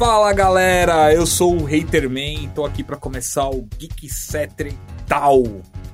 Fala 0.00 0.32
galera, 0.32 1.12
eu 1.12 1.26
sou 1.26 1.54
o 1.54 1.66
Haterman 1.66 2.44
e 2.44 2.48
tô 2.48 2.64
aqui 2.64 2.82
pra 2.82 2.96
começar 2.96 3.50
o 3.50 3.68
Geek 3.76 4.08
Cetre 4.08 4.74
Tal, 5.06 5.42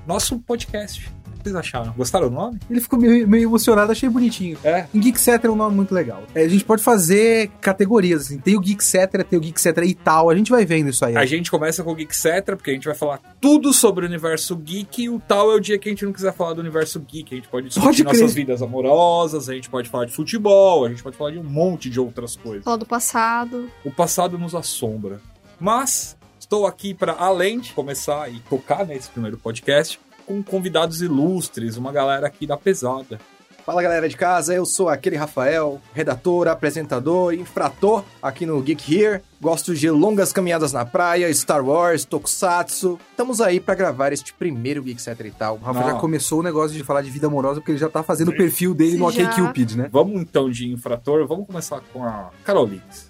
nosso 0.07 0.39
podcast. 0.39 1.16
O 1.47 1.49
que 1.49 1.51
vocês 1.51 1.57
acharam? 1.57 1.95
Gostaram 1.97 2.29
do 2.29 2.35
nome? 2.35 2.59
Ele 2.69 2.81
ficou 2.81 2.99
meio, 2.99 3.29
meio 3.29 3.45
emocionado, 3.45 3.93
achei 3.93 4.09
bonitinho. 4.09 4.59
É. 4.65 4.87
Em 4.93 4.99
Geekcetra 4.99 5.49
é 5.49 5.53
um 5.53 5.57
nome 5.57 5.77
muito 5.77 5.95
legal. 5.95 6.25
É, 6.35 6.43
a 6.43 6.49
gente 6.49 6.65
pode 6.65 6.83
fazer 6.83 7.51
categorias, 7.61 8.23
assim. 8.23 8.39
Tem 8.39 8.57
o 8.57 8.61
Geekcetra, 8.61 9.23
tem 9.23 9.39
o 9.39 9.43
Geekcetra 9.43 9.85
e 9.85 9.95
tal. 9.95 10.29
A 10.29 10.35
gente 10.35 10.51
vai 10.51 10.64
vendo 10.64 10.91
isso 10.91 11.05
aí. 11.05 11.17
A 11.17 11.25
gente 11.25 11.51
começa 11.51 11.85
com 11.85 11.93
o 11.93 11.95
Geek 11.95 12.17
Cetra, 12.17 12.57
porque 12.57 12.71
a 12.71 12.75
gente 12.75 12.87
vai 12.87 12.95
falar 12.95 13.21
tudo 13.41 13.73
sobre 13.73 14.05
o 14.05 14.09
universo 14.09 14.57
geek 14.57 15.04
e 15.04 15.09
o 15.09 15.21
tal 15.21 15.53
é 15.53 15.54
o 15.54 15.61
dia 15.61 15.79
que 15.79 15.89
a 15.89 15.93
gente 15.93 16.04
não 16.04 16.13
quiser 16.13 16.32
falar 16.32 16.54
do 16.54 16.61
universo 16.61 16.99
geek. 16.99 17.35
A 17.35 17.37
gente 17.37 17.49
pode 17.49 17.68
discutir 17.68 17.87
Pode 17.87 18.04
nossas 18.04 18.35
vidas 18.35 18.63
amorosas, 18.63 19.49
a 19.49 19.54
gente 19.54 19.71
pode 19.71 19.89
falar 19.89 20.07
de 20.07 20.13
futebol, 20.13 20.85
a 20.85 20.89
gente 20.89 21.03
pode 21.03 21.17
falar 21.17 21.31
de 21.31 21.39
um 21.39 21.45
monte 21.45 21.89
de 21.89 22.01
outras 22.01 22.35
coisas. 22.35 22.65
Falar 22.65 22.76
do 22.76 22.87
passado. 22.87 23.71
O 23.85 23.90
passado 23.90 24.37
nos 24.39 24.54
assombra. 24.54 25.21
Mas 25.61 26.17
estou 26.39 26.67
aqui 26.67 26.95
para, 26.95 27.13
além 27.13 27.61
de 27.61 27.73
começar 27.73 28.31
e 28.32 28.40
tocar 28.40 28.87
nesse 28.87 29.11
primeiro 29.11 29.37
podcast, 29.37 29.99
com 30.26 30.43
convidados 30.43 31.00
ilustres, 31.00 31.76
uma 31.76 31.93
galera 31.93 32.27
aqui 32.27 32.47
da 32.47 32.56
pesada. 32.56 33.19
Fala 33.64 33.83
galera 33.83 34.08
de 34.08 34.17
casa, 34.17 34.55
eu 34.55 34.64
sou 34.64 34.89
aquele 34.89 35.17
Rafael, 35.17 35.80
redator, 35.92 36.47
apresentador, 36.47 37.34
infrator 37.34 38.05
aqui 38.22 38.47
no 38.47 38.62
Geek 38.62 38.94
Here. 38.94 39.20
Gosto 39.41 39.75
de 39.75 39.91
longas 39.91 40.33
caminhadas 40.33 40.72
na 40.72 40.84
praia, 40.84 41.33
Star 41.34 41.67
Wars, 41.67 42.05
Tokusatsu. 42.05 42.97
Estamos 43.11 43.41
aí 43.41 43.58
pra 43.58 43.75
gravar 43.75 44.12
este 44.12 44.33
primeiro 44.33 44.84
Geek 44.84 45.00
Etc 45.00 45.19
e 45.27 45.31
tal. 45.33 45.56
O 45.56 45.58
Rafa 45.58 45.81
Não. 45.81 45.89
já 45.89 45.94
começou 45.94 46.39
o 46.39 46.42
negócio 46.45 46.77
de 46.77 46.84
falar 46.84 47.03
de 47.03 47.11
vida 47.11 47.27
amorosa, 47.27 47.61
porque 47.61 47.73
ele 47.73 47.79
já 47.79 47.89
tá 47.89 48.05
fazendo 48.05 48.29
o 48.29 48.36
perfil 48.36 48.73
dele 48.73 48.97
no 48.98 49.11
Já. 49.11 49.29
OkCupid, 49.29 49.77
né? 49.77 49.89
Vamos 49.91 50.20
então 50.23 50.48
de 50.48 50.70
infrator, 50.70 51.27
vamos 51.27 51.45
começar 51.48 51.81
com 51.92 52.05
a 52.05 52.31
Carol 52.45 52.67
Lix. 52.67 53.08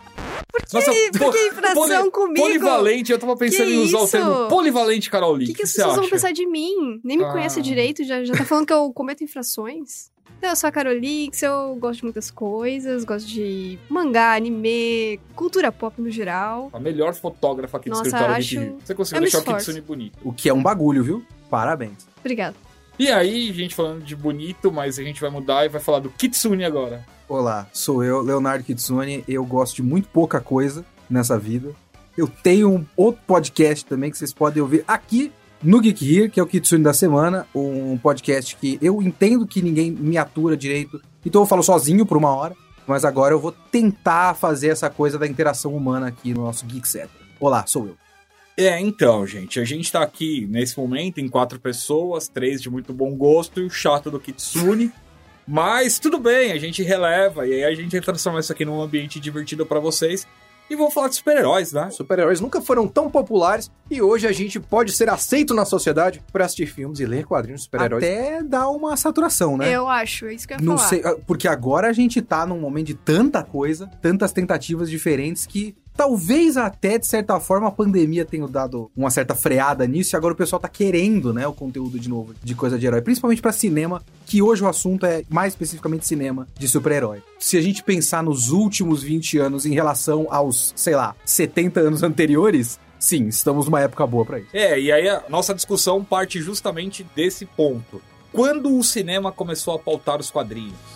Por 0.71 0.83
que- 0.83 1.19
por 1.19 1.33
que 1.33 1.47
infração 1.49 2.11
comigo? 2.11 2.41
Polivalente, 2.47 3.13
eu 3.13 3.19
tava 3.19 3.37
pensando 3.37 3.69
Que 3.69 3.75
em 3.75 3.79
usar 3.85 3.99
o 3.99 4.09
termo 4.09 4.49
polivalente, 4.49 5.09
Carol 5.11 5.35
O 5.35 5.37
Lix. 5.37 5.51
que, 5.51 5.57
que 5.59 5.63
as 5.63 5.73
pessoas 5.73 5.93
acha? 5.93 6.01
vão 6.01 6.11
pensar 6.11 6.33
de 6.33 6.47
mim? 6.47 7.01
Nem 7.05 7.17
me 7.19 7.25
Ah. 7.25 7.31
conhece 7.33 7.63
direito, 7.63 8.03
já, 8.05 8.25
já 8.25 8.35
tá 8.35 8.45
falando 8.45 8.67
que 8.67 8.73
eu 8.73 8.93
cometo 8.93 9.23
infrações? 9.23 10.11
Então, 10.39 10.51
eu 10.51 10.57
sou 10.57 10.69
a 10.69 10.73
Carolix, 10.73 11.43
eu 11.43 11.77
gosto 11.77 11.99
de 11.99 12.05
muitas 12.05 12.31
coisas, 12.31 13.05
gosto 13.05 13.27
de 13.27 13.79
mangá, 13.89 14.35
anime, 14.35 15.19
cultura 15.35 15.71
pop 15.73 16.01
no 16.01 16.11
geral. 16.11 16.69
A 16.73 16.81
melhor 16.81 17.15
fotógrafa 17.15 17.77
aqui 17.79 17.89
do 17.89 17.97
Nossa, 17.97 18.09
escritório 18.09 18.35
acho- 18.37 18.57
Here. 18.59 18.75
Você 18.85 18.95
conseguiu 18.95 19.23
deixar 19.23 19.39
o 19.39 19.41
esforço. 19.41 19.67
Kitsune 19.67 19.81
bonito. 19.81 20.19
O 20.23 20.33
que 20.33 20.49
é 20.49 20.53
um 20.53 20.63
bagulho, 20.63 21.03
viu? 21.03 21.25
Parabéns. 21.49 22.07
Obrigada. 22.21 22.57
E 22.99 23.11
aí, 23.11 23.53
gente 23.53 23.75
falando 23.75 24.03
de 24.03 24.15
bonito, 24.17 24.71
mas 24.73 24.99
a 24.99 25.03
gente 25.03 25.21
vai 25.21 25.31
mudar 25.31 25.65
e 25.65 25.69
vai 25.69 25.81
falar 25.81 26.01
do 26.01 26.11
Kitsune 26.11 26.65
agora. 26.65 27.05
Olá, 27.29 27.67
sou 27.73 28.05
eu, 28.05 28.23
Leonardo 28.23 28.63
Kitsune. 28.63 29.25
Eu 29.27 29.45
gosto 29.45 29.77
de 29.77 29.83
muito 29.83 30.09
pouca 30.09 30.41
coisa 30.41 30.85
nessa 31.11 31.37
vida. 31.37 31.75
Eu 32.17 32.29
tenho 32.29 32.71
um 32.71 32.87
outro 32.97 33.21
podcast 33.27 33.85
também 33.85 34.13
que 34.13 34.17
vocês 34.17 34.33
podem 34.33 34.63
ouvir 34.63 34.85
aqui 34.87 35.33
no 35.61 35.81
Geek 35.81 36.09
Here, 36.09 36.31
que 36.31 36.39
é 36.39 36.43
o 36.43 36.47
Kitsune 36.47 36.85
da 36.85 36.95
Semana, 36.95 37.45
um 37.53 37.99
podcast 37.99 38.55
que 38.55 38.79
eu 38.81 39.03
entendo 39.03 39.45
que 39.45 39.61
ninguém 39.61 39.91
me 39.91 40.17
atura 40.17 40.57
direito, 40.57 41.03
então 41.25 41.43
eu 41.43 41.47
falo 41.47 41.65
sozinho 41.65 42.07
por 42.07 42.17
uma 42.17 42.33
hora, 42.33 42.55
mas 42.87 43.05
agora 43.05 43.35
eu 43.35 43.41
vou 43.41 43.51
tentar 43.51 44.35
fazer 44.35 44.69
essa 44.69 44.89
coisa 44.89 45.19
da 45.19 45.27
interação 45.27 45.75
humana 45.75 46.07
aqui 46.07 46.33
no 46.33 46.43
nosso 46.43 46.65
Geek 46.65 46.89
Center. 46.89 47.11
Olá, 47.41 47.67
sou 47.67 47.87
eu. 47.87 47.97
É, 48.57 48.81
então, 48.81 49.27
gente, 49.27 49.59
a 49.59 49.65
gente 49.65 49.91
tá 49.91 50.01
aqui 50.01 50.47
nesse 50.49 50.79
momento 50.79 51.19
em 51.19 51.29
quatro 51.29 51.59
pessoas, 51.59 52.29
três 52.29 52.63
de 52.63 52.71
muito 52.71 52.93
bom 52.93 53.17
gosto 53.17 53.61
e 53.61 53.65
o 53.65 53.71
chato 53.71 54.13
do 54.13 54.21
Kitsune. 54.21 54.93
Mas 55.47 55.99
tudo 55.99 56.19
bem, 56.19 56.53
a 56.53 56.59
gente 56.59 56.83
releva 56.83 57.47
e 57.47 57.53
aí 57.53 57.65
a 57.65 57.75
gente 57.75 57.93
vai 57.93 58.01
transformar 58.01 58.41
isso 58.41 58.53
aqui 58.53 58.65
num 58.65 58.81
ambiente 58.81 59.21
divertido 59.21 59.65
pra 59.65 59.79
vocês. 59.79 60.27
E 60.69 60.75
vamos 60.75 60.93
falar 60.93 61.07
de 61.07 61.15
super-heróis, 61.15 61.73
né? 61.73 61.91
Super-heróis 61.91 62.41
nunca 62.41 62.61
foram 62.61 62.89
tão 62.89 63.09
populares 63.09 63.71
e 63.89 64.03
hoje 64.03 64.27
a 64.27 64.33
gente 64.33 64.59
pode 64.59 64.91
ser 64.91 65.09
aceito 65.09 65.55
na 65.55 65.65
sociedade 65.65 66.21
por 66.33 66.43
assistir 66.43 66.67
filmes 66.67 66.99
e 66.99 67.07
ler 67.07 67.25
quadrinhos 67.25 67.61
de 67.61 67.65
super-heróis. 67.67 68.03
Até 68.03 68.43
dá 68.43 68.69
uma 68.69 68.97
saturação, 68.97 69.57
né? 69.57 69.71
Eu 69.71 69.87
acho, 69.87 70.27
é 70.27 70.35
isso 70.35 70.49
que 70.49 70.55
eu 70.55 70.59
ia 70.59 70.65
Não 70.65 70.77
falar. 70.77 70.89
sei, 70.89 71.03
ah, 71.05 71.17
porque 71.25 71.47
agora 71.47 71.87
a 71.89 71.93
gente 71.93 72.21
tá 72.21 72.45
num 72.45 72.59
momento 72.59 72.89
de 72.89 72.95
tanta 72.95 73.45
coisa, 73.45 73.87
tantas 74.03 74.33
tentativas 74.33 74.91
diferentes 74.91 75.47
que 75.47 75.77
talvez 75.97 76.57
até 76.57 76.99
de 76.99 77.07
certa 77.07 77.41
forma 77.41 77.69
a 77.69 77.71
pandemia 77.71 78.25
tenha 78.25 78.47
dado 78.47 78.91
uma 78.97 79.11
certa 79.11 79.35
freada 79.35 79.87
nisso 79.87 80.15
e 80.15 80.17
agora 80.17 80.35
o 80.35 80.37
pessoal 80.37 80.61
tá 80.61 80.69
querendo, 80.69 81.33
né, 81.33 81.47
o 81.47 81.53
conteúdo 81.53 81.99
de 81.99 82.09
novo 82.09 82.35
de 82.43 82.55
coisa 82.55 82.79
de 82.79 82.87
herói, 82.87 83.01
principalmente 83.01 83.41
pra 83.41 83.53
cinema, 83.53 84.03
que 84.27 84.43
hoje 84.43 84.63
o 84.63 84.69
assunto 84.69 85.07
é 85.07 85.25
mais 85.29 85.53
especificamente 85.55 86.07
cinema 86.07 86.47
de 86.59 86.69
super-herói. 86.69 87.23
Se 87.39 87.57
a 87.57 87.61
gente 87.61 87.83
pensar 87.83 88.23
nos 88.23 88.51
últimos 88.51 89.03
20 89.03 89.39
anos 89.39 89.65
em 89.65 89.73
relação 89.73 90.27
aos, 90.31 90.73
sei 90.77 90.95
lá, 90.95 91.15
70 91.25 91.81
anos 91.81 92.03
anteriores, 92.03 92.79
sim, 92.99 93.27
estamos 93.29 93.67
numa 93.67 93.81
época 93.81 94.07
boa 94.07 94.25
pra 94.25 94.39
isso. 94.39 94.49
É, 94.53 94.79
e 94.79 94.93
aí 94.93 95.09
a 95.09 95.25
nossa 95.29 95.55
discussão 95.55 96.05
parte 96.05 96.41
justamente 96.41 97.07
desse 97.15 97.47
ponto. 97.47 98.03
Quando 98.33 98.77
o 98.77 98.85
cinema 98.85 99.33
começou 99.33 99.75
a 99.75 99.79
pautar 99.79 100.21
os 100.21 100.31
quadrinhos? 100.31 100.96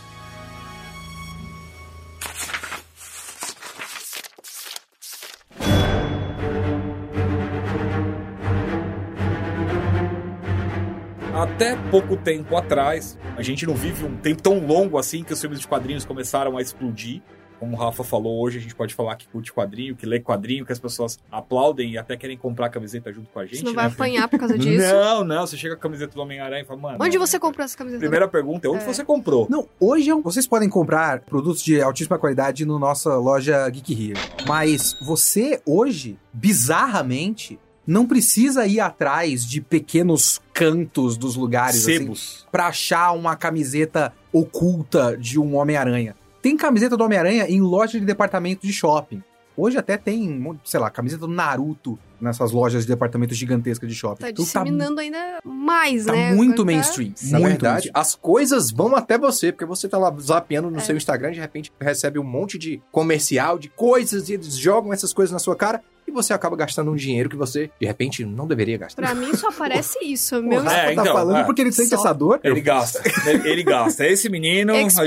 Até 11.41 11.75
pouco 11.91 12.19
tempo 12.19 12.55
atrás, 12.55 13.17
a 13.35 13.41
gente 13.41 13.67
não 13.67 13.75
vive 13.75 14.05
um 14.05 14.15
tempo 14.15 14.43
tão 14.43 14.59
longo 14.59 14.99
assim 14.99 15.25
que 15.25 15.33
os 15.33 15.41
filmes 15.41 15.59
de 15.59 15.67
quadrinhos 15.67 16.05
começaram 16.05 16.59
a 16.59 16.61
explodir. 16.61 17.23
Como 17.59 17.75
o 17.75 17.79
Rafa 17.81 18.05
falou 18.05 18.43
hoje, 18.43 18.59
a 18.59 18.61
gente 18.61 18.75
pode 18.75 18.95
falar 18.95 19.17
que 19.17 19.27
curte 19.27 19.51
quadrinho, 19.51 19.97
que 19.97 20.05
lê 20.05 20.21
quadrinho, 20.21 20.67
que 20.67 20.73
as 20.73 20.79
pessoas 20.79 21.19
aplaudem 21.33 21.93
e 21.93 21.99
até 21.99 22.15
querem 22.15 22.37
comprar 22.37 22.67
a 22.67 22.69
camiseta 22.69 23.11
junto 23.11 23.31
com 23.31 23.39
a 23.39 23.47
gente. 23.47 23.57
Você 23.61 23.65
não 23.65 23.73
né? 23.73 23.77
vai 23.77 23.87
apanhar 23.87 24.29
por 24.29 24.39
causa 24.39 24.57
disso? 24.59 24.93
Não, 24.93 25.25
não. 25.25 25.47
Você 25.47 25.57
chega 25.57 25.75
com 25.77 25.81
a 25.81 25.83
camiseta 25.83 26.15
do 26.15 26.21
Homem-Aranha 26.21 26.63
e 26.63 26.67
fala, 26.67 26.79
mano. 26.79 26.99
Onde 27.01 27.17
não, 27.19 27.27
você 27.27 27.39
comprou 27.39 27.65
essa 27.65 27.77
camiseta? 27.77 28.01
Primeira 28.01 28.29
pergunta 28.29 28.67
é 28.67 28.71
onde 28.71 28.83
É. 28.83 28.87
você 28.87 29.03
comprou? 29.03 29.47
Não, 29.49 29.67
hoje 29.81 30.11
é 30.11 30.15
um- 30.15 30.21
vocês 30.23 30.47
podem 30.47 30.69
comprar 30.69 31.21
produtos 31.21 31.63
de 31.63 31.81
altíssima 31.81 32.19
qualidade 32.19 32.67
no 32.67 32.79
nossa 32.79 33.17
loja 33.17 33.67
Geek 33.71 33.93
Here. 34.11 34.21
Mas 34.47 34.95
você 35.07 35.61
hoje, 35.67 36.19
bizarramente, 36.35 37.59
não 37.91 38.07
precisa 38.07 38.65
ir 38.67 38.79
atrás 38.79 39.45
de 39.45 39.61
pequenos 39.61 40.41
cantos 40.55 41.17
dos 41.17 41.35
lugares 41.35 41.83
assim, 41.83 41.99
Sebos. 41.99 42.47
pra 42.53 42.69
achar 42.69 43.11
uma 43.11 43.35
camiseta 43.35 44.13
oculta 44.33 45.17
de 45.19 45.41
um 45.41 45.57
Homem-Aranha. 45.57 46.15
Tem 46.41 46.57
camiseta 46.57 46.97
do 46.97 47.03
Homem-Aranha 47.03 47.49
em 47.49 47.61
loja 47.61 47.99
de 47.99 48.07
departamento 48.07 48.65
de 48.65 48.73
shopping. 48.73 49.21
Hoje 49.57 49.77
até 49.77 49.97
tem, 49.97 50.57
sei 50.65 50.79
lá, 50.79 50.89
camiseta 50.89 51.27
do 51.27 51.33
Naruto 51.33 51.99
nessas 52.21 52.53
lojas 52.53 52.83
de 52.85 52.89
departamento 52.89 53.35
gigantescas 53.35 53.89
de 53.89 53.95
shopping. 53.95 54.21
Tá 54.21 54.31
Então 54.31 54.45
disseminando 54.45 55.01
ainda 55.01 55.41
mais, 55.45 56.05
tá 56.05 56.13
né? 56.13 56.33
muito 56.33 56.63
Agora 56.63 56.67
tá- 56.67 56.73
mainstream. 56.77 57.13
Na 57.31 57.39
muito 57.39 57.49
verdade, 57.53 57.75
mainstream. 57.75 57.93
as 58.01 58.15
coisas 58.15 58.71
vão 58.71 58.95
até 58.97 59.19
você, 59.19 59.53
porque 59.53 59.65
você 59.65 59.89
tá 59.89 59.99
lá 59.99 60.15
zapeando 60.21 60.71
no 60.71 60.79
É. 60.79 60.81
seu 60.81 60.97
Instagram, 60.97 61.33
de 61.33 61.41
repente 61.41 61.73
recebe 61.81 62.19
um 62.19 62.25
monte 62.25 62.59
de 62.59 62.81
comercial, 62.93 63.59
de 63.59 63.69
coisas, 63.69 64.29
e 64.29 64.35
eles 64.35 64.57
jogam 64.57 64.93
essas 64.93 65.13
coisas 65.13 65.33
na 65.33 65.39
sua 65.39 65.57
cara, 65.57 65.81
e 66.07 66.11
você 66.13 66.33
acaba 66.33 66.57
gastando 66.57 66.91
um 66.91 66.97
dinheiro 66.97 67.29
que 67.29 67.37
você, 67.37 67.71
de 67.81 67.87
repente, 67.87 68.25
não 68.25 68.45
deveria 68.45 68.77
gastar. 68.77 69.01
Pra 69.01 69.15
mim 69.15 69.33
só 69.37 69.49
aparece 69.49 69.97
isso. 70.03 70.43
Meu 70.43 70.61
Porra, 70.61 70.73
É, 70.75 70.85
tá 70.87 71.03
então, 71.03 71.13
falando 71.15 71.37
é. 71.37 71.45
porque 71.45 71.61
ele 71.63 71.71
sente 71.71 71.91
Só. 71.91 71.97
essa 71.97 72.13
dor? 72.13 72.41
Ele 72.43 72.61
gasta. 72.61 73.01
ele, 73.29 73.49
ele 73.49 73.63
gasta. 73.63 74.05
Esse 74.05 74.29
menino, 74.29 74.73
a 74.75 74.77
gente, 74.81 74.99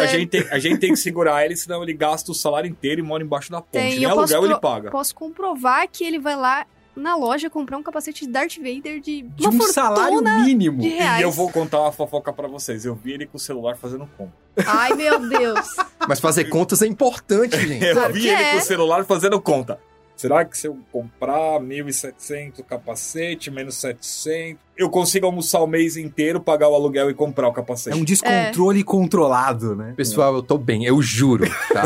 a, 0.00 0.06
gente 0.06 0.26
tem, 0.28 0.46
a 0.50 0.58
gente 0.60 0.78
tem 0.78 0.90
que 0.90 0.98
segurar 0.98 1.44
ele, 1.44 1.56
senão 1.56 1.82
ele 1.82 1.92
gasta 1.92 2.30
o 2.30 2.34
salário 2.34 2.70
inteiro 2.70 3.00
e 3.00 3.02
mora 3.02 3.24
embaixo 3.24 3.50
da 3.50 3.60
ponte. 3.60 3.72
Tem, 3.72 3.98
Nem 3.98 4.08
posso 4.08 4.20
aluguel 4.36 4.44
ele 4.52 4.60
paga. 4.60 4.90
Posso 4.92 5.12
comprovar 5.16 5.88
que 5.90 6.04
ele 6.04 6.20
vai 6.20 6.36
lá 6.36 6.61
na 6.94 7.16
loja 7.16 7.48
comprar 7.48 7.78
um 7.78 7.82
capacete 7.82 8.26
de 8.26 8.32
Darth 8.32 8.56
Vader 8.56 9.00
de, 9.00 9.22
De 9.22 9.46
uma 9.48 9.64
um 9.64 9.68
salário 9.68 10.22
mínimo. 10.22 10.80
de 10.82 10.88
reais. 10.88 11.20
E 11.20 11.22
eu 11.22 11.30
vou 11.30 11.50
contar 11.50 11.80
uma 11.80 11.92
fofoca 11.92 12.32
pra 12.32 12.46
vocês. 12.48 12.84
Eu 12.84 12.94
vi 12.94 13.12
ele 13.12 13.26
com 13.26 13.36
o 13.36 13.40
celular 13.40 13.76
fazendo 13.76 14.06
compra. 14.16 14.34
Ai, 14.66 14.92
meu 14.94 15.18
Deus. 15.28 15.66
Mas 16.06 16.20
fazer 16.20 16.44
contas 16.44 16.82
é 16.82 16.86
importante, 16.86 17.56
gente. 17.66 17.84
Eu 17.84 17.94
Claro 17.94 18.12
vi 18.12 18.20
que 18.22 18.28
ele 18.28 18.42
é. 18.42 18.52
com 18.52 18.58
o 18.58 18.62
celular 18.62 19.04
fazendo 19.04 19.40
conta. 19.40 19.78
Será 20.14 20.44
que 20.44 20.56
se 20.56 20.68
eu 20.68 20.78
comprar 20.92 21.58
1.700 21.60 22.62
capacete, 22.62 23.50
menos 23.50 23.74
700, 23.76 24.60
eu 24.76 24.88
consigo 24.88 25.26
almoçar 25.26 25.60
o 25.60 25.66
mês 25.66 25.96
inteiro, 25.96 26.40
pagar 26.40 26.68
o 26.68 26.74
aluguel 26.74 27.10
e 27.10 27.14
comprar 27.14 27.48
o 27.48 27.52
capacete? 27.52 27.96
É 27.96 28.00
um 28.00 28.04
descontrole 28.04 28.84
controlado, 28.84 29.74
né? 29.74 29.94
Pessoal, 29.96 30.34
eu 30.34 30.42
tô 30.42 30.56
bem, 30.58 30.84
eu 30.84 31.00
juro, 31.02 31.44
tá? 31.72 31.82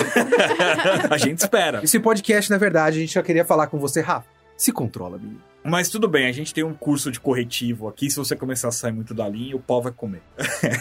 A 1.09 1.17
gente 1.17 1.39
espera. 1.39 1.81
Esse 1.83 1.99
podcast, 1.99 2.51
na 2.51 2.59
verdade, 2.59 2.99
a 2.99 3.01
gente 3.01 3.15
já 3.15 3.23
queria 3.23 3.45
falar 3.45 3.69
com 3.69 3.79
você, 3.79 4.01
Rafa. 4.03 4.27
Se 4.57 4.73
controla, 4.73 5.19
menino. 5.19 5.41
Mas 5.65 5.89
tudo 5.89 6.09
bem, 6.09 6.27
a 6.27 6.33
gente 6.33 6.55
tem 6.55 6.63
um 6.63 6.75
curso 6.75 7.11
de 7.11 7.19
corretivo 7.19 7.89
aqui. 7.89 8.09
Se 8.09 8.17
você 8.17 8.37
começar 8.37 8.69
a 8.69 8.73
sair 8.73 8.93
muito 8.93 9.13
da 9.13 9.29
linha, 9.29 9.57
o 9.57 9.61
pau 9.61 9.83
vai 9.83 9.93
comer. 9.93 10.23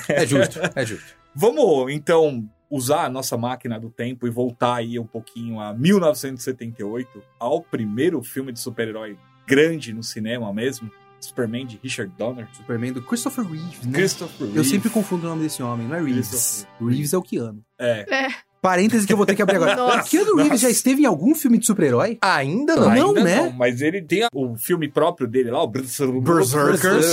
É 0.08 0.26
justo, 0.26 0.60
é 0.76 0.86
justo. 0.86 1.16
Vamos, 1.34 1.92
então, 1.92 2.48
usar 2.70 3.06
a 3.06 3.10
nossa 3.10 3.36
máquina 3.36 3.80
do 3.80 3.90
tempo 3.90 4.28
e 4.28 4.30
voltar 4.30 4.76
aí 4.76 4.98
um 5.00 5.06
pouquinho 5.06 5.60
a 5.60 5.74
1978, 5.74 7.22
ao 7.40 7.62
primeiro 7.62 8.22
filme 8.24 8.52
de 8.52 8.60
super-herói 8.60 9.18
grande 9.48 9.92
no 9.94 10.04
cinema 10.04 10.54
mesmo, 10.54 10.90
Superman 11.20 11.66
de 11.66 11.80
Richard 11.82 12.14
Donner. 12.18 12.48
Superman 12.54 12.94
do 12.94 13.02
Christopher 13.02 13.46
Reeve, 13.46 13.88
né? 13.88 13.94
Christopher 13.94 14.48
Eu 14.48 14.54
Reeve. 14.54 14.70
sempre 14.70 14.90
confundo 14.90 15.26
o 15.26 15.30
nome 15.30 15.44
desse 15.44 15.64
homem, 15.64 15.88
não 15.88 15.96
é 15.96 16.02
Reeves. 16.02 16.68
Reeves 16.80 17.14
é 17.14 17.18
o 17.18 17.22
Keanu. 17.22 17.64
É. 17.80 18.06
É. 18.28 18.28
Parênteses 18.66 19.06
que 19.06 19.14
eu 19.14 19.18
vou 19.18 19.26
ter 19.26 19.36
que 19.36 19.42
abrir 19.42 19.58
agora. 19.58 19.76
Nossa. 19.78 20.10
Keanu 20.10 20.36
Reeves 20.36 20.60
já 20.62 20.70
esteve 20.70 21.04
em 21.04 21.06
algum 21.06 21.36
filme 21.36 21.58
de 21.60 21.66
super-herói? 21.68 22.18
Ainda 22.22 22.76
não. 22.76 22.90
Não, 22.96 23.08
Ainda 23.10 23.24
né? 23.24 23.56
mas 23.58 23.80
ele 23.82 24.02
tem 24.02 24.28
o 24.34 24.56
filme 24.56 24.90
próprio 24.90 25.28
dele 25.28 25.52
lá, 25.52 25.62
o 25.62 25.68
Berserker. 25.68 26.22
Berserkers. 26.22 27.06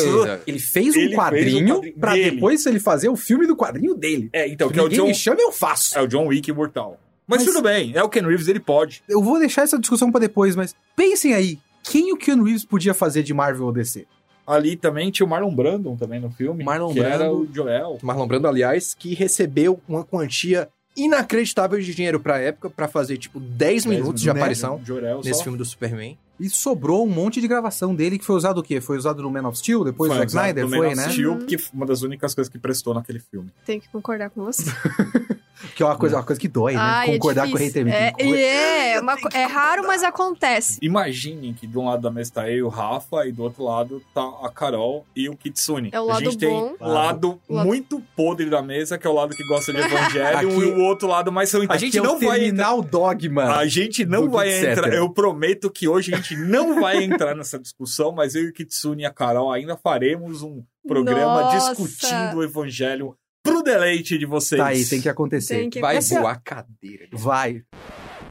Ele 0.46 0.58
fez 0.58 0.94
um 0.96 0.98
Ele 0.98 1.08
fez 1.08 1.12
um 1.12 1.16
quadrinho 1.16 1.74
quadrinho 1.76 1.94
pra 1.98 2.12
dele. 2.14 2.30
depois 2.32 2.64
ele 2.66 2.80
fazer 2.80 3.08
o 3.10 3.16
filme 3.16 3.46
do 3.46 3.54
quadrinho 3.56 3.94
dele. 3.94 4.30
É, 4.32 4.48
então, 4.48 4.70
que 4.70 4.78
é 4.78 4.82
o 4.82 4.84
Ninguém 4.84 4.98
John, 5.00 5.06
me 5.08 5.14
chama, 5.14 5.40
eu 5.40 5.52
faço. 5.52 5.98
é 5.98 6.02
o 6.02 6.06
John 6.06 6.26
Wick 6.26 6.48
imortal. 6.50 6.98
Mas, 7.26 7.44
Mas- 7.44 7.52
tudo 7.54 7.62
bem, 7.62 7.92
é 7.94 8.02
o 8.02 8.08
Ken 8.08 8.22
Reeves, 8.22 8.48
ele 8.48 8.60
pode. 8.60 9.02
Eu 9.08 9.22
vou 9.22 9.38
deixar 9.38 9.62
essa 9.62 9.78
discussão 9.78 10.10
pra 10.10 10.20
depois, 10.20 10.56
mas 10.56 10.74
pensem 10.96 11.34
aí. 11.34 11.58
Quem 11.84 12.12
o 12.12 12.16
Keanu 12.16 12.44
Reeves 12.44 12.64
podia 12.64 12.94
fazer 12.94 13.22
de 13.22 13.34
Marvel 13.34 13.66
ou 13.66 13.72
DC? 13.72 14.06
Ali 14.46 14.74
também 14.76 15.10
tinha 15.10 15.24
o 15.24 15.28
Marlon 15.28 15.54
Brandon 15.54 15.96
também 15.96 16.18
no 16.20 16.30
filme, 16.30 16.64
Marlon 16.64 16.92
que 16.92 17.00
era 17.00 17.18
Brando. 17.18 17.34
o 17.42 17.48
Joel. 17.54 17.98
Marlon 18.02 18.26
Brando, 18.26 18.48
aliás, 18.48 18.92
que 18.94 19.14
recebeu 19.14 19.80
uma 19.88 20.02
quantia 20.04 20.68
inacreditável 20.96 21.80
de 21.80 21.94
dinheiro 21.94 22.20
pra 22.20 22.38
época 22.38 22.70
pra 22.70 22.88
fazer, 22.88 23.16
tipo, 23.18 23.40
10 23.40 23.86
minutos 23.86 24.22
de 24.22 24.32
né? 24.32 24.38
aparição 24.38 24.80
Jorel 24.84 25.20
nesse 25.24 25.42
filme 25.42 25.58
do 25.58 25.64
Superman. 25.64 26.18
E 26.42 26.50
sobrou 26.50 27.04
um 27.06 27.08
monte 27.08 27.40
de 27.40 27.46
gravação 27.48 27.94
dele 27.94 28.18
que 28.18 28.24
foi 28.24 28.36
usado 28.36 28.58
o 28.58 28.62
quê? 28.62 28.80
Foi 28.80 28.96
usado 28.96 29.22
no 29.22 29.30
Man 29.30 29.46
of 29.48 29.56
Steel, 29.58 29.84
depois 29.84 30.10
do 30.10 30.16
Foi, 30.16 30.26
Zack 30.26 30.30
Snyder? 30.32 30.64
do 30.64 30.70
Man 30.70 30.76
Foi, 30.78 30.86
of 30.88 30.96
né? 30.96 31.08
Steel, 31.10 31.32
Uhum. 31.32 31.46
que 31.46 31.56
foi 31.58 31.70
uma 31.74 31.86
das 31.86 32.02
únicas 32.02 32.34
coisas 32.34 32.50
que 32.52 32.58
prestou 32.58 32.92
naquele 32.94 33.18
filme. 33.20 33.50
Tenho 33.64 33.80
que 33.80 33.88
concordar 33.88 34.30
com 34.30 34.44
você. 34.44 34.64
Que 35.76 35.82
é 35.84 35.86
uma 35.86 35.96
coisa, 35.96 36.16
uma 36.16 36.24
coisa 36.24 36.40
que 36.40 36.48
dói, 36.48 36.72
né? 36.72 36.80
Ai, 36.80 37.06
Concordar 37.12 37.46
é 37.46 37.50
com 37.50 37.54
o 37.56 37.58
hater. 37.58 37.86
É, 37.86 38.10
tem 38.10 38.32
que- 38.32 38.42
é, 38.42 39.00
uma 39.00 39.16
co- 39.16 39.28
é 39.32 39.44
raro, 39.44 39.86
mas 39.86 40.02
acontece. 40.02 40.76
Imaginem 40.82 41.52
que 41.54 41.68
de 41.68 41.78
um 41.78 41.84
lado 41.86 42.02
da 42.02 42.10
mesa 42.10 42.32
tá 42.32 42.50
eu 42.50 42.56
e 42.56 42.62
o 42.64 42.68
Rafa, 42.68 43.24
e 43.28 43.30
do 43.32 43.44
outro 43.44 43.62
lado 43.62 44.02
tá 44.12 44.22
a 44.42 44.50
Carol 44.50 45.06
e 45.14 45.28
o 45.28 45.36
Kitsune. 45.36 45.90
É 45.92 46.00
o 46.00 46.04
a 46.10 46.14
lado 46.14 46.24
gente 46.24 46.38
tem 46.38 46.48
bom. 46.50 46.74
lado 46.80 47.40
Lado- 47.48 47.64
muito 47.68 48.02
podre 48.16 48.50
da 48.50 48.60
mesa, 48.60 48.98
que 48.98 49.06
é 49.06 49.10
o 49.10 49.12
lado 49.12 49.36
que 49.36 49.46
gosta 49.46 49.72
de 49.72 49.78
Evangelho, 50.18 50.38
Aqui- 50.38 50.46
e 50.48 50.64
o 50.72 50.80
outro 50.80 51.06
lado 51.06 51.30
mais 51.30 51.52
ruim. 51.54 51.66
A 51.68 51.76
gente 51.76 51.96
é 51.96 52.00
o 52.00 52.04
não 52.04 52.18
vai 52.18 52.38
entrar. 52.38 52.38
Terminal 52.40 52.82
Dogma. 52.82 53.56
A 53.56 53.66
gente 53.66 54.04
não 54.04 54.24
do 54.24 54.30
vai 54.32 54.52
entrar. 54.52 54.92
Eu 54.92 55.10
prometo 55.10 55.70
que 55.70 55.86
hoje 55.86 56.12
a 56.12 56.16
gente 56.16 56.31
não 56.36 56.80
vai 56.80 57.02
entrar 57.02 57.34
nessa 57.34 57.58
discussão, 57.58 58.12
mas 58.12 58.34
eu 58.34 58.44
e 58.44 58.48
o 58.48 58.52
Kitsune 58.52 59.02
e 59.02 59.06
a 59.06 59.10
Carol 59.12 59.52
ainda 59.52 59.76
faremos 59.76 60.42
um 60.42 60.62
programa 60.86 61.42
Nossa. 61.42 61.74
discutindo 61.74 62.36
o 62.36 62.42
evangelho 62.42 63.16
pro 63.42 63.62
deleite 63.62 64.18
de 64.18 64.26
vocês. 64.26 64.60
Tá 64.60 64.68
aí, 64.68 64.84
tem 64.84 65.00
que 65.00 65.08
acontecer. 65.08 65.56
Tem 65.56 65.70
que 65.70 65.80
Vai 65.80 65.96
acontecer. 65.96 66.20
voar 66.20 66.32
a 66.32 66.40
cadeira. 66.40 67.08
Vai. 67.12 67.62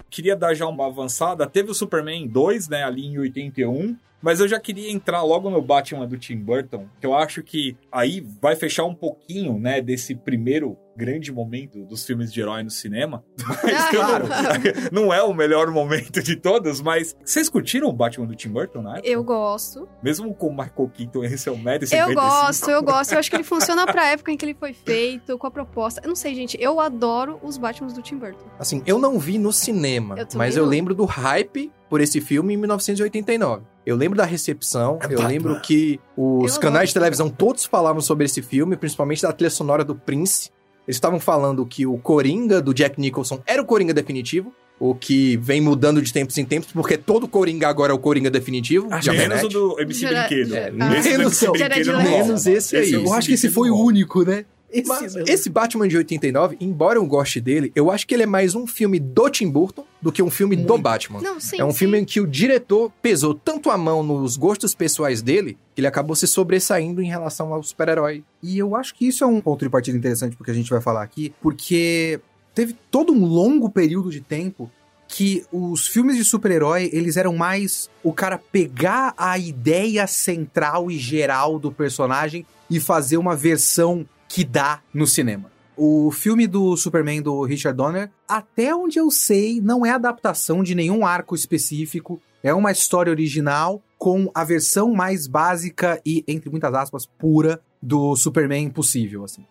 Queria 0.09 0.35
dar 0.35 0.53
já 0.53 0.67
uma 0.67 0.87
avançada. 0.87 1.47
Teve 1.47 1.71
o 1.71 1.73
Superman 1.73 2.27
2, 2.27 2.67
né, 2.67 2.83
ali 2.83 3.05
em 3.05 3.17
81. 3.17 3.95
Mas 4.21 4.39
eu 4.39 4.47
já 4.47 4.59
queria 4.59 4.91
entrar 4.91 5.21
logo 5.23 5.49
no 5.49 5.61
Batman 5.61 6.07
do 6.07 6.17
Tim 6.17 6.37
Burton, 6.37 6.87
que 6.99 7.05
eu 7.05 7.15
acho 7.15 7.41
que 7.43 7.75
aí 7.91 8.25
vai 8.41 8.55
fechar 8.55 8.85
um 8.85 8.93
pouquinho, 8.95 9.59
né, 9.59 9.81
desse 9.81 10.15
primeiro 10.15 10.77
grande 10.95 11.31
momento 11.31 11.83
dos 11.85 12.05
filmes 12.05 12.31
de 12.31 12.41
herói 12.41 12.63
no 12.63 12.69
cinema. 12.69 13.23
Mas 13.63 13.89
claro. 13.89 14.25
não, 14.91 15.13
é 15.13 15.23
o 15.23 15.33
melhor 15.33 15.71
momento 15.71 16.21
de 16.21 16.35
todos, 16.35 16.81
mas 16.81 17.15
vocês 17.23 17.49
curtiram 17.49 17.87
o 17.87 17.93
Batman 17.93 18.27
do 18.27 18.35
Tim 18.35 18.49
Burton, 18.49 18.81
né? 18.81 18.99
Eu 19.03 19.23
gosto. 19.23 19.87
Mesmo 20.03 20.33
com 20.33 20.47
o 20.47 20.51
Michael 20.51 20.91
Keaton 20.93 21.23
esse 21.23 21.47
é 21.49 21.51
o 21.51 21.55
1,55m. 21.57 22.09
Eu 22.09 22.13
gosto, 22.13 22.69
eu 22.69 22.83
gosto. 22.83 23.13
Eu 23.13 23.19
acho 23.19 23.29
que 23.29 23.35
ele 23.35 23.43
funciona 23.43 23.85
pra 23.85 24.09
época 24.09 24.31
em 24.31 24.37
que 24.37 24.45
ele 24.45 24.53
foi 24.53 24.73
feito, 24.73 25.37
com 25.37 25.47
a 25.47 25.51
proposta. 25.51 26.01
Eu 26.03 26.09
não 26.09 26.15
sei, 26.15 26.35
gente. 26.35 26.57
Eu 26.59 26.79
adoro 26.79 27.39
os 27.41 27.57
Batmans 27.57 27.93
do 27.93 28.01
Tim 28.01 28.17
Burton. 28.17 28.45
Assim, 28.59 28.83
eu 28.85 28.99
não 28.99 29.17
vi 29.17 29.37
no 29.37 29.53
cinema, 29.53 30.15
Eu 30.19 30.27
mas 30.35 30.57
eu 30.57 30.63
não. 30.63 30.69
lembro 30.69 30.93
do 30.93 31.05
hype 31.05 31.71
por 31.89 31.99
esse 31.99 32.21
filme 32.21 32.53
em 32.53 32.57
1989. 32.57 33.63
Eu 33.85 33.95
lembro 33.95 34.17
da 34.17 34.25
recepção, 34.25 34.99
eu 35.01 35.09
Batman. 35.09 35.27
lembro 35.27 35.61
que 35.61 35.99
os 36.15 36.55
Eu 36.55 36.61
canais 36.61 36.89
de 36.89 36.93
televisão 36.93 37.29
todos 37.29 37.65
falavam 37.65 38.01
sobre 38.01 38.25
esse 38.25 38.41
filme, 38.41 38.75
principalmente 38.77 39.21
da 39.23 39.31
trilha 39.31 39.49
sonora 39.49 39.83
do 39.83 39.95
Prince. 39.95 40.49
Eles 40.87 40.97
estavam 40.97 41.19
falando 41.19 41.65
que 41.65 41.85
o 41.85 41.97
Coringa 41.97 42.61
do 42.61 42.73
Jack 42.73 42.99
Nicholson 42.99 43.41
era 43.45 43.61
o 43.61 43.65
Coringa 43.65 43.93
definitivo, 43.93 44.53
o 44.79 44.95
que 44.95 45.37
vem 45.37 45.61
mudando 45.61 46.01
de 46.01 46.11
tempos 46.11 46.37
em 46.37 46.45
tempos, 46.45 46.71
porque 46.71 46.97
todo 46.97 47.27
Coringa 47.27 47.67
agora 47.67 47.91
é 47.91 47.95
o 47.95 47.99
Coringa 47.99 48.29
definitivo. 48.31 48.87
de 48.99 49.09
Menos 49.11 49.43
o 49.43 49.47
do 49.47 49.79
MC 49.79 50.07
Brinquedo. 50.07 50.55
É, 50.55 50.69
Esse 50.97 51.09
menos 51.09 51.39
do 51.39 51.45
MC 51.45 51.51
Brinquedo. 51.51 51.97
Menos 51.97 52.45
esse 52.47 52.75
aí. 52.75 52.91
Eu 52.93 53.13
acho 53.13 53.27
que 53.27 53.33
esse 53.35 53.49
foi 53.49 53.69
o 53.69 53.77
único, 53.77 54.23
né? 54.23 54.45
Esse 54.71 54.87
Mas 54.87 55.15
esse 55.15 55.49
Batman 55.49 55.87
de 55.87 55.97
89, 55.97 56.57
embora 56.59 56.97
eu 56.97 57.05
goste 57.05 57.41
dele, 57.41 57.71
eu 57.75 57.91
acho 57.91 58.07
que 58.07 58.13
ele 58.13 58.23
é 58.23 58.27
mais 58.27 58.55
um 58.55 58.65
filme 58.65 58.99
do 58.99 59.29
Tim 59.29 59.49
Burton 59.49 59.85
do 60.01 60.11
que 60.11 60.23
um 60.23 60.29
filme 60.29 60.55
do 60.55 60.73
Muito. 60.73 60.81
Batman. 60.81 61.21
Não, 61.21 61.39
sim. 61.39 61.59
é 61.59 61.65
um 61.65 61.71
sim. 61.71 61.77
filme 61.77 61.99
em 61.99 62.05
que 62.05 62.19
o 62.19 62.27
diretor 62.27 62.91
pesou 63.01 63.33
tanto 63.35 63.69
a 63.69 63.77
mão 63.77 64.01
nos 64.01 64.37
gostos 64.37 64.73
pessoais 64.73 65.21
dele 65.21 65.57
que 65.75 65.81
ele 65.81 65.87
acabou 65.87 66.15
se 66.15 66.27
sobressaindo 66.27 67.01
em 67.01 67.07
relação 67.07 67.53
ao 67.53 67.61
super-herói. 67.61 68.23
E 68.41 68.57
eu 68.57 68.75
acho 68.75 68.95
que 68.95 69.07
isso 69.07 69.23
é 69.23 69.27
um 69.27 69.41
ponto 69.41 69.63
de 69.63 69.69
partida 69.69 69.97
interessante 69.97 70.35
porque 70.35 70.51
a 70.51 70.55
gente 70.55 70.69
vai 70.69 70.81
falar 70.81 71.03
aqui, 71.03 71.33
porque 71.41 72.19
teve 72.55 72.75
todo 72.89 73.13
um 73.13 73.25
longo 73.25 73.69
período 73.69 74.09
de 74.09 74.21
tempo 74.21 74.71
que 75.11 75.45
os 75.51 75.87
filmes 75.87 76.15
de 76.15 76.23
super-herói, 76.23 76.89
eles 76.93 77.17
eram 77.17 77.35
mais 77.35 77.89
o 78.01 78.13
cara 78.13 78.37
pegar 78.37 79.13
a 79.17 79.37
ideia 79.37 80.07
central 80.07 80.89
e 80.89 80.97
geral 80.97 81.59
do 81.59 81.69
personagem 81.69 82.45
e 82.69 82.79
fazer 82.79 83.17
uma 83.17 83.35
versão 83.35 84.05
que 84.33 84.43
dá 84.43 84.81
no 84.93 85.05
cinema. 85.07 85.51
O 85.77 86.11
filme 86.11 86.45
do 86.47 86.75
Superman 86.77 87.21
do 87.21 87.43
Richard 87.43 87.75
Donner, 87.75 88.09
até 88.27 88.75
onde 88.75 88.99
eu 88.99 89.09
sei, 89.09 89.59
não 89.61 89.85
é 89.85 89.89
adaptação 89.91 90.61
de 90.63 90.75
nenhum 90.75 91.05
arco 91.05 91.33
específico. 91.33 92.21
É 92.43 92.53
uma 92.53 92.71
história 92.71 93.09
original 93.11 93.81
com 93.97 94.29
a 94.33 94.43
versão 94.43 94.93
mais 94.93 95.27
básica 95.27 95.99
e, 96.05 96.23
entre 96.27 96.49
muitas 96.49 96.73
aspas, 96.73 97.05
pura 97.05 97.61
do 97.81 98.15
Superman 98.15 98.69
possível, 98.69 99.23
assim. 99.23 99.43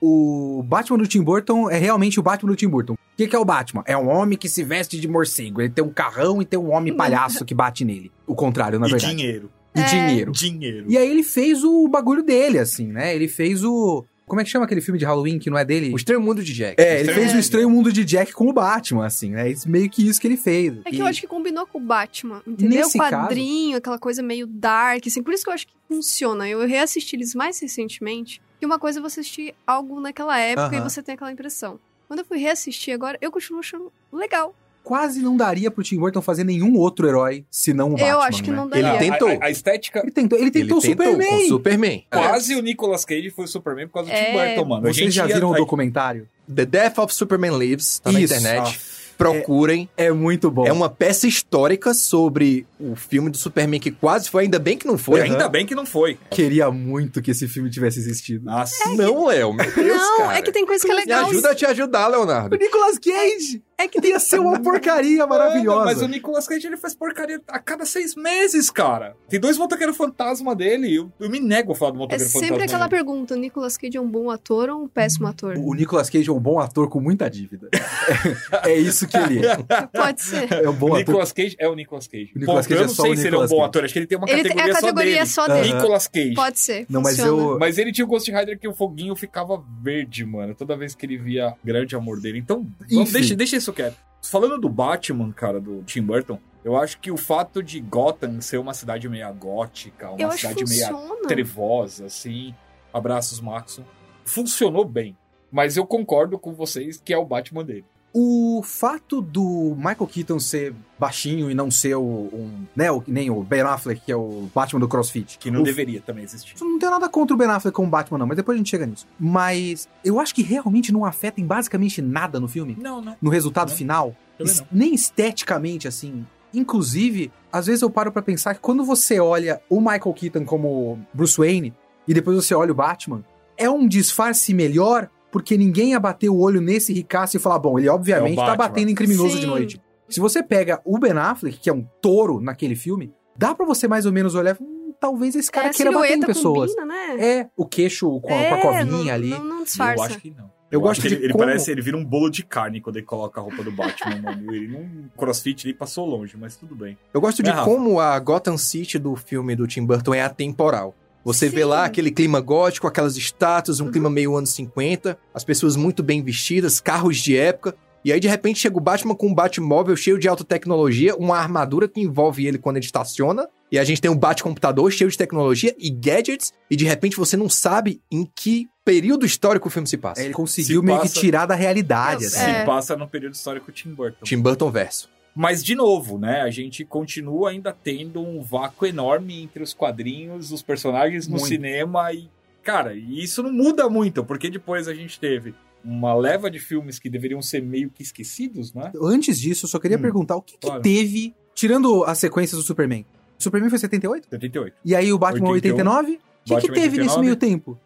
O 0.00 0.62
Batman 0.66 0.98
do 0.98 1.06
Tim 1.06 1.22
Burton 1.22 1.68
é 1.68 1.76
realmente 1.78 2.20
o 2.20 2.22
Batman 2.22 2.50
do 2.52 2.56
Tim 2.56 2.68
Burton. 2.68 2.92
O 2.94 2.98
que, 3.16 3.26
que 3.26 3.34
é 3.34 3.38
o 3.38 3.44
Batman? 3.44 3.82
É 3.86 3.96
um 3.96 4.08
homem 4.08 4.38
que 4.38 4.48
se 4.48 4.62
veste 4.62 4.98
de 5.00 5.08
morcego. 5.08 5.60
Ele 5.60 5.70
tem 5.70 5.84
um 5.84 5.90
carrão 5.92 6.40
e 6.40 6.44
tem 6.44 6.58
um 6.58 6.70
homem 6.72 6.94
palhaço 6.96 7.44
que 7.44 7.54
bate 7.54 7.84
nele. 7.84 8.12
O 8.26 8.34
contrário, 8.34 8.78
na 8.78 8.86
E 8.86 8.90
verdade. 8.90 9.16
dinheiro. 9.16 9.50
E 9.74 9.80
É. 9.80 9.84
dinheiro. 9.84 10.32
Dinheiro. 10.32 10.86
E 10.88 10.96
aí 10.96 11.10
ele 11.10 11.22
fez 11.24 11.64
o 11.64 11.88
bagulho 11.88 12.22
dele, 12.22 12.58
assim, 12.58 12.86
né? 12.86 13.14
Ele 13.14 13.26
fez 13.28 13.64
o. 13.64 14.04
Como 14.28 14.40
é 14.40 14.44
que 14.44 14.50
chama 14.50 14.64
aquele 14.66 14.80
filme 14.80 14.98
de 14.98 15.04
Halloween 15.04 15.38
que 15.38 15.50
não 15.50 15.58
é 15.58 15.64
dele? 15.64 15.92
O 15.92 15.96
Estranho 15.96 16.20
Mundo 16.20 16.42
de 16.44 16.52
Jack. 16.52 16.80
É, 16.80 17.00
ele 17.00 17.12
fez 17.12 17.34
o. 17.34 17.38
Estranho 17.38 17.68
Mundo 17.70 17.92
de 17.92 18.04
Jack 18.04 18.32
com 18.32 18.46
o 18.48 18.52
Batman, 18.52 19.06
assim, 19.06 19.30
né? 19.30 19.50
Isso- 19.50 19.68
meio 19.68 19.88
que 19.90 20.06
isso 20.06 20.20
que 20.20 20.26
ele 20.26 20.36
fez. 20.36 20.74
É 20.84 20.90
que 20.90 20.96
E- 20.96 21.00
eu 21.00 21.06
acho 21.06 21.20
que 21.20 21.26
combinou 21.26 21.66
com 21.66 21.78
o 21.78 21.80
Batman, 21.80 22.42
entendeu? 22.46 22.78
Nesse 22.80 22.96
o 22.98 23.00
quadrinho, 23.00 23.76
aquela 23.78 23.98
coisa 23.98 24.22
meio 24.22 24.46
dark, 24.46 25.02
assim. 25.06 25.22
Por 25.22 25.32
isso 25.34 25.42
que 25.44 25.50
eu 25.50 25.54
acho 25.54 25.66
que 25.66 25.72
funciona. 25.88 26.48
Eu 26.48 26.66
reassisti 26.66 27.16
eles 27.16 27.34
mais 27.34 27.58
recentemente. 27.58 28.40
Que 28.60 28.66
uma 28.66 28.78
coisa 28.78 28.98
é 28.98 29.02
você 29.02 29.20
assistir 29.20 29.54
algo 29.66 30.00
naquela 30.00 30.38
época 30.38 30.74
e 30.74 30.78
Aham. 30.78 30.88
você 30.88 31.02
tem 31.02 31.14
aquela 31.14 31.32
impressão. 31.32 31.78
Quando 32.06 32.20
eu 32.20 32.24
fui 32.24 32.38
reassistir 32.38 32.92
agora, 32.92 33.16
eu 33.20 33.30
continuo 33.30 33.60
achando 33.60 33.92
legal. 34.12 34.54
Quase 34.88 35.20
não 35.20 35.36
daria 35.36 35.70
pro 35.70 35.84
Tim 35.84 35.98
Burton 35.98 36.22
fazer 36.22 36.44
nenhum 36.44 36.74
outro 36.78 37.06
herói 37.06 37.44
senão 37.50 37.88
o 37.88 37.90
Batman. 37.90 38.08
eu 38.08 38.20
acho 38.22 38.42
que 38.42 38.50
né? 38.50 38.56
não 38.56 38.64
Ele 38.72 38.80
daria. 38.82 38.98
tentou. 39.12 39.28
A, 39.28 39.32
a- 39.32 39.44
a 39.44 39.50
estética 39.50 39.98
Ele 40.00 40.10
tentou, 40.10 40.38
ele 40.38 40.50
tentou 40.50 40.78
o 40.78 40.80
Ele 40.82 40.94
tentou 40.96 41.04
Superman. 41.12 41.28
com 41.28 41.36
o 41.36 41.48
Superman. 41.48 42.04
Quase 42.10 42.54
o 42.56 42.62
Nicolas 42.62 43.04
Cage 43.04 43.28
foi 43.28 43.44
o 43.44 43.48
Superman 43.48 43.86
por 43.86 43.92
causa 43.94 44.08
do 44.10 44.16
É. 44.16 44.24
Tim 44.24 44.32
Burton, 44.32 44.64
mano. 44.68 44.82
Vocês 44.84 44.96
gente 44.96 45.10
já 45.10 45.26
ia- 45.28 45.34
viram 45.34 45.50
o 45.50 45.54
a- 45.54 45.58
documentário? 45.58 46.26
The 46.54 46.64
Death 46.64 46.98
of 47.00 47.14
Superman 47.14 47.58
Lives, 47.58 47.98
tá 47.98 48.10
na 48.10 48.18
Isso. 48.18 48.32
internet. 48.34 48.80
Procurem. 49.18 49.88
É 49.96 50.10
muito 50.12 50.50
bom. 50.50 50.64
É 50.66 50.72
uma 50.72 50.88
peça 50.88 51.26
histórica 51.26 51.92
sobre 51.92 52.64
o 52.80 52.94
filme 52.96 53.30
do 53.30 53.36
Superman 53.36 53.80
que 53.80 53.90
quase 53.90 54.28
foi, 54.30 54.44
ainda 54.44 54.58
bem 54.58 54.76
que 54.76 54.86
não 54.86 54.96
foi. 54.98 55.20
Ainda 55.22 55.48
bem 55.48 55.66
que 55.66 55.74
não 55.74 55.84
foi. 55.86 56.18
Queria 56.30 56.70
muito 56.70 57.20
que 57.22 57.30
esse 57.30 57.48
filme 57.48 57.70
tivesse 57.70 57.98
existido. 57.98 58.44
Nossa. 58.44 58.90
Não, 58.96 59.26
Léo, 59.26 59.52
meu 59.52 59.74
Deus, 59.74 59.98
não, 59.98 60.18
cara. 60.18 60.38
é 60.38 60.42
que 60.42 60.52
tem 60.52 60.64
coisa 60.66 60.84
que 60.84 60.90
é 60.90 60.94
Me 60.94 61.00
legal. 61.00 61.26
ajuda 61.30 61.50
a 61.50 61.54
te 61.54 61.66
ajudar, 61.66 62.08
O 62.08 62.10
Leonardo. 62.12 62.56
Nicolas 62.56 62.98
Cage! 62.98 63.62
É 63.80 63.86
que 63.86 64.04
ia 64.04 64.18
ser 64.18 64.40
uma 64.40 64.58
porcaria 64.60 65.24
maravilhosa. 65.24 65.78
Mano, 65.78 65.84
mas 65.84 66.02
o 66.02 66.08
Nicolas 66.08 66.48
Cage 66.48 66.66
ele 66.66 66.76
faz 66.76 66.96
porcaria 66.96 67.40
a 67.46 67.60
cada 67.60 67.86
seis 67.86 68.16
meses, 68.16 68.70
cara. 68.70 69.14
Tem 69.28 69.38
dois 69.38 69.56
motoqueiros 69.56 69.96
fantasma 69.96 70.52
dele. 70.56 70.92
Eu, 70.96 71.12
eu 71.20 71.30
me 71.30 71.38
nego 71.38 71.70
a 71.70 71.76
falar 71.76 71.92
do 71.92 71.96
É 71.96 71.98
motoqueiro 72.00 72.24
fantasma. 72.24 72.48
sempre 72.48 72.64
aquela 72.64 72.88
dele. 72.88 72.96
pergunta: 73.04 73.34
o 73.34 73.36
Nicolas 73.36 73.76
Cage 73.76 73.96
é 73.96 74.00
um 74.00 74.10
bom 74.10 74.32
ator 74.32 74.68
ou 74.68 74.82
um 74.82 74.88
péssimo 74.88 75.28
ator? 75.28 75.54
O 75.56 75.74
Nicolas 75.74 76.10
Cage 76.10 76.28
é 76.28 76.32
um 76.32 76.40
bom 76.40 76.58
ator 76.58 76.88
com 76.88 77.00
muita 77.00 77.30
dívida. 77.30 77.68
é 78.64 78.74
isso 78.74 79.06
que 79.06 79.16
ele 79.16 79.46
é. 79.46 79.56
Pode 79.96 80.22
ser. 80.22 80.52
É 80.52 80.68
um 80.68 80.72
bom 80.74 80.86
O 80.86 80.94
ator. 80.94 80.98
Nicolas 81.06 81.30
Cage 81.32 81.54
é 81.60 81.68
o 81.68 81.74
Nicolas 81.76 82.08
Cage. 82.08 82.32
O 82.34 82.38
Nicolas. 82.40 82.66
Cage 82.68 82.80
eu 82.80 82.84
é 82.84 82.86
não 82.86 82.94
só 82.94 83.02
sei 83.02 83.16
se 83.16 83.26
ele 83.26 83.36
é 83.36 83.38
um 83.38 83.46
bom 83.46 83.64
ator. 83.64 83.84
Acho 83.84 83.92
que 83.92 83.98
ele 83.98 84.06
tem 84.06 84.18
uma 84.18 84.28
Ele 84.28 84.42
categoria, 84.42 84.72
a 84.72 84.80
categoria 84.80 85.26
só 85.26 85.42
só 85.46 85.48
dele. 85.52 85.62
dele. 85.62 85.74
Nicolas 85.74 86.08
Cage. 86.08 86.34
Pode 86.34 86.58
ser. 86.60 86.86
Não, 86.88 87.00
mas 87.02 87.18
eu- 87.18 87.58
Mas 87.58 87.78
ele 87.78 87.92
tinha 87.92 88.04
o 88.04 88.08
Ghost 88.08 88.30
Rider 88.30 88.58
que 88.58 88.68
o 88.68 88.74
foguinho 88.74 89.14
ficava 89.16 89.62
verde, 89.82 90.24
mano. 90.24 90.54
Toda 90.54 90.76
vez 90.76 90.94
que 90.94 91.06
ele 91.06 91.16
via 91.18 91.54
grande 91.64 91.96
amor 91.96 92.20
dele. 92.20 92.38
Então, 92.38 92.66
vamos- 92.90 93.12
deixa, 93.12 93.34
deixa 93.34 93.56
isso 93.56 93.72
quieto. 93.72 93.96
Falando 94.22 94.58
do 94.58 94.68
Batman, 94.68 95.30
cara, 95.32 95.60
do 95.60 95.82
Tim 95.84 96.02
Burton, 96.02 96.38
eu 96.64 96.76
acho 96.76 96.98
que 96.98 97.10
o 97.10 97.16
fato 97.16 97.62
de 97.62 97.80
Gotham 97.80 98.40
ser 98.40 98.58
uma 98.58 98.74
cidade 98.74 99.08
meia 99.08 99.30
gótica, 99.30 100.10
uma 100.10 100.20
Eu 100.20 100.32
cidade 100.32 100.64
meia 100.68 100.90
trevosa, 101.28 102.06
assim. 102.06 102.54
Abraços, 102.92 103.40
Maxon. 103.40 103.84
Funcionou 104.24 104.84
bem. 104.84 105.16
Mas 105.50 105.76
eu 105.76 105.86
concordo 105.86 106.38
com 106.38 106.52
vocês 106.52 107.00
que 107.02 107.12
é 107.12 107.16
o 107.18 107.24
Batman 107.24 107.64
dele. 107.64 107.84
O 108.12 108.62
fato 108.64 109.20
do 109.20 109.74
Michael 109.76 110.06
Keaton 110.06 110.38
ser 110.38 110.74
baixinho 110.98 111.50
e 111.50 111.54
não 111.54 111.70
ser 111.70 111.94
o, 111.94 112.02
um, 112.02 112.64
né, 112.74 112.90
o, 112.90 113.02
nem 113.06 113.30
o 113.30 113.42
Ben 113.42 113.60
Affleck, 113.60 114.00
que 114.00 114.10
é 114.10 114.16
o 114.16 114.48
Batman 114.54 114.80
do 114.80 114.88
CrossFit. 114.88 115.38
Que 115.38 115.50
não 115.50 115.60
o, 115.60 115.64
deveria 115.64 116.00
também 116.00 116.24
existir. 116.24 116.54
Não 116.60 116.78
tenho 116.78 116.90
nada 116.90 117.08
contra 117.08 117.34
o 117.34 117.38
Ben 117.38 117.48
Affleck 117.48 117.74
como 117.74 117.88
Batman, 117.88 118.18
não, 118.18 118.26
mas 118.26 118.36
depois 118.36 118.56
a 118.56 118.58
gente 118.58 118.70
chega 118.70 118.86
nisso. 118.86 119.06
Mas 119.20 119.88
eu 120.04 120.18
acho 120.18 120.34
que 120.34 120.42
realmente 120.42 120.92
não 120.92 121.04
afeta 121.04 121.40
em 121.40 121.46
basicamente 121.46 122.00
nada 122.00 122.40
no 122.40 122.48
filme. 122.48 122.76
Não, 122.80 123.00
não. 123.00 123.16
No 123.20 123.30
resultado 123.30 123.70
Não. 123.70 123.76
final. 123.76 124.16
Es-. 124.38 124.64
Nem 124.72 124.94
esteticamente, 124.94 125.86
assim. 125.86 126.26
Inclusive, 126.52 127.30
às 127.52 127.66
vezes 127.66 127.82
eu 127.82 127.90
paro 127.90 128.10
pra 128.10 128.22
pensar 128.22 128.54
que 128.54 128.60
quando 128.60 128.84
você 128.84 129.20
olha 129.20 129.60
o 129.68 129.80
Michael 129.80 130.14
Keaton 130.14 130.44
como 130.44 130.98
Bruce 131.12 131.36
Wayne 131.36 131.74
e 132.06 132.14
depois 132.14 132.36
você 132.36 132.54
olha 132.54 132.72
o 132.72 132.74
Batman, 132.74 133.22
é 133.56 133.68
um 133.68 133.86
disfarce 133.86 134.54
melhor 134.54 135.10
porque 135.30 135.56
ninguém 135.56 135.90
ia 135.90 136.00
bater 136.00 136.28
o 136.28 136.38
olho 136.38 136.60
nesse 136.60 136.92
ricaço 136.92 137.36
e 137.36 137.40
falar, 137.40 137.58
bom, 137.58 137.78
ele 137.78 137.88
obviamente 137.88 138.36
tá 138.36 138.42
Batman. 138.46 138.56
batendo 138.56 138.90
em 138.90 138.94
criminoso 138.94 139.36
de 139.36 139.42
Sim. 139.42 139.46
noite. 139.48 139.82
Se 140.08 140.20
você 140.20 140.42
pega 140.42 140.80
o 140.84 140.98
Ben 140.98 141.12
Affleck, 141.12 141.58
que 141.58 141.68
é 141.68 141.72
um 141.72 141.84
touro 142.00 142.40
naquele 142.40 142.74
filme, 142.74 143.12
dá 143.36 143.54
pra 143.54 143.66
você 143.66 143.86
mais 143.86 144.06
ou 144.06 144.12
menos 144.12 144.34
olhar, 144.34 144.56
hum, 144.60 144.92
talvez 144.98 145.34
esse 145.36 145.50
cara 145.50 145.68
é, 145.68 145.70
queira 145.70 145.92
bater 145.92 146.16
em 146.16 146.20
pessoas. 146.22 146.74
combina, 146.74 146.86
né? 146.86 147.16
É, 147.40 147.48
o 147.56 147.66
queixo 147.66 148.08
com 148.20 148.34
a, 148.34 148.44
com 148.48 148.54
a 148.54 148.60
covinha 148.62 148.86
não, 148.86 149.10
ali. 149.14 149.28
Não, 149.30 149.44
não 149.44 149.58
Eu 149.58 149.64
disfarça. 149.64 150.04
acho 150.04 150.18
que 150.20 150.30
não. 150.30 150.48
Eu 150.70 150.80
gosto 150.82 151.00
acho 151.00 151.08
de 151.08 151.14
ele, 151.14 151.24
ele 151.24 151.32
como- 151.32 151.44
parece, 151.44 151.70
ele 151.70 151.80
vira 151.80 151.96
um 151.96 152.04
bolo 152.04 152.28
de 152.28 152.42
carne 152.44 152.78
quando 152.80 152.96
ele 152.96 153.06
coloca 153.06 153.40
a 153.40 153.42
roupa 153.42 153.62
do 153.62 153.72
Batman, 153.72 154.20
mano. 154.22 154.52
Ele 154.54 154.68
num 154.68 155.08
crossfit 155.16 155.66
ele 155.66 155.72
passou 155.74 156.04
longe, 156.06 156.36
mas 156.38 156.56
tudo 156.56 156.74
bem. 156.74 156.96
Eu 157.12 157.20
gosto 157.22 157.42
de 157.42 157.48
É, 157.48 157.52
Rafa. 157.54 157.64
como 157.64 157.98
a 158.00 158.18
Gotham 158.18 158.58
City 158.58 158.98
do 158.98 159.16
filme 159.16 159.56
do 159.56 159.66
Tim 159.66 159.84
Burton 159.86 160.12
é 160.14 160.20
atemporal. 160.22 160.94
Você 161.34 161.48
vê 161.48 161.60
Sim. 161.62 161.64
lá 161.68 161.84
aquele 161.84 162.10
clima 162.10 162.40
gótico, 162.40 162.86
aquelas 162.86 163.16
estátuas, 163.16 163.80
um 163.80 163.84
Uhum. 163.86 163.92
clima 163.92 164.10
meio 164.10 164.34
anos 164.36 164.50
50, 164.50 165.18
as 165.34 165.44
pessoas 165.44 165.76
muito 165.76 166.02
bem 166.02 166.22
vestidas, 166.22 166.80
carros 166.80 167.18
de 167.18 167.36
época. 167.36 167.74
E 168.04 168.12
aí, 168.12 168.20
de 168.20 168.28
repente, 168.28 168.60
chega 168.60 168.76
o 168.76 168.80
Batman 168.80 169.14
com 169.14 169.26
um 169.26 169.34
Batmóvel 169.34 169.96
cheio 169.96 170.18
de 170.18 170.28
alta 170.28 170.44
tecnologia, 170.44 171.14
uma 171.16 171.36
armadura 171.36 171.88
que 171.88 172.00
envolve 172.00 172.46
ele 172.46 172.56
quando 172.56 172.76
ele 172.76 172.86
estaciona. 172.86 173.46
E 173.70 173.78
a 173.78 173.84
gente 173.84 174.00
tem 174.00 174.10
um 174.10 174.16
Batcomputador 174.16 174.90
cheio 174.90 175.10
de 175.10 175.18
tecnologia 175.18 175.74
e 175.78 175.90
gadgets. 175.90 176.52
E 176.70 176.76
de 176.76 176.84
repente 176.84 177.16
você 177.16 177.36
não 177.36 177.48
sabe 177.50 178.00
em 178.10 178.24
que 178.34 178.66
período 178.84 179.26
histórico 179.26 179.68
o 179.68 179.70
filme 179.70 179.86
se 179.86 179.98
passa. 179.98 180.22
É, 180.22 180.24
ele 180.24 180.32
conseguiu 180.32 180.80
Se 180.80 180.86
meio 180.86 180.98
passa- 181.00 181.12
que 181.12 181.20
tirar 181.20 181.44
da 181.44 181.54
realidade. 181.54 182.24
Assim. 182.24 182.38
É. 182.40 182.60
Se 182.60 182.66
passa 182.66 182.96
no 182.96 183.06
período 183.06 183.34
histórico 183.34 183.70
Tim 183.72 183.92
Burton. 183.92 184.24
Tim 184.24 184.38
Burton 184.38 184.70
verso. 184.70 185.10
Mas, 185.40 185.62
de 185.62 185.76
novo, 185.76 186.18
né? 186.18 186.40
A 186.40 186.50
gente 186.50 186.84
continua 186.84 187.50
ainda 187.50 187.72
tendo 187.72 188.20
um 188.20 188.42
vácuo 188.42 188.84
enorme 188.86 189.40
entre 189.40 189.62
os 189.62 189.72
quadrinhos, 189.72 190.50
os 190.50 190.62
personagens 190.62 191.28
no 191.28 191.34
Muito. 191.36 191.46
cinema 191.46 192.12
e. 192.12 192.28
Cara, 192.60 192.92
isso 192.92 193.40
não 193.40 193.52
muda 193.52 193.88
muito, 193.88 194.24
porque 194.24 194.50
depois 194.50 194.88
a 194.88 194.94
gente 194.94 195.20
teve 195.20 195.54
uma 195.84 196.12
leva 196.12 196.50
de 196.50 196.58
filmes 196.58 196.98
que 196.98 197.08
deveriam 197.08 197.40
ser 197.40 197.62
meio 197.62 197.88
que 197.88 198.02
esquecidos, 198.02 198.74
né? 198.74 198.90
Antes 199.00 199.38
disso, 199.38 199.66
eu 199.66 199.70
só 199.70 199.78
queria 199.78 199.96
Hum, 199.96 200.02
perguntar 200.02 200.34
o 200.34 200.42
que, 200.42 200.54
que 200.54 200.66
claro. 200.66 200.82
teve, 200.82 201.32
tirando 201.54 202.02
as 202.02 202.18
sequências 202.18 202.60
do 202.60 202.66
Superman. 202.66 203.06
O 203.38 203.42
Superman 203.42 203.70
foi 203.70 203.78
78? 203.78 204.28
78. 204.28 204.76
E 204.84 204.96
aí 204.96 205.12
o 205.12 205.18
Batman 205.20 205.50
81, 205.50 205.78
89? 205.78 206.12
O 206.50 206.56
que, 206.56 206.66
que 206.66 206.72
teve 206.72 206.96
nesse 206.98 207.16
89? 207.16 207.20
meio 207.20 207.36
tempo? 207.36 207.78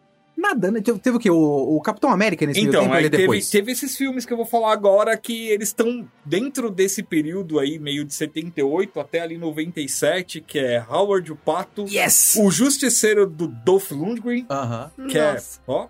Nada, 0.43 0.69
né? 0.69 0.81
Teve, 0.81 0.99
teve 0.99 1.15
o 1.17 1.19
quê? 1.19 1.29
O, 1.29 1.77
o 1.77 1.81
Capitão 1.81 2.09
América 2.11 2.45
nesse 2.45 2.59
meio 2.59 2.69
Então, 2.69 2.81
tempo 2.83 2.93
aí 2.93 3.03
teve, 3.09 3.17
depois? 3.17 3.49
teve 3.49 3.71
esses 3.71 3.95
filmes 3.95 4.25
que 4.25 4.33
eu 4.33 4.37
vou 4.37 4.45
falar 4.45 4.73
agora 4.73 5.15
que 5.15 5.47
eles 5.47 5.69
estão 5.69 6.05
dentro 6.25 6.69
desse 6.69 7.01
período 7.01 7.59
aí, 7.59 7.79
meio 7.79 8.03
de 8.03 8.13
78 8.13 8.99
até 8.99 9.21
ali 9.21 9.37
97, 9.37 10.41
que 10.41 10.59
é 10.59 10.83
Howard 10.87 11.31
o 11.31 11.35
Pato, 11.35 11.85
Yes! 11.89 12.35
o 12.39 12.51
Justiceiro 12.51 13.25
do 13.25 13.47
Dolph 13.47 13.91
Lundgren, 13.91 14.45
Aham. 14.49 14.91
que 15.09 15.17
é, 15.17 15.33
Nossa. 15.33 15.59
ó, 15.67 15.87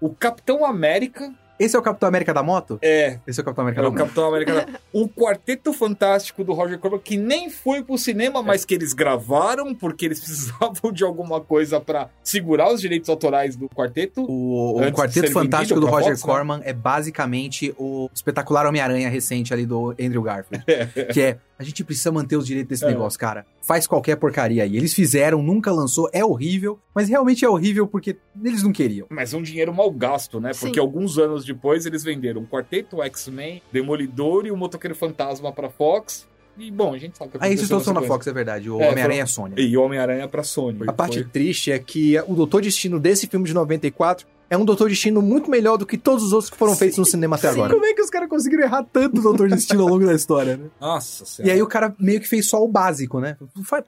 o 0.00 0.10
Capitão 0.10 0.64
América, 0.66 1.32
Esse 1.58 1.76
é 1.76 1.78
o 1.78 1.82
Capitão 1.82 2.08
América 2.08 2.34
da 2.34 2.42
moto? 2.42 2.78
é, 2.82 3.18
Esse 3.26 3.40
é 3.40 3.42
o 3.42 3.44
Capitão 3.44 3.62
América 3.62 3.80
é 3.80 3.82
da 3.82 3.88
o 3.88 3.92
moto. 3.92 4.00
Capitão 4.00 4.26
América, 4.26 4.80
o 4.92 5.08
Quarteto 5.08 5.72
Fantástico 5.72 6.42
do 6.42 6.52
Roger 6.52 6.78
Corman, 6.78 6.98
que 6.98 7.16
nem 7.16 7.48
foi 7.50 7.82
pro 7.82 7.96
cinema, 7.96 8.42
mas 8.42 8.64
que 8.64 8.74
eles 8.74 8.92
gravaram 8.92 9.74
porque 9.74 10.04
eles 10.06 10.18
precisavam 10.20 10.92
de 10.92 11.04
alguma 11.04 11.40
coisa 11.40 11.80
pra 11.80 12.08
segurar 12.22 12.72
os 12.72 12.80
direitos 12.80 13.08
autorais 13.08 13.56
do 13.56 13.68
quarteto. 13.68 14.24
O, 14.28 14.80
o 14.80 14.92
Quarteto 14.92 15.30
Fantástico 15.32 15.78
do 15.80 15.86
Roger 15.86 16.16
Fox, 16.16 16.24
né? 16.24 16.32
Corman 16.32 16.60
é 16.64 16.72
basicamente 16.72 17.74
o 17.78 18.08
espetacular 18.12 18.66
Homem-Aranha 18.66 19.08
recente 19.08 19.52
ali 19.52 19.66
do 19.66 19.90
Andrew 19.92 20.22
Garfield. 20.22 20.64
que 21.12 21.20
é, 21.20 21.38
a 21.58 21.62
gente 21.62 21.84
precisa 21.84 22.10
manter 22.10 22.36
os 22.36 22.46
direitos 22.46 22.68
desse 22.68 22.84
É. 22.84 22.88
negócio, 22.88 23.18
cara. 23.18 23.46
Faz 23.62 23.86
qualquer 23.86 24.16
porcaria 24.16 24.62
aí. 24.62 24.76
Eles 24.76 24.92
fizeram, 24.94 25.42
nunca 25.42 25.70
lançou, 25.72 26.08
é 26.12 26.24
horrível, 26.24 26.78
mas 26.94 27.08
realmente 27.08 27.44
é 27.44 27.48
horrível 27.48 27.86
porque 27.86 28.16
eles 28.44 28.62
não 28.62 28.72
queriam. 28.72 29.06
Mas 29.10 29.32
um 29.34 29.42
dinheiro 29.42 29.72
mal 29.72 29.90
gasto, 29.90 30.40
né? 30.40 30.50
Porque 30.58 30.74
Sim. 30.74 30.80
alguns 30.80 31.18
anos 31.18 31.44
depois 31.44 31.86
eles 31.86 32.02
venderam 32.02 32.42
o 32.42 32.46
Quarteto, 32.46 32.96
o 32.96 33.02
X-Men, 33.02 33.62
Demolidor 33.72 34.46
e 34.46 34.50
o 34.50 34.56
Motoqueiro 34.56 34.94
Fantasma 34.94 35.52
pra 35.52 35.70
Fox. 35.70 36.26
E, 36.58 36.70
bom, 36.70 36.94
a 36.94 36.98
gente 36.98 37.16
sabe 37.18 37.30
o 37.34 37.38
que 37.38 37.44
Aí 37.44 37.56
são 37.58 37.92
na. 37.92 38.02
Fox, 38.02 38.26
é 38.26 38.32
verdade. 38.32 38.70
O 38.70 38.80
É, 38.80 38.90
Homem-Aranha 38.90 39.22
é 39.22 39.26
Sony. 39.26 39.54
E 39.56 39.76
Homem-Aranha 39.76 40.28
pra 40.28 40.42
Sony. 40.42 40.78
A 40.86 40.92
parte 40.92 41.18
Foi- 41.22 41.24
triste 41.30 41.72
é 41.72 41.78
que 41.78 42.18
o 42.26 42.34
Doutor 42.34 42.62
Destino 42.62 43.00
desse 43.00 43.26
filme 43.26 43.46
de 43.46 43.54
94 43.54 44.26
é 44.50 44.56
um 44.58 44.64
Doutor 44.64 44.88
Destino 44.90 45.20
muito 45.22 45.50
melhor 45.50 45.76
do 45.78 45.86
que 45.86 45.96
todos 45.98 46.22
os 46.22 46.32
outros 46.32 46.50
que 46.50 46.56
foram 46.56 46.76
feitos 46.76 46.98
no 46.98 47.04
cinema 47.04 47.34
até 47.34 47.48
Sim. 47.48 47.54
agora. 47.54 47.72
Como 47.72 47.84
é 47.86 47.92
que 47.94 48.00
os 48.02 48.10
caras 48.10 48.28
conseguiram 48.28 48.62
errar 48.62 48.84
tanto 48.84 49.18
o 49.18 49.22
Doutor 49.22 49.48
Destino 49.48 49.82
ao 49.82 49.88
longo 49.88 50.06
da 50.06 50.12
história, 50.14 50.56
né? 50.56 50.66
Nossa 50.80 51.24
E 51.24 51.26
senhora. 51.26 51.54
aí 51.54 51.62
o 51.62 51.66
cara 51.66 51.94
meio 51.98 52.20
que 52.20 52.28
fez 52.28 52.46
só 52.46 52.62
o 52.62 52.68
básico, 52.68 53.18
né? 53.18 53.36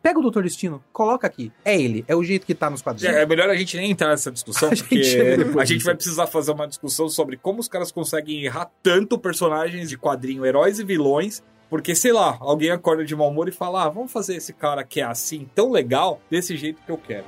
Pega 0.02 0.18
o 0.18 0.22
Doutor 0.22 0.42
Destino, 0.42 0.82
coloca 0.92 1.26
aqui. 1.26 1.52
É 1.64 1.80
ele, 1.80 2.04
é 2.08 2.16
o 2.16 2.24
jeito 2.24 2.44
que 2.46 2.54
tá 2.54 2.68
nos 2.70 2.82
quadrinhos. 2.82 3.14
É 3.14 3.24
melhor 3.26 3.48
a 3.48 3.54
gente 3.54 3.76
nem 3.76 3.90
entrar 3.92 4.08
nessa 4.08 4.32
discussão, 4.32 4.70
A 4.72 4.74
gente 4.74 4.88
porque 4.88 5.36
depois 5.36 5.56
a 5.58 5.64
gente 5.64 5.84
vai 5.84 5.94
precisar 5.94 6.26
fazer 6.26 6.50
uma 6.52 6.66
discussão 6.66 7.08
sobre 7.08 7.36
como 7.36 7.60
os 7.60 7.68
caras 7.68 7.92
conseguem 7.92 8.42
errar 8.44 8.68
tanto 8.82 9.18
personagens 9.18 9.88
de 9.90 9.96
quadrinho, 9.96 10.44
heróis 10.44 10.78
e 10.80 10.84
vilões. 10.84 11.42
Porque, 11.68 11.94
sei 11.94 12.12
lá, 12.12 12.36
alguém 12.40 12.70
acorda 12.70 13.04
de 13.04 13.14
mau 13.16 13.28
humor 13.28 13.48
e 13.48 13.52
fala: 13.52 13.84
ah, 13.84 13.88
vamos 13.88 14.12
fazer 14.12 14.36
esse 14.36 14.52
cara 14.52 14.84
que 14.84 15.00
é 15.00 15.04
assim, 15.04 15.48
tão 15.54 15.70
legal, 15.70 16.20
desse 16.30 16.56
jeito 16.56 16.80
que 16.84 16.90
eu 16.90 16.98
quero. 16.98 17.24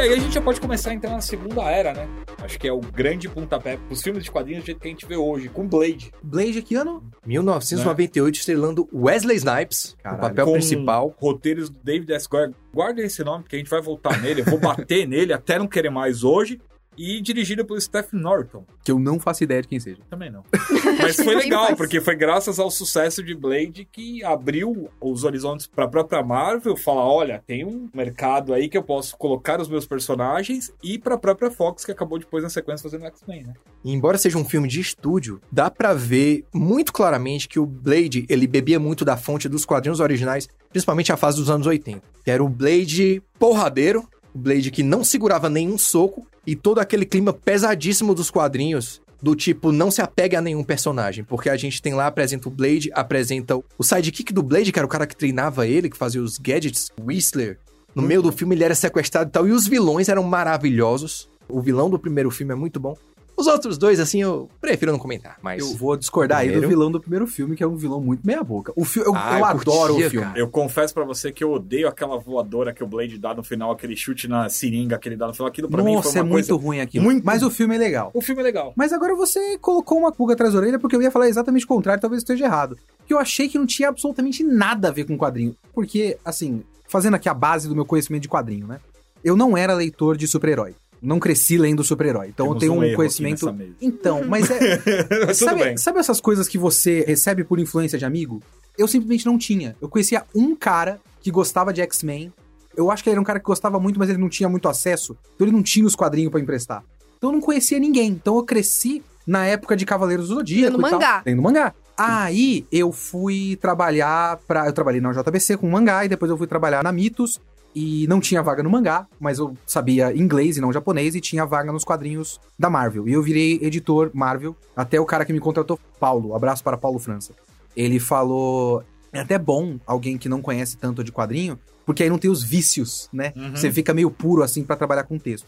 E 0.00 0.02
aí 0.02 0.14
a 0.14 0.16
gente 0.18 0.32
já 0.32 0.40
pode 0.40 0.58
começar 0.58 0.92
a 0.92 0.94
entrar 0.94 1.10
na 1.10 1.20
segunda 1.20 1.60
era, 1.70 1.92
né? 1.92 2.08
Acho 2.42 2.58
que 2.58 2.66
é 2.66 2.72
o 2.72 2.80
grande 2.80 3.28
pontapé 3.28 3.76
pros 3.76 4.00
filmes 4.00 4.24
de 4.24 4.30
quadrinhos 4.30 4.62
do 4.62 4.66
jeito 4.66 4.80
que 4.80 4.88
a 4.88 4.90
gente 4.90 5.04
vê 5.04 5.14
hoje, 5.14 5.50
com 5.50 5.68
Blade. 5.68 6.10
Blade 6.22 6.62
que 6.62 6.74
ano? 6.74 7.04
1998, 7.26 8.38
estrelando 8.38 8.88
Wesley 8.94 9.36
Snipes, 9.36 9.94
Caralho. 10.02 10.18
o 10.18 10.26
papel 10.26 10.46
com 10.46 10.52
principal. 10.52 11.14
Roteiros 11.18 11.68
do 11.68 11.78
David 11.84 12.10
S. 12.14 12.26
Goyer. 12.26 12.54
Guarda 12.72 13.02
esse 13.02 13.22
nome, 13.22 13.42
porque 13.42 13.56
a 13.56 13.58
gente 13.58 13.68
vai 13.68 13.82
voltar 13.82 14.22
nele. 14.22 14.40
Eu 14.40 14.46
vou 14.46 14.58
bater 14.58 15.04
nele 15.06 15.34
até 15.34 15.58
não 15.58 15.68
querer 15.68 15.90
mais 15.90 16.24
hoje. 16.24 16.58
E 16.96 17.20
dirigido 17.20 17.64
pelo 17.64 17.80
Stephen 17.80 18.20
Norton. 18.20 18.64
Que 18.84 18.92
eu 18.92 18.98
não 18.98 19.18
faço 19.18 19.44
ideia 19.44 19.62
de 19.62 19.68
quem 19.68 19.80
seja. 19.80 20.00
Também 20.08 20.30
não. 20.30 20.44
Mas 21.00 21.16
foi 21.16 21.34
legal, 21.34 21.74
porque 21.76 22.00
foi 22.00 22.14
graças 22.14 22.58
ao 22.58 22.70
sucesso 22.70 23.22
de 23.22 23.34
Blade 23.34 23.88
que 23.90 24.22
abriu 24.24 24.90
os 25.00 25.24
horizontes 25.24 25.66
para 25.66 25.84
a 25.84 25.88
própria 25.88 26.22
Marvel. 26.22 26.76
Falar: 26.76 27.06
olha, 27.06 27.42
tem 27.46 27.64
um 27.64 27.88
mercado 27.94 28.52
aí 28.52 28.68
que 28.68 28.76
eu 28.76 28.82
posso 28.82 29.16
colocar 29.16 29.60
os 29.60 29.68
meus 29.68 29.86
personagens. 29.86 30.72
E 30.82 30.98
para 30.98 31.14
a 31.14 31.18
própria 31.18 31.50
Fox, 31.50 31.84
que 31.84 31.92
acabou 31.92 32.18
depois 32.18 32.42
na 32.42 32.50
sequência 32.50 32.82
fazendo 32.82 33.06
X-Men, 33.06 33.44
né? 33.44 33.54
E 33.84 33.92
embora 33.92 34.18
seja 34.18 34.36
um 34.36 34.44
filme 34.44 34.68
de 34.68 34.80
estúdio, 34.80 35.40
dá 35.50 35.70
pra 35.70 35.94
ver 35.94 36.44
muito 36.52 36.92
claramente 36.92 37.48
que 37.48 37.58
o 37.58 37.66
Blade, 37.66 38.26
ele 38.28 38.46
bebia 38.46 38.78
muito 38.78 39.04
da 39.04 39.16
fonte 39.16 39.48
dos 39.48 39.64
quadrinhos 39.64 40.00
originais, 40.00 40.48
principalmente 40.68 41.12
a 41.12 41.16
fase 41.16 41.38
dos 41.38 41.48
anos 41.48 41.66
80. 41.66 42.02
Que 42.24 42.30
era 42.30 42.44
o 42.44 42.48
Blade 42.48 43.22
porradeiro, 43.38 44.06
o 44.34 44.38
Blade 44.38 44.70
que 44.70 44.82
não 44.82 45.04
segurava 45.04 45.48
nenhum 45.48 45.76
soco 45.78 46.26
e 46.46 46.54
todo 46.56 46.78
aquele 46.78 47.04
clima 47.04 47.32
pesadíssimo 47.32 48.14
dos 48.14 48.30
quadrinhos. 48.30 49.00
Do 49.22 49.36
tipo, 49.36 49.70
não 49.70 49.90
se 49.90 50.00
apegue 50.00 50.34
a 50.34 50.40
nenhum 50.40 50.64
personagem. 50.64 51.22
Porque 51.22 51.50
a 51.50 51.56
gente 51.56 51.82
tem 51.82 51.92
lá, 51.92 52.06
apresenta 52.06 52.48
o 52.48 52.50
Blade, 52.50 52.90
apresenta 52.94 53.54
o 53.76 53.84
sidekick 53.84 54.32
do 54.32 54.42
Blade, 54.42 54.72
que 54.72 54.78
era 54.78 54.86
o 54.86 54.90
cara 54.90 55.06
que 55.06 55.14
treinava 55.14 55.66
ele, 55.66 55.90
que 55.90 55.96
fazia 55.96 56.22
os 56.22 56.38
gadgets, 56.38 56.90
Whistler. 56.98 57.58
No 57.94 58.02
meio 58.02 58.22
do 58.22 58.32
filme 58.32 58.54
ele 58.54 58.64
era 58.64 58.74
sequestrado 58.74 59.28
e 59.28 59.32
tal. 59.32 59.46
E 59.46 59.52
os 59.52 59.66
vilões 59.66 60.08
eram 60.08 60.22
maravilhosos. 60.22 61.28
O 61.48 61.60
vilão 61.60 61.90
do 61.90 61.98
primeiro 61.98 62.30
filme 62.30 62.52
é 62.52 62.56
muito 62.56 62.80
bom. 62.80 62.96
Os 63.40 63.46
outros 63.46 63.78
dois, 63.78 63.98
assim, 63.98 64.20
eu 64.20 64.48
prefiro 64.60 64.92
não 64.92 64.98
comentar, 64.98 65.38
mas... 65.42 65.60
Eu 65.62 65.74
vou 65.76 65.96
discordar 65.96 66.38
aí 66.40 66.48
do 66.48 66.50
Primeiro? 66.52 66.68
vilão 66.68 66.90
do 66.92 67.00
primeiro 67.00 67.26
filme, 67.26 67.56
que 67.56 67.62
é 67.62 67.66
um 67.66 67.74
vilão 67.76 68.00
muito 68.00 68.26
meia-boca. 68.26 68.70
O 68.76 68.84
fi 68.84 69.00
eu, 69.00 69.14
Ah, 69.16 69.32
eu 69.32 69.38
eu 69.38 69.44
adoro 69.46 69.92
curtia, 69.94 70.06
o 70.06 70.10
filme. 70.10 70.26
cara. 70.26 70.38
Eu 70.38 70.48
confesso 70.48 70.92
pra 70.92 71.04
você 71.04 71.32
que 71.32 71.42
eu 71.42 71.50
odeio 71.52 71.88
aquela 71.88 72.18
voadora 72.18 72.72
que 72.74 72.84
o 72.84 72.86
Blade 72.86 73.16
dá 73.18 73.34
no 73.34 73.42
final, 73.42 73.70
aquele 73.70 73.96
chute 73.96 74.28
na 74.28 74.48
seringa 74.50 74.98
que 74.98 75.08
ele 75.08 75.16
dá 75.16 75.26
no 75.26 75.32
final. 75.32 75.48
Aquilo 75.48 75.68
pra 75.70 75.82
mim 75.82 75.94
Nossa, 75.94 76.10
foi 76.10 76.18
é 76.18 76.22
uma 76.22 76.30
muito 76.30 76.48
coisa... 76.48 76.62
ruim 76.62 76.80
aquilo. 76.80 77.04
muito- 77.04 77.24
Mas 77.24 77.42
o 77.42 77.50
filme 77.50 77.74
é 77.76 77.78
legal. 77.78 78.10
O 78.12 78.20
filme 78.20 78.40
é 78.42 78.44
legal. 78.44 78.72
Mas 78.76 78.92
agora 78.92 79.14
você 79.16 79.56
colocou 79.58 79.98
uma 79.98 80.12
pulga 80.12 80.34
atrás 80.34 80.52
da 80.52 80.58
orelha, 80.60 80.78
porque 80.78 80.94
eu 80.94 81.00
ia 81.02 81.10
falar 81.10 81.28
exatamente 81.28 81.64
o 81.64 81.68
contrário, 81.68 82.00
talvez 82.00 82.22
esteja 82.22 82.44
errado. 82.44 82.76
Que 83.06 83.14
eu 83.14 83.18
achei 83.18 83.48
que 83.48 83.56
não 83.58 83.64
tinha 83.66 83.88
absolutamente 83.88 84.44
nada 84.44 84.88
a 84.88 84.90
ver 84.90 85.04
com 85.04 85.16
quadrinho. 85.16 85.56
Porque, 85.72 86.18
assim, 86.24 86.62
fazendo 86.88 87.14
aqui 87.14 87.28
a 87.28 87.34
base 87.34 87.68
do 87.68 87.74
meu 87.74 87.86
conhecimento 87.86 88.22
de 88.22 88.28
quadrinho, 88.28 88.66
né? 88.66 88.80
Eu 89.24 89.36
não 89.36 89.56
era 89.56 89.72
leitor 89.74 90.16
de 90.16 90.26
super-herói. 90.26 90.74
Não 91.02 91.18
cresci 91.18 91.56
lendo 91.56 91.82
super-herói. 91.82 92.28
Então 92.28 92.46
Temos 92.46 92.56
eu 92.56 92.60
tenho 92.60 92.72
um 92.74 92.92
um, 92.92 92.96
conhecimento. 92.96 93.46
nessa 93.46 93.56
mesa. 93.56 93.74
Então, 93.80 94.24
mas 94.26 94.50
é. 94.50 94.80
Mas 95.26 95.38
sabe, 95.38 95.64
bem. 95.64 95.76
sabe 95.76 95.98
essas 95.98 96.20
coisas 96.20 96.46
que 96.48 96.58
você 96.58 97.04
recebe 97.06 97.44
por 97.44 97.58
influência 97.58 97.98
de 97.98 98.04
amigo? 98.04 98.42
Eu 98.76 98.86
simplesmente 98.86 99.26
não 99.26 99.38
tinha. 99.38 99.76
Eu 99.80 99.88
conhecia 99.88 100.24
um 100.34 100.54
cara 100.54 101.00
que 101.20 101.30
gostava 101.30 101.72
de 101.72 101.80
X-Men 101.82 102.32
Eu 102.76 102.90
acho 102.90 103.02
que 103.02 103.08
ele 103.08 103.14
era 103.14 103.20
um 103.20 103.24
cara 103.24 103.38
que 103.38 103.44
gostava 103.46 103.78
muito, 103.80 103.98
mas 103.98 104.08
ele 104.08 104.18
não 104.18 104.28
tinha 104.28 104.48
muito 104.48 104.68
acesso. 104.68 105.16
Então 105.34 105.46
ele 105.46 105.56
não 105.56 105.62
tinha 105.62 105.86
os 105.86 105.94
quadrinhos 105.96 106.30
pra 106.30 106.40
emprestar. 106.40 106.82
Então 107.18 107.30
eu 107.30 107.34
não 107.34 107.40
conhecia 107.40 107.78
ninguém. 107.78 108.10
Então 108.10 108.36
eu 108.36 108.42
cresci 108.44 109.02
na 109.26 109.46
época 109.46 109.76
de 109.76 109.84
Cavaleiros 109.84 110.28
do 110.28 110.34
Zodíaco. 110.36 110.76
Lendo 110.76 110.86
e 110.86 110.90
tal. 110.90 111.00
mangá. 111.00 111.22
Lendo 111.26 111.42
mangá. 111.42 111.74
Aí 111.96 112.66
eu 112.72 112.92
fui 112.92 113.56
trabalhar 113.60 114.38
pra. 114.48 114.66
Eu 114.66 114.72
trabalhei 114.72 115.00
na 115.02 115.12
JBC 115.12 115.58
com 115.58 115.68
mangá 115.68 116.04
e 116.04 116.08
depois 116.08 116.30
eu 116.30 116.38
fui 116.38 116.46
trabalhar 116.46 116.82
na 116.82 116.90
Mitos. 116.90 117.38
E 117.74 118.06
não 118.08 118.20
tinha 118.20 118.42
vaga 118.42 118.62
no 118.62 118.70
mangá, 118.70 119.06
mas 119.18 119.38
eu 119.38 119.56
sabia 119.64 120.14
inglês 120.16 120.56
e 120.56 120.60
não 120.60 120.72
japonês 120.72 121.14
e 121.14 121.20
tinha 121.20 121.46
vaga 121.46 121.72
nos 121.72 121.84
quadrinhos 121.84 122.40
da 122.58 122.68
Marvel. 122.68 123.08
E 123.08 123.12
eu 123.12 123.22
virei 123.22 123.60
editor 123.62 124.10
Marvel, 124.12 124.56
até 124.74 125.00
o 125.00 125.06
cara 125.06 125.24
que 125.24 125.32
me 125.32 125.38
contratou, 125.38 125.78
Paulo. 126.00 126.34
Abraço 126.34 126.64
para 126.64 126.76
Paulo 126.76 126.98
França. 126.98 127.32
Ele 127.76 128.00
falou: 128.00 128.82
é 129.12 129.20
até 129.20 129.38
bom 129.38 129.78
alguém 129.86 130.18
que 130.18 130.28
não 130.28 130.42
conhece 130.42 130.76
tanto 130.76 131.04
de 131.04 131.12
quadrinho, 131.12 131.58
porque 131.86 132.02
aí 132.02 132.10
não 132.10 132.18
tem 132.18 132.30
os 132.30 132.42
vícios, 132.42 133.08
né? 133.12 133.32
Uhum. 133.36 133.56
Você 133.56 133.70
fica 133.70 133.94
meio 133.94 134.10
puro 134.10 134.42
assim 134.42 134.64
pra 134.64 134.76
trabalhar 134.76 135.04
com 135.04 135.18
texto. 135.18 135.46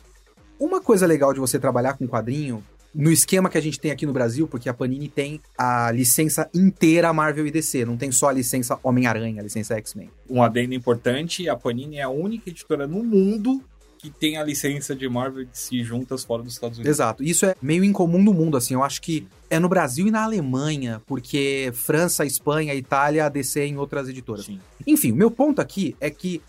Uma 0.58 0.80
coisa 0.80 1.06
legal 1.06 1.32
de 1.34 1.40
você 1.40 1.58
trabalhar 1.58 1.94
com 1.94 2.06
quadrinho, 2.06 2.62
no 2.94 3.10
esquema 3.10 3.48
que 3.48 3.58
a 3.58 3.60
gente 3.60 3.80
tem 3.80 3.90
aqui 3.90 4.04
no 4.04 4.12
Brasil, 4.12 4.46
porque 4.46 4.68
a 4.68 4.74
Panini 4.74 5.08
tem 5.08 5.40
a 5.56 5.90
licença 5.90 6.48
inteira 6.54 7.12
Marvel 7.12 7.46
e 7.46 7.50
DC, 7.50 7.84
não 7.84 7.96
tem 7.96 8.12
só 8.12 8.28
a 8.28 8.32
licença 8.32 8.78
Homem-Aranha, 8.82 9.40
a 9.40 9.44
licença 9.44 9.74
X-Men. 9.76 10.10
Um 10.28 10.42
adendo 10.42 10.74
importante, 10.74 11.48
a 11.48 11.56
Panini 11.56 11.98
é 11.98 12.02
a 12.02 12.08
única 12.08 12.50
editora 12.50 12.86
no 12.86 13.02
mundo 13.02 13.62
que 14.02 14.10
tem 14.10 14.36
a 14.36 14.42
licença 14.42 14.96
de 14.96 15.08
Marvel 15.08 15.42
e 15.42 15.46
DC 15.46 15.84
juntas 15.84 16.24
fora 16.24 16.42
dos 16.42 16.54
Estados 16.54 16.76
Unidos. 16.76 16.96
Exato. 16.96 17.22
Isso 17.22 17.46
é 17.46 17.54
meio 17.62 17.84
incomum 17.84 18.20
no 18.20 18.34
mundo, 18.34 18.56
assim. 18.56 18.74
Eu 18.74 18.82
acho 18.82 19.00
que 19.00 19.28
é 19.48 19.60
no 19.60 19.68
Brasil 19.68 20.08
e 20.08 20.10
na 20.10 20.24
Alemanha, 20.24 21.00
porque 21.06 21.70
França, 21.72 22.26
Espanha, 22.26 22.74
Itália, 22.74 23.28
DC 23.28 23.60
é 23.60 23.66
em 23.66 23.76
outras 23.76 24.08
editoras. 24.08 24.46
Sim. 24.46 24.58
Enfim, 24.84 25.12
o 25.12 25.16
meu 25.16 25.30
ponto 25.30 25.60
aqui 25.60 25.94
é 26.00 26.10
que 26.10 26.42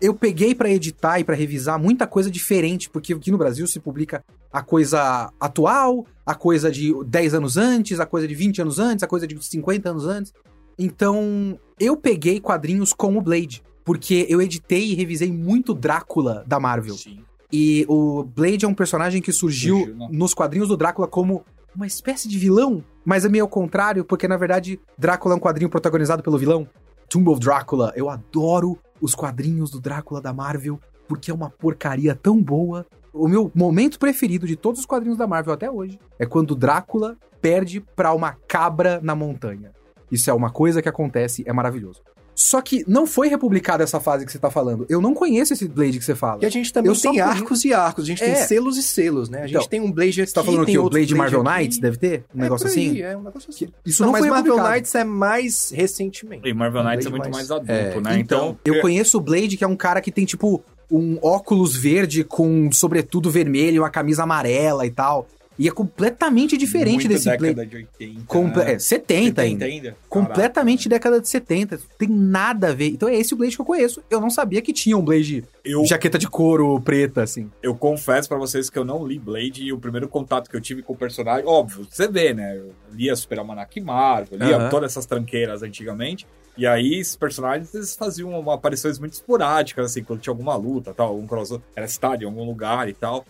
eu 0.00 0.14
peguei 0.14 0.54
pra 0.54 0.70
editar 0.70 1.20
e 1.20 1.24
pra 1.24 1.34
revisar 1.34 1.78
muita 1.78 2.06
coisa 2.06 2.30
diferente, 2.30 2.88
porque 2.88 3.12
aqui 3.12 3.30
no 3.30 3.38
Brasil 3.38 3.66
se 3.66 3.78
publica 3.78 4.24
a 4.52 4.62
coisa 4.62 5.32
atual, 5.38 6.06
a 6.24 6.34
coisa 6.34 6.70
de 6.70 6.92
10 7.04 7.34
anos 7.34 7.56
antes, 7.56 8.00
a 8.00 8.06
coisa 8.06 8.26
de 8.26 8.34
20 8.34 8.62
anos 8.62 8.78
antes, 8.78 9.02
a 9.02 9.06
coisa 9.06 9.26
de 9.26 9.42
50 9.42 9.90
anos 9.90 10.06
antes. 10.06 10.32
Então, 10.78 11.58
eu 11.78 11.96
peguei 11.96 12.40
quadrinhos 12.40 12.92
com 12.92 13.16
o 13.16 13.20
Blade, 13.20 13.62
porque 13.84 14.26
eu 14.28 14.40
editei 14.40 14.92
e 14.92 14.94
revisei 14.94 15.30
muito 15.30 15.74
Drácula 15.74 16.44
da 16.46 16.58
Marvel. 16.58 16.94
Sim. 16.94 17.20
E 17.52 17.84
o 17.88 18.22
Blade 18.22 18.64
é 18.64 18.68
um 18.68 18.74
personagem 18.74 19.20
que 19.20 19.32
surgiu 19.32 19.78
Surgiu, 19.78 19.96
não. 19.96 20.08
nos 20.08 20.32
quadrinhos 20.32 20.68
do 20.68 20.76
Drácula 20.76 21.08
como 21.08 21.44
uma 21.74 21.86
espécie 21.86 22.28
de 22.28 22.38
vilão, 22.38 22.82
mas 23.04 23.24
é 23.24 23.28
meio 23.28 23.44
ao 23.44 23.48
contrário, 23.48 24.04
porque 24.04 24.26
na 24.26 24.36
verdade 24.36 24.80
Drácula 24.96 25.34
é 25.34 25.36
um 25.36 25.40
quadrinho 25.40 25.70
protagonizado 25.70 26.22
pelo 26.22 26.38
vilão. 26.38 26.68
Tomb 27.08 27.28
of 27.28 27.40
Drácula. 27.40 27.92
Eu 27.96 28.08
adoro 28.08 28.78
os 29.00 29.14
quadrinhos 29.14 29.70
do 29.70 29.80
Drácula 29.80 30.20
da 30.20 30.32
Marvel, 30.32 30.78
porque 31.08 31.30
é 31.30 31.34
uma 31.34 31.50
porcaria 31.50 32.14
tão 32.14 32.42
boa. 32.42 32.86
O 33.12 33.26
meu 33.26 33.50
momento 33.54 33.98
preferido 33.98 34.46
de 34.46 34.56
todos 34.56 34.80
os 34.80 34.86
quadrinhos 34.86 35.18
da 35.18 35.26
Marvel 35.26 35.52
até 35.52 35.70
hoje 35.70 35.98
é 36.18 36.26
quando 36.26 36.54
Drácula 36.54 37.16
perde 37.40 37.80
pra 37.80 38.12
uma 38.12 38.32
cabra 38.46 39.00
na 39.02 39.14
montanha. 39.14 39.72
Isso 40.10 40.30
é 40.30 40.34
uma 40.34 40.50
coisa 40.50 40.82
que 40.82 40.88
acontece, 40.88 41.42
é 41.46 41.52
maravilhoso. 41.52 42.02
Só 42.34 42.62
que 42.62 42.84
não 42.88 43.06
foi 43.06 43.28
republicada 43.28 43.84
essa 43.84 44.00
fase 44.00 44.24
que 44.24 44.32
você 44.32 44.38
tá 44.38 44.50
falando. 44.50 44.86
Eu 44.88 45.00
não 45.00 45.12
conheço 45.12 45.52
esse 45.52 45.68
Blade 45.68 45.98
que 45.98 46.04
você 46.04 46.14
fala. 46.14 46.38
E 46.42 46.46
a 46.46 46.48
gente 46.48 46.72
também 46.72 46.90
Eu 46.90 46.98
tem 46.98 47.20
arcos 47.20 47.64
e 47.64 47.74
arcos, 47.74 48.04
a 48.04 48.06
gente 48.06 48.20
tem 48.20 48.30
É. 48.30 48.34
selos 48.36 48.78
e 48.78 48.82
selos, 48.82 49.28
né? 49.28 49.38
A 49.42 49.46
gente 49.46 49.56
Então, 49.56 49.68
tem 49.68 49.80
um 49.80 49.92
Blade 49.92 50.22
aqui, 50.22 50.30
Você 50.30 50.34
tá 50.34 50.42
falando 50.44 50.64
tem 50.64 50.74
que 50.74 50.78
o 50.78 50.82
outro 50.84 50.98
Blade 50.98 51.14
Marvel 51.14 51.40
aqui. 51.42 51.58
Knights 51.58 51.78
deve 51.78 51.96
ter? 51.98 52.24
Um 52.34 52.38
É 52.38 52.42
negócio 52.42 52.66
por 52.68 52.78
aí, 52.78 52.88
assim? 52.88 53.02
É 53.02 53.16
um 53.16 53.22
negócio 53.22 53.50
assim. 53.50 53.68
Isso 53.84 54.02
Não, 54.02 54.06
não, 54.06 54.12
mas 54.12 54.20
foi 54.20 54.30
Marvel. 54.30 54.56
Knights 54.56 54.94
é 54.94 55.04
mais 55.04 55.70
recentemente. 55.70 56.48
E 56.48 56.54
Marvel 56.54 56.82
Knights 56.82 57.06
é 57.06 57.10
Blade 57.10 57.10
muito 57.10 57.32
mais- 57.34 57.48
mais 57.48 57.50
adulto, 57.50 57.72
é, 57.72 58.00
né? 58.00 58.18
Então, 58.18 58.56
Eu 58.64 58.80
conheço 58.80 59.18
o 59.18 59.20
Blade, 59.20 59.56
que 59.56 59.64
é 59.64 59.68
um 59.68 59.76
cara 59.76 60.00
que 60.00 60.10
tem, 60.10 60.24
tipo, 60.24 60.62
um 60.90 61.18
óculos 61.22 61.76
verde 61.76 62.24
com 62.24 62.48
um 62.48 62.72
sobretudo 62.72 63.30
vermelho 63.30 63.76
e 63.76 63.78
uma 63.78 63.90
camisa 63.90 64.22
amarela 64.22 64.86
e 64.86 64.90
tal. 64.90 65.26
E 65.60 65.68
é 65.68 65.70
completamente 65.70 66.56
diferente 66.56 67.06
muito 67.06 67.08
desse 67.08 67.26
década 67.26 67.52
Blade. 67.52 67.68
de 67.68 67.76
80. 67.76 68.24
Comple 68.26 68.64
né? 68.64 68.72
é, 68.72 68.78
70 68.78 69.42
ainda. 69.42 69.64
ainda. 69.66 69.96
Completamente 70.08 70.88
década 70.88 71.20
de 71.20 71.28
70. 71.28 71.78
Tem 71.98 72.08
nada 72.08 72.70
a 72.70 72.72
ver. 72.72 72.86
Então 72.86 73.06
é 73.06 73.14
esse 73.14 73.34
o 73.34 73.36
Blade 73.36 73.56
que 73.56 73.60
eu 73.60 73.66
conheço. 73.66 74.02
Eu 74.08 74.22
não 74.22 74.30
sabia 74.30 74.62
que 74.62 74.72
tinha 74.72 74.96
um 74.96 75.02
Blade 75.02 75.44
Eu, 75.62 75.84
jaqueta 75.84 76.16
de 76.16 76.26
couro 76.26 76.80
preta, 76.80 77.22
assim. 77.22 77.50
eu 77.62 77.74
confesso 77.74 78.26
pra 78.26 78.38
vocês 78.38 78.70
que 78.70 78.78
eu 78.78 78.86
não 78.86 79.06
li 79.06 79.18
Blade 79.18 79.62
e 79.62 79.70
o 79.70 79.78
primeiro 79.78 80.08
contato 80.08 80.48
que 80.48 80.56
eu 80.56 80.62
tive 80.62 80.82
com 80.82 80.94
o 80.94 80.96
personagem, 80.96 81.46
óbvio, 81.46 81.86
você 81.90 82.08
vê, 82.08 82.32
né? 82.32 82.56
Eu 82.56 82.72
lia 82.90 83.14
Super 83.14 83.40
Almanac 83.40 83.78
Marvel, 83.82 84.38
lia 84.38 84.56
Aham. 84.56 84.70
todas 84.70 84.92
essas 84.92 85.04
tranqueiras 85.04 85.62
antigamente. 85.62 86.26
E 86.56 86.66
aí, 86.66 86.94
esses 86.94 87.16
personagens, 87.16 87.74
eles 87.74 87.94
faziam 87.94 88.30
uma, 88.30 88.54
aparições 88.54 88.98
muito 88.98 89.12
esporádicas, 89.12 89.90
assim, 89.90 90.02
quando 90.02 90.20
tinha 90.20 90.32
alguma 90.32 90.56
luta, 90.56 90.94
tal, 90.94 91.08
algum 91.08 91.26
crossover, 91.26 91.62
era 91.76 91.86
citado 91.86 92.22
em 92.22 92.26
algum 92.26 92.44
lugar 92.46 92.88
e 92.88 92.94
tal. 92.94 93.26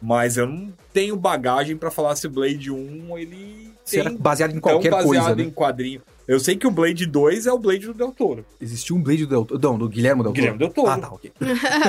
Mas 0.00 0.36
eu 0.36 0.46
não 0.46 0.72
tenho 0.92 1.16
bagagem 1.16 1.76
pra 1.76 1.90
falar 1.90 2.16
se 2.16 2.26
Blade 2.28 2.70
1, 2.70 3.18
ele 3.18 3.70
Se 3.84 3.98
era 4.00 4.10
tem 4.10 4.18
baseado 4.18 4.56
em 4.56 4.60
qualquer 4.60 4.90
baseado 4.90 5.06
coisa, 5.06 5.34
né? 5.34 5.42
em 5.42 5.50
quadrinho. 5.50 6.02
Eu 6.30 6.38
sei 6.38 6.56
que 6.56 6.66
o 6.66 6.70
Blade 6.70 7.06
2 7.06 7.46
é 7.46 7.52
o 7.52 7.58
Blade 7.58 7.86
do 7.86 7.94
Del 7.94 8.12
Toro. 8.12 8.44
Existia 8.60 8.94
um 8.94 9.02
Blade 9.02 9.26
do 9.26 9.30
Del 9.30 9.44
Toro. 9.44 9.60
Não, 9.60 9.76
do 9.78 9.88
Guilherme 9.88 10.22
Del 10.22 10.32
Toro. 10.32 10.34
Guilherme 10.34 10.58
Del 10.58 10.70
Toro. 10.70 10.88
Ah, 10.90 10.98
tá, 10.98 11.08
ok. 11.12 11.32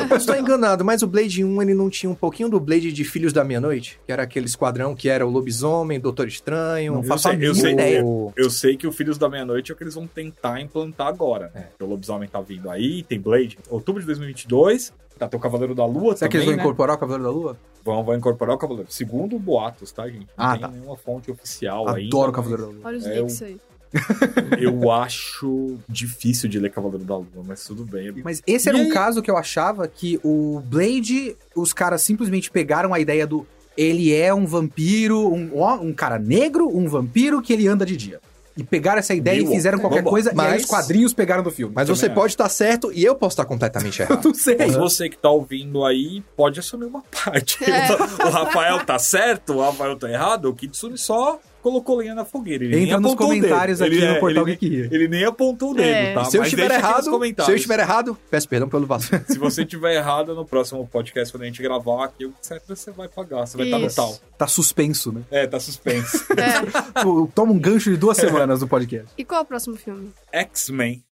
Eu 0.09 0.17
estou 0.17 0.35
enganado, 0.35 0.83
mas 0.83 1.03
o 1.03 1.07
Blade 1.07 1.43
1 1.43 1.61
ele 1.61 1.73
não 1.75 1.89
tinha 1.89 2.09
um 2.09 2.15
pouquinho 2.15 2.49
do 2.49 2.59
Blade 2.59 2.91
de 2.91 3.03
Filhos 3.03 3.31
da 3.33 3.43
Meia-Noite? 3.43 3.99
Que 4.05 4.11
era 4.11 4.23
aquele 4.23 4.47
esquadrão 4.47 4.95
que 4.95 5.07
era 5.09 5.25
o 5.25 5.29
Lobisomem, 5.29 5.99
Doutor 5.99 6.27
Estranho. 6.27 6.93
Não 6.93 7.01
Eu 7.01 7.07
faço 7.07 7.29
sei- 7.29 7.37
a 7.37 7.39
eu 7.43 7.53
sei- 7.53 7.73
ideia. 7.73 8.03
o- 8.03 8.33
Eu 8.35 8.49
sei 8.49 8.75
que 8.75 8.87
o 8.87 8.91
Filhos 8.91 9.17
da 9.19 9.29
Meia-Noite 9.29 9.71
é 9.71 9.75
o 9.75 9.77
que 9.77 9.83
eles 9.83 9.93
vão 9.93 10.07
tentar 10.07 10.59
implantar 10.59 11.07
agora. 11.07 11.51
É. 11.53 11.83
O 11.83 11.87
Lobisomem 11.87 12.27
tá 12.27 12.41
vindo 12.41 12.69
aí, 12.69 13.03
tem 13.03 13.19
Blade. 13.19 13.59
Outubro 13.69 14.01
de 14.01 14.07
2022, 14.07 14.91
tá 15.19 15.27
tem 15.27 15.37
o 15.39 15.41
Cavaleiro 15.41 15.75
da 15.75 15.85
Lua 15.85 16.15
Será 16.17 16.27
que 16.29 16.37
eles 16.37 16.45
também, 16.45 16.45
vão 16.45 16.55
né? 16.57 16.63
incorporar 16.63 16.95
o 16.95 16.99
Cavaleiro 16.99 17.23
da 17.25 17.29
Lua? 17.31 17.57
Vão, 17.83 18.03
vão 18.03 18.15
incorporar 18.15 18.55
o 18.55 18.57
Cavaleiro. 18.59 18.91
Segundo 18.91 19.37
boatos, 19.37 19.91
tá, 19.91 20.07
gente? 20.07 20.27
Não 20.35 20.45
Ah, 20.45 20.51
tem 20.53 20.61
tá. 20.61 20.67
nenhuma 20.67 20.95
fonte 20.97 21.29
oficial 21.31 21.87
ainda. 21.87 22.07
Adoro 22.07 22.31
o 22.31 22.33
Cavaleiro 22.33 22.63
da 22.63 22.69
Lua. 22.69 22.81
Olha 22.85 22.97
os 22.97 23.05
É, 23.05 23.15
links 23.19 23.41
aí. 23.43 23.57
Eu 24.59 24.91
acho 24.91 25.77
difícil 25.87 26.47
de 26.49 26.59
ler 26.59 26.69
Cavaleiro 26.71 27.03
da 27.05 27.15
Lua, 27.15 27.27
mas 27.45 27.63
tudo 27.63 27.83
bem. 27.85 28.11
Mas 28.23 28.41
esse 28.47 28.69
era 28.69 28.77
E 28.77 28.81
um 28.81 28.85
aí? 28.85 28.91
caso 28.91 29.21
que 29.21 29.29
eu 29.29 29.37
achava 29.37 29.87
que 29.87 30.19
o 30.23 30.61
Blade, 30.65 31.35
os 31.55 31.73
caras 31.73 32.01
simplesmente 32.01 32.49
pegaram 32.49 32.93
a 32.93 32.99
ideia 32.99 33.25
do. 33.27 33.45
Ele 33.77 34.13
é 34.13 34.33
um 34.33 34.45
vampiro, 34.45 35.33
um, 35.33 35.49
um 35.81 35.93
cara 35.93 36.19
negro, 36.19 36.67
um 36.67 36.87
vampiro 36.87 37.41
que 37.41 37.53
ele 37.53 37.67
anda 37.67 37.85
de 37.85 37.95
dia. 37.95 38.19
E 38.57 38.63
pegaram 38.65 38.99
essa 38.99 39.13
ideia 39.13 39.37
Meio 39.37 39.49
e 39.49 39.55
fizeram 39.55 39.79
qualquer 39.79 40.03
coisa, 40.03 40.29
e 40.29 40.31
aí 40.31 40.35
Mas- 40.35 40.63
os 40.63 40.67
quadrinhos 40.69 41.13
pegaram 41.13 41.41
do 41.41 41.49
filme. 41.49 41.73
Mas 41.73 41.87
Também 41.87 41.97
você 41.97 42.07
acho. 42.07 42.15
pode 42.15 42.33
estar 42.33 42.49
certo 42.49 42.91
e 42.93 43.01
eu 43.03 43.15
posso 43.15 43.33
estar 43.35 43.45
completamente 43.45 43.99
Eu 44.03 44.07
errado. 44.07 44.25
não 44.25 44.33
sei. 44.33 44.57
Mas 44.57 44.75
você 44.75 45.07
que 45.07 45.17
tá 45.17 45.29
ouvindo 45.29 45.85
aí 45.85 46.21
pode 46.35 46.59
assumir 46.59 46.85
uma 46.85 47.01
parte. 47.23 47.57
É. 47.63 47.89
O 48.25 48.29
Rafael 48.29 48.83
tá 48.85 48.99
certo, 48.99 49.53
o 49.53 49.61
Rafael 49.61 49.95
tá 49.97 50.09
errado, 50.11 50.45
o 50.49 50.53
Kitsune 50.53 50.97
só 50.97 51.39
colocou 51.61 51.97
lenha 51.97 52.13
na 52.15 52.25
fogueira. 52.25 52.63
Ele 52.65 52.75
nem 52.75 52.83
Entra 52.85 52.99
nos 52.99 53.11
apontou 53.11 53.27
o 53.27 53.29
dedo. 53.33 53.41
comentários 53.43 53.81
aqui 53.81 53.95
Ele 53.95 54.05
no 54.07 54.13
é- 54.13 54.19
portal 54.19 54.47
ele, 54.47 54.55
Geek 54.57 54.89
ele 54.95 55.07
nem 55.07 55.23
apontou 55.25 55.71
o 55.71 55.73
dedo, 55.73 55.87
É. 55.87 56.13
tá? 56.13 56.25
Se 56.25 56.37
eu 56.37 56.43
estiver 56.43 56.71
errado, 56.71 57.03
se 57.03 57.51
eu 57.51 57.55
estiver 57.55 57.79
errado, 57.79 58.17
peço 58.29 58.49
perdão 58.49 58.67
pelo 58.69 58.85
vacilo. 58.85 59.21
Se 59.27 59.37
você 59.37 59.65
tiver 59.65 59.95
errado 59.95 60.33
no 60.35 60.45
próximo 60.45 60.87
podcast, 60.87 61.31
quando 61.33 61.43
a 61.43 61.45
gente 61.45 61.61
gravar 61.61 62.05
aqui, 62.05 62.25
etc., 62.25 62.61
você 62.67 62.91
vai 62.91 63.07
pagar. 63.07 63.45
Você 63.45 63.57
vai 63.57 63.65
estar 63.67 63.79
no 63.79 63.85
Isso. 63.87 63.95
tal. 63.95 64.17
Tá 64.37 64.47
suspenso, 64.47 65.11
né? 65.11 65.21
É, 65.31 65.47
tá 65.47 65.59
suspenso. 65.59 66.25
É. 66.37 67.01
Toma 67.35 67.51
um 67.53 67.59
gancho 67.59 67.91
de 67.91 67.97
duas 67.97 68.17
semanas 68.17 68.59
do 68.61 68.67
podcast. 68.67 69.07
E 69.17 69.23
qual 69.23 69.41
é 69.41 69.43
o 69.43 69.45
próximo 69.45 69.75
filme? 69.75 70.09
X-Men. 70.31 71.03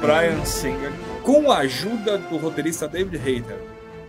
Brian 0.00 0.44
Singer. 0.44 0.92
Com 1.22 1.50
a 1.50 1.58
ajuda 1.58 2.18
do 2.18 2.36
roteirista 2.36 2.86
David 2.86 3.16
Hayter. 3.16 3.58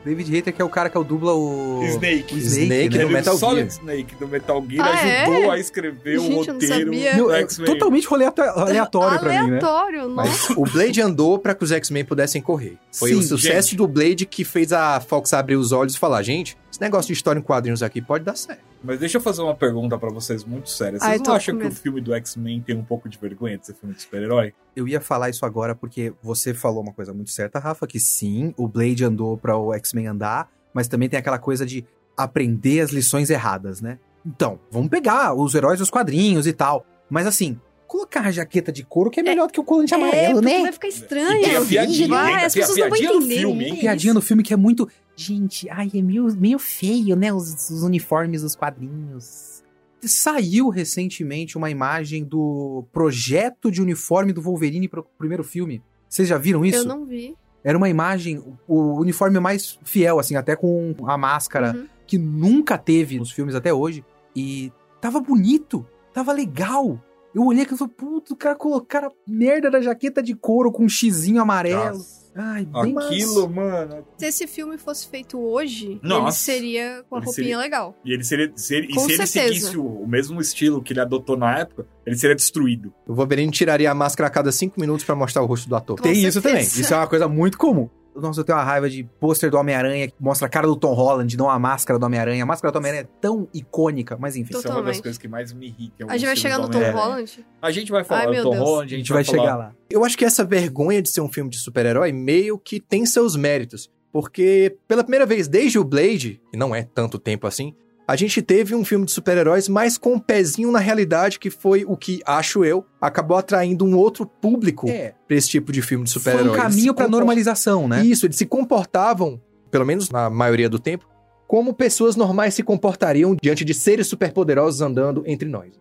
David 0.06 0.32
Hater, 0.32 0.54
que 0.54 0.62
é 0.62 0.66
o 0.66 0.70
cara 0.70 0.90
que 0.90 0.96
é 0.96 1.00
o 1.00 1.04
dubla 1.04 1.34
o. 1.34 1.82
Snake. 1.84 2.36
o 2.36 2.38
Snake, 2.38 2.68
né? 2.70 2.88
do 2.90 2.96
Ele, 3.08 3.14
Metal 3.14 3.34
o 3.36 3.38
Solid 3.38 3.62
Gear. 3.72 3.82
Snake 3.82 4.16
do 4.16 4.28
Metal 4.28 4.66
Gear 4.70 4.88
Ah, 4.88 4.92
ajudou 4.92 5.52
é? 5.52 5.56
a 5.56 5.60
escrever 5.60 6.20
Gente, 6.20 6.32
o 6.32 6.36
roteiro 6.54 6.92
do 6.92 7.32
é 7.34 7.40
X-Men. 7.42 7.66
totalmente 7.74 8.08
aleatório, 8.14 8.52
aleatório 8.60 9.20
pra 9.20 9.30
mim, 9.30 9.36
né? 9.36 9.58
Aleatório, 9.58 10.08
nossa. 10.08 10.30
Mas 10.30 10.58
o 10.58 10.64
Blade 10.72 11.02
andou 11.02 11.40
para 11.40 11.56
que 11.56 11.64
os 11.64 11.72
X-Men 11.72 12.06
pudessem 12.06 12.42
correr. 12.42 12.78
Foi 12.92 13.10
Sim, 13.10 13.16
o 13.16 13.24
sucesso 13.24 13.70
gente. 13.70 13.78
do 13.78 13.88
Blade 13.88 14.26
que 14.26 14.44
fez 14.44 14.72
a 14.72 15.00
Fox 15.00 15.34
abrir 15.34 15.56
os 15.56 15.72
olhos 15.72 15.96
e 15.96 16.00
falar: 16.00 16.22
gente, 16.22 16.56
esse 16.76 16.82
negócio 16.82 17.08
de 17.08 17.14
história 17.14 17.40
em 17.40 17.42
quadrinhos 17.42 17.82
aqui 17.82 18.02
pode 18.02 18.26
dar 18.26 18.36
certo. 18.36 18.62
Mas 18.84 19.00
deixa 19.00 19.18
eu 19.18 19.22
fazer 19.22 19.42
uma 19.42 19.56
pergunta 19.56 19.98
pra 19.98 20.10
vocês 20.10 20.44
muito 20.44 20.70
séria. 20.70 21.00
Ai, 21.02 21.12
Vocês 21.12 21.22
tô 21.22 21.30
não 21.30 21.38
acham 21.38 21.58
que 21.58 21.68
o 21.68 21.72
filme 21.72 22.02
do 22.02 22.14
X-Men 22.14 22.62
tem 22.62 22.76
um 22.76 22.84
pouco 22.84 23.08
de 23.08 23.18
vergonha 23.18 23.58
de 23.58 23.66
ser 23.66 23.76
filme 23.76 23.96
de 23.96 24.02
super-herói? 24.02 24.54
Eu 24.76 24.86
ia 24.86 25.00
falar 25.00 25.30
isso 25.30 25.46
agora 25.46 25.74
porque 25.74 26.14
você 26.22 26.54
falou 26.54 26.84
uma 26.84 26.92
coisa 26.92 27.14
muito 27.14 27.32
certa, 27.32 27.60
Rafa, 27.60 27.88
que 27.88 28.00
sim, 28.00 28.54
o 28.58 28.68
Blade 28.68 29.06
andou 29.06 29.38
pra 29.38 29.58
o 29.58 29.74
X-Men 29.74 30.08
andar, 30.08 30.50
mas 30.74 30.90
também 30.90 31.08
tem 31.08 31.18
aquela 31.18 31.40
coisa 31.40 31.66
de 31.66 31.86
aprender 32.18 32.82
as 32.82 32.92
lições 32.92 33.30
erradas, 33.30 33.80
né? 33.80 33.98
Então, 34.26 34.60
vamos 34.70 34.90
pegar 34.90 35.34
os 35.34 35.56
heróis 35.56 35.80
dos 35.80 35.90
quadrinhos 35.90 36.46
e 36.46 36.52
tal. 36.52 36.86
Mas 37.10 37.26
assim, 37.26 37.58
colocar 37.88 38.22
a 38.22 38.32
jaqueta 38.32 38.72
de 38.72 38.84
couro 38.84 39.10
que 39.10 39.22
é 39.22 39.24
melhor 39.24 39.48
do 39.48 39.54
que 39.54 39.60
o 39.60 39.64
colante 39.64 39.94
é, 39.94 39.98
amarelo, 39.98 40.42
né? 40.42 40.62
vai 40.62 40.72
ficar 40.74 40.88
estranho. 40.88 41.40
E 41.40 41.44
tem 41.44 41.56
a 41.56 41.62
piadinha, 41.62 42.08
vai, 42.10 42.34
ainda 42.34 42.46
as 42.48 42.54
tem 42.54 42.64
a 42.64 42.68
pessoas 42.68 42.80
não 42.80 42.90
vão 42.90 42.98
entender. 42.98 43.40
filme, 43.40 43.66
hein? 43.66 43.78
é 43.78 43.80
Piadinha 43.80 44.14
no 44.14 44.22
filme 44.22 44.44
que 44.44 44.54
é 44.54 44.58
muito. 44.58 44.90
Gente, 45.16 45.70
ai, 45.70 45.90
é 45.94 46.02
meio, 46.02 46.28
meio 46.36 46.60
feio, 46.60 47.16
né? 47.16 47.32
Os, 47.34 47.70
os 47.70 47.84
uniformes 47.84 48.42
dos 48.42 48.56
quadrinhos. 48.56 49.64
Saiu 50.02 50.70
recentemente 50.70 51.58
uma 51.58 51.70
imagem 51.70 52.24
do 52.24 52.86
projeto 52.92 53.72
de 53.72 53.82
uniforme 53.82 54.34
do 54.34 54.42
Wolverine 54.42 54.88
pro 54.88 55.04
primeiro 55.18 55.44
filme. 55.44 55.82
Vocês 56.08 56.28
já 56.28 56.38
viram 56.38 56.64
isso? 56.66 56.80
Eu 56.80 56.86
não 56.86 57.06
vi. 57.06 57.36
Era 57.64 57.78
uma 57.78 57.90
imagem, 57.90 58.44
o 58.68 59.00
uniforme 59.00 59.40
mais 59.40 59.80
fiel, 59.84 60.20
assim, 60.20 60.36
até 60.36 60.56
com 60.56 60.94
a 61.08 61.18
máscara, 61.18 61.74
Uhum. 61.76 61.88
que 62.06 62.18
nunca 62.18 62.78
teve 62.78 63.18
nos 63.18 63.32
filmes 63.32 63.56
até 63.56 63.74
hoje. 63.74 64.06
E 64.36 64.72
tava 65.02 65.20
bonito, 65.20 65.84
tava 66.14 66.32
legal. 66.32 67.02
Eu 67.34 67.44
olhei 67.44 67.64
aqui 67.64 67.74
e 67.74 67.78
falei, 67.78 67.94
puto, 67.98 68.34
o 68.34 68.38
cara 68.38 68.56
colocaram 68.56 69.08
a 69.08 69.12
merda 69.28 69.72
da 69.72 69.82
jaqueta 69.82 70.22
de 70.22 70.36
couro 70.36 70.72
com 70.72 70.84
um 70.86 70.90
xizinho 70.90 71.42
amarelo. 71.42 71.98
Nossa. 71.98 72.25
Ai, 72.38 72.66
bem 72.66 72.98
Aquilo, 72.98 73.50
mano. 73.50 74.06
Se 74.18 74.26
esse 74.26 74.46
filme 74.48 74.78
fosse 74.78 75.08
feito 75.08 75.40
hoje, 75.40 75.92
ele 75.92 76.00
Nossa. 76.04 76.38
seria 76.38 77.04
com 77.10 77.16
a 77.16 77.20
Ele 77.20 77.26
roupinha 77.28 77.46
seria- 77.46 77.58
legal. 77.58 77.96
E 78.04 78.14
ele 78.14 78.24
seria. 78.26 78.52
Se 78.56 78.76
ele, 78.76 78.88
e 78.90 79.00
se 79.00 79.12
ele 79.14 79.26
certeza. 79.26 79.54
seguisse 79.56 79.78
o, 79.78 79.86
o 79.86 80.08
mesmo 80.08 80.42
estilo 80.42 80.82
que 80.84 80.92
ele 80.92 81.00
adotou 81.00 81.38
na 81.38 81.60
época, 81.60 81.88
ele 82.06 82.18
seria 82.18 82.36
destruído. 82.36 82.94
O 83.08 83.14
Wolverine 83.14 83.52
tiraria 83.52 83.90
a 83.90 83.96
máscara 83.96 84.28
a 84.28 84.30
cada 84.32 84.52
cinco 84.52 84.80
minutos 84.80 85.06
pra 85.06 85.16
mostrar 85.16 85.42
o 85.44 85.46
rosto 85.46 85.70
do 85.70 85.76
ator. 85.78 85.96
Com 85.96 86.04
Tem 86.04 86.12
isso 86.12 86.42
certeza. 86.42 86.50
também. 86.50 86.64
Isso 86.64 86.94
é 86.94 86.98
uma 86.98 87.08
coisa 87.08 87.28
muito 87.30 87.58
comum. 87.58 87.90
Nossa, 88.16 88.40
eu 88.40 88.44
tenho 88.46 88.58
uma 88.58 88.64
raiva 88.64 88.90
de 88.90 89.04
pôster 89.20 89.52
do 89.52 89.58
Homem-Aranha 89.58 90.08
que 90.08 90.14
mostra 90.20 90.48
a 90.48 90.50
cara 90.50 90.66
do 90.68 90.76
Tom 90.76 90.94
Holland, 90.94 91.36
não 91.38 91.50
a 91.50 91.60
máscara 91.60 92.00
do 92.00 92.06
Homem-Aranha. 92.06 92.44
A 92.44 92.46
máscara 92.46 92.72
do 92.72 92.78
Homem-Aranha 92.78 93.04
é 93.04 93.20
tão 93.22 93.48
icônica, 93.54 94.18
mas 94.18 94.36
enfim. 94.36 94.58
Isso 94.58 94.68
é 94.68 94.72
uma 94.72 94.84
das 94.84 95.02
coisas 95.02 95.18
que 95.18 95.28
mais 95.28 95.52
me 95.52 95.68
irritam. 95.68 96.08
A 96.10 96.18
gente 96.18 96.28
vai 96.28 96.36
chegar 96.36 96.58
no 96.58 96.70
Tom. 96.70 96.80
Holland? 96.92 97.46
A 97.62 97.72
gente 97.72 97.92
vai 97.92 98.04
falar 98.04 98.22
Ai, 98.30 98.36
do 98.38 98.44
Tom 98.44 98.52
Deus. 98.52 98.64
Holland, 98.64 98.94
A 98.96 98.98
gente 98.98 99.12
vai 99.14 99.24
falar- 99.24 99.38
chegar 99.40 99.56
lá. 99.58 99.76
Eu 99.90 100.06
acho 100.06 100.18
que 100.18 100.24
essa 100.26 100.44
vergonha 100.44 101.02
de 101.02 101.10
ser 101.10 101.22
um 101.22 101.30
filme 101.30 101.50
de 101.50 101.58
super-herói 101.60 102.12
meio 102.12 102.58
que 102.58 102.80
tem 102.80 103.06
seus 103.06 103.36
méritos. 103.36 103.92
Porque, 104.12 104.78
pela 104.88 105.04
primeira 105.04 105.26
vez 105.26 105.46
desde 105.46 105.78
o 105.78 105.84
Blade, 105.84 106.42
e 106.54 106.56
não 106.58 106.74
é 106.74 106.84
tanto 106.84 107.20
tempo 107.20 107.46
assim, 107.48 107.76
a 108.08 108.16
gente 108.16 108.42
teve 108.42 108.76
um 108.76 108.86
filme 108.86 109.06
de 109.06 109.12
super-heróis 109.12 109.68
mais 109.68 109.98
com 109.98 110.14
um 110.14 110.20
pezinho 110.20 110.72
na 110.72 110.80
realidade, 110.80 111.40
que 111.40 111.50
foi 111.50 111.84
o 111.86 111.98
que, 111.98 112.22
acho 112.26 112.64
eu, 112.64 112.86
acabou 113.02 113.36
atraindo 113.38 113.84
um 113.86 113.98
outro 113.98 114.26
público 114.26 114.88
É, 114.90 115.14
pra 115.28 115.36
esse 115.36 115.50
tipo 115.50 115.72
de 115.72 115.82
filme 115.82 116.06
de 116.06 116.14
foi 116.14 116.20
super-heróis. 116.22 116.50
um 116.50 116.54
Eles 116.54 116.64
caminho 116.76 116.94
pra 116.94 117.06
compor- 117.06 117.20
normalização, 117.20 117.88
né? 117.88 118.04
Isso, 118.06 118.26
eles 118.26 118.36
se 118.38 118.46
comportavam, 118.46 119.42
pelo 119.72 119.86
menos 119.86 120.10
na 120.10 120.30
maioria 120.30 120.70
do 120.70 120.78
tempo, 120.80 121.08
como 121.48 121.74
pessoas 121.74 122.16
normais 122.16 122.54
se 122.54 122.64
comportariam 122.64 123.36
diante 123.42 123.64
de 123.66 123.74
seres 123.74 124.08
superpoderosos 124.08 124.82
andando 124.82 125.24
entre 125.26 125.48
nós. 125.50 125.74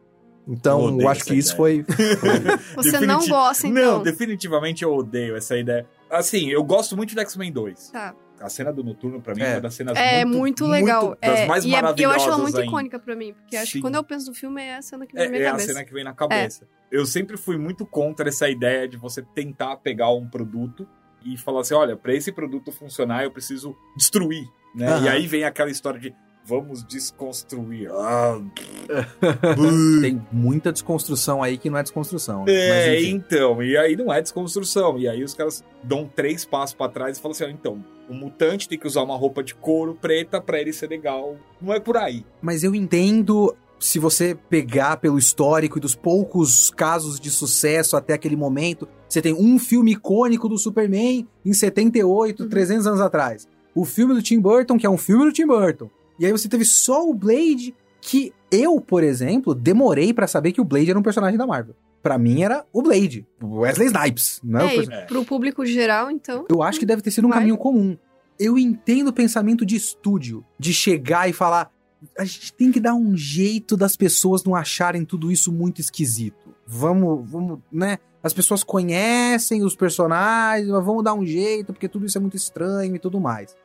Então, 0.47 0.89
Eu 0.91 1.01
eu 1.01 1.09
acho 1.09 1.25
que 1.25 1.35
isso 1.35 1.57
foi. 1.57 1.85
Você 2.77 3.01
não 3.01 3.27
gosta, 3.27 3.67
então. 3.67 3.97
Não, 3.97 4.03
definitivamente 4.03 4.85
eu 4.85 4.95
odeio 4.95 5.37
essa 5.37 5.57
ideia. 5.57 5.87
Assim, 6.11 6.51
eu 6.51 6.63
gosto 6.63 6.95
muito 6.97 7.15
do 7.15 7.21
X-Men 7.23 7.51
2. 7.51 7.89
Tá. 7.91 8.15
A 8.45 8.49
cena 8.51 8.73
do 8.73 8.85
Noturno, 8.85 9.23
pra 9.23 9.35
mim, 9.35 9.41
É. 9.43 9.47
é 9.47 9.55
uma 9.55 9.61
das 9.63 9.75
cenas 9.75 9.97
É 9.97 10.25
muito, 10.25 10.67
legal. 10.67 11.17
das 11.21 11.41
é, 11.41 11.47
mais 11.47 11.65
e 11.65 11.75
é, 11.75 11.79
eu 11.79 12.11
acho 12.11 12.29
ela 12.29 12.37
muito 12.39 12.57
ainda. 12.59 12.69
icônica 12.69 12.99
pra 12.99 13.17
mim. 13.17 13.33
Porque 13.33 13.57
acho 13.57 13.73
Sim. 13.73 13.79
que 13.79 13.81
quando 13.83 13.95
eu 13.95 14.05
penso 14.05 14.29
no 14.29 14.35
filme, 14.35 14.63
é 14.63 14.77
a 14.77 14.83
cena 14.83 15.07
que 15.07 15.15
vem 15.15 15.23
na 15.23 15.29
É, 15.29 15.31
minha 15.31 15.43
é 15.43 15.47
a 15.47 15.51
cabeça. 15.53 15.69
cena 15.73 15.85
que 15.85 15.93
vem 15.95 16.05
na 16.05 16.13
cabeça. 16.13 16.69
Eu 16.91 17.07
sempre 17.07 17.37
fui 17.39 17.57
muito 17.57 17.87
contra 17.87 18.29
essa 18.29 18.49
ideia 18.49 18.87
de 18.87 18.97
você 18.99 19.23
tentar 19.23 19.77
pegar 19.79 20.11
um 20.13 20.29
produto 20.29 20.87
e 21.25 21.39
falar 21.39 21.63
assim, 21.63 21.73
olha, 21.75 21.97
pra 21.97 22.13
esse 22.15 22.31
produto 22.31 22.71
funcionar, 22.71 23.25
eu 23.25 23.31
preciso 23.31 23.75
destruir, 23.97 24.45
né? 24.75 24.89
Aham. 24.89 25.05
E 25.05 25.09
aí 25.09 25.27
vem 25.27 25.45
aquela 25.45 25.71
história 25.71 25.99
de 25.99 26.15
vamos 26.47 26.85
desconstruir. 26.85 27.91
Ah, 27.93 28.41
Tem 30.01 30.21
muita 30.33 30.73
desconstrução 30.73 31.43
aí 31.43 31.57
que 31.59 31.71
não 31.71 31.79
é 31.79 31.83
desconstrução. 31.83 32.45
né? 32.45 32.53
É, 32.53 33.03
então, 33.05 33.63
e 33.63 33.77
aí 33.77 33.97
não 33.97 34.13
é 34.13 34.21
desconstrução. 34.21 34.99
E 34.99 35.09
aí 35.09 35.23
os 35.25 35.35
caras 35.35 35.65
dão 35.83 36.11
três 36.15 36.45
passos 36.45 36.75
pra 36.75 36.89
trás 36.89 37.19
e 37.19 37.21
falam 37.21 37.33
assim: 37.33 37.45
ó, 37.45 37.49
então, 37.49 37.85
o 38.09 38.15
mutante 38.15 38.69
tem 38.69 38.79
que 38.79 38.87
usar 38.87 39.03
uma 39.03 39.17
roupa 39.17 39.43
de 39.43 39.55
couro 39.55 39.95
preta 40.01 40.41
pra 40.41 40.61
ele 40.61 40.73
ser 40.73 40.89
legal. 40.89 41.37
Não 41.61 41.73
é 41.73 41.81
por 41.81 41.97
aí. 41.97 42.25
Mas 42.43 42.63
eu 42.65 42.75
entendo 42.75 43.55
se 43.79 43.99
você 43.99 44.35
pegar 44.49 44.97
pelo 44.99 45.19
histórico 45.19 45.79
e 45.79 45.81
dos 45.81 45.95
poucos 45.95 46.71
casos 46.71 47.21
de 47.21 47.31
sucesso 47.31 47.97
até 47.97 48.15
aquele 48.15 48.37
momento, 48.37 48.89
você 49.09 49.21
tem 49.21 49.35
um 49.35 49.59
filme 49.59 49.93
icônico 49.93 50.49
do 50.49 50.57
Superman 50.57 51.27
em 51.45 51.53
78, 51.53 52.45
Uhum. 52.45 52.49
300 52.49 52.87
anos 52.87 53.01
atrás. 53.01 53.47
O 53.75 53.85
filme 53.85 54.15
do 54.15 54.23
Tim 54.23 54.39
Burton, 54.41 54.79
que 54.79 54.87
é 54.87 54.91
um 54.91 54.97
filme 54.97 55.25
do 55.27 55.33
Tim 55.33 55.47
Burton. 55.47 55.91
E 56.19 56.27
aí 56.27 56.33
você 56.33 56.49
teve 56.49 56.65
só 56.65 57.09
o 57.09 57.15
Blade, 57.15 57.75
que 58.01 58.33
eu, 58.51 58.81
por 58.81 59.03
exemplo, 59.03 59.55
demorei 59.55 60.13
pra 60.13 60.27
saber 60.27 60.53
que 60.53 60.61
o 60.61 60.65
Blade 60.65 60.91
era 60.91 60.99
um 60.99 61.03
personagem 61.03 61.39
da 61.39 61.47
Marvel. 61.47 61.75
Pra 62.03 62.19
mim 62.19 62.43
era 62.43 62.65
o 62.73 62.83
Blade, 62.83 63.27
o 63.43 63.61
Wesley 63.61 63.87
Snipes, 63.89 64.41
não 64.45 64.61
é, 64.61 64.65
o 64.65 64.93
É, 64.93 65.05
e 65.05 65.07
pro 65.07 65.25
público 65.25 65.65
geral, 65.65 66.11
então. 66.11 66.45
eu 66.51 66.63
acho 66.63 66.79
que 66.79 66.85
deve 66.85 67.01
ter 67.01 67.11
sido 67.11 67.27
um 67.27 67.31
Vai. 67.31 67.39
caminho 67.39 67.57
comum. 67.57 67.97
Eu 68.39 68.59
entendo 68.59 69.09
o 69.09 69.13
pensamento 69.13 69.65
de 69.65 69.75
estúdio, 69.77 70.45
de 70.59 70.75
chegar 70.75 71.31
e 71.31 71.33
falar: 71.33 71.71
a 72.19 72.25
gente 72.25 72.53
tem 72.53 72.71
que 72.71 72.79
dar 72.79 72.95
um 72.95 73.17
jeito 73.17 73.77
das 73.77 73.97
pessoas 73.97 74.45
não 74.45 74.55
acharem 74.55 75.05
tudo 75.05 75.33
isso 75.33 75.51
muito 75.51 75.81
esquisito. 75.81 76.55
Vamos, 76.67 77.31
vamos, 77.31 77.61
né? 77.73 77.99
As 78.23 78.33
pessoas 78.33 78.63
conhecem 78.63 79.63
os 79.65 79.77
personagens, 79.77 80.69
mas 80.69 80.85
vamos 80.85 81.05
dar 81.05 81.15
um 81.15 81.25
jeito, 81.25 81.73
porque 81.73 81.89
tudo 81.89 82.07
isso 82.07 82.19
é 82.19 82.21
muito 82.21 82.37
estranho 82.37 82.97
e 82.97 82.99
tudo 82.99 83.21
mais. 83.21 83.57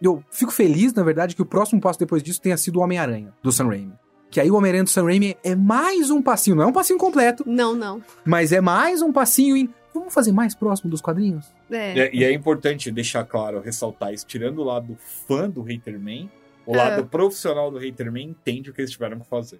Eu 0.00 0.22
fico 0.30 0.52
feliz, 0.52 0.92
na 0.94 1.02
verdade, 1.02 1.34
que 1.34 1.42
o 1.42 1.46
próximo 1.46 1.80
passo 1.80 1.98
depois 1.98 2.22
disso 2.22 2.40
tenha 2.40 2.56
sido 2.56 2.78
o 2.78 2.82
Homem-Aranha, 2.82 3.32
do 3.42 3.50
Sam 3.50 3.66
Raimi. 3.68 3.92
Que 4.30 4.40
aí 4.40 4.50
o 4.50 4.54
Homem-Aranha 4.56 4.84
do 4.84 4.90
Sam 4.90 5.04
Raimi 5.04 5.36
é 5.42 5.54
mais 5.56 6.10
um 6.10 6.20
passinho, 6.22 6.54
não 6.56 6.64
é 6.64 6.66
um 6.66 6.72
passinho 6.72 6.98
completo, 6.98 7.42
Não, 7.46 7.74
não. 7.74 8.02
mas 8.24 8.52
é 8.52 8.60
mais 8.60 9.02
um 9.02 9.12
passinho 9.12 9.56
em. 9.56 9.68
Vamos 9.94 10.12
fazer 10.14 10.30
mais 10.32 10.54
próximo 10.54 10.90
dos 10.90 11.00
quadrinhos? 11.00 11.46
É. 11.70 11.98
É, 11.98 12.14
e 12.14 12.22
é 12.22 12.32
importante 12.32 12.90
deixar 12.90 13.24
claro, 13.24 13.60
ressaltar 13.60 14.12
isso, 14.12 14.24
tirando 14.26 14.58
o 14.58 14.64
lado 14.64 14.96
fã 15.26 15.48
do 15.50 15.62
Haterman, 15.62 16.30
o 16.66 16.76
lado 16.76 17.06
profissional 17.06 17.70
do 17.70 17.78
Haterman 17.78 18.28
entende 18.28 18.70
o 18.70 18.74
que 18.74 18.82
eles 18.82 18.90
tiveram 18.90 19.18
que 19.18 19.26
fazer. 19.28 19.58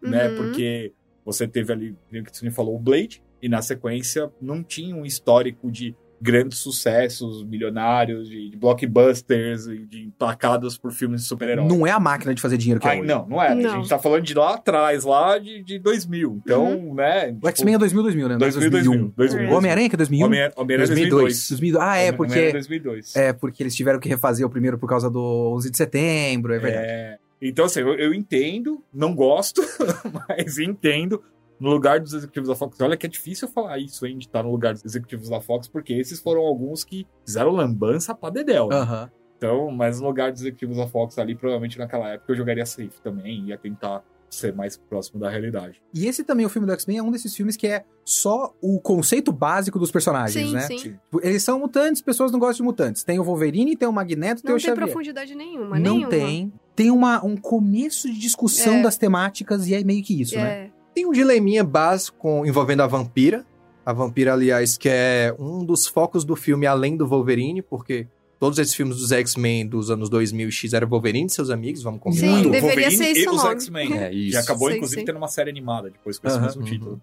né? 0.00 0.28
Uhum. 0.28 0.36
Porque 0.36 0.92
você 1.24 1.48
teve 1.48 1.72
ali, 1.72 1.96
o 2.12 2.22
que 2.24 2.36
você 2.36 2.50
falou, 2.50 2.76
o 2.76 2.78
Blade, 2.78 3.22
e 3.40 3.48
na 3.48 3.62
sequência 3.62 4.30
não 4.40 4.62
tinha 4.62 4.94
um 4.94 5.04
histórico 5.06 5.70
de 5.70 5.96
grandes 6.20 6.58
sucessos, 6.58 7.44
milionários, 7.44 8.28
de, 8.28 8.50
de 8.50 8.56
blockbusters, 8.56 9.66
e 9.66 9.78
de 9.86 10.04
emplacados 10.04 10.78
por 10.78 10.92
filmes 10.92 11.22
de 11.22 11.28
super-heróis. 11.28 11.68
Não 11.68 11.86
é 11.86 11.90
a 11.90 12.00
máquina 12.00 12.34
de 12.34 12.40
fazer 12.40 12.56
dinheiro 12.56 12.80
que 12.80 12.86
é 12.86 12.90
Ai, 12.90 13.00
hoje. 13.00 13.08
não, 13.08 13.26
não 13.26 13.42
é. 13.42 13.48
A 13.48 13.54
gente 13.76 13.88
tá 13.88 13.98
falando 13.98 14.22
de 14.22 14.34
lá 14.34 14.54
atrás, 14.54 15.04
lá 15.04 15.38
de, 15.38 15.62
de 15.62 15.78
2000. 15.78 16.40
Então, 16.44 16.94
né? 16.94 17.36
O 17.42 17.48
X-Men 17.48 17.74
é 17.74 17.78
2000, 17.78 18.02
2000, 18.02 18.28
né? 18.28 18.36
Não 18.38 18.46
é 18.46 18.50
2000, 18.50 18.70
2000, 18.70 19.12
2000. 19.16 19.50
O 19.50 19.54
Homem-Aranha 19.56 19.88
que 19.88 19.96
é 19.96 19.98
2001? 19.98 20.26
Homem- 20.26 20.50
Homem-Aranha 20.56 20.86
2002. 20.88 21.48
2002. 21.48 21.48
2002. 21.50 21.82
Ah, 21.82 21.96
é, 21.96 22.10
Homem-Aranha 22.10 22.16
porque... 22.16 22.52
2002. 22.52 23.16
É, 23.16 23.32
porque 23.32 23.62
eles 23.62 23.74
tiveram 23.74 23.98
que 24.00 24.08
refazer 24.08 24.46
o 24.46 24.50
primeiro 24.50 24.78
por 24.78 24.88
causa 24.88 25.10
do 25.10 25.20
11 25.54 25.70
de 25.70 25.76
setembro, 25.76 26.54
é 26.54 26.58
verdade. 26.58 26.84
É, 26.86 27.18
Então, 27.42 27.64
assim, 27.66 27.80
eu, 27.80 27.94
eu 27.94 28.14
entendo, 28.14 28.82
não 28.92 29.14
gosto, 29.14 29.60
mas 30.28 30.58
entendo. 30.58 31.22
No 31.64 31.70
lugar 31.70 31.98
dos 31.98 32.12
executivos 32.12 32.48
da 32.48 32.54
Fox, 32.54 32.78
olha 32.80 32.96
que 32.96 33.06
é 33.06 33.08
difícil 33.08 33.48
falar 33.48 33.78
isso, 33.78 34.04
hein, 34.06 34.18
de 34.18 34.26
estar 34.26 34.42
no 34.42 34.50
lugar 34.50 34.74
dos 34.74 34.84
executivos 34.84 35.28
da 35.30 35.40
Fox, 35.40 35.66
porque 35.66 35.94
esses 35.94 36.20
foram 36.20 36.42
alguns 36.42 36.84
que 36.84 37.06
fizeram 37.24 37.50
lambança 37.52 38.14
pra 38.14 38.28
Dedel. 38.30 38.68
né? 38.68 38.76
Aham. 38.76 39.10
Então, 39.36 39.70
mas 39.70 40.00
no 40.00 40.06
lugar 40.06 40.30
dos 40.30 40.42
executivos 40.42 40.76
da 40.76 40.86
Fox 40.86 41.18
ali, 41.18 41.34
provavelmente 41.34 41.78
naquela 41.78 42.08
época 42.10 42.32
eu 42.32 42.36
jogaria 42.36 42.64
safe 42.66 43.00
também, 43.02 43.46
ia 43.48 43.58
tentar 43.58 44.02
ser 44.30 44.52
mais 44.52 44.76
próximo 44.76 45.20
da 45.20 45.30
realidade. 45.30 45.80
E 45.94 46.06
esse 46.06 46.24
também, 46.24 46.44
o 46.44 46.48
filme 46.48 46.66
do 46.66 46.72
X-Men, 46.72 46.98
é 46.98 47.02
um 47.02 47.10
desses 47.10 47.34
filmes 47.36 47.56
que 47.56 47.66
é 47.68 47.84
só 48.04 48.52
o 48.60 48.80
conceito 48.80 49.30
básico 49.32 49.78
dos 49.78 49.90
personagens, 49.92 50.46
Sim, 50.48 50.54
né? 50.54 50.60
sim. 50.62 50.76
Tipo, 50.76 51.20
Eles 51.22 51.42
são 51.42 51.58
mutantes, 51.60 52.02
pessoas 52.02 52.32
não 52.32 52.38
gostam 52.40 52.64
de 52.64 52.70
mutantes. 52.70 53.04
Tem 53.04 53.18
o 53.18 53.22
Wolverine, 53.24 53.76
tem 53.76 53.86
o 53.88 53.92
Magneto, 53.92 54.42
tem 54.42 54.50
Não 54.50 54.56
o 54.56 54.60
tem 54.60 54.66
Xavier. 54.66 54.86
profundidade 54.86 55.34
nenhuma, 55.34 55.78
não 55.78 55.94
nenhuma. 55.94 56.08
tem. 56.10 56.52
Tem 56.74 56.90
uma, 56.90 57.24
um 57.24 57.36
começo 57.36 58.10
de 58.12 58.18
discussão 58.18 58.74
É. 58.74 58.82
das 58.82 58.98
temáticas 58.98 59.68
e 59.68 59.74
é 59.74 59.84
meio 59.84 60.02
que 60.02 60.20
isso, 60.20 60.34
né? 60.36 60.70
Tem 60.94 61.06
um 61.06 61.12
dileminha 61.12 61.64
básico 61.64 62.16
com- 62.18 62.46
envolvendo 62.46 62.82
a 62.82 62.86
vampira. 62.86 63.44
A 63.84 63.92
vampira, 63.92 64.32
aliás, 64.32 64.78
que 64.78 64.88
é 64.88 65.34
um 65.38 65.64
dos 65.64 65.86
focos 65.86 66.24
do 66.24 66.34
filme 66.36 66.66
além 66.66 66.96
do 66.96 67.06
Wolverine, 67.06 67.60
porque 67.60 68.06
todos 68.40 68.58
esses 68.58 68.74
filmes 68.74 68.96
dos 68.96 69.12
X-Men 69.12 69.66
dos 69.66 69.90
anos 69.90 70.08
2000 70.08 70.48
e 70.48 70.52
X 70.52 70.72
eram 70.72 70.88
Wolverine 70.88 71.26
e 71.26 71.30
seus 71.30 71.50
amigos, 71.50 71.82
vamos 71.82 72.00
combinar. 72.00 72.26
Sim, 72.26 72.32
Muito. 72.32 72.50
deveria 72.50 72.68
Wolverine 72.88 72.96
ser 72.96 73.10
esse 73.10 73.24
e 73.24 73.28
o 73.28 73.32
os 73.32 73.36
nome. 73.42 73.50
X-Men. 73.56 73.98
É 73.98 74.08
Que 74.10 74.16
isso. 74.16 74.38
acabou, 74.38 74.68
Sei, 74.68 74.76
inclusive, 74.78 75.00
sei. 75.00 75.04
tendo 75.04 75.16
uma 75.18 75.28
série 75.28 75.50
animada 75.50 75.90
depois 75.90 76.18
com 76.18 76.26
esse 76.28 76.36
Aham. 76.36 76.46
mesmo 76.46 76.62
título. 76.64 77.00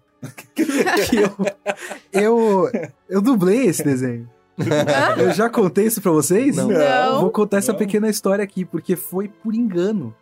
Que 0.54 0.62
eu, 2.12 2.66
eu, 2.66 2.70
eu 3.08 3.20
dublei 3.22 3.66
esse 3.66 3.84
desenho. 3.84 4.28
Eu 5.18 5.32
já 5.32 5.48
contei 5.48 5.86
isso 5.86 6.00
pra 6.02 6.10
vocês? 6.12 6.56
Não. 6.56 6.68
Não. 6.68 7.20
Vou 7.22 7.30
contar 7.30 7.58
essa 7.58 7.72
Não. 7.72 7.78
pequena 7.78 8.08
história 8.08 8.42
aqui, 8.44 8.64
porque 8.64 8.96
foi 8.96 9.28
por 9.28 9.54
engano. 9.54 10.14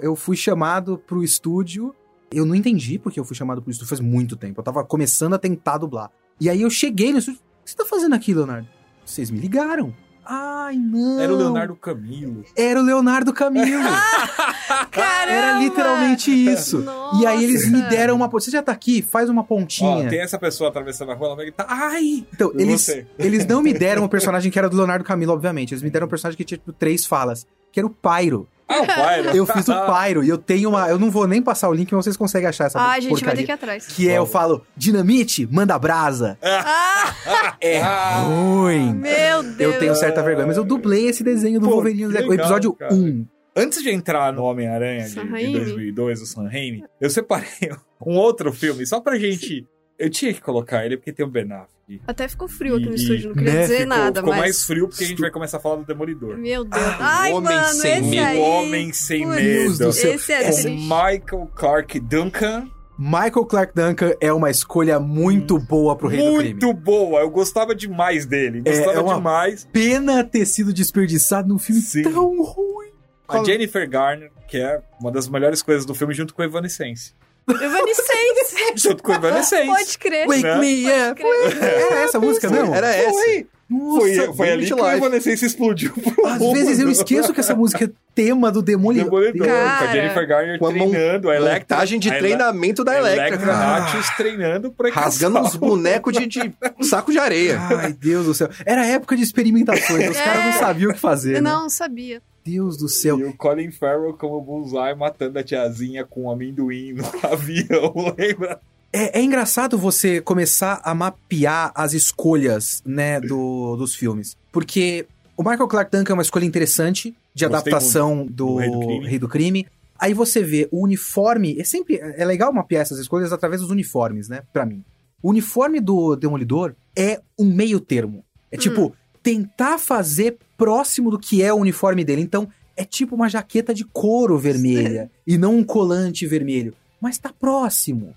Eu 0.00 0.14
fui 0.16 0.36
chamado 0.36 0.98
pro 0.98 1.22
estúdio. 1.24 1.94
Eu 2.32 2.44
não 2.44 2.54
entendi 2.54 2.98
porque 2.98 3.18
eu 3.18 3.24
fui 3.24 3.34
chamado 3.36 3.62
pro 3.62 3.70
estúdio 3.70 3.88
faz 3.88 4.00
muito 4.00 4.36
tempo. 4.36 4.60
Eu 4.60 4.64
tava 4.64 4.84
começando 4.84 5.34
a 5.34 5.38
tentar 5.38 5.78
dublar. 5.78 6.10
E 6.40 6.48
aí 6.48 6.62
eu 6.62 6.70
cheguei 6.70 7.12
no 7.12 7.18
estúdio. 7.18 7.40
O 7.40 7.64
que 7.64 7.70
você 7.70 7.76
tá 7.76 7.84
fazendo 7.84 8.14
aqui, 8.14 8.34
Leonardo? 8.34 8.68
Vocês 9.04 9.30
me 9.30 9.38
ligaram. 9.38 9.94
Ai, 10.30 10.76
não. 10.76 11.18
Era 11.18 11.32
o 11.32 11.36
Leonardo 11.36 11.74
Camilo. 11.74 12.44
Era 12.54 12.78
o 12.78 12.82
Leonardo 12.82 13.32
Camilo. 13.32 13.82
Caramba! 14.90 15.32
Era 15.32 15.58
literalmente 15.58 16.30
isso. 16.30 16.84
E 17.18 17.26
aí 17.26 17.42
eles 17.42 17.64
me 17.66 17.78
Nossa. 17.78 17.88
deram 17.88 18.16
uma. 18.16 18.28
Você 18.28 18.50
já 18.50 18.62
tá 18.62 18.70
aqui? 18.70 19.00
Faz 19.00 19.30
uma 19.30 19.40
Ó, 19.40 19.44
pontinha. 19.44 20.06
tem 20.10 20.20
essa 20.20 20.38
pessoa 20.38 20.68
atravessando 20.68 21.12
a 21.12 21.14
rua, 21.14 21.28
ela 21.28 21.36
vai 21.36 21.46
gritar, 21.46 21.64
ai! 21.66 22.26
Então, 22.30 22.52
eles, 22.54 22.86
eles 23.18 23.46
não 23.46 23.62
me 23.62 23.72
deram 23.72 24.04
o 24.04 24.08
personagem 24.08 24.52
que 24.52 24.58
era 24.58 24.68
do 24.68 24.76
Leonardo 24.76 25.02
Camilo, 25.02 25.32
obviamente. 25.32 25.72
Eles 25.72 25.82
me 25.82 25.88
deram 25.88 26.06
um 26.06 26.10
personagem 26.10 26.36
que 26.36 26.44
tinha 26.44 26.58
tipo, 26.58 26.74
três 26.74 27.06
falas, 27.06 27.46
que 27.72 27.80
era 27.80 27.86
o 27.86 27.90
Pyro. 27.90 28.46
Ah, 28.68 28.82
o 28.82 28.86
Pyro. 28.86 29.36
Eu 29.36 29.46
fiz 29.46 29.66
o 29.68 29.74
Pyro 29.86 30.22
e 30.22 30.28
eu 30.28 30.36
tenho 30.36 30.68
uma. 30.68 30.88
Eu 30.88 30.98
não 30.98 31.10
vou 31.10 31.26
nem 31.26 31.40
passar 31.40 31.68
o 31.68 31.72
link, 31.72 31.92
mas 31.94 32.04
vocês 32.04 32.16
conseguem 32.16 32.48
achar 32.48 32.66
essa 32.66 32.78
Ah, 32.78 32.92
a 32.92 33.00
gente 33.00 33.10
vai 33.12 33.20
porcaria. 33.20 33.36
ter 33.40 33.44
que 33.46 33.50
ir 33.50 33.54
atrás. 33.54 33.86
Que 33.86 34.08
é, 34.10 34.18
eu 34.18 34.26
falo, 34.26 34.64
dinamite, 34.76 35.46
manda 35.50 35.78
brasa. 35.78 36.36
Ah, 36.42 37.56
É 37.60 37.80
ruim. 38.22 38.94
meu 38.94 39.42
Deus. 39.42 39.58
Eu 39.74 39.78
tenho 39.78 39.94
certa 39.94 40.22
vergonha, 40.22 40.46
mas 40.46 40.56
eu 40.56 40.64
dublei 40.64 41.06
esse 41.08 41.22
desenho 41.24 41.58
do 41.60 41.66
Pô, 41.66 41.74
Wolverine, 41.76 42.00
que 42.00 42.06
o 42.06 42.28
legal, 42.28 42.34
episódio 42.34 42.72
cara. 42.74 42.94
1. 42.94 43.26
Antes 43.56 43.82
de 43.82 43.90
entrar 43.90 44.32
no 44.32 44.44
Homem-Aranha 44.44 45.08
de, 45.08 45.14
de 45.14 45.20
Raimi. 45.20 45.52
2002, 45.58 46.22
o 46.22 46.26
Sam 46.26 46.48
Raimi, 46.48 46.84
eu 47.00 47.10
separei 47.10 47.48
um 48.06 48.16
outro 48.16 48.52
filme, 48.52 48.86
só 48.86 49.00
pra 49.00 49.18
gente... 49.18 49.66
Eu 49.98 50.08
tinha 50.08 50.32
que 50.32 50.40
colocar 50.40 50.84
ele 50.86 50.96
porque 50.96 51.12
tem 51.12 51.26
o 51.26 51.28
Ben 51.28 51.42
Affleck. 51.44 51.68
Até 52.06 52.28
ficou 52.28 52.48
frio 52.48 52.76
aqui 52.76 52.86
no 52.86 52.94
estúdio, 52.94 53.28
não 53.30 53.36
queria 53.36 53.52
né, 53.54 53.60
dizer 53.62 53.74
Ficou, 53.80 53.88
nada, 53.88 54.20
ficou 54.20 54.30
mas... 54.34 54.40
mais 54.40 54.64
frio 54.64 54.88
porque 54.88 55.04
a 55.04 55.06
gente 55.06 55.20
vai 55.20 55.30
começar 55.30 55.56
a 55.56 55.60
falar 55.60 55.76
do 55.76 55.84
Demolidor. 55.84 56.36
Meu 56.36 56.64
Deus. 56.64 56.84
Ah, 56.84 57.20
Ai, 57.22 57.32
Homem 57.32 57.54
mano, 57.56 57.68
Sem 57.74 57.92
esse 57.92 58.02
Medo. 58.10 58.26
aí... 58.26 58.38
O 58.38 58.42
Homem 58.42 58.92
Sem 58.92 59.22
Putz, 59.24 59.36
Medo. 59.42 59.78
do 59.78 59.92
céu. 59.92 60.14
Esse 60.14 60.32
é 60.32 60.52
Com. 60.70 60.76
Michael 60.76 61.50
Clark 61.54 62.00
Duncan. 62.00 62.68
Michael 62.98 63.46
Clark 63.46 63.72
Duncan 63.74 64.12
é 64.20 64.32
uma 64.32 64.50
escolha 64.50 64.98
muito 64.98 65.56
boa 65.58 65.94
pro 65.96 66.08
Rei 66.08 66.18
do 66.18 66.38
Crime. 66.38 66.50
Muito 66.50 66.72
boa. 66.74 67.20
Eu 67.20 67.30
gostava 67.30 67.74
demais 67.74 68.26
dele. 68.26 68.60
É, 68.64 68.70
Gostava 68.76 68.98
é 68.98 69.00
uma- 69.02 69.14
demais. 69.14 69.68
Pena 69.72 70.24
ter 70.24 70.44
sido 70.46 70.72
desperdiçado 70.72 71.48
num 71.48 71.58
filme 71.58 71.80
Sim. 71.80 72.02
tão 72.02 72.42
ruim. 72.42 72.88
A 73.28 73.44
Jennifer 73.44 73.88
Garner, 73.88 74.32
que 74.48 74.56
é 74.56 74.82
uma 75.00 75.12
das 75.12 75.28
melhores 75.28 75.62
coisas 75.62 75.86
do 75.86 75.94
filme, 75.94 76.12
junto 76.12 76.34
com 76.34 76.42
a 76.42 76.46
Evanescence. 76.46 77.12
Evanescence. 77.54 78.72
junto 78.88 79.02
com 79.02 79.12
a 79.12 79.16
Evanescence. 79.16 79.66
Pode 79.66 79.98
crer. 79.98 80.26
Wake 80.26 80.42
Né? 80.42 80.58
me 80.58 80.84
up. 80.86 81.22
Era 81.60 82.00
essa 82.00 82.18
música 82.20 82.48
mesmo? 82.50 82.74
Era 82.74 82.88
essa. 82.94 83.10
Foi, 83.10 83.46
Nossa, 83.70 84.00
foi, 84.00 84.34
foi 84.34 84.50
ali 84.50 84.66
que 84.66 84.80
a 84.80 84.96
Evanescence 84.96 85.44
explodiu 85.44 85.92
Às 86.24 86.38
mundo. 86.38 86.54
vezes 86.54 86.78
eu 86.78 86.88
esqueço 86.90 87.34
que 87.34 87.40
essa 87.40 87.54
música 87.54 87.84
é 87.84 87.90
tema 88.14 88.50
do 88.50 88.62
Demolidor. 88.62 89.10
Demolidor, 89.10 89.46
com 89.46 89.52
a 89.54 89.68
Cara. 89.78 89.92
Jennifer 89.92 90.26
Garner 90.26 90.58
Com 90.58 90.66
a 90.66 90.70
mon- 90.70 90.90
treinando, 90.90 91.30
a 91.30 91.36
Electra. 91.36 91.76
Montagem 91.76 91.98
de 92.00 92.10
a 92.10 92.18
treinamento 92.18 92.82
da 92.82 92.96
Electra, 92.96 93.26
Electra 93.28 93.46
cara. 93.52 93.80
Natchez 93.80 94.10
treinando 94.16 94.72
pra 94.72 94.90
Rasgando 94.90 95.38
uns 95.40 95.54
bonecos 95.54 96.14
de, 96.14 96.26
de 96.26 96.54
saco 96.82 97.12
de 97.12 97.18
areia. 97.18 97.60
Ai, 97.60 97.92
Deus 97.92 98.24
do 98.26 98.34
céu. 98.34 98.48
Era 98.64 98.86
época 98.86 99.14
de 99.16 99.22
experimentações. 99.22 100.10
Os 100.10 100.16
É. 100.16 100.24
caras 100.24 100.44
não 100.46 100.52
sabiam 100.54 100.90
o 100.90 100.94
que 100.94 101.00
fazer. 101.00 101.36
Eu 101.36 101.42
né? 101.42 101.50
não 101.50 101.68
sabia. 101.68 102.22
Deus 102.44 102.76
do 102.76 102.88
céu. 102.88 103.18
E 103.18 103.24
o 103.24 103.36
Colin 103.36 103.70
Farrell 103.70 104.14
como 104.14 104.40
Bullseye 104.40 104.94
matando 104.94 105.38
a 105.38 105.42
tiazinha 105.42 106.04
com 106.04 106.30
amendoim 106.30 106.92
no 106.92 107.04
avião, 107.26 107.92
lembra? 108.16 108.60
É, 108.92 109.18
é 109.18 109.22
engraçado 109.22 109.76
você 109.76 110.20
começar 110.20 110.80
a 110.82 110.94
mapear 110.94 111.72
as 111.74 111.92
escolhas, 111.92 112.82
né, 112.86 113.20
do, 113.20 113.76
dos 113.76 113.94
filmes. 113.94 114.36
Porque 114.50 115.06
o 115.36 115.42
Michael 115.42 115.68
Clark 115.68 115.96
Duncan 115.96 116.12
é 116.12 116.14
uma 116.14 116.22
escolha 116.22 116.44
interessante 116.44 117.14
de 117.34 117.46
Gostei 117.46 117.72
adaptação 117.72 118.26
do, 118.26 118.46
do 118.46 118.56
Rei 118.56 118.70
do 118.70 118.80
Crime. 118.80 119.06
Rei 119.06 119.18
do 119.18 119.28
Crime. 119.28 119.66
Aí 119.98 120.14
você 120.14 120.42
vê 120.42 120.68
o 120.70 120.82
uniforme. 120.82 121.58
É 121.60 121.64
sempre. 121.64 121.98
É 122.00 122.24
legal 122.24 122.52
mapear 122.52 122.82
essas 122.82 122.98
escolhas 122.98 123.32
através 123.32 123.60
dos 123.60 123.70
uniformes, 123.70 124.28
né? 124.28 124.42
Pra 124.52 124.64
mim. 124.64 124.82
O 125.22 125.30
uniforme 125.30 125.80
do 125.80 126.16
Demolidor 126.16 126.74
é 126.96 127.20
um 127.38 127.52
meio 127.52 127.80
termo. 127.80 128.24
É 128.50 128.56
tipo, 128.56 128.94
tentar 129.22 129.78
fazer 129.78 130.38
próximo 130.58 131.10
do 131.10 131.18
que 131.18 131.42
é 131.42 131.52
o 131.54 131.56
uniforme 131.56 132.04
dele. 132.04 132.20
Então, 132.20 132.48
é 132.76 132.84
tipo 132.84 133.14
uma 133.14 133.28
jaqueta 133.28 133.72
de 133.72 133.84
couro 133.84 134.36
vermelha 134.36 135.10
e 135.26 135.38
não 135.38 135.56
um 135.56 135.64
colante 135.64 136.26
vermelho. 136.26 136.74
Mas 137.00 137.16
tá 137.16 137.32
próximo. 137.32 138.14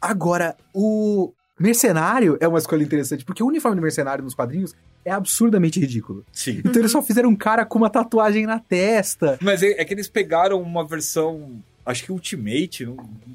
Agora, 0.00 0.56
o 0.74 1.32
mercenário 1.60 2.36
é 2.40 2.48
uma 2.48 2.58
escolha 2.58 2.82
interessante, 2.82 3.24
porque 3.24 3.42
o 3.42 3.46
uniforme 3.46 3.76
do 3.76 3.82
mercenário 3.82 4.24
nos 4.24 4.34
quadrinhos 4.34 4.74
é 5.04 5.10
absurdamente 5.10 5.78
ridículo. 5.78 6.24
Sim. 6.32 6.60
Então 6.64 6.80
eles 6.80 6.90
só 6.90 7.02
fizeram 7.02 7.28
um 7.28 7.36
cara 7.36 7.64
com 7.64 7.78
uma 7.78 7.90
tatuagem 7.90 8.46
na 8.46 8.58
testa. 8.58 9.38
Mas 9.40 9.62
é, 9.62 9.80
é 9.80 9.84
que 9.84 9.94
eles 9.94 10.08
pegaram 10.08 10.60
uma 10.60 10.86
versão, 10.86 11.62
acho 11.84 12.04
que 12.04 12.12
Ultimate, 12.12 12.88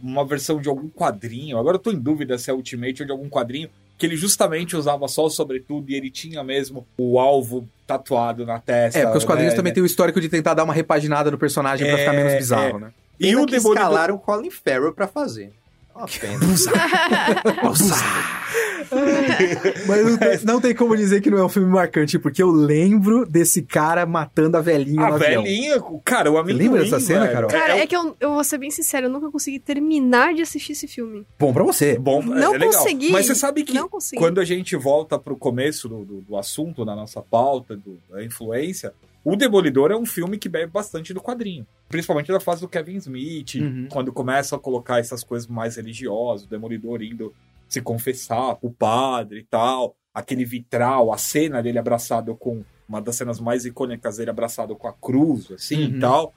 uma 0.03 0.25
versão 0.25 0.59
de 0.59 0.67
algum 0.67 0.89
quadrinho. 0.89 1.57
Agora 1.57 1.75
eu 1.75 1.79
tô 1.79 1.91
em 1.91 1.99
dúvida 1.99 2.37
se 2.37 2.49
é 2.49 2.53
Ultimate 2.53 3.01
ou 3.01 3.05
de 3.05 3.11
algum 3.11 3.29
quadrinho. 3.29 3.69
Que 3.97 4.05
ele 4.05 4.15
justamente 4.15 4.75
usava 4.75 5.07
só 5.07 5.25
o 5.25 5.29
sobretudo 5.29 5.89
e 5.89 5.95
ele 5.95 6.11
tinha 6.11 6.43
mesmo 6.43 6.85
o 6.97 7.19
alvo 7.19 7.67
tatuado 7.87 8.45
na 8.45 8.59
testa. 8.59 8.99
É, 8.99 9.03
porque 9.03 9.17
os 9.17 9.25
quadrinhos 9.25 9.53
né? 9.53 9.57
também 9.57 9.73
têm 9.73 9.81
o 9.81 9.85
histórico 9.85 10.21
de 10.21 10.29
tentar 10.29 10.53
dar 10.53 10.63
uma 10.63 10.73
repaginada 10.73 11.31
no 11.31 11.37
personagem 11.37 11.87
pra 11.87 11.95
É, 11.97 11.99
ficar 11.99 12.13
menos 12.13 12.33
é. 12.33 12.37
bizarro, 12.37 12.79
né? 12.79 12.91
E 13.19 13.27
Pena 13.29 13.41
o 13.41 13.45
que 13.45 13.51
Demolidor... 13.53 13.83
escalaram 13.83 14.15
o 14.15 14.19
Colin 14.19 14.51
Farrell 14.51 14.93
pra 14.93 15.07
fazer. 15.07 15.51
Mas 19.87 20.05
não 20.05 20.17
tem, 20.17 20.39
não 20.45 20.61
tem 20.61 20.75
como 20.75 20.95
dizer 20.95 21.21
que 21.21 21.29
não 21.29 21.37
é 21.37 21.43
um 21.45 21.49
filme 21.49 21.69
marcante, 21.69 22.17
porque 22.17 22.41
eu 22.41 22.49
lembro 22.49 23.25
desse 23.25 23.61
cara 23.61 24.05
matando 24.05 24.57
a 24.57 24.61
velhinha 24.61 25.01
A 25.03 25.09
no 25.09 25.15
avião. 25.15 25.43
velhinha, 25.43 25.81
cara, 26.05 26.31
o 26.31 26.37
amendoim, 26.37 26.63
lembra 26.63 26.83
dessa 26.83 26.99
cena, 26.99 27.21
velho. 27.21 27.33
Carol? 27.33 27.49
Cara, 27.49 27.77
é, 27.77 27.81
é 27.81 27.87
que 27.87 27.95
eu, 27.95 28.15
eu 28.19 28.33
vou 28.33 28.43
ser 28.43 28.57
bem 28.57 28.71
sincero, 28.71 29.07
eu 29.07 29.09
nunca 29.09 29.29
consegui 29.31 29.59
terminar 29.59 30.33
de 30.33 30.41
assistir 30.41 30.71
esse 30.73 30.87
filme. 30.87 31.25
Bom 31.39 31.53
pra 31.53 31.63
você. 31.63 31.97
bom, 31.97 32.21
Não 32.21 32.55
é 32.55 32.59
consegui. 32.59 33.11
Mas 33.11 33.25
você 33.25 33.35
sabe 33.35 33.63
que 33.63 33.77
quando 34.15 34.39
a 34.39 34.45
gente 34.45 34.75
volta 34.75 35.17
pro 35.19 35.35
começo 35.35 35.87
do, 35.89 36.05
do, 36.05 36.21
do 36.21 36.37
assunto, 36.37 36.85
da 36.85 36.95
nossa 36.95 37.21
pauta, 37.21 37.75
do- 37.75 37.99
da 38.09 38.23
influência, 38.23 38.93
o 39.29 39.35
Demolidor 39.35 39.91
é 39.91 39.95
um 39.95 40.05
filme 40.05 40.37
que 40.37 40.47
bebe 40.49 40.71
bastante 40.71 41.13
do 41.13 41.21
quadrinho. 41.21 41.65
Principalmente 41.89 42.31
da 42.31 42.39
fase 42.39 42.61
do 42.61 42.67
Kevin 42.67 42.95
Smith, 42.97 43.55
Uhum. 43.55 43.87
quando 43.91 44.11
começa 44.13 44.55
a 44.55 44.59
colocar 44.59 44.99
essas 44.99 45.23
coisas 45.23 45.47
mais 45.47 45.75
religiosas, 45.75 46.45
o 46.45 46.49
Demolidor 46.49 47.01
indo 47.01 47.33
se 47.67 47.81
confessar 47.81 48.55
pro 48.55 48.69
padre 48.71 49.39
e 49.39 49.43
tal, 49.43 49.95
aquele 50.13 50.45
vitral, 50.45 51.11
a 51.11 51.17
cena 51.17 51.61
dele 51.61 51.77
abraçado 51.79 52.35
com 52.35 52.63
uma 52.87 53.01
das 53.01 53.15
cenas 53.17 53.39
mais 53.39 53.65
icônicas 53.65 54.17
dele 54.17 54.29
abraçado 54.29 54.75
com 54.75 54.87
a 54.87 54.93
cruz, 54.93 55.51
assim 55.51 55.83
Uhum. 55.91 55.97
e 55.97 55.99
tal. 55.99 56.33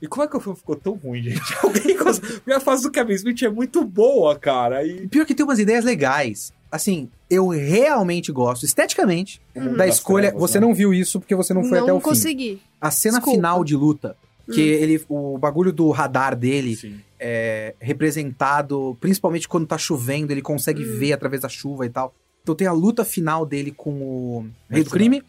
E 0.00 0.06
como 0.08 0.24
é 0.24 0.26
que 0.26 0.36
o 0.36 0.40
filme 0.40 0.58
ficou 0.58 0.74
tão 0.74 0.94
ruim, 0.94 1.22
gente? 1.30 1.40
Alguém 1.62 1.96
cons- 1.96 2.18
Porque 2.18 2.52
a 2.52 2.58
fase 2.58 2.82
do 2.82 2.90
Kevin 2.90 3.12
Smith 3.14 3.42
é 3.44 3.48
muito 3.48 3.84
boa, 3.84 4.36
cara. 4.36 4.84
E 4.84 5.06
Pior 5.06 5.24
que 5.24 5.32
tem 5.34 5.44
umas 5.44 5.60
ideias 5.60 5.84
legais. 5.84 6.52
Assim, 6.72 7.08
eu 7.34 7.48
realmente 7.48 8.30
gosto, 8.32 8.64
esteticamente, 8.64 9.40
Uhum. 9.54 9.76
da 9.76 9.86
escolha. 9.86 10.28
trevas, 10.30 10.40
você 10.40 10.60
né? 10.60 10.66
não 10.66 10.74
viu 10.74 10.92
isso 10.92 11.18
porque 11.20 11.34
você 11.34 11.54
não 11.54 11.64
foi 11.64 11.78
até 11.78 11.92
o 11.92 11.98
fim. 11.98 12.04
consegui. 12.04 12.60
A 12.80 12.90
cena 12.90 13.18
Desculpa. 13.18 13.36
final 13.38 13.64
de 13.64 13.74
luta, 13.76 14.16
que 14.52 14.60
Hum. 14.60 14.82
ele, 14.82 15.04
o 15.08 15.38
bagulho 15.38 15.72
do 15.72 15.90
radar 15.90 16.36
dele 16.36 16.76
Sim. 16.76 17.00
é 17.18 17.74
representado, 17.80 18.96
principalmente 19.00 19.48
quando 19.48 19.66
tá 19.66 19.78
chovendo, 19.78 20.32
ele 20.32 20.42
consegue 20.42 20.82
Hum. 20.84 20.98
ver 20.98 21.12
através 21.12 21.42
da 21.42 21.48
chuva 21.48 21.86
e 21.86 21.90
tal. 21.90 22.14
Então 22.42 22.54
tem 22.54 22.66
a 22.66 22.72
luta 22.72 23.04
final 23.04 23.46
dele 23.46 23.70
com 23.70 23.90
o 23.92 24.46
Rei 24.68 24.82
do 24.82 24.90
Crime, 24.90 25.22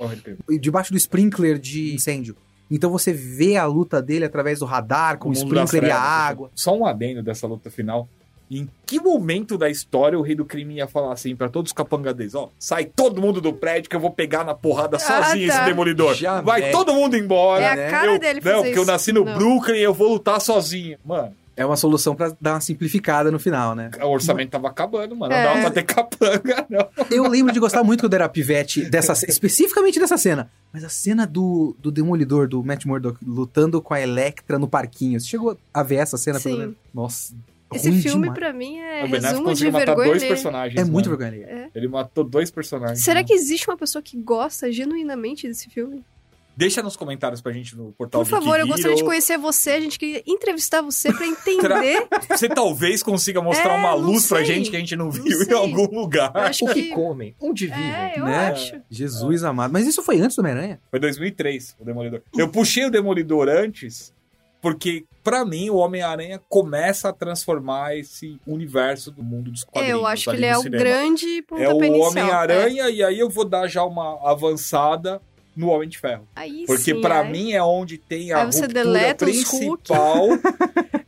debaixo 0.59 0.91
do 0.91 0.97
sprinkler 0.97 1.59
de 1.59 1.93
incêndio. 1.93 2.35
Então 2.71 2.89
você 2.89 3.13
vê 3.13 3.55
a 3.55 3.65
luta 3.67 4.01
dele 4.01 4.25
através 4.25 4.59
do 4.59 4.65
radar, 4.65 5.19
com 5.19 5.29
o 5.29 5.31
O 5.31 5.35
sprinkler 5.35 5.83
e 5.83 5.91
a 5.91 5.99
água. 5.99 6.49
Só 6.55 6.75
um 6.75 6.85
adendo 6.87 7.21
dessa 7.21 7.45
luta 7.45 7.69
final. 7.69 8.09
Em 8.51 8.69
que 8.86 8.99
momento 8.99 9.58
da 9.58 9.69
história 9.69 10.17
o 10.17 10.21
rei 10.21 10.36
do 10.36 10.45
crime 10.45 10.75
ia 10.75 10.88
falar 10.88 11.13
assim 11.13 11.36
pra 11.36 11.49
todos 11.49 11.69
os 11.69 11.73
capangadeiros, 11.73 12.36
ó, 12.36 12.49
sai 12.60 12.86
todo 12.86 13.21
mundo 13.21 13.41
do 13.41 13.51
prédio 13.53 13.89
que 13.89 13.95
eu 13.95 13.99
vou 13.99 14.12
pegar 14.12 14.43
na 14.43 14.53
porrada 14.53 14.99
sozinho 14.99 15.47
tá. 15.47 15.56
esse 15.56 15.65
demolidor. 15.65 16.13
Jamais. 16.13 16.45
Vai 16.45 16.71
todo 16.71 16.93
mundo 16.93 17.15
embora. 17.17 17.63
É 17.63 17.71
a 17.71 17.75
né? 17.75 17.89
cara 17.89 18.13
eu, 18.13 18.19
dele 18.19 18.41
Não, 18.43 18.63
porque 18.63 18.77
eu 18.77 18.86
nasci 18.86 19.12
no 19.12 19.25
Não. 19.25 19.38
Brooklyn 19.38 19.77
e 19.77 19.84
eu 19.84 19.93
vou 19.93 20.10
lutar 20.10 20.39
sozinho. 20.39 20.97
Mano, 21.03 21.34
É 21.56 21.65
uma 21.65 21.77
solução 21.77 22.15
pra 22.15 22.32
dar 22.39 22.53
uma 22.53 22.62
simplificada 22.62 23.32
no 23.32 23.39
final, 23.39 23.73
né? 23.75 23.91
o 24.01 24.08
orçamento 24.08 24.49
tava 24.51 24.67
acabando, 24.67 25.15
mano. 25.15 25.34
É. 25.34 25.38
Não 25.38 25.49
dava 25.49 25.62
pra 25.62 25.71
ter 25.71 25.84
capanga, 25.84 26.65
não. 26.69 26.88
Eu 27.10 27.27
lembro 27.27 27.53
de 27.53 27.60
gostar 27.60 27.84
muito 27.84 28.01
quando 28.01 28.13
era 28.13 28.27
pivete, 28.29 28.86
dessa, 28.86 29.13
especificamente 29.27 29.99
dessa 29.99 30.17
cena. 30.17 30.49
Mas 30.71 30.84
a 30.84 30.89
cena 30.89 31.25
do, 31.27 31.75
do 31.79 31.91
Demolidor, 31.91 32.47
do 32.47 32.63
Matt 32.63 32.86
Murdock, 32.86 33.17
lutando 33.25 33.82
com 33.82 33.93
a 33.93 34.01
Electra 34.01 34.58
no 34.58 34.67
parquinho. 34.67 35.19
Você 35.19 35.27
chegou 35.27 35.58
a 35.73 35.84
ver 35.84 35.95
essa 35.97 36.17
cena, 36.17 36.39
pelo 36.39 36.56
Sim. 36.56 36.60
menos? 36.62 36.75
Nossa, 36.93 37.34
Esse 37.75 37.89
ruim 37.89 38.01
filme, 38.01 38.21
demais. 38.23 38.39
pra 38.39 38.53
mim, 38.53 38.77
é 38.79 39.03
o 39.03 39.07
resumo 39.07 39.38
de 39.38 39.43
conseguiu 39.43 39.71
matar 39.71 39.86
vergonha 39.88 40.09
dois 40.09 40.23
personagens. 40.23 40.79
É 40.81 40.86
muito 40.89 41.09
vergonha 41.09 41.29
alheia. 41.29 41.69
Ele 41.73 41.88
matou 41.88 42.23
dois 42.23 42.49
personagens. 42.51 43.03
Será 43.03 43.15
mano. 43.15 43.27
que 43.27 43.33
existe 43.33 43.67
uma 43.69 43.77
pessoa 43.77 44.01
que 44.01 44.17
gosta 44.17 44.71
genuinamente 44.71 45.47
desse 45.47 45.69
filme? 45.69 46.03
Deixa 46.55 46.83
nos 46.83 46.95
comentários 46.95 47.41
pra 47.41 47.51
gente 47.51 47.75
no 47.75 47.93
portal 47.93 48.21
Por 48.21 48.29
favor, 48.29 48.59
eu 48.59 48.67
gostaria 48.67 48.93
de 48.95 49.01
Hero. 49.01 49.09
conhecer 49.09 49.39
você. 49.39 49.71
A 49.71 49.79
gente 49.79 49.97
queria 49.97 50.21
entrevistar 50.27 50.83
você 50.83 51.12
pra 51.12 51.25
entender. 51.25 52.07
Você 52.29 52.47
talvez 52.47 53.01
consiga 53.01 53.41
mostrar 53.41 53.73
É, 53.73 53.79
uma 53.79 53.89
não 53.93 53.97
luz 53.97 54.27
pra 54.27 54.43
gente 54.43 54.69
que 54.69 54.75
a 54.75 54.79
gente 54.79 54.95
não 54.95 55.05
Não 55.05 55.12
viu 55.12 55.25
em 55.25 55.45
sei. 55.45 55.53
algum 55.55 55.88
lugar. 55.99 56.31
Eu 56.36 56.41
acho 56.41 56.65
O 56.65 56.67
que 56.71 56.83
que. 56.83 56.89
comem? 56.89 57.33
Onde 57.41 57.65
vivem? 57.65 57.83
É, 57.83 58.13
eu 58.17 58.25
né? 58.25 58.49
acho. 58.51 58.75
Jesus 58.88 59.43
amado. 59.43 59.73
Mas 59.73 59.88
isso 59.88 60.03
foi 60.03 60.19
antes 60.21 60.36
do 60.36 60.41
Homem-Aranha? 60.41 60.79
Foi 60.91 60.99
2003, 60.99 61.75
o 61.79 61.86
Demolidor. 61.86 62.21
Eu 62.38 62.47
puxei 62.47 62.86
o 62.86 62.91
Demolidor 62.91 63.49
antes, 63.49 64.13
porque, 64.63 65.04
pra 65.21 65.43
mim, 65.43 65.69
o 65.69 65.76
Homem-Aranha 65.76 66.41
começa 66.47 67.10
a 67.10 67.13
transformar 67.13 67.97
esse 67.97 68.39
universo 68.47 69.12
do 69.12 69.21
mundo 69.21 69.52
dos 69.52 69.63
É, 69.63 69.65
quadrinhos. 69.65 69.99
eu 69.99 70.08
acho 70.08 70.30
que 70.30 70.36
ele 70.38 70.45
é 70.45 70.58
o 70.58 70.63
grande 70.63 71.38
É 71.39 71.41
pontapé 71.41 71.73
o 71.73 71.84
inicial. 71.84 72.10
Homem-Aranha, 72.12 72.89
e 72.89 73.04
aí 73.04 73.19
eu 73.19 73.30
vou 73.30 73.43
dar 73.43 73.67
já 73.67 73.84
uma 73.84 74.17
avançada 74.32 75.21
no 75.55 75.67
Homem 75.69 75.87
de 75.87 75.97
Ferro. 75.99 76.27
É. 76.35 76.41
Aí 76.41 76.63
Porque 76.65 76.95
pra 76.95 77.21
aí- 77.21 77.31
mim 77.31 77.51
é 77.53 77.61
onde 77.63 77.97
tem 77.97 78.31
a 78.31 78.39
Aí 78.41 78.45
você 78.51 78.61
ruptura 78.61 78.83
deleta 78.83 79.25
os 79.25 79.43
Hulk. 79.43 79.83
principal. 79.83 80.27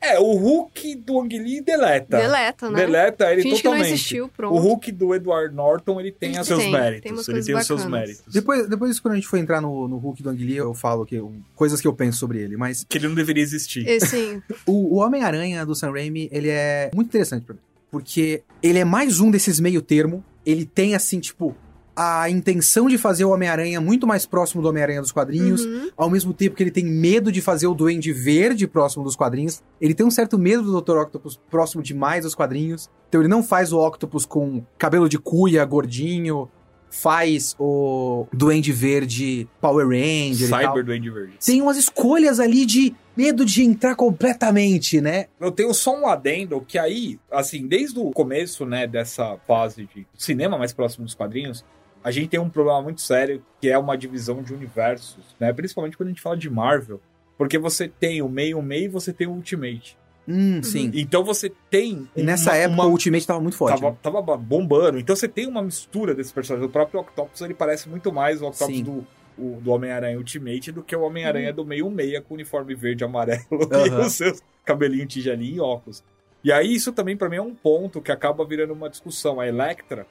É, 0.01 0.19
o 0.19 0.33
Hulk 0.35 0.95
do 0.95 1.19
Ang 1.19 1.37
Lee 1.39 1.61
deleta. 1.61 2.17
Deleta, 2.17 2.69
né? 2.69 2.75
Deleta 2.85 3.31
ele 3.31 3.41
Finge 3.41 3.55
que 3.57 3.63
não 3.63 3.71
totalmente. 3.71 3.93
existiu, 3.93 4.27
pronto. 4.29 4.53
o 4.53 4.57
Hulk 4.59 4.91
do 4.91 5.15
Edward 5.15 5.55
Norton, 5.55 5.99
ele 5.99 6.11
tem 6.11 6.39
os 6.39 6.45
seus 6.45 6.59
tem, 6.59 6.71
méritos. 6.71 7.25
tem 7.25 7.35
ele 7.35 7.43
tem 7.43 7.55
os 7.55 7.65
seus 7.65 7.85
méritos. 7.85 8.21
Depois, 8.31 8.69
depois 8.69 8.99
quando 8.99 9.13
a 9.13 9.15
gente 9.15 9.27
for 9.27 9.37
entrar 9.37 9.59
no, 9.61 9.87
no 9.87 9.97
Hulk 9.97 10.21
do 10.21 10.29
Ang 10.29 10.43
Lee, 10.43 10.57
eu 10.57 10.73
falo 10.75 11.05
que, 11.05 11.19
coisas 11.55 11.81
que 11.81 11.87
eu 11.87 11.93
penso 11.93 12.19
sobre 12.19 12.39
ele. 12.39 12.55
Mas 12.55 12.85
Que 12.87 12.99
ele 12.99 13.07
não 13.07 13.15
deveria 13.15 13.41
existir. 13.41 13.87
E, 13.87 13.99
Sim, 13.99 14.41
o, 14.67 14.95
o 14.95 14.97
Homem-Aranha 14.97 15.65
do 15.65 15.73
Sam 15.73 15.91
Raimi, 15.91 16.29
ele 16.31 16.49
é 16.49 16.91
muito 16.93 17.07
interessante 17.07 17.43
pra 17.43 17.55
mim. 17.55 17.61
Porque 17.89 18.43
ele 18.61 18.77
é 18.79 18.85
mais 18.85 19.19
um 19.19 19.31
desses 19.31 19.59
meio 19.59 19.81
termo. 19.81 20.23
Ele 20.45 20.65
tem, 20.65 20.93
assim, 20.93 21.19
tipo, 21.19 21.55
a 21.95 22.29
intenção 22.29 22.87
de 22.87 22.97
fazer 22.97 23.23
o 23.23 23.29
Homem-Aranha 23.29 23.79
muito 23.79 24.05
mais 24.05 24.25
próximo 24.25 24.61
do 24.61 24.67
Homem-Aranha 24.67 25.01
dos 25.01 25.11
quadrinhos. 25.11 25.63
Uhum. 25.63 25.89
Ao 25.95 26.09
mesmo 26.09 26.33
tempo 26.33 26.55
que 26.55 26.61
ele 26.61 26.71
tem 26.71 26.83
medo 26.83 27.31
de 27.31 27.41
fazer 27.41 27.67
o 27.67 27.73
Duende 27.73 28.11
Verde 28.11 28.67
próximo 28.67 29.03
dos 29.03 29.15
quadrinhos. 29.15 29.63
Ele 29.79 29.93
tem 29.93 30.05
um 30.05 30.11
certo 30.11 30.37
medo 30.37 30.63
do 30.63 30.81
Dr. 30.81 30.97
Octopus 30.97 31.39
próximo 31.49 31.81
demais 31.81 32.23
dos 32.23 32.35
quadrinhos. 32.35 32.89
Então 33.07 33.21
ele 33.21 33.29
não 33.29 33.41
faz 33.41 33.71
o 33.71 33.79
Octopus 33.79 34.25
com 34.25 34.63
cabelo 34.77 35.07
de 35.07 35.17
cuia, 35.17 35.63
gordinho. 35.63 36.49
Faz 36.89 37.55
o 37.59 38.25
Duende 38.31 38.71
Verde 38.71 39.47
Power 39.59 39.87
Ranger 39.87 40.47
e 40.47 40.49
tal. 40.49 40.61
Cyber 40.61 40.85
do 40.85 40.91
Andy 40.91 41.09
Verde. 41.09 41.33
Tem 41.45 41.61
umas 41.61 41.77
escolhas 41.77 42.39
ali 42.39 42.65
de 42.65 42.95
medo 43.15 43.45
de 43.45 43.63
entrar 43.63 43.95
completamente, 43.95 45.01
né? 45.01 45.27
Eu 45.39 45.51
tenho 45.51 45.73
só 45.73 45.97
um 45.97 46.07
adendo 46.07 46.61
que 46.61 46.77
aí, 46.77 47.19
assim, 47.31 47.67
desde 47.67 47.99
o 47.99 48.11
começo, 48.11 48.65
né, 48.65 48.87
dessa 48.87 49.37
fase 49.47 49.89
de 49.93 50.05
cinema 50.17 50.57
mais 50.57 50.73
próximo 50.73 51.05
dos 51.05 51.15
quadrinhos, 51.15 51.65
a 52.05 52.11
gente 52.11 52.27
tem 52.29 52.39
um 52.39 52.49
problema 52.49 52.81
muito 52.81 53.01
sério 53.01 53.43
que 53.59 53.67
é 53.69 53.77
uma 53.77 53.97
divisão 53.97 54.41
de 54.43 54.53
universos, 54.53 55.35
né? 55.39 55.51
Principalmente 55.51 55.97
quando 55.97 56.07
a 56.07 56.11
gente 56.11 56.21
fala 56.21 56.37
de 56.37 56.49
Marvel. 56.49 57.01
Porque 57.37 57.57
você 57.57 57.87
tem 57.89 58.21
o 58.21 58.29
meio 58.29 58.61
meio 58.61 58.85
e 58.85 58.87
você 58.87 59.11
tem 59.11 59.27
o 59.27 59.31
Ultimate. 59.31 59.97
Hum, 60.27 60.63
sim. 60.63 60.89
Então 60.93 61.23
você 61.23 61.51
tem. 61.69 62.07
E 62.15 62.23
nessa 62.23 62.51
uma- 62.51 62.57
época 62.57 62.81
uma- 62.81 62.85
o 62.87 62.91
Ultimate 62.91 63.27
tava 63.27 63.39
muito 63.41 63.57
forte. 63.57 63.79
Tava, 63.81 63.91
né? 63.91 63.97
tava 64.01 64.21
bombando. 64.37 64.97
Então 64.97 65.15
você 65.15 65.27
tem 65.27 65.45
uma 65.47 65.61
mistura 65.61 66.15
desses 66.15 66.31
personagens. 66.31 66.69
O 66.69 66.71
próprio 66.71 66.99
Octopus 67.01 67.41
ele 67.41 67.53
parece 67.53 67.89
muito 67.89 68.11
mais 68.13 68.41
o 68.41 68.45
Octopus 68.47 68.75
Sim. 68.77 68.83
do, 68.83 69.05
o- 69.37 69.59
do 69.61 69.71
Homem-Aranha 69.71 70.17
Ultimate 70.17 70.71
do 70.71 70.81
que 70.81 70.95
o 70.95 71.01
Homem-Aranha 71.01 71.51
do 71.51 71.65
meio 71.65 71.89
meia 71.91 72.21
com 72.21 72.33
uniforme 72.35 72.73
verde 72.73 73.03
e 73.03 73.05
amarelo 73.05 73.43
e 73.51 73.89
Aham. 73.89 74.05
os 74.05 74.13
seus 74.13 74.41
cabelinhos 74.63 75.13
tigelinho 75.13 75.55
e 75.57 75.59
óculos. 75.59 76.03
E 76.43 76.51
aí 76.51 76.73
isso 76.73 76.91
também 76.93 77.17
pra 77.17 77.27
mim 77.27 77.35
é 77.37 77.41
um 77.41 77.53
ponto 77.53 78.01
que 78.01 78.11
acaba 78.11 78.45
virando 78.45 78.71
uma 78.73 78.89
discussão. 78.89 79.39
A 79.39 79.47
Electra, 79.47 80.07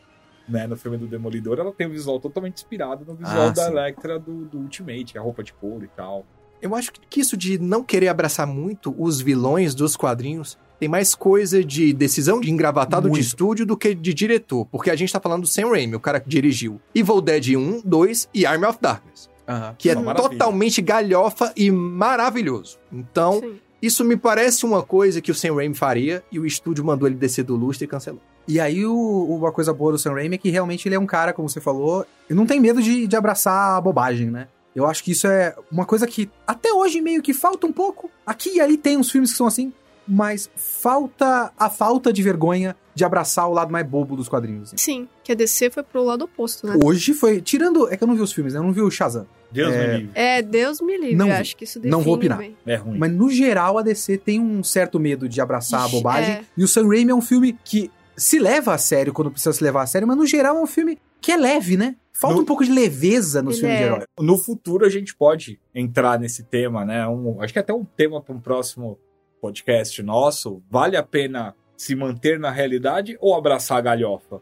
né, 0.49 0.67
no 0.67 0.77
filme 0.77 0.97
do 0.97 1.07
Demolidor, 1.07 1.59
ela 1.59 1.73
tem 1.73 1.87
um 1.87 1.91
visual 1.91 2.21
totalmente 2.21 2.57
inspirado 2.57 3.05
no 3.05 3.15
visual 3.15 3.49
Ah, 3.49 3.51
da 3.51 3.65
sim. 3.65 3.71
Electra 3.71 4.19
do, 4.19 4.45
do 4.45 4.59
Ultimate, 4.59 5.17
a 5.19 5.21
roupa 5.21 5.43
de 5.43 5.53
couro 5.53 5.85
e 5.85 5.89
tal. 5.89 6.25
Eu 6.61 6.75
acho 6.75 6.93
que 6.93 7.21
isso 7.21 7.37
de 7.37 7.59
não 7.59 7.83
querer 7.83 8.09
abraçar 8.09 8.47
muito 8.47 8.95
os 8.99 9.21
vilões 9.21 9.75
dos 9.75 9.97
quadrinhos 9.97 10.57
tem 10.79 10.89
mais 10.89 11.15
coisa 11.15 11.63
de 11.63 11.93
decisão 11.93 12.41
de 12.41 12.51
engravatado 12.51 13.09
Muito. 13.09 13.21
de 13.21 13.27
estúdio 13.27 13.65
do 13.65 13.77
que 13.77 13.95
de 13.95 14.13
diretor. 14.13 14.67
Porque 14.67 14.91
a 14.91 14.97
gente 14.97 15.13
tá 15.13 15.21
falando 15.21 15.43
do 15.43 15.47
Sam 15.47 15.69
Raimi, 15.69 15.95
o 15.95 16.01
cara 16.01 16.19
que 16.19 16.29
dirigiu 16.29 16.81
Evil 16.95 17.21
Dead 17.21 17.57
1, 17.57 17.83
2 17.85 18.29
e 18.35 18.45
Army 18.45 18.67
of 18.67 18.79
Darkness. 18.81 19.31
Aham. 19.47 19.75
Que 19.79 19.91
é 19.91 19.95
maravilha. 19.95 20.31
totalmente 20.31 20.81
galhofa 20.83 21.53
e 21.57 21.71
maravilhoso. 21.71 22.79
Então, 22.93 23.41
sim. 23.41 23.61
Isso 23.85 24.05
me 24.05 24.17
parece 24.17 24.65
uma 24.65 24.83
coisa 24.83 25.21
que 25.21 25.31
o 25.31 25.35
Sam 25.35 25.55
Raimi 25.55 25.75
faria 25.75 26.23
e 26.31 26.39
o 26.39 26.47
estúdio 26.47 26.85
mandou 26.85 27.09
ele 27.09 27.17
descer 27.17 27.45
do 27.45 27.57
lustre 27.57 27.85
e 27.85 27.89
cancelou. 27.89 28.21
E 28.47 28.61
aí, 28.61 28.85
o- 28.85 29.27
uma 29.39 29.51
coisa 29.53 29.73
boa 29.73 29.93
do 29.93 29.99
Sam 29.99 30.13
Raimi 30.15 30.35
é 30.35 30.39
que 30.39 30.51
realmente 30.51 30.87
ele 30.87 30.95
é 30.95 30.99
um 30.99 31.07
cara, 31.07 31.33
como 31.33 31.49
você 31.49 31.61
falou, 31.61 32.05
e 32.29 32.35
não 32.35 32.45
tem 32.47 32.61
medo 32.61 32.83
de, 32.83 33.07
de 33.07 33.17
abraçar 33.17 33.77
a 33.77 33.81
bobagem, 33.81 34.31
né? 34.31 34.49
Eu 34.75 34.87
acho 34.87 35.05
que 35.05 35.13
isso 35.13 35.27
é 35.27 35.55
uma 35.71 35.87
coisa 35.87 36.07
que 36.07 36.29
até 36.47 36.73
hoje 36.73 37.01
meio 37.01 37.23
que 37.23 37.33
falta 37.33 37.67
um 37.67 37.73
pouco. 37.73 38.11
Aqui 38.27 38.57
e 38.57 38.61
ali 38.61 38.77
tem 38.77 38.97
uns 38.97 39.11
filmes 39.11 39.31
que 39.31 39.37
são 39.37 39.47
assim, 39.47 39.73
mas 40.07 40.51
falta 40.57 41.53
a 41.59 41.71
falta 41.71 42.13
de 42.13 42.23
vergonha 42.23 42.77
de 42.95 43.05
abraçar 43.05 43.49
o 43.49 43.53
lado 43.53 43.73
mais 43.73 43.87
bobo 43.87 44.17
dos 44.17 44.29
quadrinhos. 44.29 44.69
assim. 44.75 44.77
Sim, 44.77 45.09
que 45.25 45.33
a 45.33 45.35
DC 45.35 45.71
foi 45.71 45.83
pro 45.83 46.05
lado 46.05 46.23
oposto, 46.27 46.67
né? 46.67 46.79
Hoje 46.85 47.13
foi. 47.15 47.41
Tirando. 47.41 47.89
É 47.93 47.97
que 47.97 48.05
eu 48.05 48.09
não 48.09 48.15
vi 48.15 48.21
os 48.23 48.33
filmes, 48.33 48.53
né? 48.55 48.61
Eu 48.61 48.63
não 48.65 48.73
vi 48.73 48.81
o 48.83 48.91
Shazam. 48.91 49.27
Deus 49.51 49.73
É, 49.73 49.87
me 49.87 49.97
livre. 49.99 50.11
É, 50.15 50.43
Deus 50.43 50.81
me 50.81 50.97
livre, 50.97 51.17
Não 51.17 51.31
acho 51.33 51.57
que 51.57 51.65
isso 51.65 51.79
define 51.79 51.91
Não 51.93 52.03
vou 52.03 52.15
opinar. 52.15 52.39
bem. 52.39 52.57
É 52.67 52.75
ruim. 52.77 52.99
Mas 52.99 53.13
no 53.13 53.31
geral 53.31 53.79
a 53.79 53.83
DC 53.83 54.19
tem 54.19 54.41
um 54.41 54.63
certo 54.63 54.99
medo 55.01 55.29
de 55.29 55.41
abraçar 55.41 55.83
a 55.83 55.87
Ixi, 55.87 55.97
bobagem. 55.97 56.31
é. 56.35 56.45
E 56.57 56.63
o 56.65 56.69
Sam 56.69 56.89
Raimi 56.89 57.11
é 57.13 57.15
um 57.15 57.21
filme 57.23 57.57
que 57.65 57.91
se 58.17 58.39
leva 58.39 58.75
a 58.75 58.79
sério 58.79 59.13
quando 59.13 59.31
precisa 59.31 59.53
se 59.53 59.63
levar 59.65 59.83
a 59.83 59.87
sério, 59.87 60.07
mas 60.09 60.17
no 60.17 60.27
geral 60.27 60.57
é 60.57 60.61
um 60.61 60.67
filme 60.67 60.99
que 61.21 61.33
é 61.33 61.37
leve, 61.37 61.77
né? 61.77 61.97
Falta 62.13 62.37
No- 62.37 62.43
um 62.43 62.45
pouco 62.45 62.65
de 62.65 62.71
leveza 62.73 63.43
nos 63.43 63.55
Ele 63.55 63.61
filmes 63.63 63.79
de 63.79 63.83
é. 63.83 63.87
herói. 63.87 64.05
No 64.21 64.37
futuro 64.39 64.85
a 64.85 64.89
gente 64.91 65.15
pode 65.15 65.59
entrar 65.75 66.19
nesse 66.19 66.43
tema, 66.45 66.85
né? 66.85 67.07
Um, 67.09 67.41
acho 67.41 67.53
que 67.53 67.59
até 67.59 67.73
um 67.73 67.85
tema 67.85 68.21
para 68.21 68.35
um 68.35 68.41
próximo 68.41 68.99
podcast 69.41 70.03
nosso. 70.03 70.63
Vale 70.71 70.97
a 70.97 71.03
pena 71.03 71.55
se 71.77 71.95
manter 71.95 72.39
na 72.39 72.51
realidade 72.51 73.17
ou 73.21 73.35
abraçar 73.35 73.79
a 73.79 73.81
galhofa? 73.81 74.41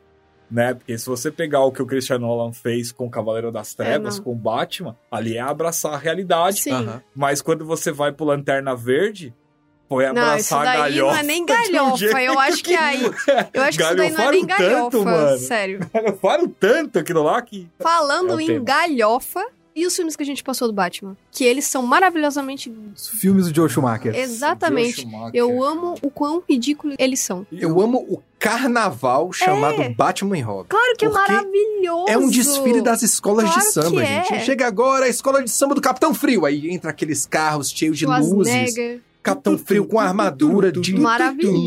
Né? 0.53 0.75
Porque 0.75 0.99
se 0.99 1.07
você 1.09 1.31
pegar 1.31 1.61
o 1.61 1.73
que 1.73 1.81
o 1.81 1.87
Christian 1.87 2.19
Nolan 2.19 2.53
fez 2.53 2.93
com 2.93 3.07
o 3.07 3.11
Cavaleiro 3.11 3.51
das 3.51 3.75
Trevas, 3.75 4.19
não. 4.19 4.25
com 4.25 4.33
o 4.33 4.37
Batman, 4.37 4.95
ali 5.11 5.39
é 5.39 5.41
abraçar 5.41 5.95
a 5.95 5.97
realidade. 5.97 6.63
Mas 7.15 7.41
quando 7.41 7.65
você 7.65 7.91
vai 7.91 8.13
pro 8.13 8.27
Lanterna 8.27 8.77
Verde, 8.77 9.35
foi 9.89 10.05
Não, 10.13 10.37
isso 10.37 10.55
abraçar 10.55 10.61
a 10.61 10.65
daí 10.65 10.79
galhofa. 10.97 11.13
não 11.15 11.21
é 11.21 11.23
nem 11.23 11.43
um 11.43 11.47
galhofa. 11.47 12.23
Eu 12.23 12.39
acho 12.39 12.63
que 12.65 12.75
aí. 12.75 13.03
Eu 13.55 13.63
acho 13.63 13.79
que 13.79 13.85
isso 13.85 13.97
daí 13.97 14.11
não 14.11 14.21
é 14.25 14.31
nem 14.31 14.47
galhofa. 14.47 14.75
tanto, 14.91 15.05
mano. 15.07 15.39
Sério. 15.39 15.81
Galhofaram 15.93 16.49
tanto 16.49 16.99
aquilo 16.99 17.23
lá 17.23 17.41
que. 17.41 17.67
Falando 17.81 18.39
É 18.39 18.43
em 18.43 18.47
tema. 18.47 18.65
galhofa, 18.65 19.47
e 19.75 19.87
os 19.87 19.95
filmes 19.97 20.15
que 20.17 20.23
a 20.23 20.27
gente 20.27 20.43
passou 20.43 20.69
do 20.69 20.75
Batman? 20.75 21.17
Que 21.31 21.45
eles 21.45 21.65
são 21.67 21.83
maravilhosamente. 21.85 22.73
Os 22.95 23.09
filmes 23.09 23.47
do 23.49 23.55
Joe 23.55 23.69
Schumacher. 23.69 24.15
Exatamente. 24.15 25.03
Joe 25.03 25.11
Schumacher. 25.11 25.31
Eu 25.35 25.63
amo 25.65 25.95
o 26.03 26.11
quão 26.11 26.43
ridículo 26.49 26.95
eles 26.99 27.21
são. 27.21 27.47
Eu 27.53 27.81
amo 27.81 27.99
o 28.09 28.23
carnaval 28.39 29.33
chamado 29.33 29.95
Batman 29.95 30.39
e 30.39 30.41
Robin. 30.41 30.69
Claro 30.69 30.97
que 30.99 31.05
é 31.05 31.09
maravilhoso. 31.09 32.05
É 32.09 32.19
um 32.19 32.29
desfile 32.29 32.81
das 32.83 33.03
escolas 33.03 33.45
Claro 33.45 33.61
de 33.61 33.67
samba, 33.73 33.91
que 34.03 34.07
é. 34.07 34.25
gente. 34.25 34.45
Chega 34.45 34.67
agora 34.67 35.07
a 35.07 35.09
escola 35.09 35.43
de 35.43 35.51
samba 35.51 35.75
do 35.75 35.81
Capitão 35.81 36.13
Frio. 36.15 36.45
Aí 36.45 36.71
entra 36.71 36.91
aqueles 36.91 37.25
carros 37.27 37.71
cheios 37.71 37.99
de 37.99 38.07
luzes. 38.07 38.75
Capitão 39.23 39.57
Frio 39.57 39.87
com 39.87 40.01
armadura 40.01 40.73
de 40.73 40.93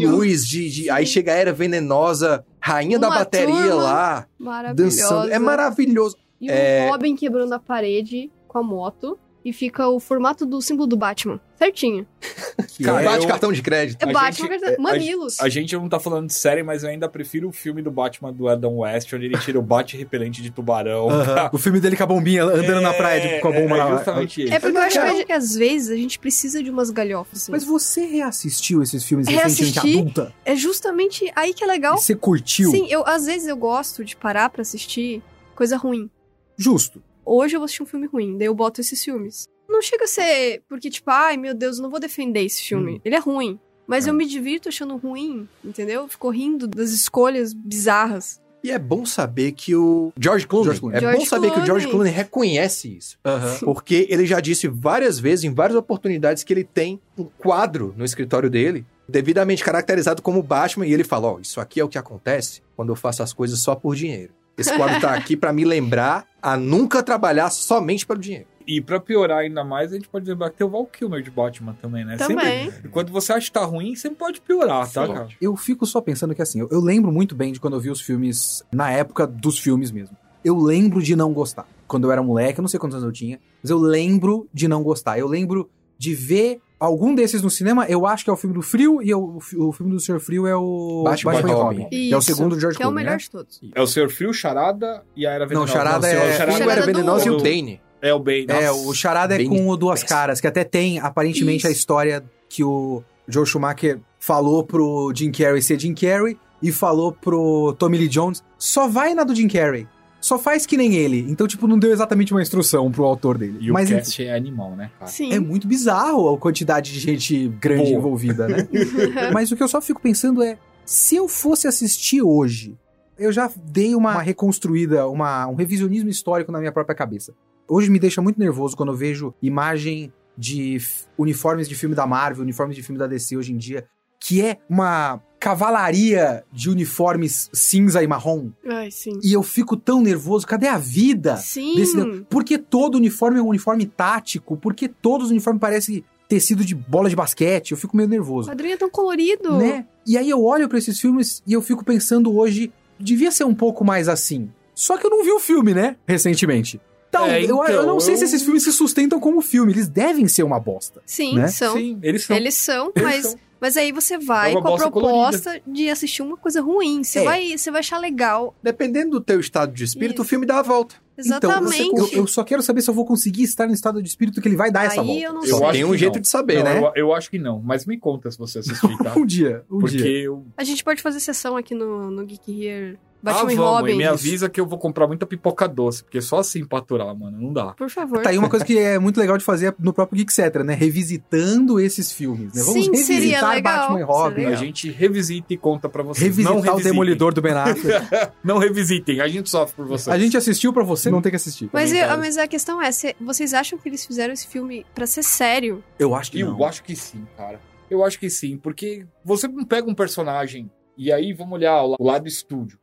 luz, 0.06 0.46
de, 0.46 0.70
de- 0.70 0.90
aí 0.90 1.06
chega 1.08 1.32
a 1.32 1.36
Era 1.36 1.54
Venenosa, 1.54 2.44
rainha 2.60 3.00
da 3.00 3.08
Uma 3.08 3.20
bateria 3.20 3.56
turma 3.56 3.74
lá, 3.76 4.28
Maravilhosa. 4.38 4.98
dançando. 5.00 5.32
É 5.32 5.40
maravilhoso. 5.40 6.18
E 6.42 6.50
o 6.50 6.52
É. 6.54 6.90
Robin 6.90 7.16
quebrando 7.16 7.54
a 7.54 7.60
parede 7.60 8.32
com 8.48 8.58
a 8.60 8.64
moto. 8.64 9.18
E 9.44 9.54
fica 9.54 9.88
o 9.88 10.00
formato 10.00 10.44
do 10.44 10.60
símbolo 10.60 10.88
do 10.88 10.98
Batman. 10.98 11.40
Certinho. 11.56 12.08
Que 12.76 12.84
Cara, 12.84 13.02
é- 13.02 13.06
Bate 13.06 13.22
eu- 13.24 13.28
cartão 13.28 13.52
de 13.54 13.62
crédito. 13.62 14.02
É 14.02 14.10
A 14.10 14.12
Batman, 14.12 14.50
gente- 14.58 14.66
a- 14.66 14.82
mamilos. 14.82 15.40
A 15.40 15.48
gente 15.50 15.76
não 15.76 15.88
tá 15.88 16.00
falando 16.00 16.28
de 16.28 16.34
série, 16.34 16.64
mas 16.64 16.84
eu 16.84 16.90
ainda 16.90 17.08
prefiro 17.08 17.48
o 17.48 17.52
filme 17.52 17.82
do 17.82 17.92
Batman 17.92 18.34
do 18.34 18.48
Adam 18.50 18.78
West, 18.80 19.14
onde 19.14 19.26
ele 19.26 19.38
tira 19.38 19.60
o 19.60 19.62
bate 19.62 19.96
repelente 19.96 20.42
de 20.42 20.50
tubarão. 20.52 21.10
Aham. 21.10 21.50
O 21.54 21.58
filme 21.60 21.80
dele 21.80 21.96
com 21.96 22.04
a 22.04 22.06
bombinha, 22.08 22.44
andando 22.44 22.82
na 22.82 22.94
praia 22.94 23.22
de- 23.36 23.40
com 23.42 23.50
a 23.50 23.52
bomba 23.52 23.76
é, 23.76 23.78
na 23.78 23.86
é 23.90 23.92
justamente 23.98 24.44
isso. 24.46 24.54
É 24.54 24.60
porque 24.60 24.78
eu 24.78 24.82
acho 24.82 25.00
legal. 25.00 25.26
que, 25.26 25.32
às 25.32 25.54
vezes 25.56 25.90
a 25.92 25.96
gente 25.96 26.18
precisa 26.18 26.64
de 26.64 26.70
umas 26.72 26.90
galhofas. 26.90 27.44
assim. 27.44 27.52
Mas 27.52 27.64
você 27.64 28.06
reassistiu 28.06 28.82
esses 28.82 29.04
filmes 29.06 29.28
recentemente 29.28 29.80
adulta? 30.00 30.34
É 30.44 30.56
justamente 30.56 31.32
aí 31.36 31.54
que 31.54 31.64
é 31.64 31.68
legal. 31.68 31.96
E 31.96 32.02
você 32.02 32.16
curtiu? 32.16 32.72
Sim, 32.72 32.88
eu 32.90 33.06
às 33.06 33.26
vezes 33.28 33.48
eu 33.48 33.56
gosto 33.58 34.04
de 34.04 34.16
parar 34.16 34.50
pra 34.50 34.64
assistir 34.64 35.22
coisa 35.56 35.78
ruim. 35.78 36.10
Justo. 36.58 37.02
Hoje 37.26 37.56
eu 37.56 37.60
vou 37.60 37.66
assistir 37.66 37.84
um 37.84 37.88
filme 37.88 38.08
ruim, 38.08 38.38
daí 38.38 38.48
eu 38.48 38.54
boto 38.56 38.82
esses 38.82 39.04
filmes. 39.04 39.48
Não 39.68 39.82
chega 39.82 40.04
a 40.04 40.08
ser 40.08 40.62
porque, 40.70 40.90
tipo, 40.90 41.10
ai 41.10 41.38
meu 41.38 41.54
Deus, 41.54 41.78
eu 41.78 41.84
não 41.84 41.90
vou 41.90 42.00
defender 42.00 42.42
esse 42.44 42.62
filme. 42.62 42.96
Hum. 42.96 43.02
Ele 43.04 43.16
é 43.16 43.20
ruim. 43.20 43.60
Mas 43.88 44.08
É. 44.08 44.10
eu 44.10 44.14
me 44.14 44.26
divirto 44.26 44.70
achando 44.70 44.96
ruim, 44.98 45.48
entendeu? 45.64 46.08
Fico 46.08 46.30
rindo 46.30 46.68
das 46.68 46.92
escolhas 46.92 47.54
bizarras. 47.54 48.42
E 48.64 48.72
é 48.72 48.80
bom 48.80 49.06
saber 49.06 49.52
que 49.52 49.76
o 49.76 50.12
George 50.20 50.48
Clooney, 50.48 50.66
George 50.66 50.80
Clooney. 50.82 50.98
é 50.98 51.02
bom 51.02 51.12
George 51.12 51.26
saber 51.28 51.52
que 51.52 51.60
o 51.60 51.66
George 51.66 51.86
Clooney. 51.86 52.12
Clooney 52.12 52.12
reconhece 52.12 52.98
isso. 52.98 53.16
Porque 53.64 54.08
ele 54.10 54.26
já 54.26 54.40
disse 54.40 54.68
várias 54.68 55.20
vezes, 55.20 55.46
em 55.46 55.54
várias 55.54 55.78
oportunidades, 55.78 56.44
que 56.44 56.52
ele 56.52 56.64
tem 56.64 57.00
um 57.16 57.26
quadro 57.26 57.94
no 57.96 58.04
escritório 58.04 58.50
dele, 58.50 58.84
devidamente 59.08 59.64
caracterizado 59.64 60.24
como 60.24 60.42
Batman, 60.42 60.88
e 60.88 60.94
ele 60.94 61.04
fala: 61.04 61.28
Ó, 61.34 61.40
isso 61.40 61.62
aqui 61.62 61.80
é 61.80 61.84
o 61.84 61.90
que 61.90 61.98
acontece 62.00 62.64
quando 62.76 62.90
eu 62.90 62.96
faço 62.96 63.22
as 63.22 63.32
coisas 63.34 63.60
só 63.60 63.76
por 63.76 63.96
dinheiro. 63.96 64.34
Esse 64.58 64.76
quadro 64.76 65.00
tá 65.02 65.14
aqui 65.14 65.36
pra 65.36 65.52
me 65.52 65.66
lembrar 65.66 66.26
a 66.42 66.56
nunca 66.56 67.04
trabalhar 67.04 67.50
somente 67.50 68.06
pelo 68.06 68.20
dinheiro. 68.20 68.48
E 68.68 68.82
pra 68.82 69.00
piorar 69.00 69.40
ainda 69.40 69.64
mais, 69.64 69.92
a 69.92 69.96
gente 69.96 70.08
pode 70.08 70.28
lembrar 70.28 70.50
que 70.50 70.58
tem 70.58 70.66
o 70.66 70.70
Val 70.70 70.86
Kilmer 70.86 71.22
de 71.22 71.30
Batman 71.30 71.76
também, 71.80 72.04
né? 72.04 72.18
Também. 72.18 72.72
Sempre, 72.72 72.90
quando 72.90 73.12
você 73.12 73.34
acha 73.34 73.46
que 73.46 73.52
tá 73.52 73.64
ruim, 73.64 73.96
sempre 73.96 74.18
pode 74.18 74.42
piorar, 74.42 74.92
tá, 74.92 75.06
Sim. 75.06 75.14
cara? 75.14 75.28
Eu 75.40 75.56
fico 75.56 75.86
só 75.86 76.02
pensando 76.02 76.34
que 76.34 76.42
assim, 76.42 76.60
eu, 76.62 76.68
eu 76.72 76.80
lembro 76.80 77.12
muito 77.12 77.36
bem 77.36 77.52
de 77.52 77.60
quando 77.60 77.76
eu 77.76 77.80
vi 77.80 77.92
os 77.92 78.02
filmes, 78.02 78.64
na 78.74 78.90
época 78.92 79.28
dos 79.28 79.60
filmes 79.60 79.92
mesmo. 79.92 80.18
Eu 80.44 80.58
lembro 80.58 81.02
de 81.02 81.16
não 81.16 81.32
gostar. 81.32 81.68
Quando 81.88 82.08
eu 82.08 82.12
era 82.12 82.24
moleque, 82.24 82.60
eu 82.60 82.64
não 82.64 82.70
sei 82.70 82.80
quantos 82.80 82.96
anos 82.96 83.06
eu 83.06 83.12
tinha, 83.12 83.40
mas 83.62 83.70
eu 83.70 83.78
lembro 83.78 84.48
de 84.54 84.68
não 84.68 84.82
gostar. 84.82 85.20
Eu 85.20 85.28
lembro 85.28 85.70
de 85.98 86.16
ver 86.16 86.60
algum 86.86 87.14
desses 87.16 87.42
no 87.42 87.50
cinema, 87.50 87.86
eu 87.88 88.06
acho 88.06 88.24
que 88.24 88.30
é 88.30 88.34
o 88.34 88.38
filme 88.38 88.56
do 88.56 88.62
Frio, 88.62 89.02
e 89.02 89.10
eu- 89.10 89.36
o, 89.36 89.40
fi- 89.40 89.58
o 89.58 89.72
filme 89.72 89.92
do 89.94 90.00
Sr. 90.00 90.20
Frio 90.20 90.48
é 90.48 90.56
o 90.56 91.04
Batman 91.04 91.34
e 91.36 91.38
e 91.38 91.42
Robin. 91.54 91.90
Que 91.90 92.14
é 92.14 92.18
o 92.18 92.22
segundo 92.22 92.60
George 92.60 92.78
Que 92.78 92.84
é 92.84 92.86
o 92.88 92.90
Clooney, 92.90 93.04
melhor 93.06 93.18
né? 93.18 93.24
de 93.24 93.30
todos. 93.30 93.62
É 93.74 93.82
o 93.82 93.88
Sr. 93.88 94.10
Frio, 94.10 94.34
Charada 94.34 95.04
e 95.16 95.26
a 95.28 95.32
Era 95.32 95.46
Venenosa. 95.46 95.74
Charada 95.74 96.08
o 96.08 96.10
Sr. 96.10 96.16
é- 96.16 96.38
Charada 96.38 96.52
O 96.52 96.58
Charada 96.58 96.72
era 96.72 96.82
do- 96.82 96.86
venenoso 96.86 97.28
e 97.28 97.30
o 97.30 97.38
do- 97.38 97.44
Bane. 97.44 97.82
É 98.02 98.14
o 98.14 98.20
Bane. 98.20 98.46
É, 98.50 98.72
o 98.72 98.94
Charada 98.94 99.36
é 99.42 99.46
com 99.46 99.68
o 99.68 99.76
Duas. 99.76 100.04
Caras, 100.04 100.40
que 100.40 100.48
até 100.48 100.64
tem 100.64 101.00
aparentemente 101.00 101.66
a 101.66 101.70
Isso. 101.72 101.80
história 101.80 102.24
que 102.48 102.64
o 102.64 103.02
Joe 103.28 103.46
Schumacher 103.46 104.00
falou 104.20 104.64
pro 104.64 105.12
Jim 105.16 105.32
Carrey 105.32 105.62
ser 105.62 105.80
Jim 105.80 105.94
Carrey 105.96 106.38
e 106.62 106.72
falou 106.72 107.12
pro 107.12 107.74
Tommy 107.80 107.98
Lee 107.98 108.08
Jones, 108.08 108.44
só 108.58 108.88
vai 108.88 109.14
na 109.16 109.24
do 109.24 109.34
Jim 109.36 109.48
Carrey. 109.48 109.88
Só 110.26 110.40
faz 110.40 110.66
que 110.66 110.76
nem 110.76 110.96
ele. 110.96 111.24
Então, 111.30 111.46
tipo, 111.46 111.68
não 111.68 111.78
deu 111.78 111.92
exatamente 111.92 112.34
uma 112.34 112.42
instrução 112.42 112.92
pro 112.92 113.04
autor 113.04 113.38
dele. 113.38 113.60
E 113.62 113.72
Mas 113.72 113.92
o 113.92 113.94
cast 113.94 114.26
é 114.26 114.36
animal, 114.36 114.76
né, 114.76 114.90
cara? 114.98 115.12
Sim. 115.12 115.32
é 115.32 115.40
muito 115.40 115.68
bizarro 115.68 116.34
a 116.34 116.36
quantidade 116.36 116.92
de 116.92 117.00
gente 117.00 117.48
grande 117.48 117.92
Boa. 117.92 118.00
envolvida, 118.00 118.48
né? 118.48 118.68
Mas 119.32 119.52
o 119.52 119.56
que 119.56 119.62
eu 119.62 119.68
só 119.68 119.80
fico 119.80 120.02
pensando 120.02 120.42
é, 120.42 120.58
se 120.84 121.16
eu 121.16 121.28
fosse 121.28 121.68
assistir 121.68 122.24
hoje, 122.24 122.76
eu 123.20 123.32
já 123.32 123.52
dei 123.68 123.94
uma 123.94 124.20
reconstruída, 124.20 125.08
uma, 125.08 125.46
um 125.46 125.54
revisionismo 125.54 126.10
histórico 126.10 126.52
na 126.52 126.58
minha 126.58 126.72
própria 126.72 126.96
cabeça. 126.96 127.32
Hoje 127.68 127.92
me 127.92 128.00
deixa 128.00 128.20
muito 128.20 128.40
nervoso 128.40 128.76
quando 128.76 128.94
eu 128.94 128.98
vejo 128.98 129.32
imagem 129.44 130.12
de 130.36 130.82
uniformes 131.20 131.70
de 131.70 131.76
filme 131.76 131.94
da 131.94 132.08
Marvel, 132.08 132.42
uniformes 132.42 132.76
de 132.76 132.82
filme 132.82 132.98
da 132.98 133.06
DC 133.06 133.38
hoje 133.38 133.54
em 133.54 133.58
dia, 133.58 133.86
que 134.20 134.42
é 134.42 134.58
uma 134.68 135.22
cavalaria 135.46 136.44
de 136.52 136.70
uniformes 136.70 137.50
cinza 137.54 138.04
e 138.04 138.08
marrom. 138.08 138.50
Ai, 138.68 138.92
sim. 138.92 139.20
E 139.24 139.34
eu 139.34 139.42
fico 139.44 139.76
tão 139.78 140.02
nervoso, 140.02 140.46
cadê 140.46 140.68
a 140.68 140.78
vida? 140.78 141.38
Sim. 141.38 141.76
desse 141.76 141.96
Por 142.30 142.44
que 142.44 142.58
todo 142.58 142.96
uniforme 142.96 143.40
é 143.40 143.42
um 143.42 143.48
uniforme 143.48 143.86
tático? 143.86 144.58
Por 144.58 144.74
que 144.74 144.88
todos 144.88 145.26
os 145.28 145.32
uniformes 145.32 145.60
parecem 145.60 146.04
tecido 146.28 146.64
de 146.64 146.76
bola 146.76 147.10
de 147.10 147.16
basquete? 147.16 147.72
Eu 147.72 147.78
fico 147.78 147.96
meio 147.96 148.08
O 148.08 148.12
nervoso. 148.12 148.50
quadrinho 148.50 148.74
é 148.74 148.78
tão 148.78 148.90
colorido. 148.90 149.58
Né? 149.58 149.86
E 150.06 150.18
aí 150.18 150.30
eu 150.30 150.44
olho 150.44 150.68
pra 150.70 150.78
esses 150.78 151.00
filmes 151.00 151.42
e 151.48 151.54
eu 151.54 151.62
fico 151.62 151.84
pensando 151.84 152.36
hoje, 152.36 152.72
devia 153.00 153.32
ser 153.32 153.44
um 153.44 153.56
pouco 153.56 153.84
mais 153.84 154.08
assim. 154.08 154.50
Só 154.74 154.98
que 154.98 155.06
eu 155.06 155.10
não 155.10 155.24
vi 155.24 155.32
o 155.32 155.40
filme, 155.40 155.74
né? 155.74 155.96
Recentemente. 156.08 156.80
Então, 157.10 157.28
É, 157.28 157.42
eu, 157.42 157.48
eu 157.48 157.64
então, 157.64 157.86
não 157.86 158.00
sei 158.00 158.16
eu- 158.16 158.18
se 158.18 158.26
esses 158.26 158.42
filmes 158.44 158.64
se 158.64 158.74
sustentam 158.74 159.22
como 159.22 159.40
filme. 159.42 159.72
Eles 159.72 159.88
devem 159.88 160.28
ser 160.28 160.44
uma 160.44 160.60
bosta. 160.60 161.02
Sim, 161.06 161.36
Né? 161.36 161.48
são. 161.48 161.78
Sim, 161.78 161.98
eles 162.04 162.24
são. 162.26 162.36
Eles 162.36 162.54
são, 162.56 162.92
Eles 162.94 163.04
mas, 163.10 163.26
são. 163.28 163.40
Mas 163.66 163.78
aí 163.78 163.92
você 163.92 164.16
vai 164.18 164.52
É 164.52 164.62
com 164.62 164.68
a 164.76 164.78
proposta 164.78 165.60
de 165.66 165.90
assistir 165.90 166.22
uma 166.22 166.38
coisa 166.38 166.62
ruim. 166.62 167.04
Você, 167.04 167.20
É. 167.20 167.24
vai, 167.24 167.58
você 167.58 167.72
vai 167.72 167.80
achar 167.80 167.98
legal. 167.98 168.54
Dependendo 168.62 169.12
do 169.12 169.22
teu 169.22 169.40
estado 169.40 169.74
de 169.74 169.84
espírito, 169.84 170.18
Isso. 170.18 170.22
o 170.22 170.26
filme 170.26 170.46
dá 170.46 170.60
a 170.60 170.62
volta. 170.62 170.96
Exatamente. 171.18 171.82
Então, 171.82 172.06
você- 172.06 172.16
eu, 172.16 172.20
eu 172.20 172.28
só 172.28 172.44
quero 172.44 172.62
saber 172.62 172.82
se 172.82 172.90
eu 172.90 172.94
vou 172.94 173.06
conseguir 173.06 173.44
estar 173.44 173.66
no 173.66 173.74
estado 173.74 174.04
de 174.04 174.08
espírito 174.08 174.40
que 174.42 174.48
ele 174.48 174.56
vai 174.56 174.70
dar 174.70 174.86
essa 174.86 175.02
aí 175.02 175.08
volta. 175.08 175.22
eu 175.24 175.34
não 175.34 175.42
Só 175.46 175.72
tem 175.72 175.84
um 175.86 175.96
jeito 175.98 176.16
não. 176.16 176.22
de 176.22 176.28
saber, 176.28 176.58
Não, 176.58 176.64
né? 176.64 176.78
eu, 176.80 176.92
eu 177.08 177.14
acho 177.14 177.30
que 177.32 177.40
não, 177.40 177.60
mas 177.62 177.86
me 177.86 177.98
conta 177.98 178.30
se 178.30 178.38
você 178.38 178.60
assistir, 178.60 178.98
tá? 179.00 179.18
Um 179.18 179.26
dia, 179.26 179.64
um 179.72 179.80
Porque 179.80 179.98
dia. 179.98 180.24
eu. 180.24 180.46
A 180.58 180.64
gente 180.64 180.84
pode 180.84 181.02
fazer 181.02 181.20
sessão 181.20 181.58
aqui 181.58 181.74
no, 181.74 182.12
no 182.12 182.24
Geek 182.26 182.66
Here. 182.68 183.00
Ah, 183.26 183.34
Batman 183.34 183.54
e 183.54 183.56
vamos, 183.56 183.72
Robin. 183.80 183.92
e 183.94 183.96
me 183.98 184.04
avisa 184.06 184.50
que 184.50 184.60
eu 184.60 184.66
vou 184.68 184.78
comprar 184.78 185.08
muita 185.08 185.26
pipoca 185.26 185.68
doce, 185.68 186.04
porque 186.04 186.22
só 186.22 186.40
assim 186.40 186.66
pra 186.66 186.80
aturar, 186.80 187.16
mano, 187.16 187.40
não 187.42 187.52
dá. 187.54 187.74
Por 187.74 187.90
favor. 187.90 188.22
Tá 188.22 188.30
aí 188.30 188.38
uma 188.38 188.50
coisa 188.50 188.64
que 188.66 188.78
é 188.78 189.00
muito 189.00 189.20
legal 189.20 189.38
de 189.38 189.44
fazer 189.44 189.74
no 189.80 189.92
próprio 189.94 190.18
Geekcetra, 190.18 190.64
né? 190.64 190.74
Revisitando 190.74 191.80
esses 191.80 192.12
filmes, 192.12 192.54
né? 192.54 192.62
Vamos 192.64 192.86
Sim, 192.86 192.94
seria 192.96 193.16
revisitar 193.40 193.56
legal, 193.56 193.80
Batman 193.82 194.00
e 194.00 194.04
Robin. 194.04 194.46
A 194.46 194.56
gente 194.56 194.90
revisita 194.92 195.54
e 195.54 195.58
conta 195.58 195.88
pra 195.90 196.04
vocês. 196.04 196.24
Revisitar 196.24 196.54
não 196.64 196.76
o. 196.76 196.82
Demolidor 196.82 197.34
do 197.34 197.42
Ben 197.42 197.54
Affleck. 197.54 198.06
Não 198.44 198.58
revisitem, 198.60 199.20
a 199.22 199.28
gente 199.28 199.50
sofre 199.50 199.76
por 199.76 199.88
vocês. 199.88 200.08
A 200.14 200.20
gente 200.20 200.38
assistiu 200.38 200.72
pra 200.72 200.84
você 200.84 201.10
não 201.10 201.22
ter 201.22 201.30
que 201.32 201.36
assistir. 201.36 201.70
Mas, 201.74 201.92
eu- 201.92 202.08
mas 202.18 202.38
a 202.38 202.48
questão 202.48 202.82
é, 202.82 202.90
vocês 203.20 203.54
acham 203.54 203.78
que 203.80 203.90
eles 203.90 204.06
fizeram 204.06 204.34
esse 204.34 204.46
filme 204.48 204.86
pra 204.94 205.08
ser 205.08 205.24
sério? 205.24 205.84
Eu 205.98 206.14
acho 206.14 206.32
que 206.32 206.40
Eu 206.42 206.52
não. 206.52 206.64
acho 206.64 206.84
que 206.84 206.96
sim, 206.96 207.26
cara. 207.36 207.60
Eu 207.90 208.04
acho 208.04 208.20
que 208.20 208.30
sim, 208.30 208.58
porque 208.58 209.06
você 209.24 209.48
não 209.48 209.64
pega 209.66 209.90
um 209.90 209.96
personagem 209.96 210.70
e 210.98 211.12
aí 211.12 211.34
vamos 211.34 211.54
olhar 211.54 211.82
o 211.84 211.96
lado 212.00 212.24
do 212.24 212.28
estúdio. 212.28 212.78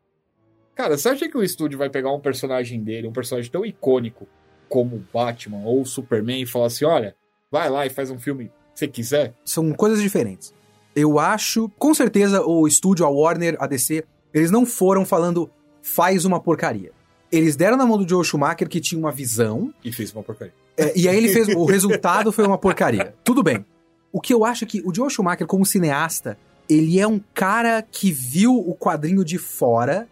Cara, 0.75 0.97
você 0.97 1.09
acha 1.11 1.29
que 1.29 1.37
o 1.37 1.43
estúdio 1.43 1.79
vai 1.79 1.91
pegar 1.91 2.13
um 2.13 2.21
personagem 2.21 2.83
dele, 2.83 3.07
um 3.07 3.13
personagem 3.13 3.51
tão 3.51 3.65
icônico 3.65 4.27
como 4.69 4.97
o 4.97 5.05
Batman 5.13 5.63
ou 5.65 5.83
o 5.83 5.87
Superman 5.87 6.43
e 6.43 6.47
falar 6.47 6.67
assim: 6.67 6.85
olha, 6.85 7.15
vai 7.51 7.69
lá 7.69 7.85
e 7.87 7.91
faz 7.91 8.11
um 8.11 8.19
filme 8.19 8.47
que 8.47 8.79
você 8.79 8.89
quiser? 8.89 9.35
São 9.45 9.71
coisas 9.73 10.01
diferentes. 10.01 10.55
Eu 10.95 11.19
acho, 11.19 11.69
com 11.79 11.95
certeza, 11.95 12.43
o 12.43 12.67
estúdio, 12.67 13.05
a 13.05 13.09
Warner, 13.09 13.57
a 13.59 13.67
DC, 13.67 14.05
eles 14.33 14.51
não 14.51 14.65
foram 14.67 15.05
falando 15.05 15.51
faz 15.83 16.25
uma 16.25 16.41
porcaria. 16.41 16.93
Eles 17.31 17.57
deram 17.57 17.77
na 17.77 17.87
mão 17.87 17.97
do 17.97 18.09
Joe 18.09 18.25
Schumacher 18.25 18.69
que 18.69 18.81
tinha 18.81 18.99
uma 18.99 19.11
visão, 19.11 19.73
E 19.83 19.91
fez 19.91 20.13
uma 20.13 20.23
porcaria. 20.23 20.53
é, 20.77 20.93
e 20.99 21.09
aí 21.09 21.17
ele 21.17 21.29
fez. 21.29 21.49
o 21.49 21.65
resultado 21.65 22.31
foi 22.31 22.47
uma 22.47 22.59
porcaria. 22.59 23.15
Tudo 23.25 23.43
bem. 23.43 23.65
O 24.13 24.21
que 24.21 24.35
eu 24.35 24.45
acho 24.45 24.65
é 24.65 24.67
que 24.67 24.83
o 24.85 24.95
Joe 24.95 25.11
Schumacher, 25.11 25.47
como 25.47 25.65
cineasta, 25.65 26.39
ele 26.69 27.01
é 27.01 27.07
um 27.07 27.19
cara 27.33 27.83
que 27.83 28.13
viu 28.13 28.55
o 28.55 28.75
quadrinho 28.75 29.25
de 29.25 29.39
fora 29.39 30.07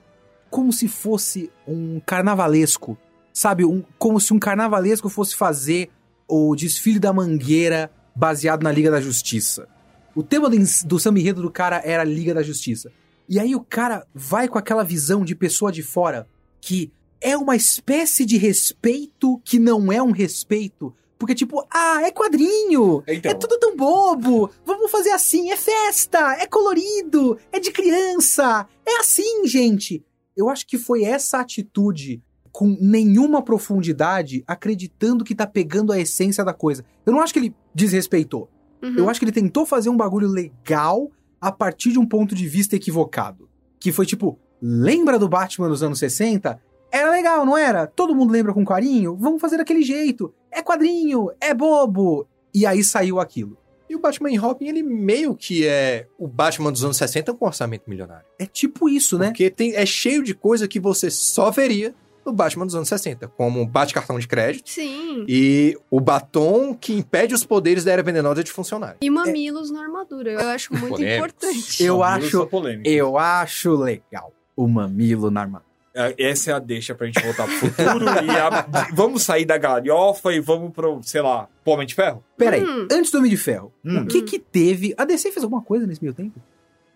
como 0.51 0.73
se 0.73 0.89
fosse 0.89 1.51
um 1.67 2.01
carnavalesco. 2.01 2.99
Sabe? 3.33 3.65
Um, 3.65 3.83
como 3.99 4.21
se 4.21 4.35
um 4.35 4.39
carnavalesco 4.39 5.09
fosse 5.09 5.37
fazer 5.37 5.89
o 6.29 6.55
desfile 6.55 6.99
da 6.99 7.13
mangueira 7.13 7.91
baseado 8.15 8.63
na 8.63 8.73
Liga 8.73 8.91
da 8.91 9.01
Justiça. 9.01 9.69
O 10.15 10.23
tema 10.23 10.51
do, 10.51 10.57
do 10.85 10.99
samba 10.99 11.21
enredo 11.21 11.41
do 11.41 11.51
cara 11.51 11.81
era 11.85 12.03
a 12.03 12.05
Liga 12.05 12.35
da 12.35 12.43
Justiça. 12.43 12.91
E 13.29 13.39
aí 13.39 13.55
o 13.55 13.61
cara 13.61 14.05
vai 14.13 14.49
com 14.49 14.59
aquela 14.59 14.83
visão 14.83 15.25
de 15.25 15.35
pessoa 15.35 15.71
de 15.71 15.83
fora 15.83 16.27
que 16.61 16.93
é 17.21 17.37
uma 17.37 17.55
espécie 17.55 18.25
de 18.25 18.37
respeito 18.37 19.41
que 19.45 19.59
não 19.59 19.93
é 19.93 20.03
um 20.03 20.11
respeito. 20.11 20.95
Porque, 21.19 21.35
tipo, 21.35 21.65
ah, 21.71 22.01
é 22.03 22.11
quadrinho, 22.11 23.05
Então. 23.07 23.31
é 23.31 23.35
tudo 23.35 23.59
tão 23.59 23.77
bobo, 23.77 24.51
vamos 24.65 24.91
fazer 24.91 25.11
assim, 25.11 25.51
é 25.51 25.57
festa, 25.57 26.37
é 26.41 26.47
colorido, 26.47 27.39
é 27.53 27.61
de 27.61 27.71
criança, 27.71 28.67
é 28.87 29.01
assim, 29.01 29.47
gente. 29.47 30.03
Eu 30.41 30.49
acho 30.49 30.67
que 30.67 30.79
foi 30.79 31.05
essa 31.05 31.39
atitude 31.39 32.23
com 32.51 32.77
nenhuma 32.81 33.43
profundidade, 33.43 34.43
acreditando 34.47 35.25
que 35.25 35.35
tá 35.35 35.47
pegando 35.47 35.93
a 35.93 35.99
essência 36.01 36.45
da 36.45 36.53
coisa. 36.53 36.85
Eu 37.05 37.13
não 37.13 37.21
acho 37.21 37.33
que 37.33 37.39
ele 37.39 37.55
desrespeitou. 37.75 38.49
Uhum. 38.83 38.95
Eu 38.97 39.11
acho 39.11 39.21
que 39.21 39.25
ele 39.25 39.33
tentou 39.33 39.67
fazer 39.67 39.91
um 39.91 39.97
bagulho 39.97 40.27
legal 40.27 41.11
a 41.41 41.53
partir 41.53 41.93
de 41.93 41.99
um 41.99 42.07
ponto 42.07 42.35
de 42.35 42.49
vista 42.49 42.75
equivocado. 42.75 43.49
Que 43.79 43.93
foi 43.93 44.07
tipo, 44.07 44.39
lembra 44.61 45.19
do 45.19 45.29
Batman 45.29 45.69
dos 45.69 45.83
anos 45.83 45.99
60? 45.99 46.61
Era 46.91 47.11
legal, 47.11 47.45
não 47.45 47.57
era? 47.57 47.87
Todo 47.87 48.15
mundo 48.15 48.33
lembra 48.33 48.53
com 48.53 48.65
carinho? 48.65 49.17
Vamos 49.17 49.41
fazer 49.41 49.59
daquele 49.59 49.83
jeito. 49.83 50.35
É 50.51 50.63
quadrinho, 50.63 51.31
é 51.41 51.55
bobo. 51.55 52.27
E 52.53 52.67
aí 52.67 52.83
saiu 52.83 53.21
aquilo. 53.21 53.57
E 53.91 53.97
o 53.97 53.99
Batman 53.99 54.31
e 54.31 54.37
Robin, 54.37 54.69
ele 54.69 54.85
meio 54.85 55.35
que 55.35 55.67
é 55.67 56.07
o 56.17 56.29
Batman 56.29 56.71
dos 56.71 56.85
anos 56.85 56.97
60 56.97 57.35
com 57.35 57.45
orçamento 57.45 57.91
milionário. 57.91 58.25
É 58.39 58.47
tipo 58.47 58.89
isso, 58.89 59.19
né? 59.19 59.27
Porque 59.31 59.51
tem, 59.51 59.75
é 59.75 59.85
cheio 59.85 60.23
de 60.23 60.33
coisa 60.33 60.69
que 60.69 60.79
você 60.79 61.11
só 61.11 61.51
veria 61.51 61.93
no 62.25 62.33
Batman 62.33 62.67
dos 62.67 62.77
anos 62.77 62.89
60, 62.89 63.27
como 63.29 63.67
bate-cartão 63.67 64.17
de 64.17 64.29
crédito 64.29 64.71
Sim. 64.71 65.25
e 65.27 65.77
o 65.91 65.99
batom 65.99 66.73
que 66.73 66.93
impede 66.93 67.35
os 67.35 67.45
poderes 67.45 67.83
da 67.83 67.91
era 67.91 68.03
venenosa 68.03 68.45
de 68.45 68.53
funcionar. 68.53 68.97
E 69.01 69.11
mamilos 69.11 69.73
na 69.73 69.83
armadura. 69.83 70.35
Eu 70.35 70.49
acho 70.51 70.73
muito 70.73 70.91
Polêmicos. 70.91 71.17
importante. 71.17 71.83
Eu 71.83 72.05
acho-. 72.05 72.49
Eu 72.85 73.19
acho 73.19 73.75
legal 73.75 74.33
o 74.55 74.69
mamilo 74.69 75.33
na 75.33 75.41
armadura. 75.41 75.70
É, 76.09 76.15
Essa 76.31 76.51
é 76.51 76.55
a 76.55 76.59
deixa 76.59 76.95
pra 76.95 77.07
gente 77.07 77.23
voltar 77.23 77.45
pro 77.47 77.57
futuro 77.57 78.05
e 78.05 78.31
a- 78.31 78.89
vamos 78.95 79.23
sair 79.23 79.45
da 79.45 79.59
galhofa 79.59 80.33
e 80.33 80.41
vamos 80.41 80.73
pro, 80.73 81.01
sei 81.03 81.21
lá, 81.23 81.49
pro 81.65 81.73
Homem 81.75 81.87
de 81.87 81.95
Ferro? 81.95 82.23
Peraí, 82.37 82.63
Hum. 82.65 82.89
antes 82.91 83.11
do 83.11 83.19
Homem 83.19 83.31
de 83.31 83.37
Ferro, 83.37 83.73
Hum. 83.85 84.03
o 84.03 84.07
que 84.07 84.23
que 84.23 84.39
teve? 84.39 84.95
A 84.97 85.05
DC 85.05 85.31
fez 85.33 85.43
alguma 85.45 85.63
coisa 85.63 85.87
nesse 85.87 86.03
meio 86.03 86.15
tempo? 86.15 86.41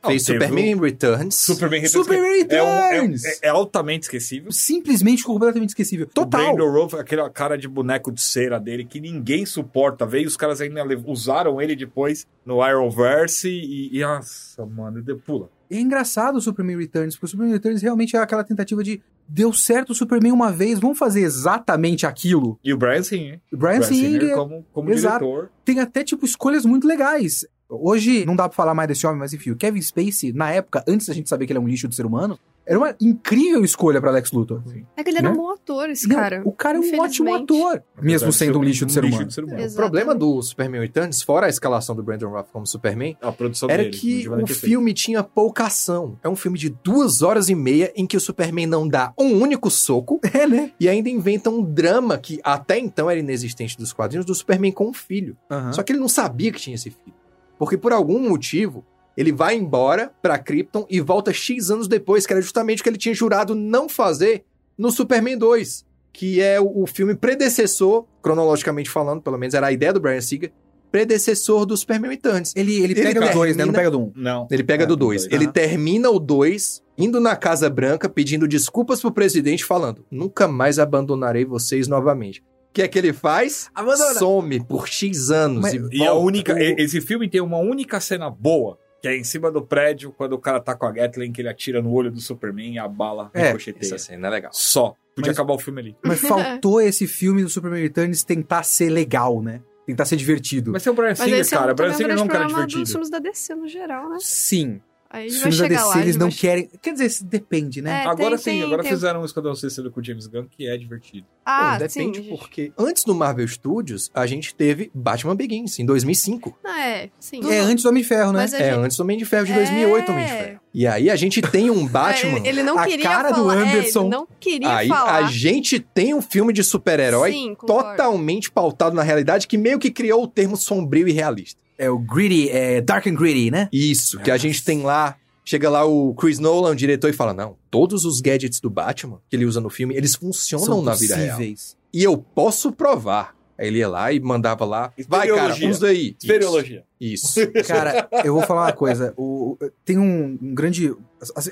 Fez 0.07 0.29
Não, 0.29 0.35
teve 0.39 0.45
Superman 0.47 0.81
Returns. 0.83 1.35
Superman 1.35 1.81
Returns. 1.81 2.05
Superman 2.07 2.47
é, 2.51 2.63
um- 2.63 2.67
é- 2.67 2.91
Returns! 2.93 3.25
é- 3.25 3.39
é 3.45 3.49
altamente 3.49 4.03
esquecível. 4.03 4.53
Simplesmente 4.53 5.25
completamente 5.25 5.71
esquecível. 5.71 6.05
O 6.05 6.11
Total. 6.11 6.55
Brandon 6.55 6.71
Routh, 6.71 6.93
aquela 6.93 7.31
cara 7.31 7.57
de 7.57 7.67
boneco 7.67 8.13
de 8.13 8.21
cera 8.21 8.61
dele 8.61 8.85
que 8.85 9.01
ninguém 9.01 9.47
suporta. 9.47 10.05
Veio, 10.05 10.29
os 10.29 10.37
caras 10.37 10.61
ainda 10.61 10.83
usaram 11.07 11.59
ele 11.59 11.75
depois 11.75 12.27
no 12.45 12.61
Arrowverse 12.61 13.49
e, 13.49 13.97
e 13.97 14.01
nossa, 14.03 14.67
mano, 14.67 15.03
pula. 15.25 15.49
É 15.71 15.79
engraçado 15.79 16.37
o 16.37 16.41
Superman 16.41 16.79
Returns, 16.79 17.15
porque 17.15 17.27
o 17.27 17.29
Superman 17.29 17.55
Returns 17.55 17.83
realmente 17.83 18.17
é 18.17 18.19
aquela 18.19 18.45
tentativa 18.45 18.83
de 18.83 19.03
deu 19.29 19.53
certo 19.53 19.91
o 19.91 19.95
Superman 19.95 20.33
uma 20.33 20.53
vez, 20.53 20.79
vamos 20.79 20.99
fazer 20.99 21.23
exatamente 21.23 22.07
aquilo. 22.07 22.59
E 22.63 22.73
o 22.73 22.77
Brian 22.77 23.03
Singer. 23.03 23.41
O 23.53 23.57
Brian 23.57 23.79
Bryan 23.79 23.83
Singer 23.89 24.35
como, 24.37 24.67
como 24.73 24.91
Exato. 24.91 25.25
diretor. 25.25 25.51
tem 25.65 25.81
até, 25.81 26.05
tipo, 26.05 26.25
escolhas 26.25 26.65
muito 26.65 26.87
legais. 26.87 27.47
Hoje, 27.69 28.25
não 28.27 28.37
dá 28.37 28.49
pra 28.49 28.55
falar 28.57 28.75
mais 28.75 28.89
desse 28.89 29.07
homem, 29.07 29.19
mas 29.19 29.33
enfim, 29.33 29.51
o 29.51 29.57
Kevin 29.57 29.81
Spacey, 29.81 30.33
na 30.33 30.51
época, 30.51 30.85
antes 30.87 31.07
da 31.07 31.15
gente 31.15 31.29
saber 31.29 31.47
que 31.47 31.53
ele 31.53 31.59
é 31.59 31.63
um 31.63 31.67
lixo 31.69 31.89
de 31.89 31.95
ser 31.97 32.05
humano, 32.07 32.39
era 32.67 32.79
uma 32.79 32.95
incrível 32.99 33.63
escolha 33.63 34.01
pra 34.01 34.11
Lex 34.11 34.33
Luthor. 34.33 34.63
É 34.97 35.03
que 35.05 35.11
ele 35.11 35.19
era 35.19 35.29
Né? 35.29 35.35
um 35.35 35.37
bom 35.37 35.51
ator, 35.51 35.91
esse 35.91 36.09
Não, 36.09 36.17
cara. 36.17 36.43
o 36.47 36.53
cara 36.53 36.79
é 36.79 36.81
um 36.81 37.01
ótimo 37.01 37.35
ator, 37.35 37.83
mesmo 38.01 38.33
sendo 38.33 38.53
ser 38.53 38.59
um 38.59 38.63
lixo 38.63 38.87
de 38.87 38.93
ser 38.95 39.05
humano. 39.05 39.61
Exato. 39.61 39.73
O 39.73 39.77
problema 39.77 40.15
do 40.15 40.41
Superman 40.41 40.81
Returns, 40.81 41.21
fora 41.23 41.47
a 41.47 41.51
escalação 41.51 41.95
do 41.95 42.03
Brandon 42.03 42.29
Routh 42.31 42.47
como 42.53 42.67
Superman, 42.67 43.17
A 43.21 43.31
produção 43.33 43.69
era 43.69 43.83
dele. 43.83 43.95
que 43.97 44.27
o 44.29 44.47
filme 44.47 44.95
tinha 44.95 45.23
pouca 45.23 45.65
ação. 45.67 46.19
É 46.23 46.29
um 46.29 46.37
filme 46.37 46.59
de 46.59 46.71
duas 46.71 47.21
horas 47.21 47.51
e 47.51 47.55
meia 47.55 47.93
em 47.95 48.07
que 48.07 48.17
o 48.17 48.21
Superman 48.21 48.67
não 48.67 48.89
dá 48.89 49.13
um 49.19 49.35
único 49.43 49.71
soco 49.71 50.19
É, 50.33 50.47
né? 50.47 50.71
e 50.81 50.89
ainda 50.89 51.11
inventa 51.11 51.51
um 51.51 51.63
drama 51.63 52.17
que 52.17 52.41
até 52.43 52.79
então 52.79 53.11
era 53.11 53.21
inexistente 53.21 53.77
dos 53.77 53.93
quadrinhos 53.93 54.25
do 54.25 54.35
Superman 54.35 54.73
com 54.73 54.89
um 54.89 54.95
filho. 54.95 55.37
Só 55.73 55.83
que 55.83 55.93
ele 55.93 55.99
não 56.01 56.09
sabia 56.09 56.51
que 56.51 56.61
tinha 56.61 56.77
esse 56.77 56.89
filho. 56.91 57.15
Porque 57.59 57.77
por 57.77 57.93
algum 57.93 58.19
motivo, 58.29 58.85
ele 59.17 59.33
vai 59.33 59.55
embora 59.57 60.13
pra 60.21 60.39
Krypton 60.39 60.87
e 60.91 61.01
volta 61.01 61.33
X 61.33 61.71
anos 61.71 61.87
depois, 61.89 62.27
que 62.27 62.33
era 62.33 62.43
justamente 62.43 62.81
o 62.81 62.83
que 62.83 62.89
ele 62.89 62.99
tinha 62.99 63.15
jurado 63.15 63.55
não 63.55 63.89
fazer 63.89 64.45
no 64.77 64.91
Superman 64.91 65.39
2, 65.39 65.85
que 66.13 66.41
é 66.41 66.61
o, 66.61 66.85
filme 66.87 67.15
predecessor, 67.15 68.07
cronologicamente 68.23 68.91
falando, 68.91 69.23
pelo 69.23 69.39
menos 69.39 69.55
era 69.55 69.69
a 69.69 69.73
ideia 69.73 69.93
do 69.93 70.01
Brian 70.01 70.21
Singer, 70.21 70.53
predecessor 70.91 71.67
do 71.67 71.77
Superman 71.77 72.11
Returns. 72.11 72.53
Ele, 72.55 72.75
ele 72.75 72.85
Ele 72.85 72.95
pega 72.95 73.09
do 73.09 73.27
termina- 73.27 73.33
2, 73.35 73.57
né? 73.57 73.65
Não 73.65 73.73
pega 73.73 73.91
do 73.91 73.99
1. 73.99 74.03
Um. 74.03 74.13
Não. 74.15 74.49
Ele 74.51 74.63
pega 74.65 74.85
É, 74.85 74.87
do 74.87 74.97
2. 74.97 75.23
dois. 75.23 75.33
Ele 75.33 75.51
termina 75.51 76.09
o 76.11 76.19
2 76.21 76.83
indo 76.97 77.19
na 77.21 77.35
Casa 77.35 77.69
Branca 77.69 78.09
pedindo 78.09 78.47
desculpas 78.47 79.01
pro 79.01 79.11
presidente, 79.11 79.65
falando: 79.65 80.05
nunca 80.11 80.47
mais 80.47 80.79
abandonarei 80.79 81.45
vocês 81.45 81.89
novamente. 81.89 82.43
O 82.75 82.77
que 82.77 82.83
é 82.83 82.89
que 82.89 82.99
ele 82.99 83.13
faz? 83.13 83.71
Abandona. 83.73 84.15
Some 84.19 84.65
por 84.65 84.89
X 84.89 85.31
anos. 85.31 85.63
Mas- 85.63 85.75
e, 85.75 85.89
E 85.93 86.03
a 86.03 86.11
volta. 86.11 86.27
única. 86.27 86.61
e- 86.61 86.75
Esse 86.77 87.01
filme 87.01 87.29
tem 87.31 87.41
uma 87.41 87.59
única 87.59 88.01
cena 88.01 88.29
boa, 88.29 88.77
que 89.01 89.07
é 89.07 89.17
em 89.17 89.23
cima 89.23 89.49
do 89.49 89.63
prédio, 89.63 90.11
quando 90.11 90.33
o 90.33 90.39
cara 90.41 90.59
tá 90.59 90.75
com 90.75 90.85
a 90.85 90.91
Gatling, 90.91 91.31
que 91.31 91.41
ele 91.41 91.49
atira 91.49 91.81
no 91.81 91.93
olho 91.93 92.11
do 92.11 92.21
Superman 92.21 92.75
e 92.75 92.79
a 92.81 92.89
bala 92.89 93.31
É, 93.33 93.47
ricocheteia. 93.49 93.95
Essa 93.95 93.99
cena 93.99 94.27
é 94.27 94.31
legal. 94.31 94.51
Só. 94.53 94.95
Podia 95.15 95.31
Mas- 95.31 95.39
acabar 95.39 95.55
o 95.55 95.59
filme 95.61 95.81
ali. 95.81 95.97
Mas 96.05 96.19
faltou 96.63 96.81
esse 96.81 97.07
filme 97.07 97.45
do 97.45 97.49
Superman 97.49 97.81
Returns 97.81 98.25
tentar 98.25 98.65
ser 98.65 98.91
legal, 98.91 99.41
né? 99.41 99.61
Tentar 99.87 100.05
ser 100.07 100.17
divertido. 100.17 100.73
Mas 100.73 100.83
tem 100.83 100.93
o 100.93 100.97
Brian 100.97 101.11
Mas 101.11 101.19
Singer, 101.21 101.41
é 101.41 101.45
cara. 101.49 101.69
um, 101.69 101.71
O 101.71 101.75
Brian 101.77 101.91
um 101.91 101.95
Singer 101.95 102.15
não 102.17 102.23
é 102.23 102.25
um 102.25 102.29
cara 102.29 102.47
divertido. 102.47 102.87
filmes 102.89 103.09
da 103.11 103.19
DC 103.21 103.55
no 103.55 103.69
geral, 103.69 104.09
né? 104.11 104.17
Sim. 104.19 104.81
Aí 105.11 105.29
Os 105.29 105.37
filmes 105.37 105.59
da 105.59 105.69
DC, 105.69 105.85
lá. 105.85 106.01
eles 106.01 106.17
não 106.17 106.29
vai- 106.29 106.37
querem... 106.39 106.71
Quer 106.83 106.93
dizer, 106.93 107.25
depende, 107.25 107.81
né? 107.81 108.03
É, 108.03 108.07
agora 108.09 108.31
tem- 108.31 108.39
sim, 108.39 108.51
tem- 108.51 108.63
agora 108.65 108.83
tem- 108.83 108.91
fizeram 108.91 109.21
um 109.23 109.25
Esquadrão 109.25 109.55
Suicida 109.55 109.89
com 109.89 110.01
o 110.01 110.05
James 110.05 110.27
Gunn, 110.27 110.47
que 110.51 110.67
é 110.67 110.77
divertido. 110.77 111.25
Ah, 111.47 111.73
Bom, 111.75 111.79
depende, 111.87 112.23
sim. 112.23 112.29
porque 112.31 112.73
antes 112.77 113.05
do 113.05 113.15
Marvel 113.15 113.47
Studios, 113.47 114.11
a 114.13 114.27
gente 114.27 114.53
teve 114.55 114.91
Batman 114.93 115.37
Begins, 115.37 115.79
em 115.79 115.87
2005. 115.87 116.59
Ah, 116.65 116.81
é, 116.85 117.11
sim. 117.21 117.41
É 117.49 117.59
antes 117.61 117.85
do 117.85 117.91
Homem 117.91 118.03
de 118.03 118.09
Ferro, 118.09 118.33
né? 118.33 118.45
É, 118.45 118.49
gente- 118.49 118.63
antes 118.63 118.97
do 118.97 119.03
Homem 119.05 119.17
de 119.17 119.25
Ferro 119.25 119.47
de 119.47 119.53
2008, 119.53 120.09
É. 120.09 120.13
Homem 120.13 120.25
de 120.27 120.33
Ferro. 120.33 120.61
E 120.75 120.87
aí 120.89 121.09
a 121.09 121.15
gente 121.15 121.41
tem 121.41 121.71
um 121.71 121.87
Batman... 121.87 122.39
É, 122.45 122.49
ele 122.49 122.63
não 122.65 122.77
a 122.77 122.85
queria 122.85 123.05
cara 123.05 123.29
do 123.31 123.37
falar. 123.37 123.57
é, 123.57 123.69
Anderson. 123.69 124.01
ele 124.01 124.09
não 124.11 124.29
queria 124.41 124.77
Aí 124.77 124.89
falar. 124.89 125.17
a 125.19 125.23
gente 125.31 125.79
tem 125.79 126.13
um 126.13 126.21
filme 126.23 126.53
de 126.53 126.65
super-herói 126.65 127.33
totalmente 127.65 128.51
pautado 128.51 128.97
na 128.97 129.03
realidade, 129.03 129.47
que 129.47 129.57
meio 129.57 129.79
que 129.79 129.91
criou 129.91 130.25
o 130.25 130.27
termo 130.29 130.57
sombrio 130.57 131.07
e 131.07 131.13
realista. 131.13 131.63
É 131.79 131.91
o 131.91 131.99
Gritty, 131.99 132.49
é 132.51 132.81
Dark 132.81 133.07
and 133.07 133.15
Gritty, 133.15 133.51
né? 133.51 133.69
Isso, 133.73 134.19
que 134.21 134.31
a 134.31 134.37
gente 134.37 134.63
tem 134.65 134.83
lá. 134.83 135.17
Chega 135.45 135.69
lá 135.69 135.85
o 135.85 136.15
Chris 136.15 136.39
Nolan, 136.39 136.71
o 136.71 136.75
diretor, 136.75 137.11
e 137.11 137.13
fala: 137.13 137.35
Não, 137.35 137.57
todos 137.71 138.05
os 138.05 138.21
gadgets 138.21 138.61
do 138.61 138.71
Batman 138.71 139.21
que 139.29 139.37
ele 139.37 139.45
usa 139.45 139.61
no 139.61 139.69
filme, 139.69 139.95
eles 139.95 140.15
funcionam 140.15 140.65
São 140.65 140.83
na 140.83 140.95
vida 140.95 141.17
real. 141.17 141.37
possíveis. 141.37 141.77
E 141.93 142.03
eu 142.03 142.17
posso 142.17 142.73
provar. 142.73 143.35
Aí 143.57 143.69
ele 143.69 143.79
ia 143.79 143.89
lá 143.89 144.11
e 144.13 144.19
mandava 144.19 144.65
lá. 144.65 144.93
Vai, 145.07 145.29
cara, 145.29 145.55
usa 145.69 145.87
aí. 145.89 146.17
Espeleologia. 146.19 146.83
Isso. 147.01 147.39
Isso. 147.41 147.53
Cara, 147.69 148.09
eu 148.25 148.35
vou 148.35 148.43
falar 148.43 148.63
uma 148.63 148.73
coisa. 148.73 149.15
O, 149.17 149.53
o- 149.53 149.59
tem 149.85 149.97
um, 149.97 150.37
um 150.43 150.55
grande. 150.55 150.91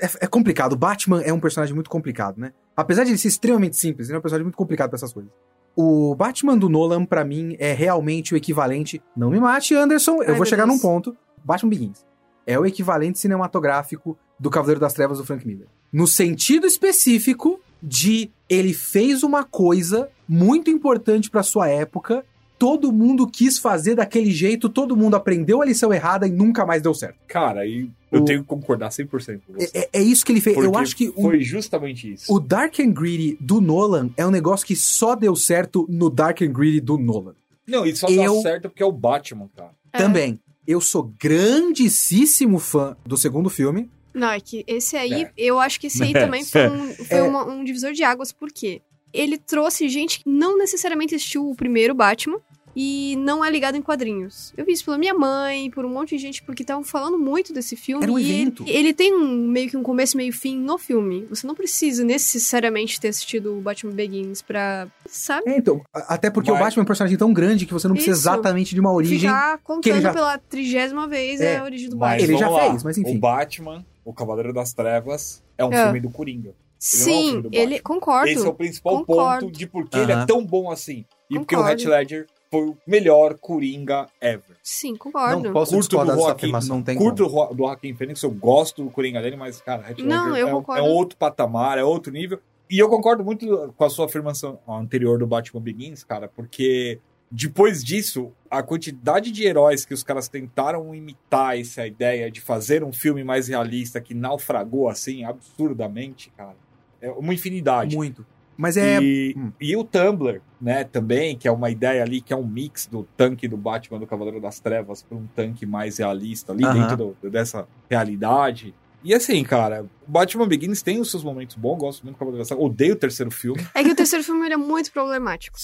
É, 0.01 0.25
é 0.25 0.27
complicado. 0.27 0.73
O 0.73 0.77
Batman 0.77 1.23
é 1.23 1.33
um 1.33 1.39
personagem 1.39 1.75
muito 1.75 1.89
complicado, 1.89 2.39
né? 2.41 2.53
Apesar 2.77 3.05
de 3.05 3.11
ele 3.11 3.18
ser 3.18 3.29
extremamente 3.29 3.77
simples, 3.77 4.09
ele 4.09 4.16
é 4.16 4.18
um 4.18 4.23
personagem 4.23 4.43
muito 4.45 4.57
complicado 4.57 4.89
pra 4.91 4.97
essas 4.97 5.12
coisas. 5.12 5.31
O 5.75 6.14
Batman 6.14 6.57
do 6.57 6.68
Nolan, 6.68 7.05
pra 7.05 7.25
mim, 7.25 7.57
é 7.59 7.73
realmente 7.73 8.35
o 8.35 8.37
equivalente. 8.37 9.03
Não 9.16 9.31
me 9.31 9.41
mate, 9.41 9.75
Anderson. 9.75 10.16
Eu 10.16 10.20
Ai, 10.20 10.27
vou 10.27 10.37
meu 10.37 10.47
chegar 10.47 10.66
Deus. 10.66 10.77
num 10.77 10.81
ponto. 10.83 11.16
Batman 11.45 11.70
Begins. 11.70 12.05
É 12.47 12.59
o 12.59 12.66
equivalente 12.66 13.18
cinematográfico 13.18 14.18
do 14.39 14.51
Cavaleiro 14.51 14.81
das 14.81 14.93
Trevas 14.93 15.18
do 15.18 15.25
Frank 15.25 15.47
Miller. 15.47 15.66
No 15.93 16.07
sentido 16.07 16.66
específico 16.66 17.61
de 17.83 18.31
ele 18.49 18.73
fez 18.75 19.23
uma 19.23 19.45
coisa 19.45 20.09
muito 20.29 20.70
importante 20.70 21.31
pra 21.31 21.43
sua 21.43 21.68
época. 21.68 22.25
Todo 22.63 22.93
mundo 22.93 23.27
quis 23.27 23.59
fazer 23.59 23.97
daquele 23.97 24.31
jeito, 24.31 24.69
todo 24.69 24.97
mundo 24.97 25.17
aprendeu 25.17 25.61
a 25.61 25.65
lição 25.65 25.93
errada 25.93 26.29
e 26.29 26.31
nunca 26.31 26.65
mais 26.65 26.81
deu 26.81 26.95
certo. 26.95 27.17
Cara, 27.27 27.67
e 27.67 27.91
eu 28.13 28.21
O- 28.21 28.25
tenho 28.25 28.43
que 28.43 28.47
concordar 28.47 28.91
100% 28.93 29.41
com 29.45 29.55
você. 29.55 29.69
É, 29.75 29.81
é- 29.81 29.89
é 29.95 30.01
isso 30.01 30.25
que 30.25 30.31
ele 30.31 30.41
fez. 30.41 30.57
Eu 30.57 30.65
Porque 30.71 30.79
acho 30.79 30.97
que 30.97 31.09
o, 31.09 31.23
Foi 31.23 31.41
justamente 31.41 32.13
isso. 32.13 32.33
o 32.33 32.39
Dark 32.39 32.79
and 32.79 32.93
Gritty 32.93 33.37
do 33.41 33.61
Nolan 33.61 34.11
é 34.17 34.25
um 34.25 34.31
negócio 34.31 34.65
que 34.65 34.77
só 34.77 35.17
deu 35.17 35.35
certo 35.35 35.85
no 35.89 36.09
Dark 36.09 36.41
and 36.41 36.53
Gritty 36.53 36.81
do 36.81 36.97
Nolan. 36.97 37.35
Não, 37.67 37.85
isso 37.85 38.01
só 38.01 38.09
eu- 38.09 38.37
dá 38.37 38.43
certo 38.43 38.69
porque 38.69 38.83
é 38.83 38.87
o 38.87 38.93
Batman, 38.93 39.49
cara. 39.57 39.73
É. 39.93 39.99
Também. 39.99 40.39
Eu 40.65 40.81
sou 40.81 41.13
grandíssimo 41.19 42.59
fã 42.61 42.97
do 43.05 43.17
segundo 43.17 43.51
filme. 43.51 43.91
Não, 44.15 44.29
é 44.31 44.39
que 44.41 44.63
esse 44.69 44.97
aí, 44.97 45.23
É. 45.25 45.33
eu 45.37 45.59
acho 45.59 45.81
que 45.81 45.87
esse 45.89 46.03
aí 46.03 46.13
É. 46.15 46.21
também 46.25 46.45
foi, 46.45 46.69
um, 46.69 46.93
foi 46.93 47.19
É. 47.19 47.23
uma- 47.23 47.45
um 47.45 47.65
divisor 47.65 47.93
de 47.93 48.05
águas, 48.05 48.31
por 48.31 48.51
quê? 48.53 48.81
Ele 49.13 49.37
trouxe 49.37 49.89
gente 49.89 50.21
que 50.21 50.29
não 50.31 50.57
necessariamente 50.57 51.15
assistiu 51.15 51.49
o 51.51 51.55
primeiro 51.55 51.95
Batman 51.95 52.39
e 52.75 53.16
não 53.16 53.45
é 53.45 53.51
ligado 53.51 53.77
em 53.77 53.83
quadrinhos. 53.83 54.53
Eu 54.57 54.64
vi 54.64 54.73
isso 54.73 54.85
pela 54.85 54.97
minha 54.99 55.14
mãe, 55.14 55.70
por 55.70 55.85
um 55.85 55.89
monte 55.89 56.11
de 56.16 56.18
gente, 56.18 56.43
porque 56.43 56.62
estavam 56.62 56.83
falando 56.83 57.18
muito 57.18 57.53
desse 57.53 57.77
filme. 57.77 58.03
Era 58.03 58.12
um 58.12 58.18
e 58.18 58.23
evento. 58.23 58.62
Ele, 58.66 58.73
ele 58.79 58.93
tem 58.95 59.14
um 59.14 59.47
meio 59.49 59.68
que 59.70 59.77
um 59.77 59.83
começo, 59.83 60.16
meio 60.16 60.33
fim 60.33 60.57
no 60.59 60.79
filme. 60.79 61.27
Você 61.29 61.47
não 61.47 61.55
precisa 61.55 62.05
necessariamente 62.05 63.01
ter 63.01 63.09
assistido 63.09 63.57
o 63.57 63.61
Batman 63.61 63.93
Begins 63.93 64.43
pra, 64.43 64.89
sabe? 65.07 65.51
É, 65.51 65.57
então, 65.57 65.83
até 65.93 66.31
porque 66.31 66.51
Mas- 66.51 66.61
o 66.61 66.62
Batman 66.64 66.81
é 66.81 66.85
um 66.85 66.87
personagem 66.87 67.18
tão 67.18 67.33
grande 67.33 67.66
que 67.66 67.73
você 67.73 67.87
não 67.89 67.95
precisa 67.95 68.16
Isso. 68.16 68.29
exatamente 68.29 68.75
de 68.75 68.81
uma 68.81 68.93
origem. 68.93 69.18
Ficar 69.31 69.59
que 69.59 69.64
contando 69.64 69.93
ele 69.95 70.01
já- 70.01 70.12
pela 70.12 70.39
trigésima 70.39 71.07
vez 71.07 71.41
É, 71.41 71.59
a 71.59 71.64
origem 71.64 71.89
do 71.91 71.97
Mas 71.97 72.11
Batman. 72.23 72.25
Ele 72.33 72.39
já 72.39 72.49
lá. 72.49 72.70
fez, 72.70 72.83
mas 72.85 72.99
enfim. 72.99 73.16
O 73.16 73.18
Batman, 73.20 73.85
o 74.05 74.12
Cavaleiro 74.12 74.53
das 74.53 74.73
Trevas, 74.73 75.43
é 75.59 75.64
um 75.64 75.73
É. 75.73 75.85
filme 75.85 76.01
do 76.01 76.11
Coringa. 76.11 76.49
Ele 76.49 76.55
é 76.55 76.75
Sim, 76.79 77.27
filme 77.31 77.43
do 77.43 77.49
ele 77.53 77.79
concordo. 77.81 78.29
Esse 78.31 78.45
é 78.45 78.49
o 78.49 78.55
principal 78.55 78.99
Concordo. 79.05 79.47
ponto 79.47 79.57
de 79.59 79.66
por 79.68 79.89
que 79.89 79.97
ele 79.99 80.11
é 80.12 80.27
tão 80.27 80.45
bom 80.45 80.68
assim. 80.70 81.05
E 81.31 81.39
porque 81.39 81.55
o 81.55 81.59
Concordo. 81.59 81.81
Heath 81.83 81.89
Ledger 81.89 82.27
foi 82.53 82.69
o 82.69 82.77
melhor 82.87 83.35
Coringa 83.39 84.07
ever. 84.21 84.57
Sim, 84.63 84.95
concordo. 84.95 85.43
Não 85.43 85.53
posso 85.55 85.73
Curto 85.73 85.89
discordar 85.89 86.15
do 86.17 86.23
Joaquim, 86.23 86.37
afirmação. 86.47 86.77
Não 86.77 86.83
tem 86.85 86.97
Curto 86.99 87.17
do, 87.25 87.27
Ro- 87.27 87.47
do 87.55 87.57
Joaquim 87.65 87.95
Phoenix, 87.95 88.23
eu 88.23 88.31
gosto 88.31 88.85
do 88.85 88.91
Coringa 88.91 89.23
dele, 89.23 89.37
mas, 89.37 89.61
cara, 89.63 89.89
Heath 89.91 90.01
Não, 90.01 90.37
é, 90.37 90.45
um- 90.55 90.63
é 90.77 90.83
um 90.83 90.91
outro 90.91 91.17
patamar, 91.17 91.79
é 91.79 91.83
outro 91.83 92.13
nível. 92.13 92.39
E 92.71 92.79
eu 92.79 92.89
concordo 92.91 93.25
muito 93.25 93.73
com 93.77 93.85
a 93.85 93.89
sua 93.91 94.05
afirmação 94.05 94.59
anterior 94.69 95.19
do 95.19 95.27
Batman 95.27 95.61
Begins, 95.63 96.05
cara, 96.05 96.29
porque 96.29 96.99
depois 97.31 97.83
disso, 97.83 98.31
a 98.51 98.63
quantidade 98.63 99.31
de 99.33 99.45
heróis 99.45 99.87
que 99.87 99.95
os 99.95 100.03
caras 100.03 100.29
tentaram 100.29 100.95
imitar 100.95 101.59
essa 101.59 101.87
ideia 101.87 102.31
de 102.31 102.41
fazer 102.43 102.85
um 102.85 102.93
filme 102.93 103.25
mais 103.25 103.49
realista 103.49 103.99
que 104.01 104.13
naufragou 104.13 104.89
assim 104.89 105.25
absurdamente, 105.25 106.31
cara, 106.37 106.55
é 107.01 107.11
uma 107.11 107.33
infinidade. 107.33 107.97
Muito. 107.97 108.27
Mas 108.63 108.77
é. 108.77 109.01
E, 109.03 109.35
Hum. 109.37 109.51
e 109.61 109.77
o 109.77 109.83
Tumblr, 109.83 110.41
né, 110.61 110.85
também, 110.85 111.37
que 111.37 111.49
é 111.49 111.51
uma 111.51 111.69
ideia 111.69 112.01
ali, 112.05 112.21
que 112.21 112.33
é 112.33 112.37
um 112.37 112.47
mix 112.47 112.87
do 112.87 113.03
tanque 113.17 113.49
do 113.49 113.57
Batman 113.57 113.99
do 113.99 114.07
Cavaleiro 114.07 114.41
das 114.41 114.61
Trevas 114.61 115.03
para 115.03 115.19
um 115.19 115.27
tanque 115.35 115.67
mais 115.67 115.99
realista 115.99 116.53
ali, 116.53 116.63
Aham. 116.65 116.73
dentro 116.75 116.97
do- 117.21 117.29
dessa 117.31 117.67
realidade. 117.91 118.73
E 119.05 119.13
assim, 119.15 119.43
cara, 119.43 119.85
Batman 120.07 120.47
Begins 120.47 120.81
tem 120.81 121.01
os 121.01 121.11
seus 121.11 121.25
momentos 121.25 121.57
bons, 121.57 121.77
gosto 121.79 122.05
muito 122.05 122.17
das 122.39 122.47
Trevas, 122.49 122.65
odeio 122.65 122.93
o 122.95 122.97
terceiro 122.97 123.31
filme. 123.33 123.61
É 123.75 123.83
que 123.83 123.91
o 123.91 123.95
terceiro 123.97 124.25
filme 124.25 124.45
ele 124.47 124.55
é 124.55 124.57
muito 124.57 124.93
problemático. 124.93 125.59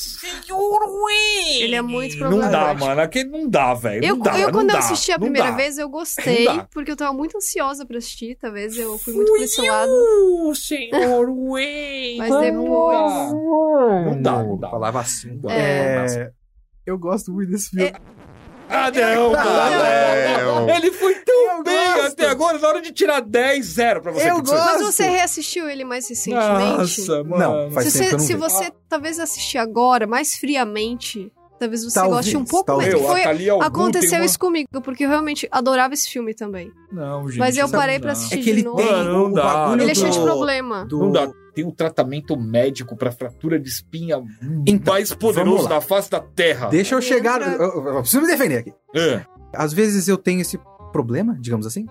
Ele 1.60 1.74
é 1.74 1.82
muito 1.82 2.16
Não 2.16 2.30
dá, 2.38 2.48
problemático. 2.48 2.84
mano, 2.86 3.00
aquele 3.00 3.28
não 3.30 3.48
dá, 3.48 3.74
velho. 3.74 4.04
Eu, 4.04 4.16
não 4.16 4.22
dá, 4.24 4.38
eu 4.38 4.46
não 4.46 4.52
quando 4.52 4.70
eu 4.70 4.72
dá, 4.74 4.78
assisti 4.80 5.12
a 5.12 5.18
primeira 5.18 5.50
dá. 5.50 5.56
vez, 5.56 5.78
eu 5.78 5.88
gostei, 5.88 6.46
porque 6.72 6.90
eu 6.90 6.96
tava 6.96 7.12
muito 7.12 7.36
ansiosa 7.36 7.86
pra 7.86 7.98
assistir. 7.98 8.36
Talvez 8.40 8.76
eu 8.76 8.98
fui 8.98 9.14
muito 9.14 9.32
lado. 9.66 10.54
senhor 10.54 11.26
Wayne. 11.50 12.18
Mas 12.18 12.40
depois. 12.40 13.32
Não 13.32 14.22
dá, 14.22 14.42
não 14.42 14.56
dá. 14.58 14.70
Falava 14.70 15.00
assim. 15.00 15.40
é, 15.48 16.32
Eu 16.86 16.98
gosto 16.98 17.32
muito 17.32 17.50
desse 17.50 17.70
filme. 17.70 17.92
Ah, 17.94 18.00
não, 18.68 19.32
cara. 19.32 20.42
Não. 20.44 20.68
Ele 20.70 20.92
foi 20.92 21.14
tão 21.16 21.56
Eu 21.58 21.62
bem 21.62 21.94
gosto. 21.94 22.06
até 22.12 22.28
agora, 22.28 22.58
na 22.58 22.68
hora 22.68 22.80
de 22.82 22.92
tirar 22.92 23.20
10, 23.20 23.64
0 23.66 24.02
pra 24.02 24.12
você. 24.12 24.30
Eu 24.30 24.36
gosto. 24.42 24.54
Mas 24.54 24.82
você 24.82 25.08
reassistiu 25.08 25.68
ele 25.68 25.84
mais 25.84 26.08
recentemente? 26.08 27.00
Nossa, 27.00 27.24
mano. 27.24 27.38
Não, 27.64 27.70
faz 27.70 27.92
se 27.92 27.98
tempo 27.98 28.10
que 28.10 28.14
eu 28.14 28.18
você, 28.18 28.34
não 28.36 28.48
se 28.50 28.58
vejo. 28.58 28.68
você 28.68 28.72
talvez 28.88 29.18
assistir 29.18 29.58
agora, 29.58 30.06
mais 30.06 30.36
friamente, 30.36 31.32
talvez 31.58 31.84
você 31.84 31.94
Talvez, 31.94 32.16
goste 32.16 32.36
um 32.36 32.44
pouco 32.44 32.76
mais. 32.76 32.90
talvez. 32.92 32.94
Meu, 32.94 33.56
Foi, 33.58 33.60
aconteceu 33.66 34.18
uma- 34.18 34.24
isso 34.24 34.38
comigo, 34.38 34.68
porque 34.82 35.04
eu 35.04 35.08
realmente 35.08 35.48
adorava 35.50 35.94
esse 35.94 36.08
filme 36.08 36.34
também. 36.34 36.70
Não, 36.92 37.26
gente. 37.28 37.38
Mas 37.38 37.56
eu 37.56 37.66
sabe, 37.68 37.80
parei 37.82 37.98
pra 37.98 38.12
assistir 38.12 38.38
É 38.38 38.42
que 38.42 38.50
ele 38.50 38.60
de 38.62 38.64
novo. 38.66 38.76
tem 38.78 38.86
não 39.04 39.26
o 39.26 39.32
dá, 39.34 39.76
Ele 39.78 39.90
é 39.90 39.94
cheio 39.94 40.10
de 40.10 40.20
problema. 40.20 40.84
do- 40.86 40.98
Não 40.98 41.12
dá. 41.12 41.30
Tem 41.54 41.64
um 41.64 41.70
tratamento 41.72 42.36
médico 42.38 42.96
pra 42.96 43.10
fratura 43.10 43.58
de 43.58 43.68
espinha 43.68 44.22
Então, 44.66 44.94
mais 44.94 45.12
poderoso 45.12 45.68
da 45.68 45.80
face 45.80 46.08
da 46.08 46.20
Terra. 46.20 46.68
Deixa 46.68 46.94
eu 46.94 47.02
chegar. 47.02 47.40
Entra. 47.42 47.54
Eu, 47.64 47.72
eu- 47.82 47.86
eu 47.94 48.00
preciso 48.00 48.22
me 48.22 48.28
defender 48.28 48.58
aqui. 48.58 48.72
É, 48.94 49.22
Às 49.54 49.72
vezes 49.72 50.06
eu 50.06 50.16
tenho 50.16 50.40
esse 50.40 50.58
problema, 50.92 51.36
digamos 51.40 51.66
assim. 51.66 51.84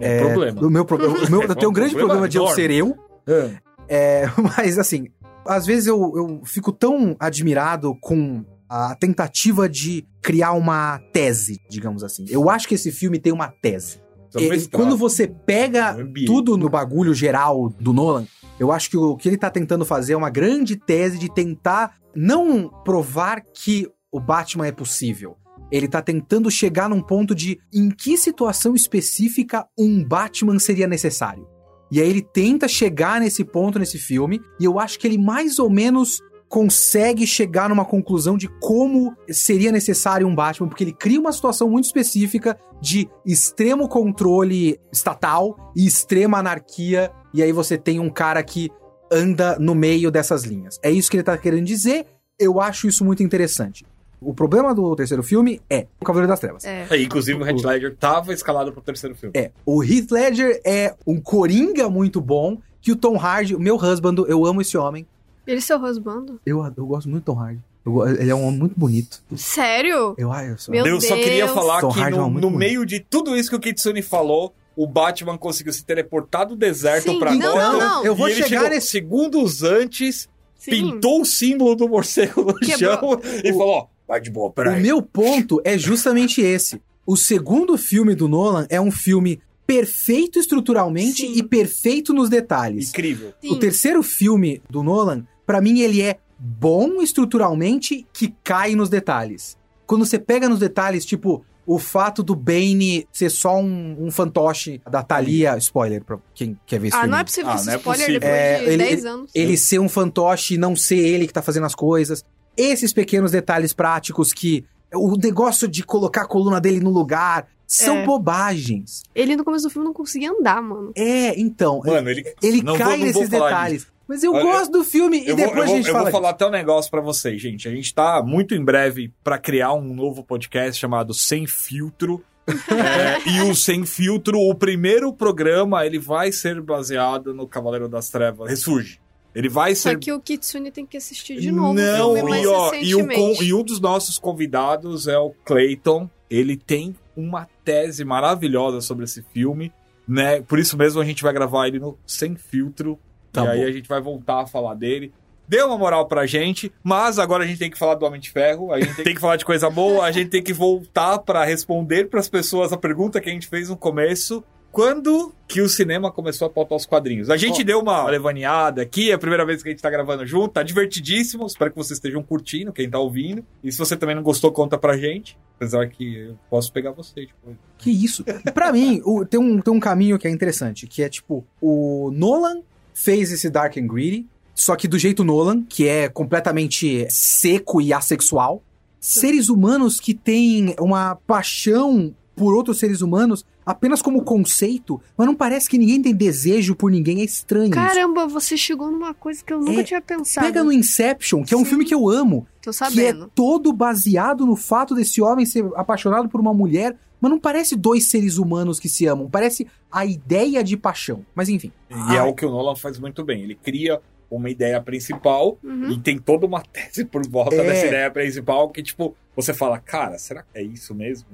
é, 0.00 0.18
problema. 0.18 0.60
O 0.66 0.70
meu, 0.70 0.84
problema, 0.84 1.14
o 1.14 1.30
meu, 1.30 1.42
eu 1.42 1.54
tenho 1.54 1.70
um 1.70 1.72
grande 1.72 1.94
Problema 1.94 2.20
problema 2.20 2.28
de 2.28 2.36
eu 2.38 2.48
ser 2.48 2.70
eu. 2.72 2.96
É. 3.28 3.50
É, 3.88 4.24
mas 4.58 4.76
assim, 4.78 5.06
às 5.46 5.66
vezes 5.66 5.86
eu, 5.86 5.98
eu 6.16 6.40
fico 6.44 6.72
tão 6.72 7.14
admirado 7.20 7.94
com 8.00 8.44
a 8.74 8.94
tentativa 8.94 9.68
de 9.68 10.06
criar 10.22 10.52
uma 10.52 10.98
tese, 11.12 11.60
digamos 11.68 12.02
assim. 12.02 12.24
Eu 12.30 12.48
acho 12.48 12.66
que 12.66 12.74
esse 12.74 12.90
filme 12.90 13.18
tem 13.18 13.30
uma 13.30 13.48
tese. 13.48 14.00
E- 14.34 14.66
quando 14.68 14.96
você 14.96 15.28
pega 15.28 15.94
tudo 16.24 16.56
no 16.56 16.70
bagulho 16.70 17.12
geral 17.12 17.68
do 17.68 17.92
Nolan, 17.92 18.26
eu 18.58 18.72
acho 18.72 18.88
que 18.88 18.96
o 18.96 19.14
que 19.14 19.28
ele 19.28 19.36
tá 19.36 19.50
tentando 19.50 19.84
fazer 19.84 20.14
é 20.14 20.16
uma 20.16 20.30
grande 20.30 20.74
tese 20.74 21.18
de 21.18 21.30
tentar 21.30 21.96
não 22.16 22.70
provar 22.82 23.42
que 23.42 23.86
o 24.10 24.18
Batman 24.18 24.66
é 24.66 24.72
possível. 24.72 25.36
Ele 25.70 25.86
tá 25.86 26.00
tentando 26.00 26.50
chegar 26.50 26.88
num 26.88 27.02
ponto 27.02 27.34
de 27.34 27.58
em 27.74 27.90
que 27.90 28.16
situação 28.16 28.74
específica 28.74 29.66
um 29.78 30.02
Batman 30.02 30.58
seria 30.58 30.86
necessário. 30.86 31.46
E 31.90 32.00
aí 32.00 32.08
ele 32.08 32.22
tenta 32.22 32.66
chegar 32.66 33.20
nesse 33.20 33.44
ponto 33.44 33.78
nesse 33.78 33.98
filme, 33.98 34.40
e 34.58 34.64
eu 34.64 34.78
acho 34.78 34.98
que 34.98 35.06
ele 35.06 35.18
mais 35.18 35.58
ou 35.58 35.68
menos 35.68 36.22
consegue 36.52 37.26
chegar 37.26 37.70
numa 37.70 37.82
conclusão 37.82 38.36
de 38.36 38.46
como 38.46 39.16
seria 39.30 39.72
necessário 39.72 40.26
um 40.26 40.34
Batman, 40.34 40.68
porque 40.68 40.84
ele 40.84 40.92
cria 40.92 41.18
uma 41.18 41.32
situação 41.32 41.70
muito 41.70 41.86
específica 41.86 42.58
de 42.78 43.08
extremo 43.24 43.88
controle 43.88 44.78
estatal 44.92 45.72
e 45.74 45.86
extrema 45.86 46.36
anarquia, 46.36 47.10
e 47.32 47.42
aí 47.42 47.52
você 47.52 47.78
tem 47.78 47.98
um 47.98 48.10
cara 48.10 48.42
que 48.42 48.70
anda 49.10 49.58
no 49.58 49.74
meio 49.74 50.10
dessas 50.10 50.44
linhas. 50.44 50.78
É 50.82 50.90
isso 50.90 51.10
que 51.10 51.16
ele 51.16 51.24
tá 51.24 51.38
querendo 51.38 51.64
dizer. 51.64 52.04
Eu 52.38 52.60
acho 52.60 52.86
isso 52.86 53.02
muito 53.02 53.22
interessante. 53.22 53.86
O 54.20 54.34
problema 54.34 54.74
do 54.74 54.94
terceiro 54.94 55.22
filme 55.22 55.58
é 55.70 55.86
o 55.98 56.04
Cavaleiro 56.04 56.28
das 56.30 56.40
Trevas. 56.40 56.66
É. 56.66 56.86
É, 56.90 57.00
inclusive 57.00 57.42
o 57.42 57.46
Heath 57.46 57.64
Ledger 57.64 57.96
tava 57.96 58.30
escalado 58.34 58.70
pro 58.74 58.82
terceiro 58.82 59.16
filme. 59.16 59.32
É, 59.34 59.52
o 59.64 59.82
Heath 59.82 60.10
Ledger 60.10 60.60
é 60.66 60.94
um 61.06 61.18
coringa 61.18 61.88
muito 61.88 62.20
bom, 62.20 62.58
que 62.78 62.92
o 62.92 62.96
Tom 62.96 63.16
Hardy, 63.16 63.54
o 63.54 63.60
meu 63.60 63.76
husband, 63.76 64.16
eu 64.28 64.44
amo 64.44 64.60
esse 64.60 64.76
homem. 64.76 65.06
Ele 65.46 65.58
é 65.58 65.60
seu 65.60 65.78
husbando? 65.82 66.40
Eu, 66.46 66.62
eu 66.76 66.86
gosto 66.86 67.08
muito 67.08 67.22
do 67.24 67.26
Tom 67.32 67.38
Hardy. 67.40 67.60
Eu 67.84 68.08
ele 68.08 68.30
é 68.30 68.34
um 68.34 68.44
homem 68.46 68.60
muito 68.60 68.78
bonito. 68.78 69.22
Sério? 69.36 70.14
Eu, 70.16 70.32
ah, 70.32 70.44
eu 70.44 70.56
sou... 70.56 70.72
Meu 70.72 70.86
eu 70.86 71.00
só 71.00 71.16
queria 71.16 71.48
falar 71.48 71.80
Tom 71.80 71.90
que 71.92 72.00
Hardy 72.00 72.16
é 72.16 72.20
no, 72.20 72.30
muito 72.30 72.42
no 72.44 72.50
bonito. 72.52 72.58
meio 72.58 72.86
de 72.86 73.00
tudo 73.00 73.36
isso 73.36 73.50
que 73.50 73.56
o 73.56 73.60
Kitsune 73.60 74.02
falou, 74.02 74.54
o 74.76 74.86
Batman 74.86 75.36
conseguiu 75.36 75.72
se 75.72 75.84
teleportar 75.84 76.46
do 76.46 76.54
deserto 76.54 77.10
Sim, 77.10 77.18
pra 77.18 77.34
não, 77.34 77.52
Gotham. 77.52 77.72
não, 77.72 77.78
não. 77.80 78.04
Eu 78.04 78.14
vou 78.14 78.28
e 78.28 78.34
chegar 78.34 78.70
nesse- 78.70 78.86
segundos 78.88 79.62
antes, 79.64 80.28
Sim. 80.56 80.70
pintou 80.70 81.22
o 81.22 81.24
símbolo 81.24 81.74
do 81.74 81.88
morcego 81.88 82.42
no 82.44 82.54
Quebrou. 82.54 82.78
chão 82.78 83.20
e 83.44 83.52
falou, 83.52 83.68
ó, 83.70 83.86
vai 84.06 84.20
de 84.20 84.30
boa, 84.30 84.46
O 84.48 84.52
peraí. 84.52 84.80
meu 84.80 85.02
ponto 85.02 85.60
é 85.64 85.76
justamente 85.76 86.40
esse. 86.40 86.80
O 87.04 87.16
segundo 87.16 87.76
filme 87.76 88.14
do 88.14 88.28
Nolan 88.28 88.64
é 88.70 88.80
um 88.80 88.92
filme 88.92 89.40
perfeito 89.66 90.38
estruturalmente 90.38 91.22
Sim. 91.26 91.32
e 91.36 91.42
perfeito 91.42 92.12
nos 92.12 92.28
detalhes. 92.28 92.90
Incrível. 92.90 93.32
Sim. 93.40 93.50
O 93.50 93.56
terceiro 93.58 94.02
filme 94.04 94.62
do 94.70 94.82
Nolan, 94.84 95.26
pra 95.52 95.60
mim, 95.60 95.80
ele 95.80 96.00
é 96.00 96.16
bom 96.38 97.02
estruturalmente 97.02 98.06
que 98.10 98.34
cai 98.42 98.74
nos 98.74 98.88
detalhes. 98.88 99.58
Quando 99.86 100.06
você 100.06 100.18
pega 100.18 100.48
nos 100.48 100.60
detalhes, 100.60 101.04
tipo, 101.04 101.44
o 101.66 101.78
fato 101.78 102.22
do 102.22 102.34
Bane 102.34 103.06
ser 103.12 103.28
só 103.28 103.58
um, 103.58 104.06
um 104.06 104.10
fantoche 104.10 104.80
da 104.90 105.02
Thalia, 105.02 105.54
spoiler 105.58 106.02
pra 106.02 106.18
quem 106.34 106.58
quer 106.66 106.80
ver 106.80 106.88
esse 106.88 106.96
Ah, 106.96 107.00
filme. 107.00 107.12
não 107.12 107.18
é 107.18 107.24
possível 107.24 107.50
Ah, 107.50 107.54
esse 107.56 107.66
não 107.66 107.72
é 107.74 107.76
spoiler 107.76 108.06
possível. 108.06 108.20
depois 108.20 108.40
É, 108.40 108.58
de 108.60 108.64
ele- 108.70 108.76
10 108.84 109.04
anos. 109.04 109.30
ele 109.34 109.56
ser 109.58 109.78
um 109.78 109.88
fantoche 109.90 110.54
e 110.54 110.58
não 110.58 110.74
ser 110.74 110.96
ele 110.98 111.26
que 111.26 111.32
tá 111.34 111.42
fazendo 111.42 111.66
as 111.66 111.74
coisas. 111.74 112.24
Esses 112.56 112.94
pequenos 112.94 113.30
detalhes 113.30 113.74
práticos 113.74 114.32
que 114.32 114.64
o 114.94 115.16
negócio 115.18 115.68
de 115.68 115.82
colocar 115.84 116.22
a 116.22 116.26
coluna 116.26 116.60
dele 116.60 116.80
no 116.80 116.90
lugar 116.90 117.46
são 117.66 117.98
É. 117.98 118.04
bobagens. 118.06 119.02
Ele 119.14 119.36
no 119.36 119.44
começo 119.44 119.64
do 119.64 119.70
filme 119.70 119.86
não 119.86 119.94
conseguia 119.94 120.30
andar, 120.30 120.60
mano. 120.62 120.92
É, 120.96 121.38
então, 121.38 121.80
Mano, 121.84 122.08
ele... 122.10 122.24
ele 122.42 122.62
não 122.62 122.76
cai 122.76 122.96
vou- 122.98 123.06
não 123.06 123.12
vou 123.12 123.22
nesses 123.22 123.28
detalhes. 123.30 123.86
Mas 124.12 124.22
eu 124.22 124.34
Olha, 124.34 124.42
gosto 124.44 124.70
do 124.72 124.84
filme 124.84 125.20
e 125.20 125.28
Eu 125.28 125.34
vou, 125.36 125.46
depois 125.46 125.56
eu 125.56 125.62
a 125.62 125.66
vou- 125.66 125.76
gente 125.76 125.86
eu 125.86 125.92
fala. 125.92 126.04
vou 126.04 126.12
falar 126.12 126.28
até 126.30 126.46
um 126.46 126.50
negócio 126.50 126.90
pra 126.90 127.00
vocês, 127.00 127.40
gente. 127.40 127.66
A 127.66 127.70
gente 127.70 127.94
tá 127.94 128.22
muito 128.22 128.54
em 128.54 128.62
breve 128.62 129.10
pra 129.24 129.38
criar 129.38 129.72
um 129.72 129.94
novo 129.94 130.22
podcast 130.22 130.78
chamado 130.78 131.14
Sem 131.14 131.46
Filtro. 131.46 132.22
É, 132.68 133.30
e 133.30 133.40
o 133.50 133.54
Sem 133.54 133.86
Filtro, 133.86 134.38
o 134.38 134.54
primeiro 134.54 135.14
programa, 135.14 135.86
ele 135.86 135.98
vai 135.98 136.30
ser 136.30 136.60
baseado 136.60 137.32
no 137.32 137.46
Cavaleiro 137.46 137.88
das 137.88 138.10
Trevas. 138.10 138.50
Ressurge. 138.50 139.00
Ele 139.34 139.48
vai 139.48 139.74
Só 139.74 139.88
ser 139.88 139.98
que 139.98 140.12
o 140.12 140.20
Kitsune 140.20 140.70
tem 140.70 140.84
que 140.84 140.98
assistir 140.98 141.40
de 141.40 141.50
novo 141.50 141.72
Não, 141.72 142.18
e, 142.36 142.46
ó, 142.46 142.74
e, 142.74 142.94
o 142.94 143.42
e 143.42 143.54
um 143.54 143.62
dos 143.62 143.80
nossos 143.80 144.18
convidados 144.18 145.08
é 145.08 145.16
o 145.16 145.30
Clayton. 145.42 146.10
Ele 146.28 146.54
tem 146.54 146.94
uma 147.16 147.48
tese 147.64 148.04
maravilhosa 148.04 148.82
sobre 148.82 149.04
esse 149.04 149.22
filme, 149.32 149.72
né? 150.06 150.42
Por 150.42 150.58
isso 150.58 150.76
mesmo 150.76 151.00
a 151.00 151.04
gente 151.04 151.22
vai 151.22 151.32
gravar 151.32 151.66
ele 151.68 151.78
no 151.78 151.96
Sem 152.06 152.34
Filtro. 152.36 152.98
Tá 153.32 153.44
e 153.44 153.48
aí 153.48 153.60
bom. 153.62 153.66
a 153.66 153.72
gente 153.72 153.88
vai 153.88 154.00
voltar 154.00 154.42
a 154.42 154.46
falar 154.46 154.74
dele. 154.74 155.12
Deu 155.48 155.66
uma 155.66 155.76
moral 155.76 156.06
pra 156.06 156.24
gente, 156.24 156.72
mas 156.82 157.18
agora 157.18 157.44
a 157.44 157.46
gente 157.46 157.58
tem 157.58 157.70
que 157.70 157.76
falar 157.78 157.94
do 157.96 158.06
Homem 158.06 158.20
de 158.20 158.30
Ferro, 158.30 158.72
a 158.72 158.80
gente 158.80 159.02
tem 159.02 159.12
que 159.14 159.20
falar 159.20 159.36
de 159.36 159.44
coisa 159.44 159.68
boa, 159.68 160.04
a 160.04 160.12
gente 160.12 160.30
tem 160.30 160.42
que 160.42 160.52
voltar 160.52 161.18
pra 161.18 161.44
responder 161.44 162.08
pras 162.08 162.28
pessoas 162.28 162.72
a 162.72 162.76
pergunta 162.76 163.20
que 163.20 163.28
a 163.28 163.32
gente 163.32 163.46
fez 163.48 163.68
no 163.68 163.76
começo. 163.76 164.42
Quando 164.70 165.34
que 165.46 165.60
o 165.60 165.68
cinema 165.68 166.10
começou 166.10 166.46
a 166.46 166.50
pautar 166.50 166.76
os 166.78 166.86
quadrinhos? 166.86 167.28
A 167.28 167.36
gente 167.36 167.60
Ó. 167.60 167.64
deu 167.64 167.80
uma 167.80 168.08
levaneada 168.08 168.80
aqui, 168.80 169.10
é 169.10 169.14
a 169.14 169.18
primeira 169.18 169.44
vez 169.44 169.62
que 169.62 169.68
a 169.68 169.72
gente 169.72 169.82
tá 169.82 169.90
gravando 169.90 170.24
junto, 170.24 170.48
tá 170.54 170.62
divertidíssimo, 170.62 171.44
espero 171.46 171.70
que 171.72 171.76
vocês 171.76 171.98
estejam 171.98 172.22
curtindo, 172.22 172.72
quem 172.72 172.88
tá 172.88 172.98
ouvindo. 172.98 173.44
E 173.62 173.70
se 173.70 173.76
você 173.76 173.94
também 173.98 174.14
não 174.16 174.22
gostou, 174.22 174.50
conta 174.50 174.78
pra 174.78 174.96
gente. 174.96 175.36
Apesar 175.56 175.86
que 175.88 176.16
eu 176.20 176.38
posso 176.48 176.72
pegar 176.72 176.90
você, 176.92 177.26
tipo. 177.26 177.54
Que 177.76 177.90
isso? 177.90 178.24
Pra 178.54 178.72
mim, 178.72 179.02
o- 179.04 179.26
tem, 179.26 179.38
um, 179.38 179.60
tem 179.60 179.74
um 179.74 179.78
caminho 179.80 180.18
que 180.18 180.26
é 180.26 180.30
interessante, 180.30 180.86
que 180.86 181.02
é 181.02 181.08
tipo, 181.10 181.44
o 181.60 182.10
Nolan 182.14 182.62
fez 182.94 183.32
esse 183.32 183.48
Dark 183.50 183.76
and 183.76 183.86
Greedy, 183.86 184.26
só 184.54 184.76
que 184.76 184.86
do 184.86 184.98
jeito 184.98 185.24
Nolan, 185.24 185.62
que 185.62 185.88
é 185.88 186.08
completamente 186.08 187.06
seco 187.10 187.80
e 187.80 187.92
assexual. 187.92 188.62
Seres 189.00 189.48
humanos 189.48 189.98
que 189.98 190.14
têm 190.14 190.74
uma 190.78 191.16
paixão 191.26 192.14
por 192.36 192.54
outros 192.54 192.78
seres 192.78 193.00
humanos 193.00 193.44
apenas 193.64 194.02
como 194.02 194.22
conceito, 194.22 195.00
mas 195.16 195.26
não 195.26 195.34
parece 195.34 195.68
que 195.68 195.78
ninguém 195.78 196.00
tem 196.02 196.14
desejo 196.14 196.74
por 196.74 196.90
ninguém, 196.90 197.20
é 197.20 197.24
estranho. 197.24 197.64
isso. 197.66 197.74
Caramba, 197.74 198.26
você 198.26 198.56
chegou 198.56 198.90
numa 198.90 199.14
coisa 199.14 199.42
que 199.44 199.52
eu 199.52 199.60
nunca 199.60 199.80
É, 199.80 199.84
tinha 199.84 200.00
pensado. 200.00 200.46
Pega 200.46 200.62
no 200.64 200.72
Inception, 200.72 201.44
que 201.44 201.54
é 201.54 201.56
um 201.56 201.60
Sim. 201.60 201.66
filme 201.66 201.84
que 201.84 201.94
eu 201.94 202.08
amo, 202.08 202.46
Tô 202.60 202.70
que 202.70 202.70
é 202.70 202.72
sabendo. 202.72 203.30
todo 203.34 203.72
baseado 203.72 204.44
no 204.46 204.56
fato 204.56 204.94
desse 204.94 205.20
homem 205.22 205.46
ser 205.46 205.64
apaixonado 205.76 206.28
por 206.28 206.40
uma 206.40 206.52
mulher, 206.54 206.96
mas 207.20 207.30
não 207.30 207.38
parece 207.38 207.76
dois 207.76 208.06
seres 208.10 208.36
humanos 208.38 208.80
que 208.80 208.88
se 208.88 209.06
amam, 209.06 209.30
parece 209.30 209.66
a 209.90 210.04
ideia 210.04 210.62
de 210.64 210.76
paixão. 210.76 211.24
Mas 211.34 211.48
enfim. 211.48 211.70
E 212.10 212.16
é 212.16 212.22
o 212.22 212.34
que 212.34 212.44
o 212.44 212.50
Nolan 212.50 212.74
faz 212.74 212.98
muito 212.98 213.24
bem. 213.24 213.42
Ele 213.42 213.54
cria 213.54 214.00
uma 214.28 214.48
ideia 214.50 214.80
principal 214.80 215.58
Uhum. 215.62 215.90
e 215.92 216.00
tem 216.00 216.18
toda 216.18 216.46
uma 216.46 216.62
tese 216.72 217.04
por 217.04 217.24
volta 217.28 217.54
É. 217.54 217.62
dessa 217.64 217.86
ideia 217.86 218.10
principal 218.10 218.70
que, 218.70 218.82
tipo, 218.82 219.14
você 219.36 219.52
fala, 219.54 219.78
cara, 219.78 220.18
será 220.18 220.42
que 220.42 220.58
é 220.58 220.62
isso 220.62 220.94
mesmo? 220.94 221.28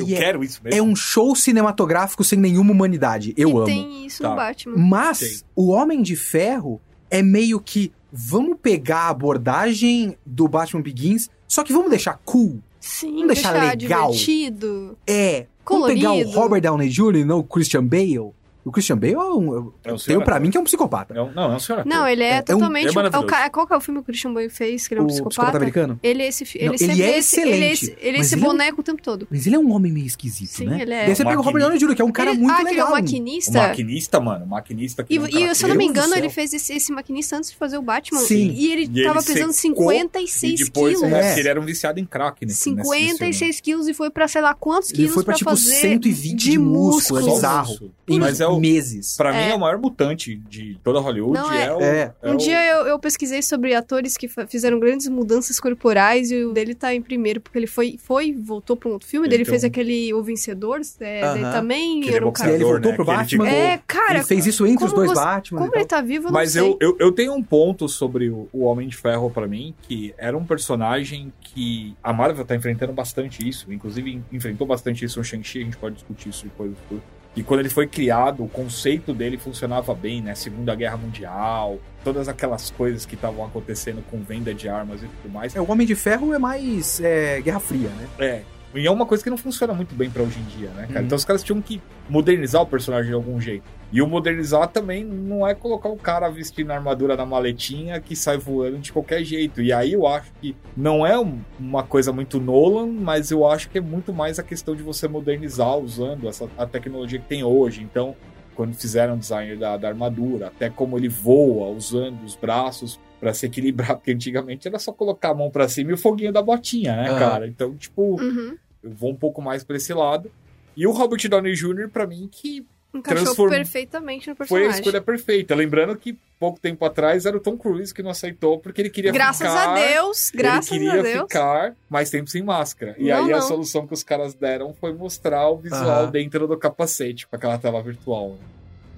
Eu 0.00 0.08
E 0.08 0.14
é- 0.14 0.18
quero 0.18 0.42
isso 0.44 0.60
mesmo. 0.62 0.78
É 0.78 0.82
um 0.82 0.94
show 0.96 1.34
cinematográfico 1.36 2.22
sem 2.24 2.38
nenhuma 2.38 2.72
humanidade. 2.72 3.32
Eu 3.36 3.48
e 3.50 3.52
amo. 3.52 3.64
tem 3.64 4.06
isso 4.06 4.22
Tá. 4.22 4.30
no 4.30 4.36
Batman. 4.36 4.76
Mas 4.76 5.18
Tem. 5.20 5.38
o 5.56 5.68
Homem 5.70 6.02
de 6.02 6.16
Ferro 6.16 6.80
é 7.10 7.22
meio 7.22 7.60
que 7.60 7.92
vamos 8.12 8.56
pegar 8.60 9.02
a 9.02 9.08
abordagem 9.10 10.16
do 10.26 10.48
Batman 10.48 10.82
Begins, 10.82 11.28
só 11.46 11.62
que 11.62 11.72
vamos 11.72 11.90
deixar 11.90 12.20
cool. 12.24 12.60
Sim, 12.80 13.12
Vamos 13.16 13.26
deixar 13.34 13.52
deixar 13.52 13.76
legal. 13.76 14.10
divertido. 14.10 14.98
É, 15.06 15.46
vamos 15.68 15.86
pegar 15.88 16.10
o 16.12 16.12
Colorido. 16.14 16.30
Robert 16.30 16.60
Downey 16.62 16.88
Jr. 16.88 17.16
e 17.16 17.24
não 17.24 17.38
o 17.40 17.44
Christian 17.44 17.84
Bale. 17.84 18.30
O 18.64 18.70
Christian 18.70 18.98
Bale 18.98 19.14
é 19.14 19.18
um, 19.18 19.72
É 19.84 19.92
um 19.92 19.96
tenho 19.96 20.22
pra 20.22 20.38
mim 20.38 20.50
que 20.50 20.56
é 20.56 20.60
um 20.60 20.64
psicopata. 20.64 21.14
É 21.14 21.22
um- 21.22 21.32
não, 21.32 21.52
é 21.52 21.56
um 21.56 21.58
senhor. 21.58 21.84
Não, 21.86 22.06
ele 22.06 22.22
é, 22.22 22.36
É 22.36 22.40
um- 22.40 22.44
totalmente. 22.44 22.88
é 22.88 22.90
o- 22.90 22.94
maravilhoso. 22.94 23.24
o 23.24 23.28
ca- 23.28 23.48
qual 23.50 23.66
que 23.66 23.72
é 23.72 23.76
o 23.76 23.80
filme 23.80 24.00
que 24.00 24.02
o 24.02 24.06
Christian 24.06 24.32
Bale 24.34 24.50
fez? 24.50 24.86
Que 24.86 24.94
ele 24.94 25.00
é 25.00 25.02
um 25.02 25.06
o 25.06 25.08
psicopata? 25.08 25.56
americano? 25.56 25.98
Ele 26.02 26.22
é 26.22 26.28
esse, 26.28 26.44
fi- 26.44 26.58
Não, 26.58 26.64
ele 26.66 26.74
ele 26.74 26.78
sempre 26.78 27.02
é 27.02 27.18
esse, 27.18 27.40
ele 27.40 27.50
é 27.50 27.54
excelente, 27.54 27.72
esse, 27.72 27.84
ele 28.06 28.16
é 28.16 28.20
esse 28.20 28.34
ele 28.34 28.42
é 28.42 28.44
um- 28.44 28.48
boneco 28.50 28.80
o 28.80 28.84
tempo 28.84 29.02
todo. 29.02 29.26
Mas 29.30 29.46
ele 29.46 29.56
é 29.56 29.58
um 29.58 29.72
homem 29.72 29.90
meio 29.92 30.06
esquisito, 30.06 30.50
Sim, 30.50 30.66
né? 30.66 30.82
ele 30.82 30.92
é. 30.92 31.06
Daí 31.06 31.16
você 31.16 31.24
pega 31.24 31.40
o 31.40 31.44
Maquinista. 31.44 31.44
Robert 31.50 31.62
Downey 31.62 31.78
Jr., 31.78 31.94
que 31.96 32.02
é 32.02 32.04
um 32.04 32.12
cara 32.12 32.30
ele, 32.30 32.38
muito 32.40 32.52
ah, 32.52 32.56
que 32.56 32.60
ele 32.62 32.68
é 32.68 32.72
legal. 32.72 32.86
um 32.86 32.90
O 32.90 32.94
maquinista. 32.96 33.58
maquinista, 33.68 34.20
mano. 34.20 34.44
o 34.44 34.48
Maquinista 34.48 35.04
que 35.04 35.14
E, 35.14 35.18
um 35.18 35.26
e, 35.26 35.54
se 35.54 35.64
eu 35.64 35.68
não 35.70 35.76
me 35.76 35.86
engano, 35.86 36.14
ele 36.14 36.28
fez 36.28 36.52
esse, 36.52 36.72
esse 36.74 36.92
maquinista 36.92 37.36
antes 37.36 37.50
de 37.50 37.56
fazer 37.56 37.78
o 37.78 37.82
Batman. 37.82 38.20
Sim. 38.20 38.52
E 38.54 38.72
ele 38.72 38.82
E 38.92 39.04
tava 39.04 39.18
ele 39.20 39.26
pesando 39.26 39.52
secou 39.52 39.88
56 39.90 40.60
E 40.60 40.64
depois, 40.64 40.96
quilos. 40.96 41.10
né, 41.10 41.34
É. 41.34 41.38
ele 41.38 41.48
era 41.48 41.60
um 41.60 41.64
viciado 41.64 41.98
em 41.98 42.04
crack 42.04 42.44
nesse 42.44 42.58
56 42.60 43.60
quilos 43.60 43.88
e 43.88 43.94
foi 43.94 44.10
pra 44.10 44.28
sei 44.28 44.42
lá 44.42 44.54
quantos 44.54 44.90
Ele 44.90 44.96
quilos 44.98 45.14
foi 45.14 45.24
pra, 45.24 45.34
tipo, 45.34 45.48
fazer 45.50 45.74
120 45.76 46.36
de 46.36 46.58
músculo, 46.58 47.20
é 47.20 47.32
bizarro. 47.34 47.90
Mas 48.08 48.40
é 48.40 48.46
o, 48.52 48.60
meses. 48.60 49.16
pra 49.16 49.32
mim 49.32 49.38
É. 49.38 49.50
é 49.50 49.54
o 49.54 49.58
maior 49.60 49.78
mutante 49.78 50.36
de 50.36 50.78
toda 50.82 50.98
Hollywood. 51.00 51.38
Não, 51.38 51.52
é- 51.52 51.64
é, 51.64 51.72
o, 51.72 51.80
É. 51.80 52.14
é 52.22 52.30
Um 52.30 52.34
o- 52.34 52.36
dia 52.38 52.64
eu, 52.66 52.86
eu 52.86 52.98
pesquisei 52.98 53.42
sobre 53.42 53.74
atores 53.74 54.16
que 54.16 54.28
fizeram 54.48 54.78
grandes 54.80 55.08
mudanças 55.08 55.58
corporais 55.60 56.30
e 56.30 56.44
o 56.44 56.52
dele 56.52 56.74
tá 56.74 56.94
em 56.94 57.02
primeiro, 57.02 57.40
porque 57.40 57.58
ele 57.58 57.66
foi 57.66 57.98
foi 58.02 58.32
voltou 58.32 58.76
pra 58.76 58.88
um 58.88 58.92
outro 58.92 59.08
filme, 59.08 59.26
Ele 59.26 59.32
dele 59.38 59.44
fez 59.44 59.64
um- 59.64 59.66
aquele 59.66 60.12
O 60.14 60.22
Vencedor, 60.22 60.80
é, 61.00 61.22
Aham. 61.22 61.34
dele 61.34 61.50
também 61.52 62.00
Que 62.00 62.06
ele 62.08 62.12
é 62.12 62.16
era 62.16 62.28
um 62.28 62.32
cara... 62.32 62.50
Aí 62.50 62.56
ele 62.56 62.64
voltou 62.64 62.90
né? 62.90 62.96
pro 62.96 63.04
ele 63.04 63.16
Batman. 63.16 63.44
ficou- 63.44 63.58
É, 63.60 63.80
cara, 63.86 64.14
ele 64.16 64.24
fez 64.24 64.46
isso 64.46 64.66
entre 64.66 64.84
os 64.86 64.92
dois 64.92 65.10
você- 65.10 65.20
Batman. 65.20 65.58
como 65.58 65.70
e 65.70 65.72
tal. 65.72 65.80
ele 65.80 65.88
tá 65.88 66.00
vivo, 66.00 66.24
não 66.26 66.32
Mas 66.32 66.52
sei. 66.52 66.62
eu, 66.62 66.76
eu, 66.80 66.96
eu 66.98 67.12
tenho 67.12 67.32
um 67.34 67.42
ponto 67.42 67.88
sobre 67.88 68.28
o, 68.30 68.48
o 68.52 68.64
Homem 68.64 68.88
de 68.88 68.96
Ferro 68.96 69.30
pra 69.30 69.46
mim, 69.46 69.74
que 69.82 70.14
era 70.18 70.36
um 70.36 70.44
personagem 70.44 71.32
que 71.40 71.94
a 72.02 72.12
Marvel 72.12 72.44
tá 72.44 72.54
enfrentando 72.54 72.92
bastante 72.92 73.46
isso. 73.48 73.72
Inclusive, 73.72 74.10
en- 74.12 74.24
enfrentou 74.32 74.66
bastante 74.66 75.04
isso 75.04 75.18
no 75.18 75.24
Shang-Chi, 75.24 75.60
a 75.60 75.64
gente 75.64 75.76
pode 75.76 75.94
discutir 75.96 76.28
isso 76.28 76.44
depois. 76.44 76.70
no 76.70 76.76
futuro. 76.76 77.02
E 77.36 77.42
quando 77.42 77.60
ele 77.60 77.68
foi 77.68 77.86
criado, 77.86 78.42
o 78.42 78.48
conceito 78.48 79.14
dele 79.14 79.38
funcionava 79.38 79.94
bem, 79.94 80.20
né? 80.20 80.34
Segunda 80.34 80.74
Guerra 80.74 80.96
Mundial, 80.96 81.78
todas 82.02 82.28
aquelas 82.28 82.70
coisas 82.70 83.06
que 83.06 83.14
estavam 83.14 83.44
acontecendo 83.44 84.02
com 84.10 84.20
venda 84.20 84.52
de 84.52 84.68
armas 84.68 85.02
e 85.02 85.06
tudo 85.06 85.32
mais. 85.32 85.54
É, 85.54 85.60
o 85.60 85.70
Homem 85.70 85.86
de 85.86 85.94
Ferro 85.94 86.34
é 86.34 86.38
mais 86.38 87.00
é, 87.00 87.40
Guerra 87.40 87.60
Fria, 87.60 87.88
né? 87.90 88.08
É. 88.18 88.42
E 88.74 88.86
é 88.86 88.90
uma 88.90 89.04
coisa 89.04 89.22
que 89.24 89.28
não 89.30 89.36
funciona 89.36 89.72
muito 89.74 89.94
bem 89.94 90.08
pra 90.08 90.22
hoje 90.22 90.38
em 90.38 90.44
dia, 90.58 90.68
né, 90.70 90.86
cara? 90.86 91.00
Uhum. 91.00 91.06
Então 91.06 91.16
os 91.16 91.24
caras 91.24 91.42
tinham 91.42 91.60
que 91.60 91.80
modernizar 92.08 92.62
o 92.62 92.66
personagem 92.66 93.08
de 93.08 93.14
algum 93.14 93.40
jeito. 93.40 93.64
E 93.92 94.00
o 94.00 94.06
modernizar 94.06 94.68
também 94.68 95.02
não 95.04 95.44
é 95.46 95.54
colocar 95.54 95.88
o 95.88 95.96
cara 95.96 96.28
vestindo 96.30 96.70
a 96.70 96.76
armadura 96.76 97.16
na 97.16 97.26
maletinha 97.26 98.00
que 98.00 98.14
sai 98.14 98.38
voando 98.38 98.78
de 98.78 98.92
qualquer 98.92 99.24
jeito. 99.24 99.60
E 99.60 99.72
aí 99.72 99.92
eu 99.92 100.06
acho 100.06 100.30
que 100.40 100.54
não 100.76 101.04
é 101.04 101.18
um- 101.18 101.40
uma 101.58 101.82
coisa 101.82 102.12
muito 102.12 102.38
Nolan, 102.40 102.86
mas 102.86 103.32
eu 103.32 103.44
acho 103.44 103.68
que 103.68 103.78
é 103.78 103.80
muito 103.80 104.12
mais 104.12 104.38
a 104.38 104.42
questão 104.44 104.76
de 104.76 104.82
você 104.82 105.08
modernizar 105.08 105.76
usando 105.76 106.28
essa, 106.28 106.48
a 106.56 106.64
tecnologia 106.66 107.18
que 107.18 107.26
tem 107.26 107.42
hoje. 107.42 107.82
Então, 107.82 108.14
quando 108.54 108.74
fizeram 108.74 109.14
o 109.14 109.18
design 109.18 109.56
da, 109.56 109.76
da 109.76 109.88
armadura, 109.88 110.46
até 110.46 110.70
como 110.70 110.96
ele 110.96 111.08
voa 111.08 111.68
usando 111.74 112.22
os 112.24 112.36
braços 112.36 113.00
Pra 113.20 113.34
se 113.34 113.44
equilibrar, 113.46 113.96
porque 113.96 114.12
antigamente 114.12 114.66
era 114.66 114.78
só 114.78 114.92
colocar 114.92 115.30
a 115.30 115.34
mão 115.34 115.50
pra 115.50 115.68
cima 115.68 115.90
e 115.90 115.94
o 115.94 115.98
foguinho 115.98 116.32
da 116.32 116.40
botinha, 116.40 116.96
né, 116.96 117.10
Aham. 117.10 117.18
cara? 117.18 117.46
Então, 117.46 117.74
tipo, 117.76 118.18
Uhum. 118.20 118.56
eu 118.82 118.90
vou 118.90 119.10
um 119.10 119.16
pouco 119.16 119.42
mais 119.42 119.62
pra 119.62 119.76
esse 119.76 119.92
lado. 119.92 120.30
E 120.76 120.86
o 120.86 120.90
Robert 120.92 121.28
Downey 121.28 121.52
Jr., 121.54 121.88
pra 121.92 122.06
mim, 122.06 122.28
que 122.32 122.64
Encaixou 122.92 123.24
Transform- 123.24 123.50
perfeitamente 123.50 124.28
no 124.28 124.34
foi 124.34 124.44
a 124.44 124.48
personagem. 124.48 124.80
escolha 124.80 125.00
perfeita. 125.00 125.54
Lembrando 125.54 125.94
que 125.94 126.18
pouco 126.40 126.58
tempo 126.58 126.84
atrás 126.84 127.24
era 127.24 127.36
o 127.36 127.40
Tom 127.40 127.56
Cruise 127.56 127.94
que 127.94 128.02
não 128.02 128.10
aceitou, 128.10 128.58
porque 128.58 128.80
ele 128.82 128.90
queria 128.90 129.12
Graças 129.12 129.46
ficar... 129.46 129.70
a 129.70 129.74
Deus, 129.86 130.32
graças 130.34 130.72
ele 130.72 130.88
a 130.88 130.92
queria 130.96 131.02
Deus. 131.04 131.22
ficar 131.22 131.76
mais 131.88 132.10
tempo 132.10 132.28
sem 132.28 132.42
máscara. 132.42 132.96
E 132.98 133.08
Não, 133.10 133.26
aí 133.26 133.32
a 133.32 133.36
não. 133.36 133.42
solução 133.42 133.86
que 133.86 133.94
os 133.94 134.02
caras 134.02 134.34
deram 134.34 134.74
foi 134.74 134.92
mostrar 134.92 135.48
o 135.50 135.56
visual 135.58 135.84
Aham. 136.04 136.10
dentro 136.10 136.48
do 136.48 136.56
capacete, 136.58 137.28
com 137.28 137.36
aquela 137.36 137.58
tela 137.58 137.80
virtual. 137.80 138.30
né? 138.30 138.38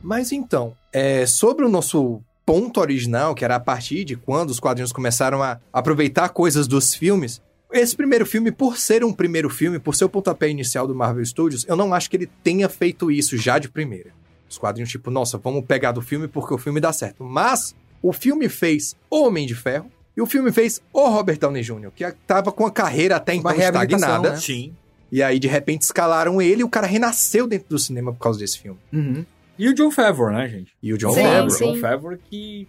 Mas 0.03 0.33
então, 0.33 0.75
é, 0.91 1.27
sobre 1.27 1.66
o 1.66 1.68
nosso 1.68 2.23
ponto 2.45 2.80
original, 2.80 3.34
que 3.34 3.45
era 3.45 3.57
a 3.57 3.61
partir 3.61 4.05
de 4.05 4.16
quando 4.16 4.51
os 4.51 4.61
quadrinhos 4.61 4.93
começaram 4.93 5.43
a 5.43 5.61
aproveitar 5.72 6.28
coisas 6.30 6.66
dos 6.66 6.95
filmes, 6.95 7.40
esse 7.72 7.97
primeiro 7.97 8.26
filme, 8.26 8.53
por 8.53 8.76
ser 8.76 9.03
um 9.05 9.12
primeiro 9.12 9.49
filme, 9.49 9.78
por 9.78 9.95
ser 9.95 10.05
o 10.05 10.09
pontapé 10.09 10.49
inicial 10.49 10.86
do 10.86 10.95
Marvel 10.95 11.24
Studios, 11.24 11.64
eu 11.66 11.74
não 11.76 11.95
acho 11.95 12.11
que 12.11 12.16
ele 12.16 12.30
tenha 12.43 12.68
feito 12.68 13.11
isso 13.11 13.36
já 13.36 13.59
de 13.59 13.68
primeira. 13.68 14.11
Os 14.49 14.59
quadrinhos, 14.59 14.90
tipo, 14.90 15.11
nossa, 15.11 15.38
vamos 15.38 15.64
pegar 15.64 15.93
do 15.93 16.03
filme 16.03 16.28
porque 16.28 16.53
o 16.53 16.59
filme 16.59 16.80
dá 16.80 16.93
certo. 16.93 17.24
Mas 17.24 17.74
o 18.03 18.12
filme 18.12 18.49
fez 18.49 18.95
O 19.09 19.26
Homem 19.26 19.47
de 19.47 19.55
Ferro 19.55 19.90
e 20.14 20.20
o 20.20 20.26
filme 20.26 20.53
fez 20.53 20.82
o 20.93 21.09
Robert 21.09 21.38
Downey 21.38 21.62
Jr., 21.62 21.90
que 21.95 22.05
tava 22.26 22.53
com 22.53 22.66
a 22.66 22.70
carreira 22.70 23.16
até 23.16 23.34
então 23.34 23.51
estagnada. 23.51 24.30
né? 24.32 24.36
Sim. 24.36 24.74
E 25.11 25.22
aí, 25.22 25.38
de 25.38 25.49
repente, 25.49 25.82
escalaram 25.82 26.40
ele 26.40 26.61
e 26.61 26.64
o 26.64 26.68
cara 26.68 26.86
renasceu 26.86 27.47
dentro 27.47 27.68
do 27.70 27.78
cinema 27.78 28.12
por 28.12 28.18
causa 28.18 28.38
desse 28.38 28.59
filme. 28.59 28.78
Uhum. 28.93 29.24
E 29.59 29.68
o 29.68 29.74
John 29.74 29.90
Favreau, 29.90 30.30
né, 30.32 30.48
gente? 30.48 30.72
E 30.82 30.92
o 30.92 30.98
John 30.98 31.12
Sim, 31.12 31.22
Favreau, 31.22 31.50
sim. 31.50 31.64
John 31.64 31.80
Favreau 31.80 32.18
que 32.30 32.66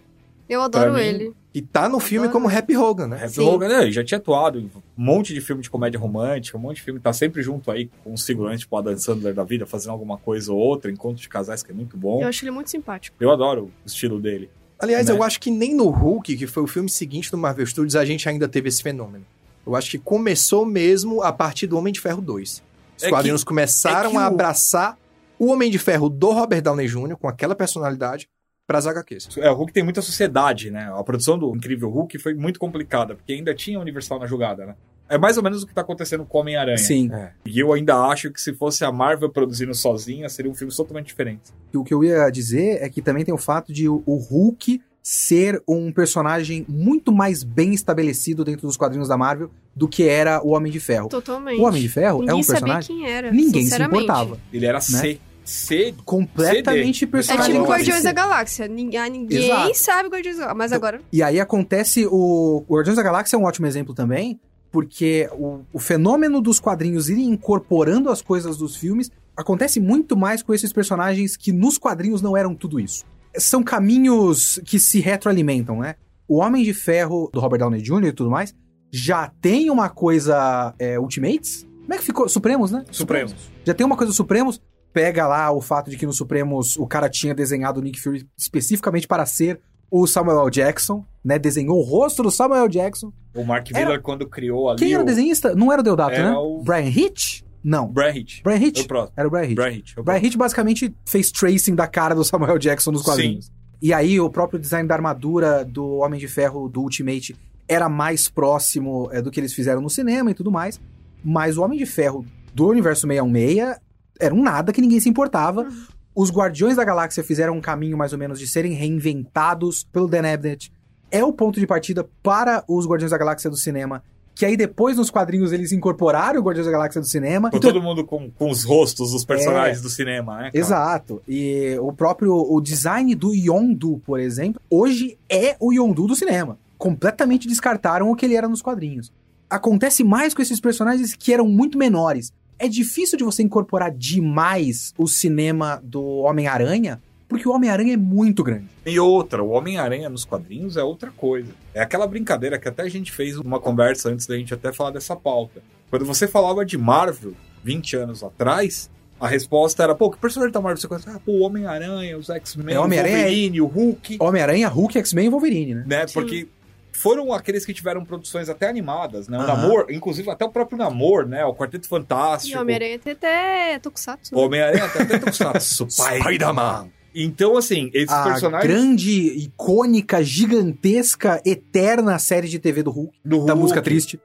Eu 0.48 0.60
adoro 0.62 0.92
mim, 0.94 1.00
ele. 1.00 1.32
que 1.52 1.62
tá 1.62 1.88
no 1.88 1.98
filme 1.98 2.28
como 2.28 2.48
Happy 2.48 2.76
Hogan, 2.76 3.06
né? 3.08 3.16
Happy 3.16 3.34
Sim. 3.34 3.42
Hogan, 3.48 3.68
né, 3.68 3.82
ele 3.82 3.92
já 3.92 4.04
tinha 4.04 4.18
atuado 4.18 4.58
em 4.60 4.64
um 4.66 4.70
monte 4.96 5.32
de 5.32 5.40
filme 5.40 5.62
de 5.62 5.70
comédia 5.70 5.98
romântica, 5.98 6.56
um 6.58 6.60
monte 6.60 6.76
de 6.76 6.82
filme, 6.82 7.00
tá 7.00 7.12
sempre 7.12 7.42
junto 7.42 7.70
aí 7.70 7.90
com 8.04 8.12
os 8.12 8.24
figurantes, 8.24 8.60
tipo 8.60 8.76
Adam 8.76 8.96
Sandler 8.98 9.32
da 9.34 9.42
vida, 9.44 9.64
fazendo 9.66 9.92
alguma 9.92 10.18
coisa 10.18 10.52
ou 10.52 10.58
outra, 10.58 10.90
encontro 10.90 11.20
de 11.22 11.28
casais 11.28 11.62
que 11.62 11.70
é 11.70 11.74
muito 11.74 11.96
bom. 11.96 12.20
Eu 12.22 12.28
acho 12.28 12.44
ele 12.44 12.50
muito 12.50 12.70
simpático. 12.70 13.16
Eu 13.18 13.30
adoro 13.30 13.64
o 13.64 13.86
estilo 13.86 14.20
dele. 14.20 14.50
Aliás, 14.78 15.06
Né? 15.08 15.14
eu 15.14 15.22
acho 15.22 15.40
que 15.40 15.50
nem 15.50 15.74
no 15.74 15.88
Hulk, 15.88 16.36
que 16.36 16.46
foi 16.46 16.62
o 16.62 16.66
filme 16.66 16.90
seguinte 16.90 17.30
do 17.30 17.38
Marvel 17.38 17.66
Studios, 17.66 17.96
a 17.96 18.04
gente 18.04 18.28
ainda 18.28 18.46
teve 18.46 18.68
esse 18.68 18.82
fenômeno. 18.82 19.24
Eu 19.66 19.74
acho 19.74 19.90
que 19.90 19.98
começou 19.98 20.66
mesmo 20.66 21.22
a 21.22 21.32
partir 21.32 21.66
do 21.66 21.78
Homem 21.78 21.90
de 21.92 21.98
Ferro 22.00 22.20
2. 22.20 22.62
Os 22.98 23.02
É 23.02 23.08
quadrinhos 23.08 23.42
começaram 23.42 24.10
é 24.10 24.12
que 24.12 24.16
a 24.18 24.20
o- 24.20 24.22
abraçar 24.24 24.98
o 25.38 25.46
Homem 25.46 25.70
de 25.70 25.78
Ferro 25.78 26.08
do 26.08 26.30
Robert 26.30 26.62
Downey 26.62 26.86
Jr., 26.86 27.16
com 27.16 27.28
aquela 27.28 27.54
personalidade, 27.54 28.28
pras 28.66 28.86
HQs. 28.86 29.36
É, 29.38 29.50
o 29.50 29.54
Hulk 29.54 29.72
tem 29.72 29.82
muita 29.82 30.00
sociedade, 30.00 30.70
né? 30.70 30.90
A 30.94 31.02
produção 31.04 31.38
do 31.38 31.54
Incrível 31.54 31.90
Hulk 31.90 32.18
foi 32.18 32.34
muito 32.34 32.58
complicada, 32.58 33.14
porque 33.14 33.32
ainda 33.32 33.54
tinha 33.54 33.78
Universal 33.78 34.18
na 34.18 34.26
jogada, 34.26 34.66
né? 34.66 34.74
É 35.06 35.18
mais 35.18 35.36
ou 35.36 35.42
menos 35.42 35.62
o 35.62 35.66
que 35.66 35.74
tá 35.74 35.82
acontecendo 35.82 36.24
com 36.24 36.38
o 36.38 36.40
Homem-Aranha. 36.40 36.78
Sim. 36.78 37.10
E 37.44 37.58
eu 37.58 37.74
ainda 37.74 37.94
acho 38.06 38.30
que 38.30 38.40
se 38.40 38.54
fosse 38.54 38.86
a 38.86 38.90
Marvel 38.90 39.28
produzindo 39.28 39.74
sozinha, 39.74 40.28
seria 40.30 40.50
um 40.50 40.54
filme 40.54 40.74
totalmente 40.74 41.06
diferente. 41.06 41.52
E 41.72 41.76
o 41.76 41.84
que 41.84 41.92
eu 41.92 42.02
ia 42.02 42.30
dizer 42.30 42.82
é 42.82 42.88
que 42.88 43.02
também 43.02 43.22
tem 43.22 43.34
o 43.34 43.38
fato 43.38 43.70
de 43.70 43.86
o 43.86 44.02
o 44.06 44.16
Hulk 44.16 44.80
ser 45.06 45.62
um 45.68 45.92
personagem 45.92 46.64
muito 46.66 47.12
mais 47.12 47.44
bem 47.44 47.74
estabelecido 47.74 48.42
dentro 48.42 48.66
dos 48.66 48.74
quadrinhos 48.74 49.06
da 49.06 49.18
Marvel 49.18 49.50
do 49.76 49.86
que 49.86 50.08
era 50.08 50.42
o 50.42 50.52
Homem 50.54 50.72
de 50.72 50.80
Ferro. 50.80 51.10
Totalmente. 51.10 51.60
O 51.60 51.64
Homem 51.64 51.82
de 51.82 51.90
Ferro 51.90 52.20
Ninguém 52.20 52.30
é 52.30 52.34
um 52.34 52.42
sabia 52.42 52.60
personagem 52.60 52.96
quem 52.96 53.06
era. 53.06 53.30
ninguém 53.30 53.66
se 53.66 53.82
importava. 53.82 54.38
Ele 54.50 54.64
era 54.64 54.80
C. 54.80 55.20
C. 55.44 55.94
Completamente 56.06 57.00
CD. 57.00 57.10
É 57.10 57.12
personagem. 57.12 57.52
tipo 57.52 57.58
Não, 57.58 57.70
Guardiões 57.70 58.02
da 58.02 58.12
Galáxia. 58.12 58.66
Ninguém, 58.66 58.98
ah, 58.98 59.08
ninguém 59.10 59.44
Exato. 59.44 59.74
sabe 59.74 60.08
Guardiões 60.08 60.38
da 60.38 60.44
Galáxia. 60.44 60.58
Mas 60.58 60.72
agora. 60.72 61.02
E 61.12 61.22
aí 61.22 61.38
acontece 61.38 62.06
o. 62.06 62.64
O 62.66 62.74
Guardiões 62.74 62.96
da 62.96 63.02
Galáxia 63.02 63.36
é 63.36 63.38
um 63.38 63.44
ótimo 63.44 63.66
exemplo 63.66 63.92
também, 63.92 64.40
porque 64.72 65.28
o, 65.32 65.60
o 65.70 65.78
fenômeno 65.78 66.40
dos 66.40 66.58
quadrinhos 66.58 67.10
irem 67.10 67.28
incorporando 67.28 68.08
as 68.08 68.22
coisas 68.22 68.56
dos 68.56 68.74
filmes 68.74 69.10
acontece 69.36 69.80
muito 69.80 70.16
mais 70.16 70.42
com 70.42 70.54
esses 70.54 70.72
personagens 70.72 71.36
que 71.36 71.52
nos 71.52 71.76
quadrinhos 71.76 72.22
não 72.22 72.34
eram 72.34 72.54
tudo 72.54 72.80
isso. 72.80 73.04
São 73.36 73.62
caminhos 73.62 74.60
que 74.64 74.78
se 74.78 75.00
retroalimentam, 75.00 75.78
né? 75.80 75.94
O 76.28 76.38
Homem 76.38 76.62
de 76.64 76.72
Ferro 76.72 77.28
do 77.32 77.40
Robert 77.40 77.58
Downey 77.58 77.80
Jr. 77.82 78.06
e 78.06 78.12
tudo 78.12 78.30
mais 78.30 78.54
já 78.96 79.28
tem 79.40 79.70
uma 79.70 79.88
coisa 79.88 80.72
é, 80.78 80.98
Ultimates. 81.00 81.66
Como 81.82 81.92
é 81.94 81.98
que 81.98 82.04
ficou? 82.04 82.28
Supremos, 82.28 82.70
né? 82.70 82.84
Supremos. 82.92 83.34
Já 83.64 83.74
tem 83.74 83.84
uma 83.84 83.96
coisa 83.96 84.12
Supremos. 84.12 84.60
Pega 84.92 85.26
lá 85.26 85.50
o 85.50 85.60
fato 85.60 85.90
de 85.90 85.96
que 85.96 86.06
no 86.06 86.12
Supremos 86.12 86.76
o 86.76 86.86
cara 86.86 87.08
tinha 87.10 87.34
desenhado 87.34 87.80
o 87.80 87.82
Nick 87.82 88.00
Fury 88.00 88.24
especificamente 88.38 89.08
para 89.08 89.26
ser 89.26 89.60
o 89.90 90.06
Samuel 90.06 90.42
L. 90.42 90.50
Jackson, 90.50 91.04
né? 91.24 91.38
Desenhou 91.38 91.78
o 91.78 91.82
rosto 91.82 92.22
do 92.22 92.30
Samuel 92.30 92.62
L. 92.64 92.68
Jackson. 92.72 93.12
O 93.34 93.42
Mark 93.44 93.68
Era- 93.72 93.80
Miller, 93.86 94.00
quando 94.00 94.28
criou 94.28 94.70
ali. 94.70 94.78
Quem 94.78 94.92
era 94.92 95.00
o 95.00 95.02
o 95.02 95.06
desenhista? 95.06 95.54
Não 95.56 95.72
era 95.72 95.80
o 95.80 95.84
Deodato, 95.84 96.12
Era 96.14 96.30
né? 96.30 96.36
o- 96.36 96.62
Brian 96.62 96.88
Hitch? 96.88 97.42
Não. 97.64 97.88
Brian 97.88 98.14
Hitch. 98.14 98.42
Brian 98.42 98.58
o 98.58 98.62
Hitch? 98.62 98.86
próximo. 98.86 99.14
Era 99.16 99.26
o 99.26 99.30
Brian 99.30 99.44
Hitch. 99.44 99.54
Brian 99.54 99.72
Hitch. 99.72 99.96
o 99.96 100.02
Brian 100.02 100.18
Hitch 100.18 100.36
basicamente 100.36 100.94
fez 101.06 101.32
tracing 101.32 101.74
da 101.74 101.86
cara 101.86 102.14
do 102.14 102.22
Samuel 102.22 102.58
Jackson 102.58 102.90
nos 102.90 103.02
quadrinhos. 103.02 103.50
E 103.80 103.92
aí 103.92 104.20
o 104.20 104.28
próprio 104.28 104.58
design 104.58 104.86
da 104.86 104.94
armadura 104.94 105.64
do 105.64 105.96
Homem 105.96 106.20
de 106.20 106.28
Ferro 106.28 106.68
do 106.68 106.82
Ultimate 106.82 107.34
era 107.66 107.88
mais 107.88 108.28
próximo 108.28 109.08
é, 109.10 109.22
do 109.22 109.30
que 109.30 109.40
eles 109.40 109.54
fizeram 109.54 109.80
no 109.80 109.88
cinema 109.88 110.30
e 110.30 110.34
tudo 110.34 110.50
mais. 110.50 110.78
Mas 111.24 111.56
o 111.56 111.62
Homem 111.62 111.78
de 111.78 111.86
Ferro 111.86 112.24
do 112.52 112.68
universo 112.68 113.06
616 113.08 113.80
era 114.20 114.34
um 114.34 114.42
nada 114.42 114.72
que 114.72 114.80
ninguém 114.80 115.00
se 115.00 115.08
importava. 115.08 115.66
Os 116.14 116.30
Guardiões 116.30 116.76
da 116.76 116.84
Galáxia 116.84 117.24
fizeram 117.24 117.56
um 117.56 117.60
caminho 117.60 117.96
mais 117.96 118.12
ou 118.12 118.18
menos 118.18 118.38
de 118.38 118.46
serem 118.46 118.72
reinventados 118.72 119.84
pelo 119.84 120.06
Dan 120.06 120.32
Abnett. 120.32 120.70
É 121.10 121.24
o 121.24 121.32
ponto 121.32 121.58
de 121.58 121.66
partida 121.66 122.08
para 122.22 122.62
os 122.68 122.86
Guardiões 122.86 123.10
da 123.10 123.18
Galáxia 123.18 123.50
do 123.50 123.56
cinema. 123.56 124.02
Que 124.34 124.44
aí 124.44 124.56
depois 124.56 124.96
nos 124.96 125.10
quadrinhos 125.10 125.52
eles 125.52 125.70
incorporaram 125.70 126.40
o 126.40 126.42
Guardiões 126.42 126.66
da 126.66 126.72
Galáxia 126.72 127.00
do 127.00 127.06
cinema. 127.06 127.50
Com 127.50 127.56
Então- 127.56 127.72
todo 127.72 127.82
mundo 127.82 128.04
com, 128.04 128.30
com 128.30 128.50
os 128.50 128.64
rostos 128.64 129.12
dos 129.12 129.24
personagens 129.24 129.80
do 129.80 129.88
cinema, 129.88 130.32
né? 130.36 130.42
cara? 130.44 130.58
Exato. 130.58 131.22
E 131.28 131.76
o 131.80 131.92
próprio 131.92 132.34
o 132.34 132.60
design 132.60 133.14
do 133.14 133.32
Yondu, 133.32 134.02
por 134.04 134.18
exemplo, 134.18 134.60
hoje 134.68 135.16
é 135.30 135.56
o 135.60 135.72
Yondu 135.72 136.06
do 136.08 136.16
cinema. 136.16 136.58
Completamente 136.76 137.46
descartaram 137.46 138.10
o 138.10 138.16
que 138.16 138.26
ele 138.26 138.34
era 138.36 138.48
nos 138.48 138.60
quadrinhos. 138.60 139.12
Acontece 139.48 140.02
mais 140.02 140.34
com 140.34 140.42
esses 140.42 140.58
personagens 140.60 141.14
que 141.14 141.32
eram 141.32 141.46
muito 141.46 141.78
menores. 141.78 142.32
É 142.58 142.66
difícil 142.68 143.16
de 143.16 143.22
você 143.24 143.42
incorporar 143.42 143.90
demais 143.92 144.92
o 144.98 145.06
cinema 145.06 145.80
do 145.84 146.02
Homem-Aranha, 146.18 147.00
porque 147.28 147.48
o 147.48 147.52
Homem-Aranha 147.52 147.94
é 147.94 147.96
muito 147.96 148.42
grande. 148.44 148.66
E 148.86 148.98
outra, 149.00 149.42
o 149.42 149.50
Homem-Aranha 149.50 150.08
nos 150.08 150.24
quadrinhos 150.24 150.76
é 150.76 150.82
outra 150.82 151.10
coisa. 151.10 151.52
É 151.72 151.80
aquela 151.80 152.06
brincadeira 152.06 152.58
que 152.58 152.68
até 152.68 152.82
a 152.82 152.88
gente 152.88 153.10
fez 153.12 153.36
uma 153.38 153.58
conversa 153.58 154.10
antes 154.10 154.26
da 154.26 154.36
gente 154.36 154.52
até 154.54 154.72
falar 154.72 154.90
dessa 154.90 155.16
pauta. 155.16 155.62
Quando 155.90 156.04
você 156.04 156.26
falava 156.28 156.64
de 156.64 156.76
Marvel 156.76 157.32
20 157.62 157.96
anos 157.96 158.22
atrás, 158.22 158.90
a 159.18 159.26
resposta 159.28 159.82
era, 159.82 159.94
pô, 159.94 160.10
que 160.10 160.18
personagem 160.18 160.52
da 160.52 160.60
Marvel 160.60 160.80
você 160.80 160.88
conhece? 160.88 161.08
Ah, 161.08 161.20
pô, 161.24 161.32
o 161.32 161.40
Homem-Aranha, 161.42 162.18
os 162.18 162.28
X-Men, 162.28 162.74
É, 162.74 162.78
o 162.78 162.84
Homem-Aranha 162.84 163.16
é- 163.16 163.20
Wolverine, 163.22 163.60
o 163.60 163.66
Hulk, 163.66 164.16
Homem-Aranha, 164.20 164.68
Hulk, 164.68 164.98
X-Men 164.98 165.26
e 165.26 165.28
Wolverine, 165.30 165.74
né? 165.76 165.84
né? 165.86 166.06
Porque 166.12 166.46
foram 166.92 167.32
aqueles 167.32 167.64
que 167.64 167.72
tiveram 167.74 168.04
produções 168.04 168.48
até 168.48 168.68
animadas, 168.68 169.28
né? 169.28 169.38
O. 169.38 169.42
Namor, 169.46 169.86
inclusive 169.90 170.30
até 170.30 170.44
o 170.44 170.50
próprio 170.50 170.76
Namor, 170.78 171.26
né? 171.26 171.44
O 171.44 171.54
Quarteto 171.54 171.86
E 171.86 171.88
Fantástico. 171.88 172.60
Homem-Aranha 172.60 172.98
tem 172.98 173.12
até 173.12 173.78
Tokusatsu. 173.78 174.34
O 174.36 174.40
Homem-Aranha 174.40 174.84
até 174.84 175.02
até 175.02 175.18
Tokusatsu, 175.18 175.86
Spider-Man. 175.90 176.88
Então, 177.14 177.56
assim, 177.56 177.90
esses 177.94 178.10
A 178.10 178.24
personagens 178.24 178.66
grande, 178.72 179.38
icônica, 179.38 180.22
gigantesca, 180.22 181.40
eterna 181.46 182.18
série 182.18 182.48
de 182.48 182.58
TV 182.58 182.82
do 182.82 182.90
Hulk, 182.90 183.16
do 183.24 183.38
da 183.46 183.52
Hulk, 183.52 183.58
música 183.60 183.80
triste. 183.82 184.20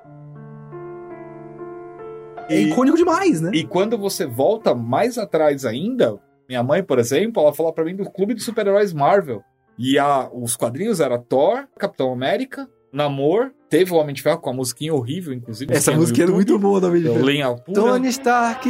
É 2.49 2.59
e- 2.59 2.69
icônico 2.69 2.97
demais, 2.97 3.39
né? 3.41 3.51
E 3.53 3.63
quando 3.63 3.97
você 3.97 4.25
volta 4.25 4.73
mais 4.73 5.17
atrás 5.17 5.65
ainda, 5.65 6.17
minha 6.47 6.63
mãe, 6.63 6.83
por 6.83 6.97
exemplo, 6.97 7.41
ela 7.43 7.53
falou 7.53 7.71
pra 7.71 7.85
mim 7.85 7.95
do 7.95 8.09
Clube 8.09 8.33
dos 8.33 8.43
Super-Heróis 8.43 8.91
Marvel. 8.91 9.43
E 9.77 9.97
a, 9.99 10.27
os 10.33 10.57
quadrinhos 10.57 10.99
era 10.99 11.17
Thor, 11.19 11.67
Capitão 11.77 12.11
América, 12.11 12.67
Namor, 12.91 13.51
teve 13.69 13.93
o 13.93 13.97
Homem 13.97 14.15
de 14.15 14.21
Ferro 14.23 14.39
com 14.39 14.49
a 14.49 14.53
musiquinha 14.53 14.93
horrível, 14.93 15.31
inclusive. 15.31 15.71
Essa 15.73 15.91
música 15.91 16.17
é 16.17 16.21
YouTube, 16.21 16.35
muito 16.35 16.57
boa 16.59 16.81
da 16.81 16.87
Homem 16.87 17.01
de 17.03 17.07
é 17.07 17.11
Ferro. 17.13 17.23
Lenha 17.25 17.53
Pura. 17.53 17.79
Tony 17.79 18.07
Stark, 18.09 18.67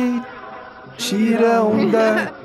tira 0.97 1.63
onda 1.63 2.33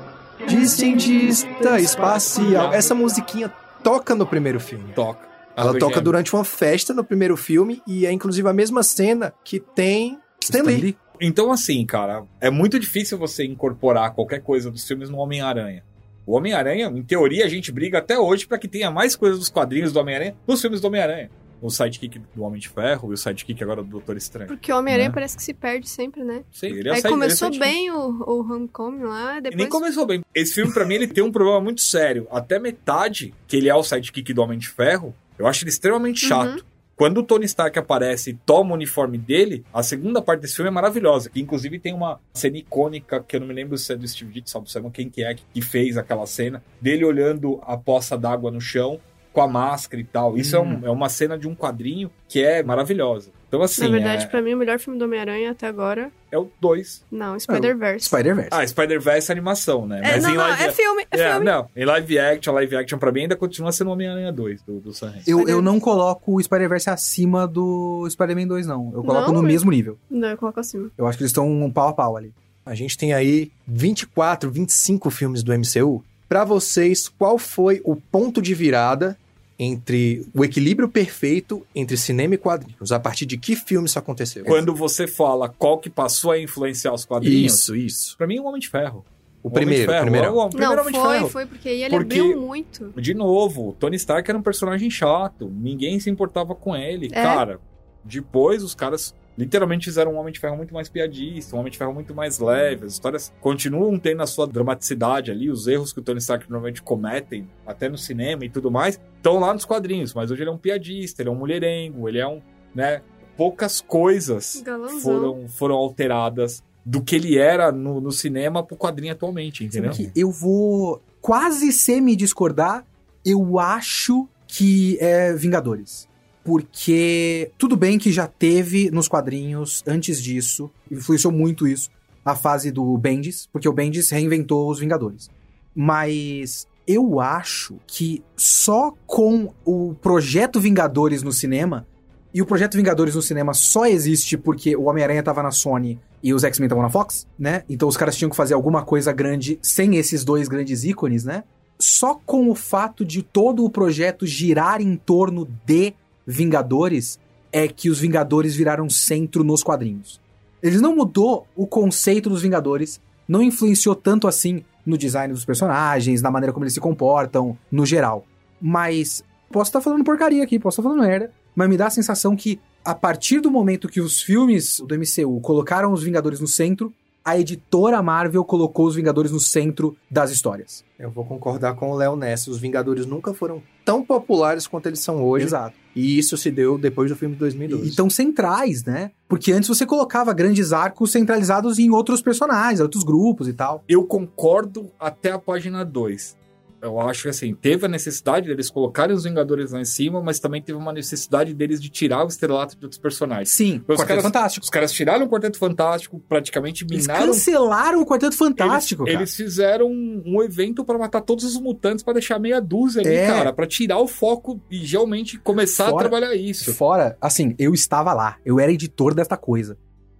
de 0.47 0.67
cientista 0.67 1.79
espacial. 1.79 2.73
Essa 2.73 2.93
musiquinha 2.93 3.49
toca 3.83 4.15
no 4.15 4.25
primeiro 4.25 4.59
filme. 4.59 4.93
Toca. 4.93 5.25
Ela 5.55 5.77
toca 5.77 6.01
durante 6.01 6.33
uma 6.33 6.43
festa 6.43 6.93
no 6.93 7.03
primeiro 7.03 7.37
filme 7.37 7.81
e 7.87 8.05
é 8.05 8.11
inclusive 8.11 8.47
a 8.47 8.53
mesma 8.53 8.83
cena 8.83 9.33
que 9.43 9.59
tem 9.59 10.19
Stan 10.41 10.63
Lee. 10.63 10.97
Então, 11.21 11.49
assim, 11.51 11.85
cara, 11.85 12.25
é 12.41 12.49
muito 12.49 12.77
difícil 12.77 13.17
você 13.17 13.45
incorporar 13.45 14.13
qualquer 14.13 14.41
coisa 14.41 14.69
dos 14.69 14.85
filmes 14.85 15.09
no 15.09 15.17
Homem-Aranha. 15.17 15.83
O 16.25 16.35
Homem-Aranha, 16.35 16.87
em 16.87 17.03
teoria, 17.03 17.45
a 17.45 17.47
gente 17.47 17.71
briga 17.71 17.99
até 17.99 18.19
hoje 18.19 18.45
pra 18.45 18.57
que 18.57 18.67
tenha 18.67 18.91
mais 18.91 19.15
coisas 19.15 19.39
dos 19.39 19.49
quadrinhos 19.49 19.93
do 19.93 19.99
Homem-Aranha 19.99 20.35
nos 20.45 20.59
filmes 20.59 20.81
do 20.81 20.87
Homem-Aranha. 20.87 21.29
O 21.61 21.69
sidekick 21.69 22.19
do 22.35 22.43
Homem 22.43 22.59
de 22.59 22.69
Ferro 22.69 23.11
e 23.11 23.13
o 23.13 23.17
sidekick 23.17 23.63
agora 23.63 23.81
do 23.81 23.89
Doutor 23.89 24.17
Estranho. 24.17 24.47
Porque 24.47 24.71
o 24.71 24.77
Homem-Aranha 24.77 25.09
Né? 25.09 25.13
parece 25.13 25.35
que 25.37 25.43
se 25.43 25.53
perde 25.53 25.87
sempre, 25.89 26.23
né? 26.23 26.43
Sim, 26.51 26.67
ele 26.67 26.89
é 26.89 26.93
Aí 26.93 26.97
side- 27.01 27.09
começou 27.09 27.47
ele 27.47 27.57
é 27.57 27.59
bem 27.59 27.91
o, 27.91 28.23
o 28.23 28.39
Homecoming 28.41 29.03
lá, 29.03 29.37
E 29.37 29.41
depois... 29.41 29.57
nem 29.57 29.69
começou 29.69 30.05
bem. 30.05 30.21
Esse 30.33 30.53
filme, 30.53 30.73
pra 30.73 30.85
mim, 30.85 30.95
ele 30.95 31.07
tem 31.07 31.23
um 31.23 31.31
problema 31.31 31.59
muito 31.61 31.81
sério. 31.81 32.27
Até 32.31 32.59
metade, 32.59 33.33
que 33.47 33.55
ele 33.57 33.69
é 33.69 33.75
o 33.75 33.83
sidekick 33.83 34.33
do 34.33 34.41
Homem 34.41 34.59
de 34.59 34.67
Ferro, 34.69 35.13
Eu 35.37 35.47
acho 35.47 35.63
ele 35.63 35.69
extremamente 35.69 36.25
chato. 36.25 36.65
Quando 36.95 37.17
o 37.17 37.23
Tony 37.23 37.43
Stark 37.45 37.77
aparece 37.77 38.29
e 38.29 38.33
toma 38.45 38.71
o 38.71 38.73
uniforme 38.73 39.17
dele, 39.17 39.65
a 39.73 39.83
segunda 39.83 40.21
parte 40.21 40.39
desse 40.39 40.55
filme 40.55 40.69
é 40.69 40.71
maravilhosa. 40.71 41.29
Que 41.29 41.41
inclusive 41.41 41.77
tem 41.77 41.93
uma 41.93 42.21
cena 42.33 42.57
icônica, 42.57 43.21
que 43.27 43.35
eu 43.35 43.41
não 43.41 43.47
me 43.47 43.53
lembro 43.53 43.77
se 43.77 43.91
é 43.91 43.97
do 43.97 44.07
Steve 44.07 44.31
Ditko, 44.31 44.65
sabe 44.69 44.89
quem 44.91 45.09
que 45.09 45.21
é 45.21 45.35
que 45.35 45.61
fez 45.61 45.97
aquela 45.97 46.25
cena, 46.25 46.63
dele 46.79 47.03
olhando 47.03 47.59
a 47.63 47.75
poça 47.75 48.17
d'água 48.17 48.49
no 48.49 48.61
chão 48.61 48.97
com 49.35 49.41
a 49.41 49.47
máscara 49.47 50.01
e 50.01 50.05
tal. 50.05 50.37
Isso 50.37 50.55
é, 50.55 50.59
um- 50.59 50.79
é 50.85 50.89
uma 50.89 51.09
cena 51.09 51.37
de 51.37 51.47
um 51.47 51.53
quadrinho 51.53 52.09
que 52.27 52.41
é 52.43 52.63
maravilhosa. 52.63 53.29
Então, 53.47 53.61
assim, 53.61 53.83
Na 53.83 53.89
verdade, 53.89 54.23
é, 54.23 54.27
pra 54.27 54.41
mim, 54.41 54.53
o 54.53 54.57
melhor 54.57 54.79
filme 54.79 54.97
do 54.97 55.05
Homem-Aranha 55.05 55.51
até 55.51 55.67
agora. 55.67 56.11
é 56.31 56.37
o 56.37 56.49
2. 56.59 57.03
Não, 57.11 57.39
Spider-Verse. 57.39 58.07
Spider-Verse. 58.07 58.49
Ah, 58.51 58.67
Spider-Verse 58.67 59.29
é 59.29 59.33
animação, 59.33 59.87
né? 59.87 60.01
é, 60.03 60.19
não, 60.19 60.33
não, 60.33 60.47
é 60.47 60.71
filme, 60.73 61.05
é 61.11 61.17
É, 61.21 61.31
filme. 61.31 61.45
não, 61.45 61.69
em 61.75 61.85
live 61.85 62.19
action, 62.19 62.53
live 62.53 62.75
action 62.75 62.97
pra 62.97 63.11
mim 63.13 63.21
ainda 63.21 63.35
continua 63.37 63.71
sendo 63.71 63.91
Homem-Aranha 63.91 64.33
2 64.33 64.61
do, 64.63 64.79
do 64.81 64.91
Sam 64.93 65.13
eu, 65.25 65.47
eu 65.47 65.61
não 65.61 65.79
coloco 65.79 66.35
o 66.35 66.43
Spider-Verse 66.43 66.89
acima 66.89 67.47
do 67.47 68.05
Spider-Man 68.09 68.47
2, 68.47 68.67
não. 68.67 68.91
Eu 68.93 69.03
coloco 69.03 69.27
Não, 69.27 69.35
no 69.35 69.43
mas- 69.43 69.51
mesmo 69.53 69.71
nível. 69.71 69.97
Não, 70.09 70.27
eu 70.29 70.37
coloco 70.37 70.59
acima. 70.59 70.89
Eu 70.97 71.07
acho 71.07 71.17
que 71.17 71.23
eles 71.23 71.29
estão 71.31 71.47
um 71.49 71.71
pau 71.71 71.87
a 71.89 71.93
pau 71.93 72.17
ali. 72.17 72.33
A 72.65 72.73
gente 72.75 72.97
tem 72.97 73.13
aí 73.13 73.51
24, 73.67 74.49
25 74.49 75.09
filmes 75.09 75.43
do 75.43 75.53
MCU. 75.53 76.03
Pra 76.27 76.43
vocês, 76.43 77.07
qual 77.07 77.37
foi 77.37 77.79
o 77.85 77.95
ponto 77.95 78.41
de 78.41 78.53
virada 78.55 79.15
entre 79.57 80.25
o 80.33 80.43
equilíbrio 80.43 80.89
perfeito 80.89 81.65
entre 81.73 81.95
cinema 81.97 82.35
e 82.35 82.37
quadrinhos? 82.37 82.91
A 82.91 82.99
partir 82.99 83.25
de 83.25 83.37
que 83.37 83.55
filme 83.55 83.87
isso 83.87 83.97
aconteceu? 83.99 84.43
Quando 84.45 84.75
você 84.75 85.07
fala 85.07 85.47
qual 85.49 85.77
que 85.77 85.89
passou 85.89 86.31
a 86.31 86.39
influenciar 86.39 86.93
os 86.93 87.05
quadrinhos, 87.05 87.53
Isso, 87.53 87.75
isso. 87.75 88.17
pra 88.17 88.27
mim 88.27 88.37
é 88.37 88.41
o 88.41 88.45
Homem 88.45 88.59
de 88.59 88.67
Ferro. 88.69 89.05
O 89.41 89.47
Homem 89.49 89.59
de 89.59 89.65
primeiro, 89.65 89.83
o 89.83 89.93
Ferro, 89.93 90.01
primeiro. 90.03 90.27
é 90.27 90.29
o 90.31 90.49
primeiro 90.49 90.75
não, 90.75 90.81
Homem 90.81 90.93
de 90.93 90.99
foi, 90.99 91.15
Ferro. 91.17 91.29
foi, 91.29 91.45
porque 91.45 91.69
ele 91.69 91.89
Porque- 91.89 92.19
abriu 92.19 92.41
muito. 92.41 92.93
De 92.99 93.13
novo, 93.13 93.75
Tony 93.79 93.95
Stark 93.95 94.29
era 94.29 94.37
um 94.37 94.41
personagem 94.41 94.89
chato. 94.89 95.47
Ninguém 95.53 95.99
se 95.99 96.09
importava 96.09 96.55
com 96.55 96.75
ele. 96.75 97.07
É. 97.11 97.21
Cara, 97.21 97.59
depois 98.03 98.63
os 98.63 98.73
caras 98.75 99.13
literalmente 99.37 99.85
fizeram 99.85 100.13
um 100.13 100.17
Homem 100.17 100.31
de 100.31 100.39
Ferro 100.39 100.55
muito 100.55 100.73
mais 100.73 100.89
piadista, 100.89 101.55
um 101.55 101.59
Homem 101.59 101.71
de 101.71 101.77
Ferro 101.77 101.93
muito 101.93 102.13
mais 102.13 102.39
leve. 102.39 102.85
As 102.85 102.93
histórias 102.93 103.33
continuam 103.41 103.97
tendo 103.99 104.21
a 104.21 104.27
sua 104.27 104.47
dramaticidade 104.47 105.31
ali, 105.31 105.49
os 105.49 105.67
erros 105.67 105.91
que 105.91 105.99
o 105.99 106.01
Tony 106.01 106.19
Stark 106.19 106.49
normalmente 106.49 106.81
cometem, 106.81 107.47
até 107.65 107.89
no 107.89 107.97
cinema 107.97 108.45
e 108.45 108.49
tudo 108.49 108.71
mais, 108.71 108.99
estão 109.17 109.39
lá 109.39 109.53
nos 109.53 109.65
quadrinhos. 109.65 110.13
Mas 110.13 110.31
hoje 110.31 110.43
ele 110.43 110.49
é 110.49 110.53
um 110.53 110.57
piadista, 110.57 111.21
ele 111.21 111.29
é 111.29 111.31
um 111.31 111.35
mulherengo, 111.35 112.07
ele 112.07 112.19
é 112.19 112.27
um, 112.27 112.41
né? 112.73 113.01
Poucas 113.37 113.81
coisas 113.81 114.61
Galãozão. 114.63 114.99
foram, 114.99 115.47
foram 115.49 115.75
alteradas 115.75 116.63
do 116.85 117.01
que 117.01 117.15
ele 117.15 117.37
era 117.37 117.71
no, 117.71 117.99
no 117.99 118.11
cinema 118.11 118.63
pro 118.63 118.77
quadrinho 118.77 119.11
atualmente, 119.11 119.65
entendeu? 119.65 119.91
Eu 120.15 120.31
vou 120.31 121.01
quase 121.19 121.73
semi-discordar. 121.73 122.85
Eu 123.25 123.57
acho 123.57 124.29
que 124.47 124.97
é 125.01 125.33
Vingadores. 125.33 126.07
Porque 126.45 127.51
tudo 127.57 127.75
bem 127.75 127.97
que 127.97 128.11
já 128.11 128.27
teve 128.27 128.91
nos 128.91 129.07
quadrinhos, 129.07 129.83
antes 129.87 130.21
disso, 130.21 130.69
influenciou 130.91 131.33
muito 131.33 131.67
isso, 131.67 131.89
a 132.23 132.35
fase 132.35 132.71
do 132.71 132.95
Bendis, 132.99 133.49
porque 133.51 133.67
o 133.67 133.73
Bendis 133.73 134.11
reinventou 134.11 134.69
os 134.69 134.79
Vingadores. 134.79 135.27
Mas 135.75 136.67
eu 136.87 137.19
acho 137.19 137.77
que 137.87 138.23
só 138.37 138.93
com 139.07 139.51
o 139.65 139.95
projeto 139.95 140.59
Vingadores 140.61 141.23
no 141.23 141.31
cinema, 141.31 141.87
e 142.31 142.43
o 142.43 142.45
projeto 142.45 142.77
Vingadores 142.77 143.15
no 143.15 143.23
cinema 143.23 143.53
só 143.55 143.87
existe 143.87 144.37
porque 144.37 144.75
o 144.75 144.83
Homem-Aranha 144.83 145.23
tava 145.23 145.41
na 145.41 145.49
Sony 145.49 145.99
e 146.21 146.31
os 146.31 146.43
X-Men 146.43 146.67
estavam 146.67 146.83
na 146.83 146.91
Fox, 146.91 147.25
né? 147.39 147.63
Então 147.67 147.87
os 147.87 147.97
caras 147.97 148.15
tinham 148.15 148.29
que 148.29 148.35
fazer 148.35 148.53
alguma 148.53 148.83
coisa 148.83 149.11
grande 149.11 149.57
sem 149.63 149.95
esses 149.95 150.23
dois 150.23 150.47
grandes 150.47 150.83
ícones, 150.83 151.23
né? 151.23 151.43
Só 151.79 152.19
com 152.23 152.51
o 152.51 152.55
fato 152.55 153.03
de 153.03 153.23
todo 153.23 153.65
o 153.65 153.69
projeto 153.69 154.27
girar 154.27 154.79
em 154.79 154.95
torno 154.95 155.47
de 155.65 155.95
Vingadores 156.25 157.19
é 157.51 157.67
que 157.67 157.89
os 157.89 157.99
Vingadores 157.99 158.55
viraram 158.55 158.89
centro 158.89 159.43
nos 159.43 159.63
quadrinhos. 159.63 160.19
Eles 160.61 160.81
não 160.81 160.95
mudou 160.95 161.47
o 161.55 161.67
conceito 161.67 162.29
dos 162.29 162.41
Vingadores, 162.41 162.99
não 163.27 163.41
influenciou 163.41 163.95
tanto 163.95 164.27
assim 164.27 164.63
no 164.85 164.97
design 164.97 165.33
dos 165.33 165.45
personagens, 165.45 166.21
na 166.21 166.31
maneira 166.31 166.53
como 166.53 166.65
eles 166.65 166.73
se 166.73 166.79
comportam, 166.79 167.57
no 167.71 167.85
geral. 167.85 168.25
Mas 168.61 169.23
posso 169.51 169.69
estar 169.69 169.81
falando 169.81 170.03
porcaria 170.03 170.43
aqui, 170.43 170.59
posso 170.59 170.79
estar 170.79 170.89
falando 170.89 171.07
merda, 171.07 171.31
mas 171.55 171.69
me 171.69 171.77
dá 171.77 171.87
a 171.87 171.91
sensação 171.91 172.35
que 172.35 172.59
a 172.83 172.93
partir 172.93 173.39
do 173.39 173.49
momento 173.49 173.87
que 173.87 173.99
os 173.99 174.21
filmes 174.21 174.79
do 174.79 174.95
MCU 174.95 175.39
colocaram 175.41 175.91
os 175.91 176.03
Vingadores 176.03 176.39
no 176.39 176.47
centro, 176.47 176.93
a 177.25 177.39
editora 177.39 178.03
Marvel 178.03 178.45
colocou 178.45 178.85
os 178.85 178.95
Vingadores 178.95 179.31
no 179.31 179.39
centro 179.39 179.97
das 180.11 180.29
histórias. 180.29 180.85
Eu 180.99 181.09
vou 181.09 181.25
concordar 181.25 181.73
com 181.73 181.89
o 181.89 181.95
Léo 181.95 182.15
nessa. 182.15 182.51
Os 182.51 182.59
Vingadores 182.59 183.07
nunca 183.07 183.33
foram 183.33 183.63
tão 183.83 184.05
populares 184.05 184.67
quanto 184.67 184.85
eles 184.85 184.99
são 184.99 185.23
hoje. 185.23 185.45
Exato. 185.45 185.75
E 185.95 186.19
isso 186.19 186.37
se 186.37 186.51
deu 186.51 186.77
depois 186.77 187.09
do 187.09 187.15
filme 187.15 187.33
de 187.33 187.39
2012. 187.39 187.89
E 187.89 187.95
tão 187.95 188.11
centrais, 188.11 188.85
né? 188.85 189.11
Porque 189.27 189.51
antes 189.51 189.67
você 189.67 189.87
colocava 189.87 190.33
grandes 190.33 190.71
arcos 190.71 191.11
centralizados 191.11 191.79
em 191.79 191.89
outros 191.89 192.21
personagens, 192.21 192.79
outros 192.79 193.03
grupos 193.03 193.47
e 193.47 193.53
tal. 193.53 193.83
Eu 193.89 194.03
concordo 194.03 194.91
até 194.99 195.31
a 195.31 195.39
página 195.39 195.83
2. 195.83 196.37
Eu 196.81 196.99
acho 196.99 197.23
que 197.23 197.29
assim, 197.29 197.53
teve 197.55 197.85
a 197.85 197.89
necessidade 197.89 198.47
deles 198.47 198.69
colocarem 198.69 199.15
os 199.15 199.23
Vingadores 199.23 199.71
lá 199.71 199.81
em 199.81 199.85
cima, 199.85 200.21
mas 200.21 200.39
também 200.39 200.61
teve 200.61 200.77
uma 200.77 200.93
necessidade 200.93 201.53
deles 201.53 201.81
de 201.81 201.89
tirar 201.89 202.23
o 202.23 202.27
estrelato 202.27 202.77
de 202.77 202.85
outros 202.85 202.99
personagens. 202.99 203.49
Sim, 203.49 203.77
Os 203.77 203.95
Quarteto 203.95 204.07
caras- 204.07 204.23
Fantástico. 204.23 204.63
Os 204.63 204.69
caras 204.69 204.91
tiraram 204.91 205.25
o 205.25 205.29
Quarteto 205.29 205.57
Fantástico, 205.57 206.19
praticamente 206.29 206.85
Eles 206.87 207.07
minaram. 207.07 207.27
cancelaram 207.27 208.01
o 208.01 208.05
Quarteto 208.05 208.37
Fantástico, 208.37 209.03
eles, 209.03 209.15
eles 209.15 209.35
fizeram 209.35 209.87
um, 209.87 210.21
um 210.25 210.43
evento 210.43 210.85
pra 210.85 210.97
matar 210.97 211.21
todos 211.21 211.43
os 211.43 211.59
mutantes 211.59 212.03
pra 212.03 212.13
deixar 212.13 212.37
meia 212.39 212.59
dúzia 212.61 213.01
ali, 213.01 213.09
É. 213.13 213.27
cara, 213.27 213.53
Pra 213.53 213.65
tirar 213.65 213.97
o 213.99 214.07
foco 214.07 214.61
e 214.69 214.85
realmente 214.85 215.39
começar 215.39 215.85
Fora- 215.85 215.95
a 215.95 215.99
trabalhar 216.09 216.35
isso. 216.35 216.73
Fora, 216.73 217.17
assim, 217.19 217.55
eu 217.57 217.73
estava 217.73 218.13
lá, 218.13 218.37
eu 218.45 218.59
era 218.59 218.71
editor 218.71 219.13
desta 219.15 219.37
coisa. 219.37 219.77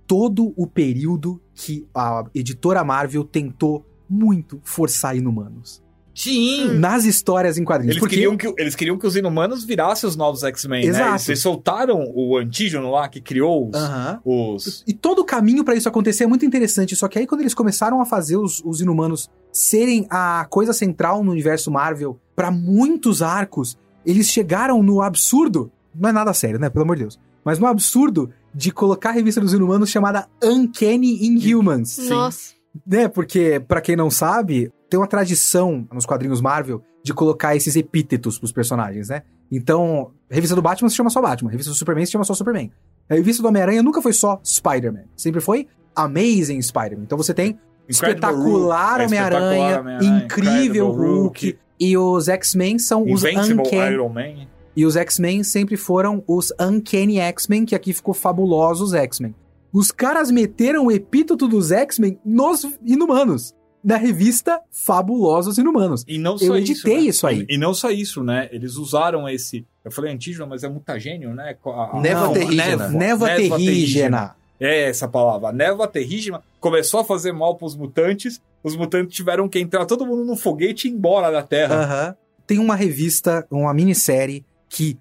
Todo 0.07 0.53
o 0.55 0.65
período 0.67 1.41
que 1.53 1.87
a 1.93 2.23
editora 2.33 2.83
Marvel 2.83 3.23
tentou 3.23 3.85
muito 4.09 4.59
forçar 4.63 5.15
inumanos. 5.17 5.83
Sim! 6.15 6.79
Nas 6.79 7.03
histórias 7.03 7.57
em 7.57 7.63
quadrinhos. 7.65 7.97
Eles 7.97 7.99
porque 7.99 8.15
queriam, 8.15 8.37
que, 8.37 8.53
eles 8.57 8.73
queriam 8.73 8.97
que 8.97 9.05
os 9.05 9.15
inumanos 9.15 9.65
virassem 9.65 10.07
os 10.07 10.15
novos 10.15 10.43
X-Men, 10.43 10.85
né? 10.85 10.89
Exato. 10.89 11.11
Eles, 11.11 11.29
eles 11.29 11.41
soltaram 11.41 12.11
o 12.15 12.37
antígeno 12.37 12.89
lá 12.89 13.09
que 13.09 13.19
criou 13.19 13.69
os. 13.69 13.75
Aham. 13.75 14.21
os... 14.23 14.83
E 14.87 14.93
todo 14.93 15.19
o 15.19 15.25
caminho 15.25 15.63
pra 15.63 15.75
isso 15.75 15.89
acontecer 15.89 16.23
é 16.23 16.27
muito 16.27 16.45
interessante. 16.45 16.95
Só 16.95 17.07
que 17.09 17.19
aí, 17.19 17.27
quando 17.27 17.41
eles 17.41 17.53
começaram 17.53 18.01
a 18.01 18.05
fazer 18.05 18.37
os, 18.37 18.63
os 18.65 18.79
inumanos 18.79 19.29
serem 19.51 20.07
a 20.09 20.47
coisa 20.49 20.73
central 20.73 21.23
no 21.23 21.31
universo 21.31 21.69
Marvel 21.69 22.19
pra 22.35 22.49
muitos 22.49 23.21
arcos, 23.21 23.77
eles 24.05 24.27
chegaram 24.29 24.81
no 24.81 25.01
absurdo. 25.01 25.71
Não 25.93 26.09
é 26.09 26.11
nada 26.13 26.33
sério, 26.33 26.59
né? 26.59 26.69
Pelo 26.69 26.83
amor 26.83 26.95
de 26.95 27.03
Deus. 27.03 27.19
Mas 27.43 27.59
no 27.59 27.67
absurdo 27.67 28.31
de 28.53 28.71
colocar 28.71 29.09
a 29.09 29.13
revista 29.13 29.41
dos 29.41 29.53
inumanos 29.53 29.89
chamada 29.89 30.27
Uncanny 30.41 31.25
Inhumans. 31.25 31.89
Sim. 31.89 32.09
Nossa. 32.09 32.53
né? 32.87 33.07
Porque, 33.07 33.61
pra 33.67 33.81
quem 33.81 33.95
não 33.95 34.09
sabe, 34.09 34.71
tem 34.89 34.99
uma 34.99 35.07
tradição 35.07 35.87
nos 35.91 36.05
quadrinhos 36.05 36.41
Marvel 36.41 36.81
de 37.03 37.13
colocar 37.13 37.55
esses 37.55 37.75
epítetos 37.75 38.39
pros 38.39 38.51
personagens, 38.51 39.09
né? 39.09 39.23
Então, 39.51 40.11
revista 40.29 40.55
do 40.55 40.61
Batman 40.61 40.89
se 40.89 40.95
chama 40.95 41.09
só 41.09 41.21
Batman, 41.21 41.51
revista 41.51 41.71
do 41.71 41.75
Superman 41.75 42.05
se 42.05 42.11
chama 42.11 42.23
só 42.23 42.33
Superman. 42.33 42.71
A 43.09 43.13
revista 43.13 43.41
do 43.41 43.47
Homem-Aranha 43.47 43.83
nunca 43.83 44.01
foi 44.01 44.13
só 44.13 44.39
Spider-Man, 44.43 45.03
sempre 45.15 45.39
foi 45.39 45.67
Amazing 45.95 46.61
Spider-Man. 46.61 47.03
Então 47.03 47.17
você 47.17 47.33
tem 47.33 47.59
Incredible 47.87 47.89
Espetacular 47.89 48.99
Hulk, 48.99 49.01
é, 49.01 49.05
Homem-Aranha, 49.05 49.45
Espetacular 49.45 49.79
Homem-Aranha, 49.79 50.23
Incrível 50.25 50.87
Incredible 50.89 51.07
Hulk, 51.07 51.59
e 51.79 51.97
os 51.97 52.27
X-Men 52.27 52.79
são 52.79 53.03
os 53.03 53.23
Invincible 53.23 53.67
Uncanny... 53.67 53.93
Iron 53.93 54.09
Man. 54.09 54.47
E 54.75 54.85
os 54.85 54.97
X-Men 54.97 55.43
sempre 55.43 55.77
foram 55.77 56.21
os 56.27 56.51
Uncanny 56.59 57.17
X-Men, 57.17 57.65
que 57.65 57.75
aqui 57.75 57.93
ficou 57.93 58.13
fabulosos 58.13 58.93
X-Men. 58.93 59.33
Os 59.71 59.89
caras 59.89 60.29
meteram 60.29 60.87
o 60.87 60.91
epíteto 60.91 61.47
dos 61.47 61.71
X-Men 61.71 62.19
nos 62.25 62.67
Inumanos. 62.83 63.54
Na 63.85 63.97
revista 63.97 64.59
Fabulosos 64.71 65.59
Inumanos. 65.59 66.03
E 66.07 66.17
não 66.17 66.37
só 66.39 66.45
Eu 66.45 66.55
editei 66.57 66.95
né? 66.95 67.01
isso 67.03 67.27
aí. 67.27 67.45
E, 67.47 67.55
não 67.57 67.71
só 67.71 67.91
isso, 67.91 68.23
né? 68.23 68.49
Eles 68.51 68.77
usaram 68.77 69.29
esse. 69.29 69.63
Eu 69.83 69.91
falei 69.91 70.11
antígeno, 70.11 70.47
mas 70.47 70.63
é 70.63 70.67
mutagênio, 70.69 71.35
né? 71.35 71.55
A- 71.63 71.69
a- 71.97 72.01
Névoa 72.01 72.25
Não, 72.27 72.33
terrígena. 72.33 72.87
Névoa, 72.89 73.27
terrígena. 73.35 74.35
É 74.59 74.89
essa 74.89 75.07
palavra. 75.07 75.49
A 75.49 75.53
névoa 75.53 75.87
terrígena 75.87 76.41
começou 76.59 77.01
a 77.01 77.05
fazer 77.05 77.31
mal 77.31 77.55
pros 77.55 77.75
mutantes. 77.75 78.41
Os 78.63 78.75
mutantes 78.75 79.15
tiveram 79.15 79.47
que 79.47 79.59
entrar 79.59 79.85
todo 79.85 80.05
mundo 80.05 80.25
num 80.25 80.35
foguete 80.35 80.87
e 80.87 80.91
ir 80.91 80.93
embora 80.95 81.29
da 81.29 81.43
Terra. 81.43 81.75
Aham. 81.83 82.15
Tem 82.47 82.57
uma 82.57 82.75
revista, 82.75 83.45
uma 83.51 83.73
minissérie 83.73 84.43
que 84.69 84.97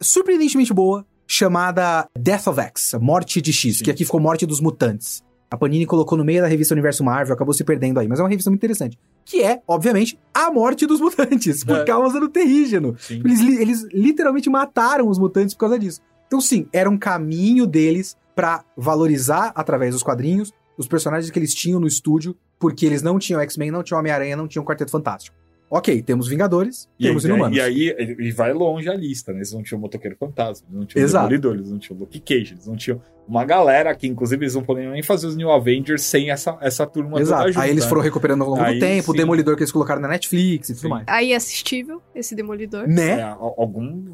surpreendentemente 0.00 0.72
boa, 0.72 1.04
chamada 1.26 2.08
Death 2.18 2.46
of 2.48 2.60
X, 2.60 2.94
Morte 3.00 3.40
de 3.40 3.52
X, 3.52 3.78
Sim. 3.78 3.84
que 3.84 3.90
aqui 3.90 4.04
ficou 4.04 4.18
Morte 4.20 4.44
dos 4.46 4.60
Mutantes. 4.60 5.22
A 5.50 5.56
Panini 5.56 5.86
colocou 5.86 6.18
no 6.18 6.24
meio 6.24 6.42
da 6.42 6.48
revista 6.48 6.74
Universo 6.74 7.04
Marvel, 7.04 7.34
acabou 7.34 7.54
se 7.54 7.62
perdendo 7.62 8.00
aí, 8.00 8.08
mas 8.08 8.18
é 8.18 8.22
uma 8.22 8.28
revista 8.28 8.50
muito 8.50 8.60
interessante. 8.60 8.98
Que 9.24 9.42
é, 9.42 9.62
obviamente, 9.68 10.18
a 10.32 10.50
morte 10.50 10.86
dos 10.86 11.00
mutantes, 11.00 11.62
por 11.62 11.76
É. 11.78 11.84
causa 11.84 12.18
do 12.18 12.28
terrígeno. 12.28 12.96
Sim. 12.98 13.20
Eles, 13.24 13.40
eles 13.40 13.82
literalmente 13.92 14.50
mataram 14.50 15.08
os 15.08 15.18
mutantes 15.18 15.54
por 15.54 15.60
causa 15.60 15.78
disso. 15.78 16.00
Então, 16.26 16.40
sim, 16.40 16.66
era 16.72 16.90
um 16.90 16.96
caminho 16.98 17.66
deles 17.66 18.16
pra 18.34 18.64
valorizar, 18.76 19.52
através 19.54 19.94
dos 19.94 20.02
quadrinhos, 20.02 20.52
os 20.76 20.88
personagens 20.88 21.30
que 21.30 21.38
eles 21.38 21.54
tinham 21.54 21.78
no 21.78 21.86
estúdio, 21.86 22.34
porque 22.58 22.84
eles 22.84 23.02
não 23.02 23.18
tinham 23.18 23.40
X-Men, 23.42 23.70
não 23.70 23.82
tinham 23.82 24.00
Homem-Aranha, 24.00 24.36
não 24.36 24.48
tinham 24.48 24.64
Quarteto 24.64 24.90
Fantástico. 24.90 25.36
Ok, 25.70 26.02
temos 26.02 26.28
Vingadores, 26.28 26.88
E, 27.00 27.04
temos 27.04 27.24
aí, 27.24 27.30
Inumanos. 27.30 27.56
e 27.56 27.60
aí 27.60 27.96
e 28.20 28.30
vai 28.30 28.52
longe 28.52 28.88
a 28.88 28.94
lista, 28.94 29.32
né? 29.32 29.38
Eles 29.38 29.52
não 29.52 29.62
tinham 29.62 29.78
o 29.78 29.82
Motoqueiro 29.82 30.16
Fantasma, 30.16 30.66
eles 30.68 30.78
não 30.78 30.86
tinham 30.86 31.04
Exato. 31.04 31.24
o 31.26 31.28
Demolidor, 31.28 31.54
eles 31.56 31.70
não 31.70 31.78
tinham 31.78 31.96
o 31.96 32.00
Luke 32.00 32.20
Cage, 32.20 32.52
eles 32.54 32.66
não 32.66 32.76
tinham 32.76 33.00
uma 33.26 33.44
galera 33.44 33.90
aqui, 33.90 34.06
inclusive 34.06 34.44
eles 34.44 34.54
não 34.54 34.62
poderiam 34.62 34.92
nem 34.92 35.02
fazer 35.02 35.26
os 35.26 35.34
New 35.34 35.50
Avengers 35.50 36.02
sem 36.02 36.30
essa, 36.30 36.56
essa 36.60 36.86
turma 36.86 37.18
Exato. 37.18 37.40
toda 37.42 37.52
junta, 37.52 37.64
aí 37.64 37.70
eles 37.70 37.84
né? 37.84 37.88
foram 37.88 38.02
recuperando 38.02 38.42
ao 38.42 38.50
longo 38.50 38.62
Aí 38.62 38.74
do 38.74 38.80
tempo, 38.80 39.10
o 39.10 39.14
sim. 39.14 39.18
Demolidor 39.18 39.56
que 39.56 39.62
eles 39.62 39.72
colocaram 39.72 40.00
na 40.00 40.08
Netflix 40.08 40.68
e 40.68 40.74
tudo 40.74 40.82
Sim. 40.82 40.88
mais. 40.88 41.04
Aí 41.08 41.32
é 41.32 41.36
assistível, 41.36 42.00
esse 42.14 42.34
Demolidor. 42.36 42.86
Né? 42.86 43.20
É, 43.20 43.22
al- 43.22 43.54
algum... 43.58 44.04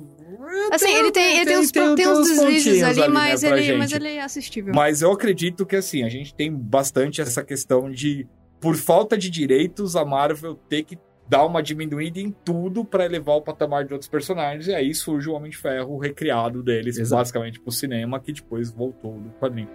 Assim, 0.73 0.91
ele 0.95 1.11
tem, 1.13 1.37
ele 1.39 1.47
tem, 1.47 1.59
uns, 1.59 1.71
tem- 1.71 1.95
tem 1.95 2.09
uns 2.09 2.19
uns 2.21 2.29
deslizes 2.29 2.65
pontinhos 2.65 2.83
ali, 2.83 3.01
ali, 3.01 3.01
né, 3.01 3.09
mas, 3.09 3.41
pra 3.41 3.59
ele, 3.61 3.77
mas 3.77 3.91
gente. 3.91 4.01
ele 4.03 4.15
é 4.17 4.23
assistível. 4.23 4.73
Mas 4.75 5.03
eu 5.03 5.13
acredito 5.13 5.67
que, 5.67 5.77
assim, 5.77 6.03
a 6.05 6.09
gente 6.09 6.35
tem 6.35 6.53
bastante 6.53 7.21
essa 7.21 7.43
questão 7.45 7.91
de, 7.91 8.27
por 8.61 8.77
falta 8.77 9.19
de 9.19 9.29
direitos, 9.29 9.95
a 9.97 10.05
Marvel 10.05 10.55
ter 10.69 10.83
que 10.85 10.97
dar 11.31 11.47
uma 11.47 11.63
diminuída 11.63 12.19
em 12.19 12.33
tudo 12.45 12.85
pra 12.85 13.05
elevar 13.05 13.37
o 13.37 13.41
patamar 13.41 13.85
de 13.85 13.93
outros 13.93 14.11
personagens. 14.11 14.67
E 14.67 14.75
aí 14.75 14.93
surge 14.93 15.31
o 15.31 15.33
Homem 15.33 15.51
de 15.53 15.57
Ferro 15.57 15.97
recriado 15.97 16.61
deles, 16.61 16.99
Exato. 16.99 17.21
basicamente 17.21 17.61
pro 17.61 17.71
cinema, 17.71 18.19
que 18.19 18.33
depois 18.33 18.73
voltou 18.73 19.21
do 19.21 19.31
quadrinho. 19.39 19.69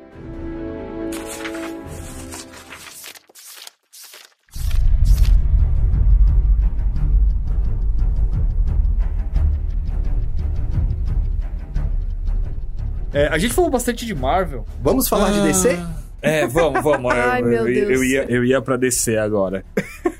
É, 13.13 13.27
a 13.27 13.37
gente 13.37 13.53
falou 13.53 13.69
bastante 13.69 14.05
de 14.05 14.13
Marvel. 14.13 14.65
Vamos 14.81 15.07
falar 15.07 15.31
de 15.31 15.41
DC? 15.43 15.77
É, 16.21 16.45
vamos, 16.47 16.83
vamos. 16.83 17.11
Ai, 17.15 17.41
eu, 17.41 17.45
meu 17.45 17.67
eu- 17.69 17.91
eu 17.91 18.03
ia, 18.03 18.25
eu 18.29 18.43
ia 18.43 18.61
pra 18.61 18.75
DC 18.75 19.17
agora. 19.17 19.63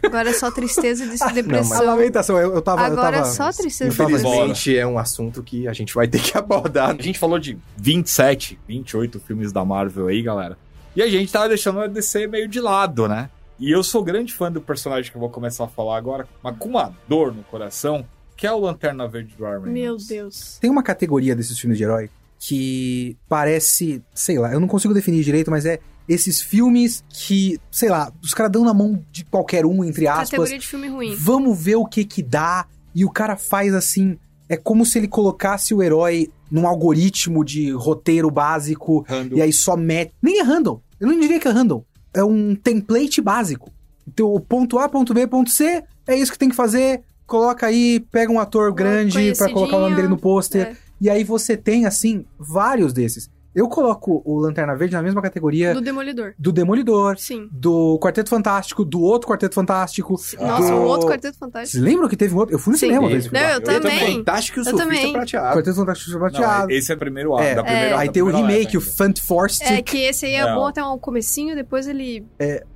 Agora 0.06 0.30
é 0.30 0.34
só 0.34 0.52
tristeza 0.52 1.06
e 1.06 1.18
A 1.22 1.32
depressão. 1.32 1.86
lamentação, 1.86 2.38
eu, 2.40 2.54
eu 2.56 2.62
tava. 2.62 2.82
eu 2.82 2.86
Agora 2.94 3.18
tava- 3.18 3.28
é 3.30 3.32
só 3.32 3.52
tristeza 3.52 3.90
eu 3.90 3.94
e 3.94 3.98
tava- 3.98 4.10
depressão. 4.10 4.32
Infelizmente 4.34 4.78
é 4.78 4.86
um 4.88 4.98
assunto 4.98 5.42
que 5.44 5.68
a 5.68 5.74
gente 5.74 5.94
vai 5.94 6.08
ter 6.08 6.22
que 6.22 6.36
abordar. 6.38 6.96
A 6.98 7.02
gente 7.02 7.18
falou 7.20 7.40
de 7.40 7.58
27, 7.78 8.60
28 8.68 9.20
filmes 9.20 9.52
da 9.52 9.64
Marvel 9.66 10.08
aí, 10.08 10.22
galera. 10.22 10.58
E 10.96 11.02
a 11.02 11.08
gente 11.10 11.32
tava 11.32 11.50
deixando 11.50 11.80
a 11.82 11.88
DC 11.88 12.28
meio 12.28 12.48
de 12.48 12.60
lado, 12.62 13.08
né? 13.08 13.30
E 13.60 13.72
eu 13.72 13.84
sou 13.84 14.04
grande 14.04 14.34
fã 14.34 14.52
do 14.52 14.60
personagem 14.62 15.10
que 15.12 15.16
eu 15.18 15.22
vou 15.22 15.30
começar 15.30 15.64
a 15.64 15.68
falar 15.68 15.98
agora, 15.98 16.28
mas 16.44 16.56
com 16.58 16.70
uma 16.70 16.94
dor 17.08 17.34
no 17.34 17.42
coração, 17.44 18.06
que 18.36 18.46
é 18.46 18.52
o 18.52 18.60
Lanterna 18.60 19.08
Verde 19.08 19.34
do 19.38 19.46
Ryan 19.46 19.60
Meu. 19.62 19.98
Deus. 19.98 20.58
Tem 20.60 20.70
uma 20.70 20.84
categoria 20.84 21.36
desses 21.36 21.58
filmes 21.58 21.78
de 21.78 21.84
herói 21.86 22.10
que 22.40 23.16
parece, 23.30 24.04
sei 24.14 24.38
lá, 24.38 24.52
eu 24.54 24.60
não 24.60 24.68
consigo 24.68 24.94
definir 24.94 25.24
direito, 25.24 25.50
mas 25.50 25.66
é 25.66 25.80
esses 26.08 26.42
filmes 26.42 27.04
que, 27.10 27.60
sei 27.72 27.90
lá, 27.90 28.12
os 28.22 28.34
caras 28.34 28.52
dão 28.52 28.64
na 28.64 28.74
mão 28.74 29.04
de 29.12 29.26
qualquer 29.26 29.66
um, 29.66 29.84
entre 29.84 30.08
aspas. 30.08 30.30
Categoria 30.30 30.60
de 30.60 30.68
filme 30.68 30.88
ruim. 30.88 31.16
Vamos 31.16 31.58
ver 31.62 31.76
o 31.76 31.86
que 31.86 32.04
que 32.06 32.22
dá. 32.22 32.66
E 32.94 33.04
o 33.04 33.10
cara 33.10 33.36
faz 33.36 33.74
assim. 33.74 34.18
É 34.48 34.56
como 34.56 34.86
se 34.86 35.00
ele 35.00 35.08
colocasse 35.08 35.74
o 35.74 35.82
herói 35.82 36.30
num 36.52 36.68
algoritmo 36.68 37.44
de 37.44 37.72
roteiro 37.72 38.30
básico 38.30 39.04
e 39.36 39.42
aí 39.42 39.52
só 39.52 39.76
mete. 39.76 40.14
Nem 40.22 40.40
é 40.40 40.44
random. 40.44 40.80
Eu 41.00 41.08
não 41.08 41.20
diria 41.20 41.40
que 41.40 41.48
é 41.48 41.52
random. 41.52 41.84
É 42.14 42.24
um 42.24 42.56
template 42.56 43.20
básico. 43.22 43.72
Então, 44.08 44.28
o 44.28 44.40
ponto 44.40 44.78
A, 44.78 44.88
ponto 44.88 45.14
B, 45.14 45.26
ponto 45.26 45.50
C, 45.50 45.84
é 46.08 46.16
isso 46.16 46.32
que 46.32 46.38
tem 46.38 46.50
que 46.50 46.56
fazer. 46.56 47.02
Coloca 47.26 47.66
aí, 47.66 48.00
pega 48.12 48.32
um 48.32 48.40
ator 48.40 48.72
grande 48.72 49.34
pra 49.36 49.50
colocar 49.52 49.78
o 49.78 49.80
nome 49.82 49.96
dele 49.96 50.08
no 50.08 50.18
pôster. 50.18 50.68
É, 50.68 50.76
E 51.02 51.10
aí 51.10 51.24
você 51.24 51.58
tem, 51.58 51.88
assim, 51.88 52.24
vários 52.38 52.94
desses. 52.94 53.30
Eu 53.56 53.70
coloco 53.70 54.22
o 54.26 54.38
Lanterna 54.38 54.76
Verde 54.76 54.94
na 54.96 55.02
mesma 55.02 55.22
categoria 55.22 55.74
do 55.74 55.80
Demolidor. 55.80 56.34
do 56.38 56.52
Demolidor, 56.52 57.18
Sim. 57.18 57.48
do 57.52 57.98
Quarteto 58.00 58.30
Fantástico, 58.30 58.84
do 58.84 59.02
outro 59.02 59.30
Quarteto 59.30 59.56
Fantástico. 59.56 60.16
Nossa, 60.40 60.72
do... 60.72 60.76
o 60.76 60.82
outro 60.84 61.08
Quarteto 61.08 61.38
Fantástico. 61.38 61.72
Vocês 61.72 61.84
lembram 61.84 62.10
que 62.10 62.18
teve 62.18 62.36
um 62.36 62.38
outro? 62.38 62.54
Eu 62.54 62.60
fui 62.60 62.74
no 62.74 62.78
Sim. 62.78 62.88
cinema 62.88 63.08
uma. 63.08 63.18
Não, 63.18 63.50
eu 63.50 63.62
também. 63.62 64.16
Fantástico 64.18 64.60
e 64.60 64.62
o 64.62 64.62
Eu 64.62 64.66
surfista 64.66 64.84
também. 64.96 65.14
prateado. 65.14 65.56
Quarteto 65.58 65.76
Fantástico 65.78 66.12
Não, 66.12 66.20
Prateado. 66.20 66.72
esse 66.72 66.92
é 66.92 66.96
o 66.96 66.98
primeiro 67.00 67.34
ato, 67.34 67.44
É. 67.44 67.56
da 67.56 67.64
primeira 67.64 67.98
Aí 68.00 68.08
da 68.08 68.14
tem 68.14 68.24
o 68.24 68.28
remake, 68.28 68.78
o 68.78 68.82
Fant 68.82 69.20
Force. 69.22 69.64
É 69.64 69.82
que 69.82 69.98
esse 70.00 70.26
aí 70.26 70.34
é, 70.34 70.40
É. 70.40 70.54
bom 70.54 70.68
até 70.68 70.84
um 70.84 70.98
comecinho, 71.00 71.56
depois 71.56 71.88
ele... 71.88 72.26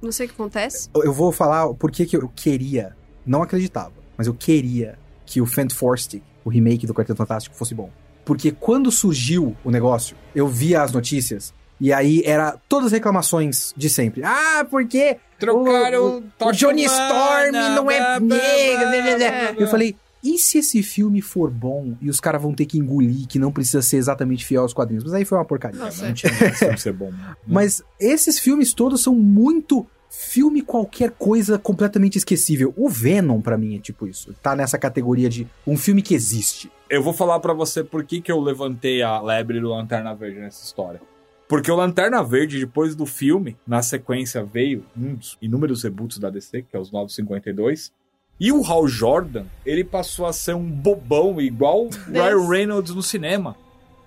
Não 0.01 0.11
sei 0.13 0.25
o 0.27 0.29
que 0.29 0.35
acontece. 0.35 0.89
Eu 0.95 1.11
vou 1.11 1.31
falar 1.33 1.73
por 1.73 1.91
que 1.91 2.05
que 2.05 2.15
eu 2.15 2.31
queria, 2.33 2.95
não 3.25 3.43
acreditava, 3.43 3.91
mas 4.17 4.27
eu 4.27 4.33
queria 4.33 4.97
que 5.25 5.41
o 5.41 5.45
Fant 5.45 5.73
Force, 5.73 6.23
o 6.45 6.49
remake 6.49 6.87
do 6.87 6.93
Quarteto 6.93 7.17
Fantástico, 7.17 7.55
fosse 7.55 7.75
bom. 7.75 7.89
Porque 8.29 8.51
quando 8.51 8.91
surgiu 8.91 9.55
o 9.63 9.71
negócio, 9.71 10.15
eu 10.35 10.47
via 10.47 10.83
as 10.83 10.91
notícias 10.91 11.51
e 11.81 11.91
aí 11.91 12.21
era 12.23 12.55
todas 12.69 12.85
as 12.85 12.91
reclamações 12.91 13.73
de 13.75 13.89
sempre. 13.89 14.21
Ah, 14.23 14.63
porque. 14.69 15.17
Trocaram 15.39 16.21
o, 16.39 16.45
o 16.45 16.51
Johnny 16.51 16.83
Storm 16.83 17.51
não 17.75 17.89
é 17.89 18.19
negro. 18.19 19.59
Eu 19.59 19.67
falei, 19.67 19.95
e 20.23 20.37
se 20.37 20.59
esse 20.59 20.83
filme 20.83 21.23
for 21.23 21.49
bom 21.49 21.95
e 21.99 22.07
os 22.07 22.19
caras 22.19 22.39
vão 22.39 22.53
ter 22.53 22.67
que 22.67 22.77
engolir 22.77 23.25
que 23.25 23.39
não 23.39 23.51
precisa 23.51 23.81
ser 23.81 23.97
exatamente 23.97 24.45
fiel 24.45 24.61
aos 24.61 24.75
quadrinhos? 24.75 25.03
Mas 25.05 25.13
aí 25.15 25.25
foi 25.25 25.35
uma 25.39 25.45
porcaria. 25.45 25.79
Nossa. 25.79 26.05
Não 26.05 26.13
tinha 26.13 26.31
esse 26.31 26.53
filme 26.59 26.77
ser 26.77 26.93
bom. 26.93 27.09
né? 27.09 27.35
Mas 27.47 27.81
esses 27.99 28.37
filmes 28.37 28.75
todos 28.75 29.01
são 29.01 29.15
muito 29.15 29.87
filme 30.07 30.61
qualquer 30.61 31.09
coisa 31.17 31.57
completamente 31.57 32.19
esquecível. 32.19 32.75
O 32.77 32.89
Venom, 32.89 33.41
pra 33.41 33.57
mim, 33.57 33.75
é 33.75 33.79
tipo 33.79 34.05
isso. 34.05 34.35
Tá 34.39 34.55
nessa 34.55 34.77
categoria 34.77 35.29
de 35.29 35.47
um 35.65 35.75
filme 35.75 36.03
que 36.03 36.13
existe. 36.13 36.69
Eu 36.89 37.03
vou 37.03 37.13
falar 37.13 37.39
pra 37.39 37.53
você 37.53 37.83
por 37.83 38.03
que, 38.03 38.19
que 38.19 38.31
eu 38.31 38.39
levantei 38.39 39.03
a 39.03 39.21
lebre 39.21 39.59
do 39.59 39.69
Lanterna 39.69 40.15
Verde 40.15 40.39
nessa 40.39 40.65
história. 40.65 40.99
Porque 41.47 41.71
o 41.71 41.75
Lanterna 41.75 42.23
Verde, 42.23 42.59
depois 42.59 42.95
do 42.95 43.05
filme, 43.05 43.55
na 43.65 43.83
sequência 43.83 44.43
veio 44.43 44.83
um 44.97 45.13
dos 45.13 45.37
inúmeros 45.39 45.83
reboots 45.83 46.17
da 46.17 46.31
DC, 46.31 46.63
que 46.63 46.75
é 46.75 46.79
os 46.79 46.91
952. 46.91 47.91
E 48.39 48.51
o 48.51 48.63
Hal 48.63 48.87
Jordan, 48.87 49.45
ele 49.63 49.83
passou 49.83 50.25
a 50.25 50.33
ser 50.33 50.55
um 50.55 50.67
bobão 50.67 51.39
igual 51.39 51.85
o 51.85 51.89
Ryan 52.11 52.49
Reynolds 52.49 52.95
no 52.95 53.03
cinema. 53.03 53.55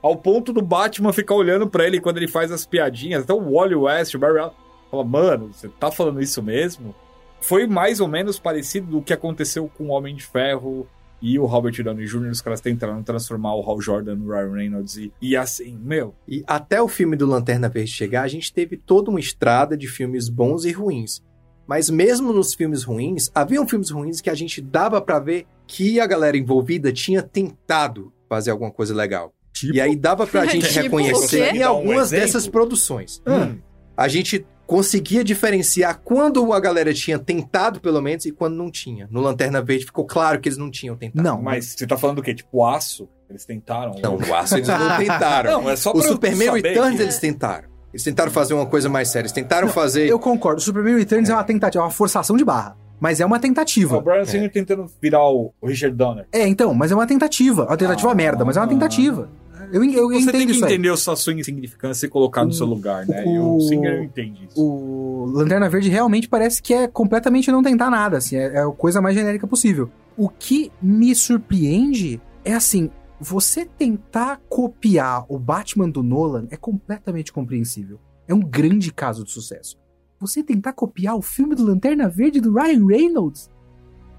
Ao 0.03 0.17
ponto 0.17 0.53
do 0.53 0.61
Batman 0.61 1.13
ficar 1.13 1.37
olhando 1.37 1.69
pra 1.69 1.87
ele 1.87 2.01
quando 2.01 2.17
ele 2.17 2.27
faz 2.27 2.51
as 2.51 2.67
piadinhas. 2.67 3.23
Até 3.23 3.33
o 3.33 3.53
Wally 3.53 3.77
West, 3.77 4.15
o 4.15 4.19
Barry 4.19 4.39
Allen, 4.39 4.55
fala, 4.91 5.05
mano, 5.05 5.53
você 5.53 5.69
tá 5.69 5.93
falando 5.93 6.21
isso 6.21 6.43
mesmo? 6.43 6.93
Foi 7.41 7.65
mais 7.67 8.01
ou 8.01 8.09
menos 8.09 8.41
parecido 8.41 8.89
do 8.89 9.03
que 9.03 9.13
aconteceu 9.13 9.71
com 9.79 9.85
o 9.85 9.91
Homem 9.91 10.17
de 10.17 10.25
Ferro 10.25 10.89
e 11.23 11.39
o 11.39 11.47
Robert 11.47 11.83
Downey 11.83 12.05
Jr. 12.07 12.31
Os 12.31 12.41
caras 12.43 12.61
tentaram 12.61 13.03
transformar 13.03 13.55
o 13.55 13.63
Hal 13.63 13.81
Jordan 13.81 14.17
no 14.17 14.29
Ryan 14.31 14.53
Reynolds. 14.53 14.97
E, 14.97 15.13
e 15.23 15.37
assim, 15.37 15.79
meu, 15.81 16.15
E 16.29 16.43
até 16.47 16.83
o 16.83 16.89
filme 16.89 17.17
do 17.17 17.25
Lanterna 17.27 17.69
Verde 17.69 17.91
chegar, 17.93 18.23
a 18.23 18.29
gente 18.29 18.53
teve 18.53 18.77
toda 18.77 19.09
uma 19.11 19.21
estrada 19.21 19.77
de 19.77 19.87
filmes 19.87 20.29
bons 20.29 20.65
e 20.65 20.73
ruins. 20.73 21.23
Mas 21.67 21.89
mesmo 21.89 22.33
nos 22.33 22.53
filmes 22.55 22.83
ruins, 22.83 23.31
haviam 23.35 23.67
filmes 23.67 23.89
ruins 23.91 24.21
que 24.21 24.29
a 24.29 24.35
gente 24.35 24.61
dava 24.61 25.01
pra 25.01 25.21
ver 25.21 25.47
que 25.67 26.01
a 26.01 26.07
galera 26.07 26.37
envolvida 26.37 26.93
tinha 26.93 27.23
tentado 27.23 28.13
fazer 28.29 28.51
alguma 28.51 28.71
coisa 28.71 28.93
legal. 28.95 29.33
Tipo, 29.53 29.75
E 29.77 29.81
aí 29.81 29.95
dava 29.95 30.27
pra 30.27 30.45
gente 30.51 30.67
Tipo 30.67 30.83
reconhecer 30.83 31.55
em 31.55 31.61
um 31.63 31.69
algumas 31.69 32.09
exemplo? 32.13 32.27
dessas 32.27 32.49
produções. 32.49 33.23
Ah. 33.25 33.53
A 33.97 34.09
gente 34.09 34.45
conseguia 34.67 35.23
diferenciar 35.25 36.01
quando 36.05 36.53
a 36.53 36.61
galera 36.61 36.93
tinha 36.95 37.19
tentado, 37.19 37.81
pelo 37.81 38.01
menos, 38.01 38.25
e 38.25 38.33
quando 38.33 38.55
não 38.55 38.71
tinha. 38.71 39.09
No 39.11 39.21
Lanterna 39.21 39.61
Verde 39.61 39.85
ficou 39.87 40.05
claro 40.07 40.41
que 40.41 40.49
eles 40.49 40.59
não 40.59 40.71
tinham 40.71 40.97
tentado. 40.97 41.23
Não, 41.23 41.41
mas 41.43 41.67
você 41.77 41.87
tá 41.87 41.97
falando 41.97 42.17
do 42.17 42.23
quê? 42.23 42.35
Tipo, 42.35 42.65
aço? 42.65 43.09
Eles 43.29 43.45
tentaram? 43.47 43.95
Não, 44.03 44.17
o 44.17 44.35
Aço 44.35 44.57
eles 44.57 44.69
não 44.69 44.77
tentaram. 44.99 45.51
Não, 45.63 45.71
é 45.71 45.75
só 45.77 45.93
o 45.93 46.03
Superman 46.03 46.53
Returns 46.53 46.97
que- 46.97 47.03
eles 47.03 47.19
tentaram. 47.19 47.69
Eles 47.91 48.03
tentaram 48.05 48.31
fazer 48.31 48.53
uma 48.55 48.67
coisa 48.67 48.89
mais 48.91 49.09
séria. 49.09 49.23
Eles 49.25 49.33
tentaram 49.33 49.69
fazer. 49.69 50.07
eu 50.07 50.19
concordo. 50.19 50.59
O 50.61 50.63
Superman 50.65 50.97
Returns 50.99 51.29
é. 51.31 51.33
uma 51.35 51.43
tentativa, 51.45 51.83
é 51.83 51.85
uma 51.87 51.91
forçação 51.91 52.37
de 52.37 52.45
barra. 52.45 52.77
Mas 53.01 53.21
é 53.21 53.27
uma 53.27 53.37
O 53.39 53.41
tentativa. 53.41 54.01
Brian 54.01 54.25
Singer 54.25 54.51
tentando 54.53 54.87
virar 55.01 55.27
o 55.29 55.53
o 55.61 55.67
Richard 55.67 55.97
Donner. 55.97 56.27
É, 56.31 56.47
então, 56.47 56.73
mas 56.73 56.93
é 56.93 56.95
uma 56.95 57.07
tentativa. 57.07 57.65
Uma 57.67 57.77
tentativa 57.77 58.13
Ah. 58.13 58.15
merda, 58.15 58.45
mas 58.45 58.57
é 58.57 58.61
uma 58.61 58.69
tentativa. 58.69 59.29
Eu, 59.73 59.83
eu 59.85 60.09
Você 60.11 60.31
tem 60.31 60.47
que 60.47 60.53
isso 60.53 60.65
aí. 60.65 60.73
entender 60.73 60.91
a 60.91 60.97
sua 60.97 61.15
insignificância 61.33 62.07
e 62.07 62.09
colocar 62.09 62.45
no 62.45 62.51
O- 62.51 62.53
seu 62.53 62.67
lugar, 62.67 63.07
né? 63.07 63.25
E 63.27 63.39
o- 63.39 63.57
o 63.57 63.61
Singer 63.63 64.03
entende 64.03 64.47
isso. 64.49 64.61
O 64.63 65.25
Lanterna 65.33 65.69
Verde 65.69 65.89
realmente 65.89 66.29
parece 66.29 66.63
que 66.63 66.75
é 66.75 66.87
completamente 66.87 67.51
não 67.51 67.63
tentar 67.63 67.89
nada, 67.91 68.19
assim, 68.19 68.37
é, 68.37 68.55
é 68.57 68.61
a 68.63 68.71
coisa 68.71 69.01
mais 69.01 69.15
genérica 69.17 69.47
possível. 69.47 69.91
O 70.17 70.29
que 70.29 70.71
me 70.81 71.15
surpreende 71.15 72.21
é 72.45 72.53
assim, 72.55 72.91
você 73.19 73.65
tentar 73.65 74.41
copiar 74.49 75.25
o 75.29 75.39
Batman 75.39 75.89
do 75.89 76.03
Nolan 76.03 76.47
é 76.51 76.57
completamente 76.57 77.33
compreensível. 77.33 77.99
É 78.29 78.35
um 78.35 78.41
grande 78.41 78.93
caso 78.93 79.25
de 79.25 79.31
sucesso. 79.31 79.77
Você 80.21 80.43
tentar 80.43 80.73
copiar 80.75 81.17
o 81.17 81.23
filme 81.23 81.55
do 81.55 81.65
Lanterna 81.65 82.09
Verde 82.09 82.41
do 82.41 82.53
Ryan 82.53 82.87
Reynolds? 82.87 83.51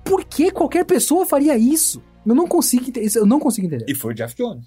Por 0.04 0.26
que 0.26 0.52
qualquer 0.52 0.84
pessoa 0.86 1.26
faria 1.26 1.58
isso? 1.58 2.02
Eu 2.26 2.34
não 2.36 2.48
consigo 2.48 2.88
entender. 2.88 3.10
Eu 3.18 3.26
não 3.26 3.40
consigo 3.40 3.68
entender. 3.68 3.86
E 3.88 3.94
foi 3.96 4.12
o 4.14 4.16
Jeff 4.16 4.36
Jones. 4.36 4.66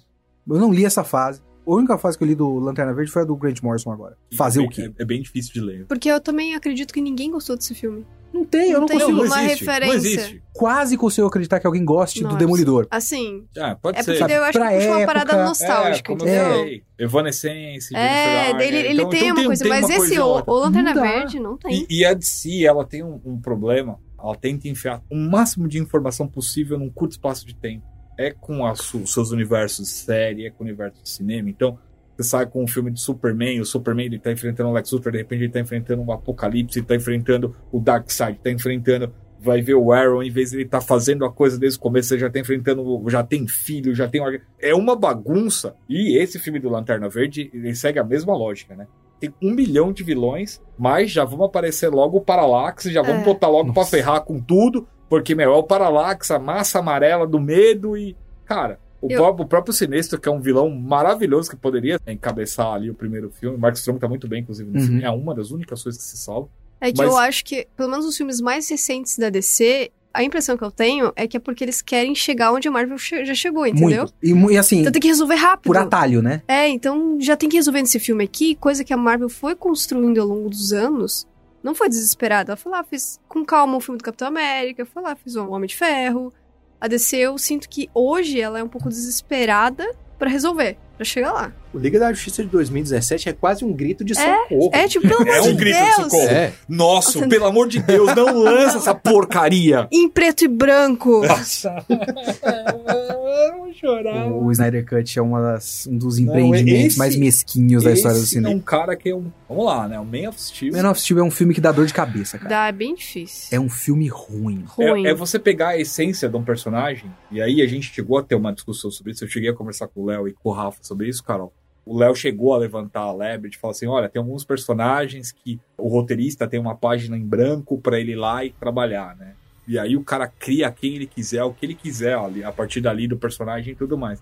Eu 0.49 0.57
não 0.59 0.71
li 0.71 0.85
essa 0.85 1.03
fase. 1.03 1.41
A 1.65 1.71
única 1.73 1.97
fase 1.97 2.17
que 2.17 2.23
eu 2.23 2.27
li 2.27 2.33
do 2.35 2.59
Lanterna 2.59 2.93
Verde 2.93 3.11
foi 3.11 3.23
a 3.23 3.25
do 3.25 3.35
Grant 3.35 3.61
Morrison 3.61 3.91
agora. 3.91 4.15
Fazer 4.37 4.61
É- 4.61 4.65
o 4.65 4.69
quê? 4.69 4.89
É, 4.97 5.01
é 5.03 5.05
bem 5.05 5.21
difícil 5.21 5.53
de 5.53 5.59
ler. 5.59 5.85
Porque 5.85 6.07
eu 6.09 6.21
também 6.21 6.55
acredito 6.55 6.93
que 6.93 7.01
ninguém 7.01 7.29
gostou 7.29 7.57
desse 7.57 7.75
filme. 7.75 8.05
Não 8.33 8.45
tem, 8.45 8.67
eu 8.71 8.73
não, 8.73 8.79
Não 8.81 8.87
tem 8.87 8.99
consigo. 8.99 9.23
uma 9.23 9.43
existe, 9.43 9.65
referência. 9.65 9.87
Não 9.87 9.93
existe. 9.95 10.43
Quase 10.53 10.97
consigo 10.97 11.27
acreditar 11.27 11.59
que 11.59 11.67
alguém 11.67 11.83
goste 11.83 12.21
Nossa. 12.23 12.35
do 12.35 12.39
Demolidor. 12.39 12.87
Assim, 12.91 13.45
Ah, 13.57 13.75
pode 13.75 13.97
é 13.99 14.03
ser. 14.03 14.17
porque 14.17 14.33
eu 14.33 14.43
acho 14.43 14.51
que 14.53 14.59
Pra 14.59 14.71
puxa 14.71 14.89
uma 14.97 15.05
parada 15.05 15.45
nostálgica, 15.45 16.11
é, 16.11 16.15
entendeu? 16.15 16.33
eu 16.35 16.49
falei, 16.53 16.83
Evanescence, 16.99 17.95
É, 17.95 18.45
Jennifer 18.47 18.67
ele, 18.67 18.77
ele 18.77 18.93
Então- 18.93 19.09
tem 19.09 19.19
então 19.23 19.35
uma 19.37 19.45
coisa, 19.45 19.63
tem 19.63 19.69
mas 19.69 19.89
esse, 19.89 19.97
coisa 19.97 20.25
o, 20.25 20.43
o 20.45 20.59
Lanterna 20.59 20.93
Não. 20.93 21.01
Verde, 21.01 21.39
não 21.39 21.57
tem. 21.57 21.85
E, 21.89 21.99
e 21.99 22.05
a 22.05 22.13
DC, 22.13 22.65
ela 22.65 22.85
tem 22.85 23.03
um, 23.03 23.19
um 23.25 23.39
problema 23.41 23.99
ela 24.19 24.35
tenta 24.35 24.67
enfiar 24.67 25.01
o 25.11 25.15
máximo 25.15 25.67
de 25.67 25.77
informação 25.79 26.27
possível 26.27 26.77
num 26.77 26.89
curto 26.89 27.11
espaço 27.11 27.45
de 27.45 27.53
tempo. 27.55 27.85
É 28.17 28.31
com 28.31 28.65
as, 28.65 28.93
os 28.93 29.13
seus 29.13 29.31
universos 29.31 29.87
de 29.87 29.93
série, 29.93 30.45
é 30.45 30.49
com 30.49 30.63
o 30.63 30.67
universo 30.67 31.01
de 31.03 31.09
cinema. 31.09 31.49
Então, 31.49 31.77
você 32.15 32.23
sai 32.23 32.45
com 32.47 32.63
um 32.63 32.67
filme 32.67 32.89
de 32.89 32.99
Superman, 32.99 33.61
o 33.61 33.65
Superman 33.65 34.07
ele 34.07 34.19
tá 34.19 34.31
enfrentando 34.31 34.69
o 34.69 34.73
Lex 34.73 34.91
Luthor, 34.91 35.11
de 35.11 35.19
repente 35.19 35.43
ele 35.43 35.51
tá 35.51 35.59
enfrentando 35.59 36.01
um 36.01 36.11
Apocalipse, 36.11 36.79
ele 36.79 36.85
tá 36.85 36.95
enfrentando 36.95 37.55
o 37.71 37.79
Darkseid, 37.79 38.39
tá 38.43 38.49
enfrentando 38.49 39.13
vai 39.39 39.61
ver 39.61 39.75
o 39.75 39.91
Arrow, 39.91 40.23
em 40.23 40.31
vez 40.31 40.49
de 40.49 40.57
ele 40.57 40.63
estar 40.63 40.79
tá 40.79 40.85
fazendo 40.85 41.25
a 41.25 41.31
coisa 41.31 41.57
desde 41.57 41.77
o 41.77 41.81
começo, 41.81 42.13
ele 42.13 42.21
já 42.21 42.29
tá 42.29 42.39
enfrentando, 42.39 43.03
já 43.07 43.23
tem 43.23 43.47
filho, 43.47 43.93
já 43.93 44.07
tem. 44.07 44.21
É 44.59 44.73
uma 44.73 44.95
bagunça. 44.95 45.75
E 45.87 46.17
esse 46.17 46.39
filme 46.39 46.59
do 46.59 46.69
Lanterna 46.69 47.07
Verde, 47.07 47.49
ele 47.53 47.75
segue 47.75 47.99
a 47.99 48.03
mesma 48.03 48.35
lógica, 48.35 48.75
né? 48.75 48.87
Tem 49.19 49.33
um 49.41 49.53
milhão 49.53 49.91
de 49.91 50.03
vilões, 50.03 50.61
mas 50.77 51.09
já 51.09 51.23
vão 51.25 51.43
aparecer 51.43 51.89
logo 51.89 52.17
o 52.17 52.21
Parallax, 52.21 52.85
já 52.85 53.01
vamos 53.01 53.21
é. 53.21 53.25
botar 53.25 53.47
logo 53.47 53.73
para 53.73 53.85
ferrar 53.85 54.21
com 54.21 54.39
tudo, 54.39 54.87
porque, 55.09 55.33
meu, 55.35 55.53
é 55.53 55.55
o 55.55 55.63
Parallax, 55.63 56.31
a 56.31 56.39
massa 56.39 56.79
amarela 56.79 57.25
do 57.25 57.39
medo 57.39 57.97
e. 57.97 58.15
Cara, 58.45 58.79
o, 59.01 59.11
eu... 59.11 59.17
próprio, 59.17 59.45
o 59.45 59.47
próprio 59.47 59.73
Sinestro, 59.73 60.19
que 60.19 60.27
é 60.27 60.31
um 60.31 60.39
vilão 60.39 60.69
maravilhoso 60.69 61.49
que 61.49 61.55
poderia 61.55 61.99
encabeçar 62.07 62.73
ali 62.73 62.89
o 62.89 62.93
primeiro 62.93 63.29
filme. 63.29 63.55
O 63.55 63.59
Mark 63.59 63.75
Strong 63.75 63.99
tá 63.99 64.07
muito 64.07 64.27
bem, 64.27 64.41
inclusive, 64.41 64.69
no 64.69 64.79
uhum. 64.79 64.85
filme. 64.85 65.03
É 65.03 65.09
uma 65.09 65.33
das 65.33 65.51
únicas 65.51 65.81
coisas 65.83 66.01
que 66.01 66.07
se 66.07 66.17
salva. 66.17 66.49
É 66.79 66.91
que 66.91 66.97
Mas... 66.97 67.07
eu 67.07 67.17
acho 67.17 67.43
que, 67.43 67.67
pelo 67.75 67.89
menos 67.89 68.05
os 68.05 68.15
filmes 68.15 68.39
mais 68.39 68.69
recentes 68.69 69.17
da 69.17 69.29
DC, 69.29 69.91
a 70.13 70.23
impressão 70.23 70.57
que 70.57 70.63
eu 70.63 70.71
tenho 70.71 71.11
é 71.15 71.27
que 71.27 71.37
é 71.37 71.39
porque 71.39 71.63
eles 71.63 71.81
querem 71.81 72.15
chegar 72.15 72.51
onde 72.51 72.67
a 72.67 72.71
Marvel 72.71 72.97
che 72.97 73.23
já 73.23 73.35
chegou, 73.35 73.65
entendeu? 73.67 74.09
Muito. 74.23 74.51
E, 74.51 74.53
e, 74.53 74.57
assim. 74.57 74.79
Então 74.79 74.91
tem 74.91 75.01
que 75.01 75.07
resolver 75.07 75.35
rápido. 75.35 75.67
Por 75.67 75.77
atalho, 75.77 76.21
né? 76.21 76.41
É, 76.47 76.67
então 76.67 77.17
já 77.19 77.35
tem 77.37 77.47
que 77.47 77.55
resolver 77.55 77.81
nesse 77.81 77.99
filme 77.99 78.23
aqui, 78.23 78.55
coisa 78.55 78.83
que 78.83 78.93
a 78.93 78.97
Marvel 78.97 79.29
foi 79.29 79.55
construindo 79.55 80.19
ao 80.19 80.27
longo 80.27 80.49
dos 80.49 80.73
anos. 80.73 81.27
Não 81.63 81.75
foi 81.75 81.89
desesperada. 81.89 82.51
Ela 82.51 82.57
foi 82.57 82.71
lá, 82.71 82.83
fez 82.83 83.19
com 83.27 83.45
calma 83.45 83.77
o 83.77 83.81
filme 83.81 83.97
do 83.97 84.03
Capitão 84.03 84.27
América, 84.27 84.85
foi 84.85 85.01
lá, 85.01 85.15
fez 85.15 85.35
o 85.35 85.49
Homem 85.49 85.67
de 85.67 85.75
Ferro. 85.75 86.33
A 86.79 86.87
DC, 86.87 87.17
eu 87.17 87.37
sinto 87.37 87.67
que 87.67 87.89
hoje 87.93 88.39
ela 88.39 88.59
é 88.59 88.63
um 88.63 88.69
pouco 88.69 88.89
desesperada 88.89 89.85
para 90.17 90.29
resolver 90.29 90.77
pra 90.97 91.05
chegar 91.05 91.31
lá. 91.31 91.53
O 91.73 91.77
Liga 91.77 91.99
da 91.99 92.11
Justiça 92.11 92.43
de 92.43 92.49
2017 92.49 93.29
é 93.29 93.33
quase 93.33 93.63
um 93.63 93.71
grito 93.71 94.03
de 94.03 94.13
é, 94.13 94.15
socorro. 94.15 94.71
É, 94.73 94.87
tipo, 94.87 95.07
pelo 95.07 95.21
amor 95.21 95.35
é 95.35 95.41
de 95.41 95.49
um 95.49 95.55
grito 95.55 95.77
Deus. 95.77 95.87
de 95.89 96.03
socorro. 96.03 96.29
É. 96.29 96.53
Nossa, 96.67 97.19
Nossa, 97.19 97.29
pelo 97.29 97.45
amor 97.45 97.67
de 97.67 97.79
Deus, 97.81 98.15
não 98.15 98.33
lança 98.41 98.77
essa 98.77 98.95
porcaria. 98.95 99.87
Em 99.91 100.09
preto 100.09 100.45
e 100.45 100.47
branco. 100.47 101.25
Nossa. 101.25 101.85
eu 101.87 103.57
vou 103.59 103.73
chorar. 103.73 104.27
O, 104.31 104.51
Snyder 104.51 104.85
Cut 104.85 105.19
é 105.19 105.23
das, 105.23 105.87
um 105.87 105.97
dos 105.97 106.17
empreendimentos 106.17 106.85
esse, 106.87 106.97
mais 106.97 107.15
mesquinhos 107.15 107.83
da 107.83 107.91
história 107.91 108.17
do 108.17 108.25
cinema. 108.25 108.53
é 108.53 108.55
um 108.55 108.59
cara 108.59 108.95
que 108.95 109.09
é 109.09 109.15
um... 109.15 109.31
Vamos 109.47 109.65
lá, 109.65 109.87
né? 109.87 109.99
O 109.99 110.05
Man 110.05 110.29
of 110.29 110.41
Steel. 110.41 110.73
Man 110.73 110.89
of 110.89 110.99
Steel 110.99 111.19
é 111.19 111.23
um 111.23 111.31
filme 111.31 111.53
que 111.53 111.61
dá 111.61 111.71
dor 111.71 111.85
de 111.85 111.93
cabeça, 111.93 112.37
cara. 112.37 112.49
Dá, 112.49 112.67
é 112.67 112.71
bem 112.71 112.95
difícil. 112.95 113.55
É 113.55 113.59
um 113.59 113.69
filme 113.69 114.07
ruim. 114.07 114.63
ruim. 114.67 115.05
É, 115.05 115.11
é 115.11 115.13
você 115.13 115.37
pegar 115.37 115.69
a 115.69 115.77
essência 115.77 116.27
de 116.27 116.35
um 116.35 116.43
personagem, 116.43 117.11
e 117.31 117.41
aí 117.41 117.61
a 117.61 117.67
gente 117.67 117.93
chegou 117.93 118.17
a 118.17 118.23
ter 118.23 118.35
uma 118.35 118.51
discussão 118.51 118.89
sobre 118.89 119.11
isso, 119.11 119.23
eu 119.23 119.27
cheguei 119.27 119.49
a 119.49 119.53
conversar 119.53 119.87
com 119.87 120.01
o 120.01 120.05
Léo 120.05 120.27
e 120.27 120.33
com 120.33 120.49
o 120.49 120.51
Rafa 120.51 120.86
sobre 120.87 121.07
isso, 121.07 121.23
Carol 121.23 121.53
o 121.87 121.97
Léo 121.97 122.13
chegou 122.13 122.53
a 122.53 122.57
levantar 122.57 123.01
a 123.01 123.13
lebre 123.13 123.49
de 123.49 123.57
falar 123.57 123.71
assim: 123.71 123.87
olha, 123.87 124.09
tem 124.09 124.21
alguns 124.21 124.43
personagens 124.43 125.31
que 125.31 125.59
o 125.77 125.87
roteirista 125.87 126.47
tem 126.47 126.59
uma 126.59 126.75
página 126.75 127.17
em 127.17 127.25
branco 127.25 127.77
para 127.77 127.99
ele 127.99 128.11
ir 128.11 128.15
lá 128.15 128.43
e 128.43 128.51
trabalhar, 128.51 129.15
né? 129.15 129.33
E 129.65 129.79
aí 129.79 129.95
o 129.95 130.03
cara 130.03 130.27
cria 130.27 130.71
quem 130.71 130.95
ele 130.95 131.07
quiser, 131.07 131.43
o 131.43 131.53
que 131.53 131.65
ele 131.65 131.75
quiser 131.75 132.17
ali, 132.17 132.43
a 132.43 132.51
partir 132.51 132.81
dali 132.81 133.07
do 133.07 133.17
personagem 133.17 133.73
e 133.73 133.75
tudo 133.75 133.97
mais. 133.97 134.21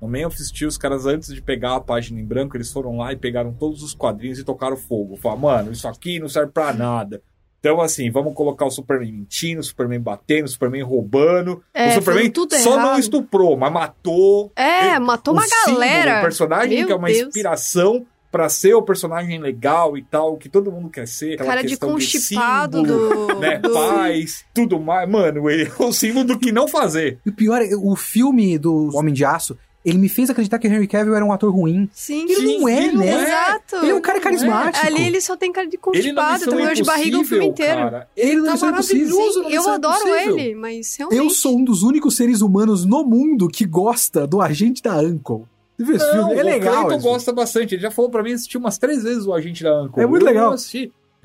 No 0.00 0.08
Man 0.08 0.26
of 0.26 0.36
Steel, 0.36 0.68
os 0.68 0.76
caras, 0.76 1.06
antes 1.06 1.32
de 1.32 1.40
pegar 1.40 1.76
a 1.76 1.80
página 1.80 2.20
em 2.20 2.24
branco, 2.24 2.56
eles 2.56 2.72
foram 2.72 2.98
lá 2.98 3.12
e 3.12 3.16
pegaram 3.16 3.52
todos 3.52 3.82
os 3.82 3.94
quadrinhos 3.94 4.38
e 4.38 4.44
tocaram 4.44 4.76
fogo. 4.76 5.16
Falaram, 5.16 5.40
mano, 5.40 5.72
isso 5.72 5.88
aqui 5.88 6.18
não 6.18 6.28
serve 6.28 6.52
pra 6.52 6.72
nada. 6.72 7.22
Então, 7.64 7.80
assim, 7.80 8.10
vamos 8.10 8.34
colocar 8.34 8.66
o 8.66 8.70
Superman 8.70 9.10
mentindo, 9.10 9.62
o 9.62 9.64
Superman 9.64 9.98
batendo, 9.98 10.44
o 10.44 10.48
Superman 10.48 10.82
roubando. 10.82 11.62
É, 11.72 11.88
o 11.88 11.92
Superman 11.94 12.30
só 12.62 12.74
errado. 12.74 12.90
não 12.90 12.98
estuprou, 12.98 13.56
mas 13.56 13.72
matou. 13.72 14.52
É, 14.54 14.90
ele, 14.90 14.98
matou 14.98 15.32
uma 15.32 15.46
galera. 15.48 16.18
O 16.18 16.22
personagem 16.24 16.76
Meu 16.76 16.86
que 16.86 16.92
é 16.92 16.96
uma 16.96 17.08
Deus. 17.08 17.28
inspiração 17.28 18.04
para 18.30 18.50
ser 18.50 18.74
o 18.74 18.82
personagem 18.82 19.40
legal 19.40 19.96
e 19.96 20.02
tal, 20.02 20.36
que 20.36 20.50
todo 20.50 20.70
mundo 20.70 20.90
quer 20.90 21.08
ser. 21.08 21.38
Cara 21.38 21.62
de 21.62 21.78
constipado 21.78 22.82
de 22.82 22.88
símbolo, 22.90 23.28
do... 23.28 23.40
Né, 23.40 23.58
paz, 23.60 24.44
tudo 24.52 24.78
mais. 24.78 25.08
Mano, 25.08 25.48
ele 25.48 25.62
é 25.62 25.82
o 25.82 25.90
símbolo 25.90 26.26
do 26.26 26.38
que 26.38 26.52
não 26.52 26.68
fazer. 26.68 27.18
E 27.24 27.30
o 27.30 27.32
pior 27.32 27.62
é, 27.62 27.70
o 27.74 27.96
filme 27.96 28.58
do 28.58 28.90
Homem 28.94 29.14
de 29.14 29.24
Aço, 29.24 29.56
ele 29.84 29.98
me 29.98 30.08
fez 30.08 30.30
acreditar 30.30 30.58
que 30.58 30.66
o 30.66 30.72
Henry 30.72 30.86
Cavill 30.86 31.14
era 31.14 31.24
um 31.24 31.32
ator 31.32 31.52
ruim. 31.52 31.88
Sim, 31.92 32.22
ele 32.22 32.34
sim, 32.36 32.58
não 32.58 32.68
é, 32.68 32.84
ele 32.86 32.96
né? 32.96 33.08
É. 33.08 33.22
Exato. 33.22 33.76
Ele 33.76 33.90
é 33.90 33.94
um 33.94 34.00
cara 34.00 34.20
carismático. 34.20 34.86
Ali 34.86 35.06
ele 35.06 35.20
só 35.20 35.36
tem 35.36 35.52
cara 35.52 35.66
de 35.66 35.76
constipado, 35.76 36.46
tem 36.46 36.58
dor 36.58 36.74
de 36.74 36.82
barriga 36.82 37.18
o 37.18 37.24
filme 37.24 37.46
inteiro. 37.46 37.76
Cara. 37.76 38.08
Ele 38.16 38.42
tá 38.42 38.56
maravilhoso. 38.56 39.44
Sim, 39.44 39.52
eu 39.52 39.68
adoro 39.68 40.08
ele, 40.14 40.54
mas 40.54 40.96
realmente... 40.96 41.18
Eu 41.22 41.30
sou 41.30 41.58
um 41.58 41.64
dos 41.64 41.82
únicos 41.82 42.16
seres 42.16 42.40
humanos 42.40 42.84
no 42.84 43.04
mundo 43.04 43.48
que 43.48 43.64
gosta 43.64 44.26
do 44.26 44.40
agente 44.40 44.82
da 44.82 44.96
Uncle. 44.98 45.42
Você 45.76 45.84
viu 45.84 45.96
esse 45.96 46.10
filme? 46.10 46.34
É 46.34 46.42
legal. 46.42 46.84
O 46.84 46.86
Clayton 46.86 47.02
gosta 47.02 47.32
bastante. 47.32 47.74
Ele 47.74 47.82
já 47.82 47.90
falou 47.90 48.10
pra 48.10 48.22
mim 48.22 48.32
assistir 48.32 48.56
umas 48.58 48.78
três 48.78 49.02
vezes 49.02 49.26
o 49.26 49.32
Agente 49.32 49.64
da 49.64 49.82
Uncle. 49.82 50.02
É 50.02 50.06
muito 50.06 50.22
eu 50.22 50.26
legal. 50.26 50.54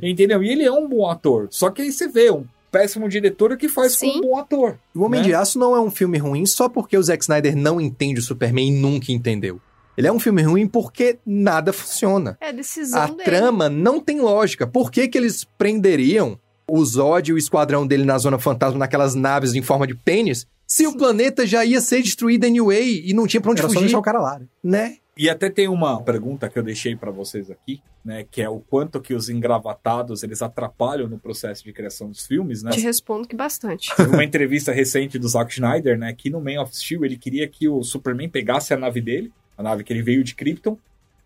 Entendeu? 0.02 0.42
E 0.42 0.50
ele 0.50 0.64
é 0.64 0.72
um 0.72 0.88
bom 0.88 1.08
ator. 1.10 1.48
Só 1.52 1.70
que 1.70 1.82
aí 1.84 1.92
você 1.92 2.08
vê 2.08 2.32
um 2.32 2.46
péssimo 2.72 3.10
diretor 3.10 3.56
que 3.58 3.68
faz 3.70 3.94
Sim. 3.94 4.14
com 4.14 4.18
um 4.18 4.22
bom 4.22 4.38
ator. 4.38 4.78
O 4.96 5.04
Homem 5.04 5.22
né? 5.22 5.28
de 5.28 5.34
Aço 5.34 5.58
não 5.60 5.76
é 5.76 5.80
um 5.80 5.92
filme 5.92 6.18
ruim 6.18 6.46
só 6.46 6.70
porque 6.70 6.98
o 6.98 7.04
Zack 7.04 7.24
Snyder 7.24 7.56
não 7.56 7.80
entende 7.80 8.20
o 8.20 8.24
Superman 8.24 8.68
e 8.70 8.80
nunca 8.80 9.12
entendeu. 9.12 9.60
Ele 9.98 10.08
é 10.08 10.12
um 10.12 10.20
filme 10.20 10.42
ruim 10.42 10.66
porque 10.68 11.20
nada 11.26 11.74
funciona. 11.74 12.38
É 12.40 12.50
a 12.50 12.52
decisão 12.54 13.02
A 13.02 13.06
dele. 13.08 13.24
trama 13.24 13.70
não 13.70 14.00
tem 14.00 14.22
lógica. 14.22 14.66
Por 14.66 14.90
que, 14.92 15.08
que 15.08 15.18
eles 15.18 15.44
prenderiam 15.58 16.40
o 16.68 16.86
Zod 16.86 17.30
e 17.30 17.34
o 17.34 17.38
esquadrão 17.38 17.86
dele 17.86 18.06
na 18.06 18.18
Zona 18.18 18.40
Fantasma, 18.40 18.80
naquelas 18.80 19.16
naves 19.16 19.56
em 19.56 19.62
forma 19.62 19.86
de 19.86 19.96
pênis, 19.96 20.48
se 20.66 20.84
Sim. 20.84 20.88
o 20.88 20.98
planeta 20.98 21.46
já 21.46 21.66
ia 21.66 21.82
ser 21.82 22.02
destruído 22.02 22.46
anyway 22.46 23.04
e 23.06 23.14
não 23.14 23.26
tinha 23.28 23.42
pra 23.42 23.52
onde 23.52 23.60
Era 23.60 23.68
fugir? 23.68 23.80
Só 23.80 23.82
deixar 23.86 24.00
o 24.00 24.04
cara 24.04 24.20
lá, 24.22 24.40
né? 24.64 24.98
E 25.20 25.30
até 25.30 25.50
tem 25.50 25.68
uma 25.68 26.02
pergunta 26.02 26.48
que 26.48 26.58
eu 26.58 26.64
deixei 26.64 26.96
para 26.96 27.12
vocês 27.12 27.52
aqui, 27.52 27.82
né, 28.06 28.26
que 28.32 28.42
é 28.42 28.48
o 28.48 28.62
quanto 28.62 29.02
que 29.02 29.14
os 29.14 29.28
engravatados 29.28 30.24
eles 30.24 30.42
atrapalham 30.42 31.10
no 31.10 31.20
processo 31.20 31.62
de 31.62 31.74
criação 31.74 32.08
dos 32.10 32.26
filmes, 32.26 32.64
né? 32.64 32.72
Te 32.72 32.80
respondo 32.80 33.28
que 33.28 33.36
bastante. 33.36 33.92
uma 34.00 34.24
entrevista 34.24 34.72
recente 34.72 35.20
do 35.20 35.28
Zack 35.28 35.54
Schneider, 35.54 36.00
né, 36.00 36.14
que 36.14 36.30
no 36.30 36.40
Man 36.40 36.62
of 36.62 36.74
Steel 36.74 37.04
ele 37.04 37.18
queria 37.18 37.46
que 37.50 37.68
o 37.68 37.84
Superman 37.84 38.30
pegasse 38.30 38.74
a 38.74 38.78
nave 38.78 39.02
dele, 39.02 39.30
a 39.58 39.62
nave 39.62 39.84
que 39.84 39.92
ele 39.92 40.02
veio 40.02 40.24
de 40.24 40.34
Krypton, 40.34 40.78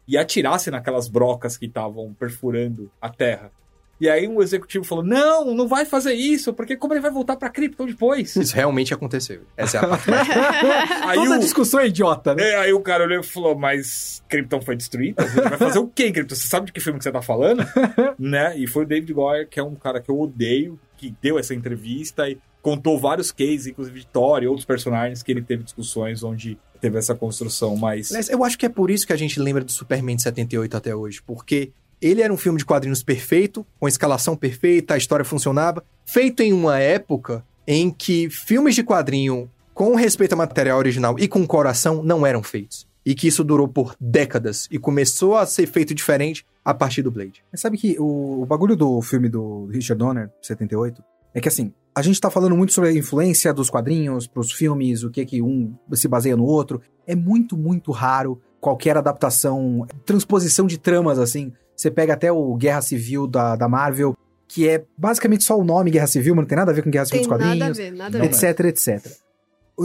e 0.08 0.18
atirasse 0.18 0.72
naquelas 0.72 1.08
brocas 1.08 1.56
que 1.56 1.68
estavam 1.68 2.16
perfurando 2.16 2.89
a 3.00 3.10
Terra. 3.10 3.52
E 4.00 4.10
aí 4.10 4.28
um 4.28 4.41
executivo 4.41 4.84
falou: 4.84 5.04
Não, 5.04 5.54
não 5.54 5.68
vai 5.68 5.86
fazer 5.86 6.14
isso, 6.14 6.54
porque 6.54 6.76
como 6.76 6.94
ele 6.94 7.02
vai 7.02 7.12
voltar 7.12 7.36
pra 7.36 7.50
Krypton 7.50 7.86
depois? 7.86 8.36
Isso 8.36 8.56
realmente 8.56 8.94
aconteceu. 8.94 9.41
Essa 9.56 9.78
é 9.78 9.80
a 9.80 9.88
parte. 9.88 10.10
aí 11.08 11.16
Toda 11.16 11.38
o... 11.38 11.39
discussão 11.39 11.80
é 11.80 11.88
idiota, 11.88 12.36
né? 12.36 12.44
É, 12.44 12.56
aí 12.58 12.74
o 12.74 12.82
cara 12.82 13.04
olhou 13.04 13.20
e 13.20 13.24
falou: 13.24 13.56
Mas 13.56 14.24
Krypton 14.28 14.62
foi 14.62 14.76
destruída? 14.76 15.24
Ele 15.24 15.50
vai 15.50 15.58
fazer 15.58 15.80
o 15.80 15.88
quê, 15.88 16.12
Krypton? 16.12 16.36
Você 16.36 16.48
sabe 16.48 16.68
de 16.68 16.74
que 16.74 16.80
filme 16.80 16.98
que 16.98 17.04
você 17.04 17.12
tá 17.12 17.22
falando? 17.22 17.64
né? 18.18 18.58
E 18.58 18.68
foi 18.68 18.84
o 18.84 18.88
David 18.88 19.14
Goyer, 19.14 19.48
que 19.48 19.60
é 19.60 19.64
um 19.64 19.76
cara 19.76 20.02
que 20.02 20.10
eu 20.10 20.20
odeio, 20.20 20.80
que 20.98 21.16
deu 21.22 21.38
essa 21.38 21.54
entrevista 21.54 22.28
e 22.28 22.38
contou 22.62 22.98
vários 22.98 23.32
cases, 23.32 23.68
inclusive 23.68 24.00
de 24.00 24.08
Thor 24.08 24.41
e 24.41 24.48
outros 24.48 24.66
personagens 24.66 25.22
que 25.22 25.32
ele 25.32 25.41
teve 25.41 25.64
discussões 25.64 26.24
onde 26.24 26.58
teve 26.80 26.98
essa 26.98 27.14
construção 27.14 27.76
mais. 27.76 28.12
Eu 28.30 28.44
acho 28.44 28.58
que 28.58 28.66
é 28.66 28.70
por 28.70 28.89
isso 28.89 29.06
que 29.06 29.14
a 29.14 29.18
gente 29.18 29.39
lembra 29.39 29.64
do 29.64 29.72
Superman 29.72 30.16
de 30.16 30.24
78 30.24 30.76
até 30.76 30.96
hoje, 30.96 31.22
porque 31.22 31.72
ele 32.04 32.22
era 32.22 32.34
um 32.34 32.38
filme 32.38 32.58
de 32.60 32.66
quadrinhos 32.66 33.01
perfeito, 33.01 33.66
com 33.80 33.86
a 33.86 33.89
escalação 33.89 34.36
perfeita, 34.36 34.93
a 34.93 34.97
história 34.97 35.24
funcionava, 35.24 35.84
feito 36.06 36.43
em 36.43 36.51
uma 36.51 36.78
época 36.78 37.43
em 37.66 37.89
que 37.89 38.30
filmes 38.30 38.76
de 38.76 38.84
quadrinho 38.84 39.49
com 39.74 39.95
respeito 39.95 40.34
ao 40.34 40.38
material 40.38 40.78
original 40.78 41.18
e 41.18 41.27
com 41.27 41.48
coração 41.48 42.03
não 42.03 42.26
eram 42.26 42.44
feitos. 42.44 42.86
E 43.06 43.15
que 43.15 43.27
isso 43.27 43.44
durou 43.44 43.68
por 43.68 43.95
décadas 43.99 44.68
e 44.69 44.77
começou 44.77 45.36
a 45.36 45.45
ser 45.45 45.65
feito 45.68 45.94
diferente 45.94 46.45
a 46.64 46.73
partir 46.73 47.02
do 47.02 47.11
Blade. 47.11 47.44
Mas 47.52 47.61
sabe 47.61 47.77
que 47.77 47.98
o, 47.99 48.41
o 48.41 48.45
bagulho 48.45 48.76
do 48.76 49.02
filme 49.02 49.27
do 49.27 49.65
Richard 49.68 49.99
Donner, 49.99 50.30
78, 50.41 51.03
é 51.34 51.41
que 51.41 51.48
assim, 51.48 51.73
a 51.95 52.02
gente 52.02 52.19
tá 52.19 52.30
falando 52.30 52.56
muito 52.56 52.73
sobre 52.73 52.90
a 52.90 52.94
influência 52.94 53.53
dos 53.53 53.69
quadrinhos 53.69 54.26
pros 54.26 54.52
filmes, 54.52 55.03
o 55.03 55.10
que 55.10 55.26
que 55.26 55.41
um 55.41 55.73
se 55.94 56.07
baseia 56.07 56.36
no 56.36 56.45
outro. 56.45 56.82
É 57.06 57.15
muito, 57.15 57.57
muito 57.57 57.91
raro 57.91 58.41
qualquer 58.60 58.98
adaptação, 58.98 59.86
transposição 60.06 60.65
de 60.65 60.77
tramas 60.77 61.19
assim, 61.19 61.52
você 61.76 61.91
pega 61.91 62.14
até 62.14 62.32
o 62.32 62.56
Guerra 62.56 62.82
Civil 62.82 63.28
da, 63.28 63.56
da 63.56 63.68
Marvel, 63.68 64.16
que 64.48 64.68
é 64.68 64.84
basicamente 64.98 65.44
só 65.44 65.58
o 65.58 65.64
nome 65.64 65.91
Guerra 65.91 66.08
Civil, 66.08 66.36
mas 66.36 66.44
não 66.44 66.48
tem 66.50 66.58
nada 66.58 66.72
a 66.72 66.74
ver 66.74 66.84
com 66.84 66.90
Guerra 66.90 67.06
Civil 67.06 67.22
tem 67.22 67.30
dos 67.30 67.38
quadrinhos. 67.38 67.60
Nada 67.60 67.72
a 67.72 67.76
ver, 67.76 67.91
nada 67.91 68.22
a 68.22 68.26
etc, 68.26 68.58
ver. 68.58 68.68
etc. 68.68 69.12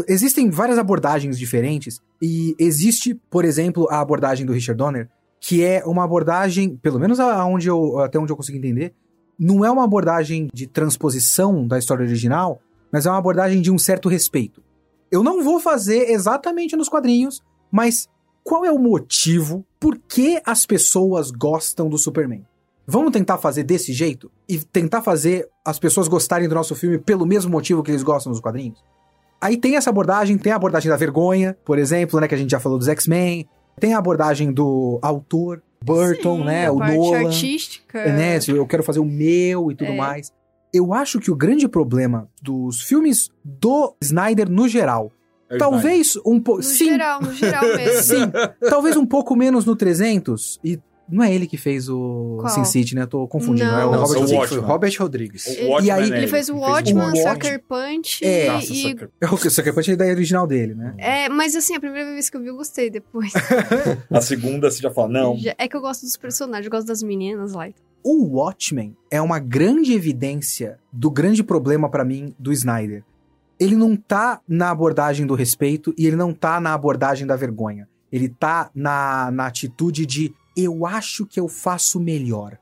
Existem 0.07 0.51
várias 0.51 0.79
abordagens 0.79 1.39
diferentes, 1.39 2.01
e 2.21 2.55
existe, 2.59 3.15
por 3.31 3.45
exemplo, 3.45 3.89
a 3.91 4.01
abordagem 4.01 4.45
do 4.45 4.53
Richard 4.53 4.77
Donner, 4.77 5.09
que 5.41 5.65
é 5.65 5.83
uma 5.87 6.05
abordagem, 6.05 6.77
pelo 6.77 6.99
menos 6.99 7.19
aonde 7.19 7.69
eu, 7.69 8.01
até 8.01 8.19
onde 8.19 8.33
eu 8.33 8.37
consigo 8.37 8.59
entender, 8.59 8.93
não 9.39 9.65
é 9.65 9.71
uma 9.71 9.85
abordagem 9.85 10.49
de 10.53 10.67
transposição 10.67 11.67
da 11.67 11.79
história 11.79 12.05
original, 12.05 12.61
mas 12.93 13.07
é 13.07 13.11
uma 13.11 13.19
abordagem 13.19 13.63
de 13.63 13.71
um 13.71 13.79
certo 13.79 14.09
respeito. 14.09 14.63
Eu 15.11 15.23
não 15.23 15.43
vou 15.43 15.61
fazer 15.61 16.11
exatamente 16.11 16.77
nos 16.77 16.89
quadrinhos, 16.89 17.43
mas 17.71 18.09
qual 18.49 18.65
é 18.65 18.73
o 18.73 18.79
motivo 18.79 19.63
por 19.79 19.99
que 19.99 20.41
as 20.43 20.65
pessoas 20.65 21.31
gostam 21.31 21.87
do 21.87 21.99
Superman? 21.99 22.47
Vamos 22.87 23.13
tentar 23.13 23.37
fazer 23.37 23.63
desse 23.63 23.93
jeito? 23.93 24.31
E 24.49 24.57
tentar 24.59 25.03
fazer 25.03 25.47
as 25.63 25.79
pessoas 25.79 26.09
gostarem 26.09 26.49
do 26.49 26.55
nosso 26.55 26.75
filme 26.75 26.97
pelo 26.97 27.27
mesmo 27.27 27.51
motivo 27.53 27.83
que 27.83 27.91
eles 27.91 28.03
gostam 28.03 28.33
dos 28.33 28.41
quadrinhos? 28.41 28.83
Aí 29.39 29.59
tem 29.59 29.77
essa 29.77 29.91
abordagem, 29.91 30.39
tem 30.39 30.51
a 30.51 30.57
abordagem 30.57 30.89
da 30.91 30.97
vergonha, 30.97 31.59
por 31.63 31.79
exemplo, 31.79 32.19
né, 32.19 32.27
que 32.27 32.35
a 32.35 32.39
gente 32.39 32.51
já 32.51 32.59
falou 32.59 32.79
dos 32.79 32.89
X-Men. 32.89 33.47
Tem 33.79 33.93
a 33.93 33.99
abordagem 33.99 34.51
do 34.51 34.99
autor, 35.03 35.63
Burton, 35.85 36.39
Sim, 36.39 36.45
né, 36.45 36.69
a 36.69 36.73
o 36.73 36.79
parte 36.79 36.97
Nolan. 36.97 37.27
artística. 37.27 38.03
né, 38.07 38.39
eu 38.49 38.67
quero 38.67 38.83
fazer 38.83 39.01
o 39.01 39.05
meu 39.05 39.71
e 39.71 39.75
tudo 39.75 39.93
É. 39.93 39.95
mais. 39.97 40.33
Eu 40.73 40.95
acho 40.95 41.21
que 41.21 41.31
o 41.31 41.37
grande 41.37 41.69
problema 41.69 42.31
dos 42.43 42.81
filmes 42.81 43.31
do 43.45 43.95
Snyder 44.01 44.51
no 44.51 44.67
geral, 44.67 45.13
É 45.51 45.57
talvez 45.59 46.17
um 46.27 46.39
pouco... 46.41 46.61
No 46.61 46.65
Sim, 46.67 46.85
geral, 46.87 47.21
no 47.23 47.33
geral 47.33 47.63
mesmo. 47.77 48.03
sim, 48.03 48.31
talvez 48.69 48.97
um 48.97 49.07
pouco 49.07 49.35
menos 49.37 49.65
no 49.65 49.75
300 49.77 50.59
e 50.65 50.79
não 51.11 51.25
é 51.25 51.35
ele 51.35 51.47
que 51.47 51.57
fez 51.57 51.89
o 51.89 52.37
Qual? 52.43 52.51
Sin 52.53 52.65
City, 52.67 52.95
né? 52.95 53.01
Eu 53.05 53.07
tô 53.07 53.27
confundindo. 53.27 53.71
Não. 53.71 53.81
É 53.81 53.87
o 53.87 53.91
Não, 53.93 54.01
Robert 54.05 54.21
Watchmen. 54.21 54.47
foi 54.47 54.59
o 54.59 54.61
Robert 54.61 54.95
Rodrigues. 54.99 55.47
O 55.47 55.51
E 55.53 55.65
Watchmen 55.67 55.91
aí- 55.93 56.13
é 56.13 56.17
Ele 56.19 56.27
fez 56.27 56.49
o 56.51 56.53
Ele 56.53 56.61
Watchmen. 56.61 57.17
Sucker 57.23 57.63
Punch 57.67 58.23
É. 58.27 58.47
Nossa, 58.53 58.73
e... 58.73 58.83
Sucker- 58.83 59.11
É 59.19 59.27
o 59.27 59.37
Sucker 59.39 59.75
Punch 59.75 59.89
é 59.89 59.93
a 59.93 59.95
ideia 59.95 60.13
original 60.13 60.47
dele, 60.47 60.75
né? 60.75 60.95
É, 60.99 61.29
mas 61.31 61.57
assim, 61.57 61.75
a 61.75 61.81
primeira 61.81 62.11
vez 62.13 62.29
que 62.29 62.37
eu 62.37 62.43
vi, 62.43 62.49
eu 62.49 62.57
gostei 62.57 62.91
depois. 62.91 63.33
A 64.13 64.21
segunda 64.21 64.71
você 64.71 64.83
já 64.83 64.91
fala, 64.91 65.09
não. 65.09 65.39
É 65.57 65.67
que 65.67 65.75
eu 65.75 65.81
gosto 65.81 66.03
dos 66.03 66.17
personagens, 66.19 66.67
eu 66.67 66.71
gosto 66.71 66.87
das 66.87 67.03
meninas 67.03 67.53
lá. 67.55 67.69
O 68.05 68.37
Watchmen 68.37 68.95
é 69.11 69.21
uma 69.23 69.39
grande 69.39 69.95
evidência 69.95 70.79
do 70.93 71.11
grande 71.11 71.43
problema 71.43 71.89
pra 71.91 72.05
mim 72.05 72.35
do 72.39 72.53
Snyder. 72.53 73.03
Ele 73.59 73.77
não 73.77 73.97
tá 73.97 74.41
na 74.47 74.71
abordagem 74.71 75.27
do 75.27 75.35
respeito 75.35 75.93
e 75.99 76.07
ele 76.07 76.17
não 76.17 76.33
tá 76.33 76.61
na 76.61 76.75
abordagem 76.75 77.27
da 77.27 77.37
vergonha. 77.37 77.89
Ele 78.11 78.29
tá 78.29 78.71
na, 78.75 79.31
na 79.31 79.47
atitude 79.47 80.07
de 80.07 80.33
eu 80.57 80.87
acho 80.87 81.27
que 81.27 81.39
eu 81.39 81.49
faço 81.49 82.01
melhor. 82.01 82.59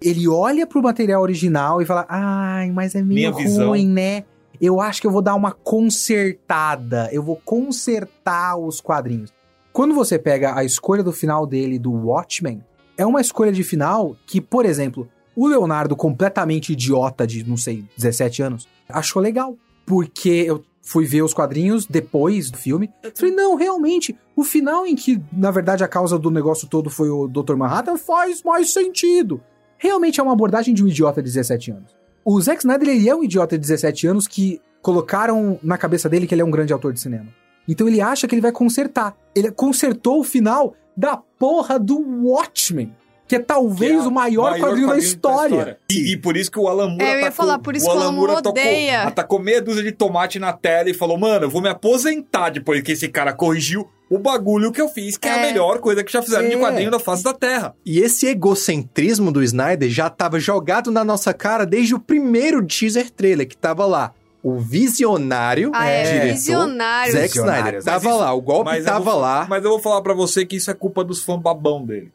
Ele 0.00 0.26
olha 0.28 0.66
pro 0.66 0.82
material 0.82 1.22
original 1.22 1.80
e 1.80 1.86
fala: 1.86 2.06
ai, 2.08 2.70
mas 2.70 2.94
é 2.94 3.02
meio 3.02 3.30
Minha 3.30 3.32
visão." 3.32 3.68
ruim, 3.68 3.88
né? 3.88 4.24
Eu 4.60 4.80
acho 4.80 5.00
que 5.00 5.06
eu 5.06 5.10
vou 5.10 5.22
dar 5.22 5.34
uma 5.34 5.52
consertada. 5.52 7.08
Eu 7.12 7.22
vou 7.22 7.36
consertar 7.36 8.56
os 8.56 8.80
quadrinhos. 8.80 9.32
Quando 9.72 9.94
você 9.94 10.18
pega 10.18 10.54
a 10.54 10.64
escolha 10.64 11.02
do 11.02 11.12
final 11.12 11.46
dele 11.46 11.78
do 11.78 11.92
Watchmen, 11.92 12.62
é 12.98 13.06
uma 13.06 13.20
escolha 13.20 13.52
de 13.52 13.64
final 13.64 14.16
que, 14.26 14.40
por 14.40 14.66
exemplo, 14.66 15.08
o 15.34 15.46
Leonardo, 15.46 15.96
completamente 15.96 16.72
idiota 16.72 17.26
de, 17.26 17.48
não 17.48 17.56
sei, 17.56 17.84
17 17.96 18.42
anos, 18.42 18.68
achou 18.88 19.22
legal. 19.22 19.56
Porque 19.86 20.44
eu 20.46 20.64
fui 20.82 21.04
ver 21.04 21.22
os 21.22 21.34
quadrinhos 21.34 21.86
depois 21.86 22.50
do 22.50 22.58
filme. 22.58 22.90
Falei, 23.14 23.34
não, 23.34 23.54
realmente, 23.54 24.16
o 24.34 24.42
final 24.42 24.86
em 24.86 24.96
que, 24.96 25.22
na 25.32 25.50
verdade, 25.50 25.84
a 25.84 25.88
causa 25.88 26.18
do 26.18 26.30
negócio 26.30 26.68
todo 26.68 26.90
foi 26.90 27.08
o 27.08 27.28
Dr. 27.28 27.54
Manhattan 27.54 27.96
faz 27.96 28.42
mais 28.42 28.72
sentido. 28.72 29.40
Realmente 29.78 30.20
é 30.20 30.22
uma 30.22 30.32
abordagem 30.32 30.74
de 30.74 30.82
um 30.82 30.88
idiota 30.88 31.22
de 31.22 31.28
17 31.28 31.70
anos. 31.70 31.96
O 32.24 32.40
Zack 32.40 32.58
Snyder, 32.60 32.88
ele 32.88 33.08
é 33.08 33.14
um 33.14 33.24
idiota 33.24 33.56
de 33.56 33.62
17 33.62 34.06
anos 34.06 34.26
que 34.26 34.60
colocaram 34.82 35.58
na 35.62 35.78
cabeça 35.78 36.08
dele 36.08 36.26
que 36.26 36.34
ele 36.34 36.42
é 36.42 36.44
um 36.44 36.50
grande 36.50 36.72
autor 36.72 36.92
de 36.92 37.00
cinema. 37.00 37.28
Então 37.68 37.86
ele 37.86 38.00
acha 38.00 38.26
que 38.26 38.34
ele 38.34 38.42
vai 38.42 38.52
consertar. 38.52 39.16
Ele 39.34 39.50
consertou 39.50 40.20
o 40.20 40.24
final 40.24 40.74
da 40.96 41.16
porra 41.16 41.78
do 41.78 41.98
Watchmen, 42.26 42.94
que 43.30 43.36
é 43.36 43.38
talvez 43.38 43.92
Que 43.92 43.96
é 44.04 44.08
o 44.08 44.10
maior, 44.10 44.58
quadrinho, 44.58 44.88
da 44.88 44.98
história. 44.98 45.78
E, 45.88 46.14
e 46.14 46.16
por 46.16 46.36
isso 46.36 46.50
que 46.50 46.58
o 46.58 46.66
Alan 46.66 46.88
Moore 46.88 47.02
É, 47.04 47.06
eu 47.06 47.12
ia 47.14 47.18
atacou, 47.28 47.32
falar, 47.36 47.58
por 47.60 47.76
isso 47.76 47.86
o 47.86 47.90
que 47.92 47.96
o 47.96 48.00
Alan 48.00 48.10
Moore 48.12 48.32
atacou, 48.32 48.50
odeia. 48.50 49.02
atacou 49.04 49.38
meia 49.38 49.62
dúzia 49.62 49.84
de 49.84 49.92
tomate 49.92 50.40
na 50.40 50.52
tela 50.52 50.90
e 50.90 50.94
falou, 50.94 51.16
mano, 51.16 51.44
eu 51.44 51.50
vou 51.50 51.62
me 51.62 51.68
aposentar 51.68 52.50
depois 52.50 52.82
que 52.82 52.90
esse 52.90 53.08
cara 53.08 53.32
corrigiu 53.32 53.88
o 54.10 54.18
bagulho 54.18 54.72
que 54.72 54.80
eu 54.80 54.88
fiz, 54.88 55.16
que 55.16 55.28
é, 55.28 55.30
a 55.32 55.38
É. 55.38 55.46
melhor 55.46 55.78
coisa 55.78 56.02
que 56.02 56.12
já 56.12 56.20
fizeram 56.20 56.48
de 56.48 56.56
É. 56.56 56.58
quadrinho 56.58 56.90
da 56.90 56.98
face 56.98 57.22
da 57.22 57.32
Terra. 57.32 57.72
E 57.86 58.00
esse 58.00 58.26
egocentrismo 58.26 59.30
do 59.30 59.40
Snyder 59.44 59.88
já 59.88 60.10
tava 60.10 60.40
jogado 60.40 60.90
na 60.90 61.04
nossa 61.04 61.32
cara 61.32 61.64
desde 61.64 61.94
o 61.94 62.00
primeiro 62.00 62.66
teaser 62.66 63.10
trailer, 63.10 63.46
que 63.46 63.56
tava 63.56 63.86
lá. 63.86 64.12
O 64.42 64.58
visionário 64.58 65.70
Ah, 65.74 65.86
é, 65.86 66.02
diretor 66.02 66.32
visionário. 66.32 67.12
Zack. 67.12 67.38
Snyder. 67.38 67.84
Tava 67.84 68.08
isso- 68.08 68.18
lá, 68.18 68.32
o 68.34 68.40
golpe 68.40 68.82
tava 68.82 69.10
vou- 69.12 69.20
lá. 69.20 69.46
Mas 69.48 69.62
eu 69.62 69.70
vou 69.70 69.78
falar 69.78 70.00
pra 70.02 70.14
você 70.14 70.44
que 70.46 70.56
isso 70.56 70.70
é 70.70 70.74
culpa 70.74 71.04
dos 71.04 71.22
fãs 71.22 71.40
babão 71.40 71.84
dele. 71.84 72.10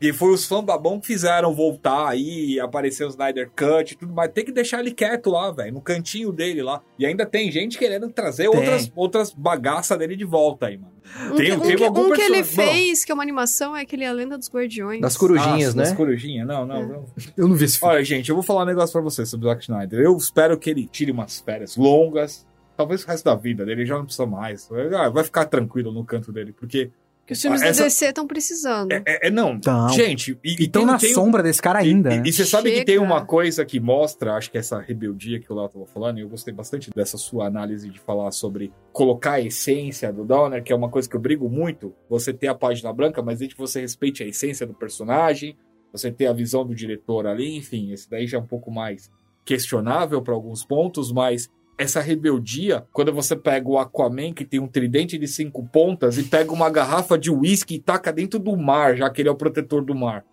E 0.00 0.12
foi 0.12 0.32
os 0.32 0.46
fãs 0.46 0.64
babão 0.64 1.00
que 1.00 1.08
fizeram 1.08 1.52
voltar 1.54 2.08
aí, 2.08 2.60
aparecer 2.60 3.04
o 3.04 3.08
Snyder 3.08 3.50
Cut 3.50 3.92
e 3.94 3.96
tudo 3.96 4.12
mais. 4.14 4.30
Tem 4.32 4.44
que 4.44 4.52
deixar 4.52 4.78
ele 4.80 4.92
quieto 4.92 5.28
lá, 5.30 5.50
velho, 5.50 5.72
no 5.74 5.80
cantinho 5.80 6.30
dele 6.32 6.62
lá. 6.62 6.80
E 6.98 7.04
ainda 7.04 7.26
tem 7.26 7.50
gente 7.50 7.76
querendo 7.76 8.08
trazer 8.08 8.48
Tem. 8.48 8.58
outras, 8.58 8.92
outras 8.94 9.32
bagaças 9.32 9.98
dele 9.98 10.14
de 10.14 10.24
volta 10.24 10.66
aí, 10.66 10.78
mano. 10.78 10.92
Um, 11.32 11.36
Tem- 11.36 11.50
que, 11.58 11.60
tem 11.66 11.74
um 11.74 11.76
que- 11.78 11.84
algum 11.84 12.06
um 12.08 12.12
que 12.12 12.20
ele 12.20 12.44
fez, 12.44 13.04
que 13.04 13.10
é 13.10 13.14
uma 13.14 13.22
animação, 13.24 13.74
é 13.76 13.80
aquele 13.80 14.04
A 14.04 14.12
Lenda 14.12 14.36
dos 14.38 14.48
Guardiões. 14.48 15.00
Das 15.00 15.16
corujinhas, 15.16 15.74
Ah, 15.74 15.76
né? 15.78 15.82
Das 15.84 15.92
corujinhas, 15.94 16.46
não, 16.46 16.64
não, 16.66 16.86
não. 16.86 17.04
Eu 17.36 17.48
não 17.48 17.56
vi 17.56 17.64
esse 17.64 17.78
filme. 17.78 17.94
Olha, 17.94 18.04
gente, 18.04 18.28
eu 18.28 18.36
vou 18.36 18.42
falar 18.44 18.62
um 18.62 18.66
negócio 18.66 18.92
pra 18.92 19.00
você 19.00 19.24
sobre 19.26 19.46
o 19.46 19.50
Zack 19.50 19.62
Snyder. 19.62 20.00
Eu 20.00 20.16
espero 20.16 20.56
que 20.58 20.70
ele 20.70 20.86
tire 20.86 21.10
umas 21.10 21.40
férias 21.40 21.76
longas. 21.76 22.46
Talvez 22.76 23.02
o 23.02 23.06
resto 23.08 23.24
da 23.24 23.34
vida 23.34 23.64
dele 23.64 23.80
ele 23.80 23.86
já 23.88 23.96
não 23.96 24.04
precisa 24.04 24.26
mais. 24.26 24.68
Ah, 24.96 25.08
Vai 25.08 25.24
ficar 25.24 25.46
tranquilo 25.46 25.90
no 25.90 26.04
canto 26.04 26.30
dele, 26.30 26.52
porque. 26.52 26.90
Que 27.28 27.34
os 27.34 27.42
filmes 27.42 27.60
Ah, 27.60 27.66
essa- 27.66 27.80
da 27.82 27.88
DC 27.88 28.06
estão 28.06 28.26
precisando. 28.26 28.90
É, 28.90 29.02
é- 29.06 29.26
é- 29.26 29.30
não. 29.30 29.52
Então. 29.52 29.90
Gente, 29.90 30.38
e, 30.42 30.62
E 30.62 30.64
estão 30.64 30.86
na 30.86 30.98
sombra 30.98 31.42
desse 31.42 31.60
cara 31.60 31.78
ainda, 31.80 32.10
E, 32.14 32.16
né? 32.16 32.22
e 32.24 32.32
você 32.32 32.42
sabe 32.46 32.72
que 32.72 32.84
tem 32.86 32.98
uma 32.98 33.22
coisa 33.26 33.66
que 33.66 33.78
mostra, 33.78 34.32
acho 34.32 34.50
que 34.50 34.56
essa 34.56 34.80
rebeldia 34.80 35.38
que 35.38 35.52
o 35.52 35.54
Léo 35.54 35.68
tava 35.68 35.84
falando, 35.84 36.16
e 36.16 36.22
eu 36.22 36.28
gostei 36.30 36.54
bastante 36.54 36.88
dessa 36.96 37.18
sua 37.18 37.46
análise 37.46 37.90
de 37.90 37.98
falar 38.00 38.30
sobre 38.30 38.72
colocar 38.94 39.32
a 39.32 39.40
essência 39.42 40.10
do 40.10 40.24
Donner, 40.24 40.62
que 40.64 40.72
é 40.72 40.74
uma 40.74 40.88
coisa 40.88 41.06
que 41.06 41.14
eu 41.14 41.20
brigo 41.20 41.50
muito. 41.50 41.94
Você 42.08 42.32
ter 42.32 42.46
a 42.48 42.54
página 42.54 42.90
branca, 42.94 43.20
mas 43.20 43.40
desde 43.40 43.54
que 43.54 43.60
você 43.60 43.82
respeite 43.82 44.22
a 44.22 44.26
essência 44.26 44.66
do 44.66 44.72
personagem, 44.72 45.54
você 45.92 46.10
ter 46.10 46.28
a 46.28 46.32
visão 46.32 46.64
do 46.64 46.74
diretor 46.74 47.26
ali, 47.26 47.58
enfim, 47.58 47.92
esse 47.92 48.08
daí 48.08 48.26
já 48.26 48.38
é 48.38 48.40
um 48.40 48.46
pouco 48.46 48.70
mais 48.70 49.10
questionável 49.44 50.22
para 50.22 50.32
alguns 50.32 50.64
pontos, 50.64 51.12
mas 51.12 51.50
essa 51.78 52.00
rebeldia, 52.00 52.84
quando 52.92 53.12
você 53.12 53.36
pega 53.36 53.68
o 53.68 53.78
Aquaman, 53.78 54.32
que 54.32 54.44
tem 54.44 54.58
um 54.58 54.66
tridente 54.66 55.16
de 55.16 55.28
cinco 55.28 55.64
pontas, 55.64 56.18
e 56.18 56.24
pega 56.24 56.52
uma 56.52 56.68
garrafa 56.68 57.16
de 57.16 57.30
uísque 57.30 57.76
e 57.76 57.78
taca 57.78 58.12
dentro 58.12 58.40
do 58.40 58.56
mar, 58.56 58.96
já 58.96 59.08
que 59.08 59.22
ele 59.22 59.28
é 59.28 59.32
o 59.32 59.36
protetor 59.36 59.84
do 59.84 59.94
mar. 59.94 60.24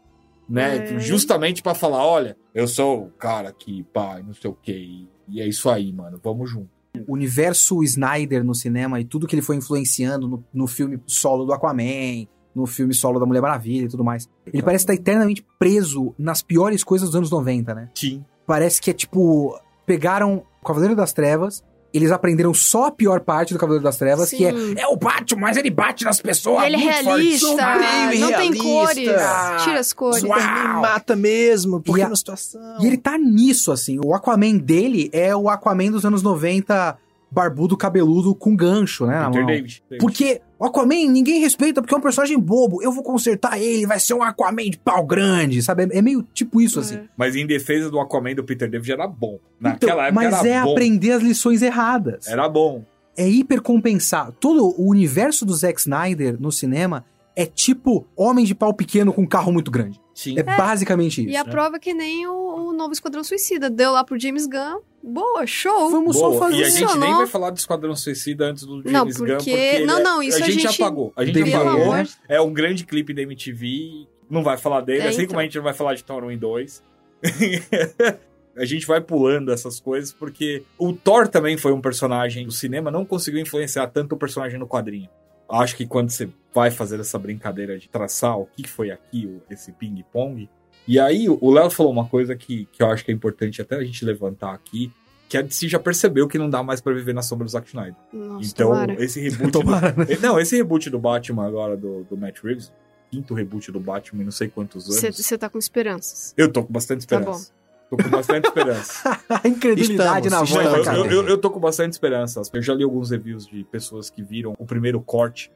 Né? 0.49 0.95
É. 0.95 0.99
Justamente 0.99 1.61
pra 1.61 1.75
falar, 1.75 2.03
olha, 2.03 2.35
eu 2.53 2.67
sou 2.67 3.05
o 3.05 3.11
cara 3.11 3.53
que, 3.53 3.83
pá, 3.93 4.19
não 4.25 4.33
sei 4.33 4.49
o 4.49 4.53
que, 4.53 5.07
e 5.27 5.39
é 5.39 5.47
isso 5.47 5.69
aí, 5.69 5.93
mano, 5.93 6.19
vamos 6.21 6.49
junto. 6.49 6.69
O 7.07 7.13
universo 7.13 7.83
Snyder 7.83 8.43
no 8.43 8.55
cinema 8.55 8.99
e 8.99 9.05
tudo 9.05 9.27
que 9.27 9.35
ele 9.35 9.41
foi 9.41 9.57
influenciando 9.57 10.27
no, 10.27 10.43
no 10.53 10.65
filme 10.65 10.99
solo 11.05 11.45
do 11.45 11.53
Aquaman, 11.53 12.25
no 12.55 12.65
filme 12.65 12.93
solo 12.93 13.19
da 13.19 13.25
Mulher 13.25 13.41
Maravilha 13.41 13.85
e 13.85 13.89
tudo 13.89 14.03
mais. 14.03 14.29
Ele 14.45 14.63
parece 14.63 14.83
estar 14.83 14.93
eternamente 14.93 15.45
preso 15.59 16.15
nas 16.17 16.41
piores 16.41 16.83
coisas 16.83 17.09
dos 17.09 17.15
anos 17.17 17.29
90, 17.29 17.75
né? 17.75 17.89
Sim. 17.93 18.23
Parece 18.47 18.81
que 18.81 18.89
é 18.89 18.93
tipo. 18.93 19.59
Pegaram 19.85 20.43
Cavaleiro 20.65 20.95
das 20.95 21.13
Trevas, 21.13 21.63
eles 21.93 22.11
aprenderam 22.11 22.53
só 22.53 22.87
a 22.87 22.91
pior 22.91 23.21
parte 23.21 23.53
do 23.53 23.59
Cavaleiro 23.59 23.83
das 23.83 23.95
Trevas, 23.97 24.29
que 24.29 24.43
é. 24.45 24.51
Sim. 24.51 24.75
É 24.77 24.85
o 24.87 24.97
Batman, 24.97 25.39
mas 25.41 25.55
ele 25.55 25.69
bate 25.69 26.03
nas 26.03 26.19
pessoas. 26.21 26.65
ele 26.65 26.75
é 26.75 26.79
realista, 27.01 27.47
sombrio 27.47 28.13
e 28.13 28.19
não 28.19 28.27
tem 28.33 28.51
realista. 28.51 28.63
cores. 28.63 29.63
Tira 29.63 29.79
as 29.79 29.93
cores. 29.93 30.23
Uau. 30.23 30.37
Superman 30.39 30.81
mata 30.81 31.15
mesmo, 31.15 31.79
porque 31.81 32.01
a- 32.01 32.09
na 32.09 32.15
situação. 32.17 32.61
E 32.81 32.85
ele 32.87 32.97
tá 32.97 33.17
nisso, 33.17 33.71
assim. 33.71 33.97
O 34.03 34.13
Aquaman 34.13 34.57
dele 34.57 35.09
é 35.13 35.33
o 35.35 35.47
Aquaman 35.49 35.89
dos 35.91 36.05
anos 36.05 36.21
90, 36.21 36.97
barbudo, 37.31 37.77
cabeludo, 37.77 38.35
com 38.35 38.55
gancho, 38.55 39.05
né? 39.05 39.25
Peter. 39.31 39.45
David. 39.45 39.83
Porque 39.99 40.41
o 40.57 40.65
Aquaman 40.65 41.09
ninguém 41.09 41.39
respeita 41.39 41.81
porque 41.81 41.93
é 41.93 41.97
um 41.97 42.01
personagem 42.01 42.39
bobo. 42.39 42.81
Eu 42.81 42.91
vou 42.91 43.03
consertar 43.03 43.59
ele, 43.61 43.85
vai 43.85 43.99
ser 43.99 44.13
um 44.13 44.23
Aquaman 44.23 44.69
de 44.69 44.77
pau 44.77 45.05
grande, 45.05 45.61
sabe? 45.61 45.87
É 45.91 46.01
meio 46.01 46.23
tipo 46.33 46.61
isso, 46.61 46.79
assim. 46.79 46.99
Mas 47.17 47.35
em 47.35 47.45
defesa 47.45 47.89
do 47.89 47.99
Aquaman 47.99 48.33
do 48.35 48.43
Peter 48.43 48.69
David 48.69 48.91
era 48.93 49.07
bom. 49.07 49.39
Então, 49.59 49.71
Naquela 49.71 50.07
época 50.07 50.23
mas 50.23 50.33
era 50.45 50.47
é 50.47 50.63
bom. 50.63 50.71
aprender 50.71 51.11
as 51.11 51.21
lições 51.21 51.61
erradas. 51.61 52.27
Era 52.27 52.47
bom. 52.47 52.83
É 53.17 53.27
hipercompensar. 53.27 54.31
Todo 54.39 54.65
o 54.79 54.89
universo 54.89 55.45
do 55.45 55.53
Zack 55.53 55.79
Snyder 55.79 56.39
no 56.39 56.51
cinema 56.51 57.05
é 57.35 57.45
tipo 57.45 58.07
homem 58.15 58.45
de 58.45 58.55
pau 58.55 58.73
pequeno 58.73 59.11
com 59.11 59.27
carro 59.27 59.51
muito 59.51 59.69
grande. 59.71 59.99
Sim. 60.15 60.39
É, 60.39 60.43
basicamente 60.43 61.19
isso. 61.21 61.29
E 61.29 61.35
a 61.35 61.43
né? 61.43 61.51
prova 61.51 61.75
é 61.75 61.79
que 61.79 61.93
nem 61.93 62.25
o, 62.25 62.69
o 62.69 62.73
novo 62.73 62.93
Esquadrão 62.93 63.21
Suicida. 63.21 63.69
Deu 63.69 63.91
lá 63.91 64.01
pro 64.03 64.17
James 64.17 64.47
Gunn. 64.47 64.79
Boa, 65.03 65.45
show. 65.45 65.91
Vamos 65.91 66.15
Boa. 66.15 66.33
só 66.33 66.39
fazer 66.39 66.57
E 66.57 66.63
a 66.63 66.69
gente 66.69 66.97
nem 66.97 67.13
vai 67.13 67.27
falar 67.27 67.49
do 67.51 67.57
Esquadrão 67.57 67.93
Suicida 67.95 68.45
antes 68.45 68.63
do 68.65 68.77
James 68.77 68.91
Não, 68.93 69.05
Gunn, 69.05 69.13
porque- 69.13 69.33
porque 69.35 69.49
ele 69.51 69.85
não, 69.85 69.99
é- 69.99 70.03
não, 70.03 70.23
isso 70.23 70.41
a 70.41 70.45
a 70.45 70.49
gente, 70.49 70.61
gente- 70.63 70.81
apagou. 70.81 71.11
A 71.17 71.25
gente 71.25 71.53
apagou. 71.53 71.91
amor. 71.93 72.07
É 72.29 72.39
um 72.39 72.53
grande 72.53 72.85
clipe 72.85 73.13
da 73.13 73.21
MTV. 73.23 74.07
Não 74.29 74.41
vai 74.41 74.57
falar 74.57 74.81
dele, 74.81 75.01
É, 75.01 75.07
assim 75.09 75.17
então. 75.23 75.27
como 75.27 75.39
a 75.41 75.43
gente 75.43 75.57
não 75.57 75.63
vai 75.63 75.73
falar 75.73 75.93
de 75.95 76.03
Thor 76.03 76.23
1 76.23 76.31
e 76.31 76.37
2. 76.37 76.81
a 78.57 78.65
gente 78.65 78.87
vai 78.87 79.01
pulando 79.01 79.51
essas 79.51 79.79
coisas 79.79 80.13
porque 80.13 80.63
o 80.77 80.93
Thor 80.93 81.27
também 81.27 81.57
foi 81.57 81.73
um 81.73 81.81
personagem 81.81 82.45
do 82.45 82.51
cinema, 82.53 82.89
não 82.89 83.05
conseguiu 83.05 83.41
influenciar 83.41 83.87
tanto 83.87 84.15
o 84.15 84.17
personagem 84.17 84.57
no 84.57 84.67
quadrinho. 84.67 85.09
Acho 85.49 85.75
que 85.75 85.85
quando 85.85 86.09
você 86.09 86.29
vai 86.53 86.71
fazer 86.71 86.99
essa 86.99 87.19
brincadeira 87.19 87.77
de 87.77 87.87
traçar 87.89 88.37
o 88.39 88.45
que 88.45 88.67
foi 88.67 88.91
aqui, 88.91 89.29
esse 89.49 89.71
ping-pong. 89.73 90.49
E 90.87 90.99
aí, 90.99 91.27
o 91.27 91.51
Léo 91.51 91.69
falou 91.69 91.91
uma 91.91 92.05
coisa 92.07 92.35
que, 92.35 92.65
que 92.71 92.81
eu 92.81 92.87
acho 92.87 93.03
que 93.03 93.11
é 93.11 93.13
importante 93.13 93.61
até 93.61 93.75
a 93.75 93.83
gente 93.83 94.05
levantar 94.05 94.53
aqui, 94.53 94.91
que 95.27 95.37
a 95.37 95.41
DC 95.41 95.67
já 95.67 95.79
percebeu 95.79 96.27
que 96.27 96.37
não 96.37 96.49
dá 96.49 96.61
mais 96.61 96.79
pra 96.79 96.93
viver 96.93 97.13
na 97.13 97.23
sombra 97.23 97.45
do 97.45 97.51
Zack 97.51 97.67
Snyder. 97.67 97.95
Nossa, 98.13 98.47
Então, 98.47 98.69
tomara. 98.69 99.03
esse 99.03 99.19
reboot. 99.27 99.51
Tomara, 99.51 99.93
né? 99.97 100.05
do, 100.05 100.21
não, 100.21 100.39
esse 100.39 100.55
reboot 100.55 100.89
do 100.89 100.99
Batman 100.99 101.47
agora, 101.47 101.75
do, 101.75 102.03
do 102.03 102.15
Matt 102.15 102.39
Reeves, 102.43 102.71
quinto 103.09 103.33
reboot 103.33 103.71
do 103.71 103.79
Batman 103.79 104.21
em 104.21 104.25
não 104.25 104.31
sei 104.31 104.47
quantos 104.47 104.85
anos. 104.85 105.17
Você 105.17 105.37
tá 105.37 105.49
com 105.49 105.57
esperanças. 105.57 106.33
Eu 106.37 106.51
tô 106.51 106.63
com 106.63 106.71
bastante 106.71 107.05
Tá 107.07 107.17
esperança. 107.17 107.51
Tô 107.89 107.97
com 107.97 108.09
bastante 108.09 108.45
esperança. 108.45 109.19
A 109.29 109.47
incredulidade 109.47 110.27
Estamos, 110.27 110.51
na 110.51 110.61
voz 110.61 110.71
da 110.77 110.83
cara. 110.83 110.97
eu, 110.99 111.05
eu- 111.23 111.27
eu 111.29 111.37
tô 111.37 111.49
com 111.49 111.59
bastante 111.59 111.93
esperança. 111.93 112.41
Eu 112.53 112.61
já 112.61 112.73
li 112.73 112.83
alguns 112.83 113.11
reviews 113.11 113.45
de 113.47 113.63
pessoas 113.65 114.09
que 114.09 114.21
viram 114.23 114.55
o 114.57 114.65
primeiro 114.65 114.99
corte. 115.01 115.51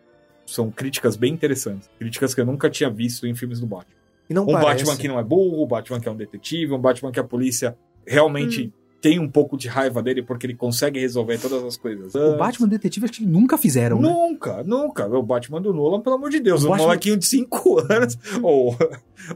São 0.45 0.71
críticas 0.71 1.15
bem 1.15 1.33
interessantes. 1.33 1.89
Críticas 1.99 2.33
que 2.33 2.41
eu 2.41 2.45
nunca 2.45 2.69
tinha 2.69 2.89
visto 2.89 3.27
em 3.27 3.35
filmes 3.35 3.59
do 3.59 3.67
Batman. 3.67 3.93
E 4.29 4.33
não 4.33 4.43
Um 4.43 4.53
parece. 4.53 4.83
Batman 4.85 4.97
que 4.97 5.07
não 5.07 5.19
é 5.19 5.23
burro, 5.23 5.63
um 5.63 5.67
Batman 5.67 5.99
que 5.99 6.07
é 6.07 6.11
um 6.11 6.15
detetive, 6.15 6.73
um 6.73 6.79
Batman 6.79 7.11
que 7.11 7.19
a 7.19 7.23
polícia 7.23 7.77
realmente 8.05 8.73
tem 9.01 9.17
um 9.19 9.27
pouco 9.29 9.55
de 9.57 9.67
raiva 9.67 10.01
dele 10.03 10.21
porque 10.21 10.45
ele 10.45 10.55
consegue 10.55 10.99
resolver 10.99 11.37
todas 11.37 11.63
as 11.63 11.77
coisas. 11.77 12.13
O 12.15 12.35
Batman 12.37 12.67
Detetive 12.67 13.05
acho 13.05 13.13
que 13.19 13.25
nunca 13.25 13.57
fizeram, 13.57 14.01
né? 14.01 14.09
Nunca, 14.09 14.61
nunca. 14.63 15.07
O 15.07 15.23
Batman 15.23 15.61
do 15.61 15.73
Nolan, 15.73 16.01
pelo 16.01 16.15
amor 16.15 16.29
de 16.29 16.39
Deus. 16.39 16.63
O 16.63 16.67
um 16.67 16.69
Batman- 16.71 16.85
molequinho 16.87 17.17
de 17.17 17.25
5 17.25 17.79
anos. 17.91 18.17
o, 18.43 18.75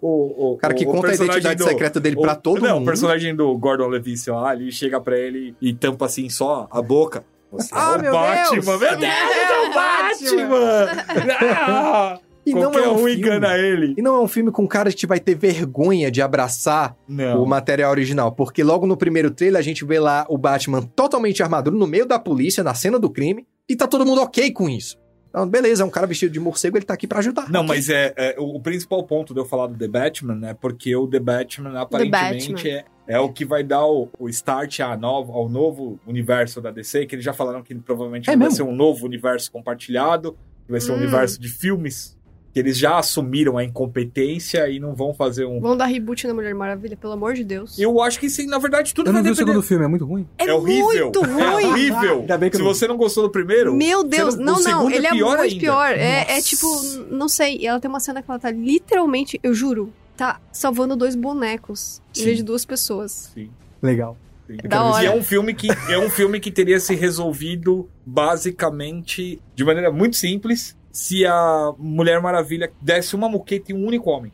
o, 0.02 0.53
O 0.53 0.57
cara 0.57 0.73
que 0.73 0.85
conta 0.85 1.07
a 1.10 1.14
identidade 1.15 1.64
secreta 1.64 1.99
dele 1.99 2.15
pra 2.19 2.35
todo 2.35 2.61
não, 2.61 2.76
mundo. 2.76 2.84
o 2.84 2.85
personagem 2.85 3.35
do 3.35 3.57
Gordon 3.57 3.88
Levitt 3.88 4.30
lá, 4.30 4.53
ele 4.53 4.72
chega 4.72 4.99
pra 4.99 5.18
ele 5.18 5.56
e 5.61 5.73
tampa 5.73 6.06
assim 6.06 6.30
só 6.30 6.68
a 6.69 6.81
boca. 6.81 7.23
Você 7.52 7.69
Ah, 7.72 7.94
é 7.95 7.99
o 7.99 8.02
meu 8.02 8.11
Batman, 8.14 8.52
Deus! 8.52 8.65
meu 8.65 8.80
Deus, 8.80 9.03
é 9.03 9.69
o 9.69 9.73
Batman! 9.73 11.03
Ah, 11.65 12.19
E 12.45 12.53
não 12.53 12.72
qualquer 12.72 12.84
é 12.84 12.88
um 12.90 12.94
um 12.94 12.98
filme. 12.98 13.14
engana 13.15 13.57
ele. 13.57 13.94
E 13.98 14.02
não 14.02 14.15
é 14.15 14.20
um 14.22 14.28
filme 14.28 14.52
com 14.52 14.68
cara 14.68 14.91
que 14.91 15.07
vai 15.07 15.20
ter 15.20 15.36
vergonha 15.36 16.11
de 16.11 16.22
abraçar 16.22 16.95
Não. 17.07 17.41
o 17.41 17.45
material 17.45 17.91
original. 17.91 18.32
Porque 18.34 18.64
logo 18.64 18.86
no 18.86 18.98
primeiro 18.98 19.32
trailer 19.32 19.60
a 19.60 19.64
gente 19.64 19.86
vê 19.86 19.99
lá 19.99 20.26
o 20.30 20.38
Batman 20.38 20.82
totalmente 20.82 21.41
armaduro 21.41 21.78
no 21.78 21.88
meio 21.88 22.06
da 22.06 22.20
polícia, 22.20 22.64
na 22.64 22.74
cena 22.74 22.99
do 22.99 23.10
crime, 23.10 23.48
e 23.70 23.76
tá 23.76 23.88
todo 23.88 24.06
mundo 24.06 24.22
ok 24.22 24.52
com 24.52 24.70
isso. 24.70 24.98
Então, 25.30 25.48
beleza, 25.49 25.82
é 25.82 25.86
um 25.86 25.90
cara 25.90 26.06
vestido 26.06 26.32
de 26.32 26.40
morcego, 26.40 26.78
ele 26.78 26.86
tá 26.86 26.94
aqui 26.94 27.07
pra 27.07 27.18
ajudar. 27.18 27.49
Não, 27.49 27.64
mas 27.64 27.90
é, 27.90 28.14
é, 28.15 28.36
o 28.38 28.60
principal 28.60 29.03
ponto 29.03 29.34
de 29.34 29.40
eu 29.40 29.45
falar 29.45 29.65
do 29.65 29.76
The 29.76 29.88
Batman, 29.88 30.36
né? 30.36 30.53
Porque 30.53 30.95
o 30.95 31.07
The 31.07 31.20
Batman 31.20 31.80
aparentemente 31.82 32.70
é, 32.70 32.86
é 33.07 33.20
o 33.20 33.30
que 33.34 33.44
vai 33.44 33.64
dar 33.64 33.84
o, 33.86 34.10
o 34.20 34.30
start 34.30 34.82
à 34.82 34.95
nova, 34.95 35.34
ao 35.34 35.49
novo 35.49 35.99
universo 36.06 36.61
da 36.61 36.70
DC, 36.70 37.07
que 37.07 37.15
eles 37.15 37.26
já 37.26 37.34
falaram 37.34 37.64
que 37.64 37.74
provavelmente 37.74 38.30
É 38.30 38.34
vai 38.34 38.38
mesmo? 38.38 38.56
ser 38.57 38.64
um 38.64 38.76
novo 38.76 39.06
universo 39.07 39.52
compartilhado, 39.52 40.38
que 40.65 40.72
vai 40.72 40.80
ser 40.80 40.91
um 40.91 40.95
Hum. 40.95 40.99
universo 40.99 41.41
de 41.41 41.48
filmes, 41.49 42.15
que 42.53 42.59
eles 42.59 42.77
já 42.77 42.99
assumiram 42.99 43.57
a 43.57 43.63
incompetência 43.63 44.69
e 44.69 44.80
não 44.80 44.93
vão 44.93 45.11
fazer 45.13 45.45
um. 45.45 45.59
Vão 45.59 45.75
dar 45.75 45.85
reboot 45.88 46.27
na 46.27 46.34
Mulher 46.35 46.53
Maravilha, 46.53 46.95
pelo 46.95 47.13
amor 47.13 47.34
de 47.34 47.43
Deus. 47.43 47.80
Eu 47.80 47.99
acho 48.01 48.19
que 48.19 48.30
sim, 48.30 48.45
na 48.45 48.59
verdade, 48.59 48.93
tudo 48.93 49.07
Eu 49.07 49.13
não 49.13 49.21
vai 49.21 49.23
vi 49.23 49.30
o 49.30 49.34
depender. 49.34 49.51
segundo 49.51 49.63
filme, 49.65 49.85
é 49.85 49.88
muito 49.88 50.05
ruim. 50.05 50.27
É, 50.38 50.45
É 50.45 50.53
horrível. 50.53 51.03
muito 51.05 51.23
É 51.25 51.27
ruim. 51.27 51.65
horrível. 51.65 52.19
Ainda 52.21 52.38
bem 52.38 52.49
que 52.51 52.57
Se 52.57 52.61
não 52.63 52.69
você 52.73 52.88
não 52.88 52.95
gostou 52.95 53.23
do 53.23 53.30
primeiro. 53.31 53.73
Meu 53.73 54.03
Deus, 54.03 54.35
não, 54.35 54.43
o 54.53 54.55
não, 54.57 54.61
segundo 54.61 54.91
ele 54.93 55.07
é 55.07 55.11
pior 55.11 55.38
muito 55.38 55.41
ainda. 55.51 55.59
pior. 55.59 55.91
É, 55.91 56.38
é 56.38 56.41
tipo, 56.41 56.67
não 57.09 57.27
sei, 57.27 57.65
ela 57.65 57.80
tem 57.80 57.89
uma 57.89 57.99
cena 57.99 58.21
que 58.21 58.30
ela 58.30 58.39
tá 58.39 58.51
literalmente, 58.51 59.39
eu 59.41 59.53
juro, 59.55 59.91
tá 60.15 60.39
salvando 60.51 60.95
dois 60.95 61.15
bonecos 61.15 62.01
em 62.15 62.19
Sim. 62.19 62.25
vez 62.25 62.38
de 62.38 62.43
duas 62.43 62.63
pessoas. 62.65 63.31
Sim. 63.34 63.49
Legal. 63.81 64.15
Sim. 64.45 64.57
Da 64.67 64.84
hora. 64.84 65.03
E 65.03 65.07
é 65.07 65.11
um 65.15 65.23
filme 65.23 65.53
que 65.55 65.69
é 65.89 65.97
um 65.97 66.09
filme 66.09 66.39
que 66.39 66.51
teria 66.51 66.80
se 66.80 66.93
resolvido 66.93 67.89
basicamente 68.05 69.41
de 69.55 69.63
maneira 69.63 69.91
muito 69.91 70.15
simples 70.17 70.77
se 70.94 71.26
a 71.26 71.74
Mulher 71.78 72.22
Maravilha 72.22 72.72
desse 72.80 73.15
uma 73.15 73.28
muqueta 73.28 73.72
em 73.72 73.76
um 73.76 73.86
único 73.86 74.11
homem. 74.11 74.32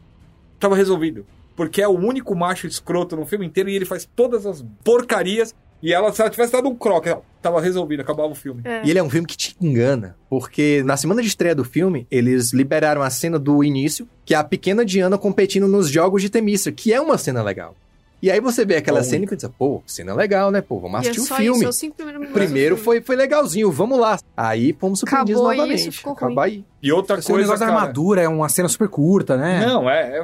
Tava 0.60 0.76
resolvido. 0.76 1.26
Porque 1.56 1.82
é 1.82 1.88
o 1.88 1.98
único 1.98 2.36
macho 2.36 2.68
escroto 2.68 3.16
no 3.16 3.26
filme 3.26 3.46
inteiro 3.46 3.70
e 3.70 3.76
ele 3.76 3.86
faz 3.86 4.08
todas 4.14 4.46
as 4.46 4.64
porcarias. 4.84 5.56
E 5.82 5.94
ela, 5.94 6.12
se 6.12 6.22
ela 6.22 6.30
tivesse 6.30 6.52
dado 6.52 6.68
um 6.68 6.76
croque, 6.76 7.16
tava 7.42 7.62
resolvido, 7.62 8.02
acabava 8.02 8.30
o 8.30 8.36
filme. 8.36 8.62
É. 8.66 8.82
E 8.86 8.90
ele 8.90 9.00
é 9.00 9.04
um 9.04 9.10
filme 9.10 9.26
que 9.26 9.38
te 9.38 9.56
engana, 9.62 10.18
porque 10.30 10.84
na 10.84 10.98
semana 10.98 11.22
de 11.22 11.30
estreia 11.30 11.56
do 11.56 11.64
filme, 11.64 12.06
eles 12.12 12.52
liberaram 12.52 13.02
a 13.02 13.10
cena 13.10 13.40
do 13.40 13.64
início, 13.64 14.06
que 14.26 14.34
é 14.34 14.38
a 14.38 14.44
pequena 14.44 14.84
Diana 14.84 15.18
competindo 15.18 15.68
nos 15.70 15.90
jogos 15.90 16.22
de 16.22 16.30
Temícia, 16.30 16.74
que 16.74 16.92
é 16.92 17.00
uma 17.00 17.18
cena 17.18 17.42
legal. 17.42 17.76
E 18.22 18.30
aí 18.30 18.42
você 18.42 18.66
vê 18.66 18.76
aquela 18.76 19.00
Bom. 19.00 19.06
cena 19.06 19.24
e 19.24 19.28
pensa, 19.28 19.48
pô, 19.50 19.82
cena 19.86 20.14
legal, 20.14 20.52
né? 20.52 20.62
Pô, 20.62 20.78
vamos 20.80 21.02
E 21.04 21.08
é 21.08 21.10
assistir 21.12 21.22
o 21.22 21.24
só 21.26 21.36
filme. 21.38 21.66
isso, 21.70 21.86
é 21.86 22.28
Primeiro 22.34 22.76
foi, 22.76 23.02
foi 23.02 23.16
legalzinho, 23.16 23.72
vamos 23.72 23.98
lá. 23.98 24.20
Aí 24.36 24.76
fomos 24.78 25.00
surpreendidos 25.00 25.40
Acabou 25.42 25.56
novamente. 25.58 25.88
isso, 25.90 26.10
ruim. 26.10 26.36
aí. 26.40 26.66
E 26.84 26.92
outra 26.92 27.18
Esse 27.20 27.30
é 27.30 27.34
um 27.34 27.36
coisa, 27.36 27.48
negócio 27.48 27.60
da 27.66 27.72
cara, 27.72 27.80
armadura, 27.82 28.22
é 28.22 28.28
uma 28.28 28.50
cena 28.50 28.68
super 28.68 28.90
curta, 28.90 29.38
né? 29.38 29.66
Não, 29.66 29.90
é, 29.90 30.20
é, 30.20 30.24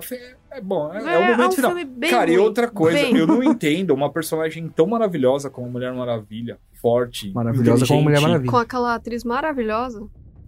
é 0.57 0.61
bom, 0.61 0.93
é, 0.93 0.97
é 0.97 1.01
o 1.03 1.07
É, 1.09 1.21
momento 1.31 1.41
é 1.41 1.47
um 1.47 1.51
final. 1.53 1.71
filme 1.71 1.85
bem 1.85 2.09
Cara, 2.11 2.29
e 2.29 2.35
ruim. 2.35 2.45
outra 2.45 2.67
coisa, 2.67 2.97
Bem. 2.99 3.15
eu 3.15 3.25
não 3.27 3.41
entendo 3.41 3.91
uma 3.93 4.11
personagem 4.11 4.67
tão 4.67 4.87
maravilhosa 4.87 5.49
como 5.49 5.67
a 5.67 5.69
Mulher 5.69 5.93
Maravilha, 5.93 6.57
forte, 6.81 7.31
Maravilhosa 7.33 7.85
como 7.87 8.01
a 8.01 8.03
Mulher. 8.03 8.19
Maravilha. 8.21 8.51
Com 8.51 8.57
aquela 8.57 8.93
atriz 8.95 9.23
maravilhosa. 9.23 10.05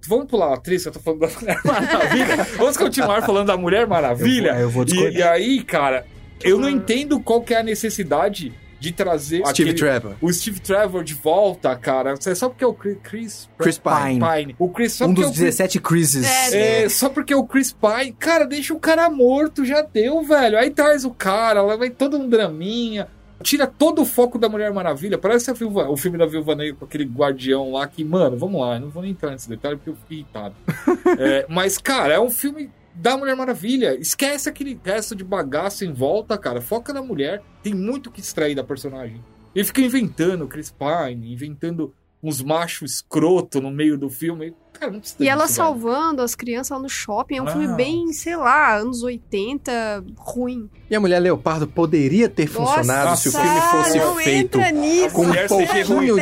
Vamos 0.07 0.26
pular 0.28 0.48
a 0.52 0.53
atriz, 0.56 0.86
eu 0.86 0.91
tô 0.91 0.99
falando 0.99 1.22
da 1.22 1.28
Mulher 1.28 1.61
Maravilha. 1.64 2.44
Vamos 2.57 2.78
continuar 2.78 3.22
falando 3.26 3.48
da 3.48 3.57
Mulher 3.57 3.88
Maravilha. 3.88 4.49
Eu 4.60 4.69
vou- 4.69 4.84
eu 4.84 4.88
vou 4.95 5.10
e, 5.10 5.18
e 5.18 5.24
aí, 5.24 5.64
cara, 5.64 6.06
eu 6.44 6.60
não 6.60 6.70
entendo 6.70 7.20
qual 7.20 7.42
que 7.42 7.54
é 7.54 7.60
a 7.60 7.64
necessidade 7.64 8.54
de 8.80 8.92
trazer 8.92 9.38
Steve 9.48 9.50
aquele- 9.72 9.74
Trevor. 9.74 10.16
o 10.22 10.32
Steve 10.32 10.60
Trevor 10.60 11.04
de 11.04 11.16
volta, 11.16 11.76
cara. 11.76 12.14
É 12.26 12.36
só 12.36 12.48
porque 12.48 12.64
é 12.64 12.68
o 12.68 12.74
Chris, 12.76 12.98
Chris 13.02 13.50
Chris 13.58 13.80
Pine. 13.80 14.20
Pine. 14.20 14.56
O 14.60 14.70
Chris, 14.70 14.94
só 14.94 15.06
Um 15.06 15.16
porque 15.16 15.22
dos 15.22 15.30
é 15.32 15.32
o 15.32 15.34
Chris 15.34 15.46
17 15.58 15.80
crises. 15.82 16.26
É, 16.54 16.84
é, 16.84 16.90
só 16.90 17.10
porque 17.10 17.34
é 17.34 17.36
o 17.36 17.44
Chris 17.44 17.74
Pine. 17.74 18.12
Cara, 18.14 18.46
deixa 18.46 18.74
o 18.76 18.80
cara 18.80 19.10
morto, 19.10 19.66
já 19.66 19.82
deu, 19.82 20.22
velho. 20.22 20.60
Aí 20.60 20.70
traz 20.70 21.06
o 21.06 21.10
cara, 21.12 21.62
lá 21.64 21.76
vai 21.76 21.90
todo 21.90 22.18
um 22.18 22.30
draminha. 22.30 23.08
Tira 23.42 23.66
todo 23.68 24.02
o 24.02 24.06
foco 24.06 24.38
da 24.40 24.48
Mulher 24.50 24.72
Maravilha. 24.74 25.18
Parece 25.18 25.52
Viúva- 25.54 25.90
o 25.90 25.98
filme 25.98 26.18
da 26.18 26.26
Viúva 26.28 26.54
Negra 26.56 26.76
com 26.76 26.86
aquele 26.86 27.04
guardião 27.06 27.72
lá 27.72 27.88
que, 27.88 28.04
mano, 28.04 28.36
vamos 28.38 28.62
lá, 28.62 28.76
eu 28.76 28.82
não 28.82 28.90
vou 28.90 29.02
nem 29.04 29.12
entrar 29.12 29.32
nesse 29.32 29.48
detalhe 29.50 29.76
porque 29.78 29.90
eu 29.92 29.96
fiquei 29.96 30.18
irritado. 30.20 30.54
É, 31.20 31.46
mas, 31.50 31.78
cara, 31.80 32.14
é 32.14 32.20
um 32.20 32.30
filme 32.30 32.70
da 32.98 33.15
Mulher 33.15 33.36
Maravilha. 33.36 33.95
Esquece 33.99 34.49
aquele 34.49 34.80
resto 34.84 35.15
de 35.15 35.24
bagaço 35.24 35.86
em 35.86 35.94
volta, 35.94 36.38
cara. 36.38 36.60
Foca 36.61 36.91
na 36.91 37.02
mulher. 37.02 37.44
Tem 37.61 37.74
muito 37.74 38.11
que 38.11 38.19
extrair 38.19 38.56
da 38.56 38.64
personagem. 38.64 39.24
Ele 39.53 39.65
fica 39.65 39.82
inventando 39.82 40.48
Chris 40.48 40.72
Pine, 40.72 41.32
inventando 41.32 41.94
uns 42.23 42.41
machos 42.41 42.94
escroto 42.95 43.61
no 43.61 43.69
meio 43.72 43.98
do 43.98 44.10
filme. 44.10 44.53
Cara, 44.73 44.91
não 44.91 44.99
precisa 44.99 45.23
E 45.23 45.27
ela 45.27 45.45
disso, 45.45 45.56
velho. 45.56 45.68
salvando 45.68 46.22
as 46.22 46.35
crianças 46.35 46.69
lá 46.69 46.80
no 46.80 46.88
shopping. 46.89 47.38
É 47.38 47.41
um 47.41 47.45
Não. 47.45 47.52
filme 47.52 47.68
bem, 47.76 48.14
sei 48.14 48.35
lá, 48.35 48.76
anos 48.76 49.02
80, 49.02 50.03
ruim. 50.18 50.69
E 50.89 50.95
a 50.95 50.99
Mulher 50.99 51.19
Leopardo 51.19 51.68
poderia 51.68 52.30
ter 52.30 52.45
funcionado 52.48 53.18
se 53.18 53.30
o 53.30 53.31
Nossa, 53.31 53.44
filme 53.44 53.61
fosse 53.72 53.98
não 53.98 54.15
feito 54.18 54.60
entra 54.60 54.72
nisso. 54.72 55.15
com 55.15 55.23
um 55.23 55.27
mulher 55.27 55.48
CG 55.48 55.65
pouquinho 55.65 55.88
ruim. 55.98 56.15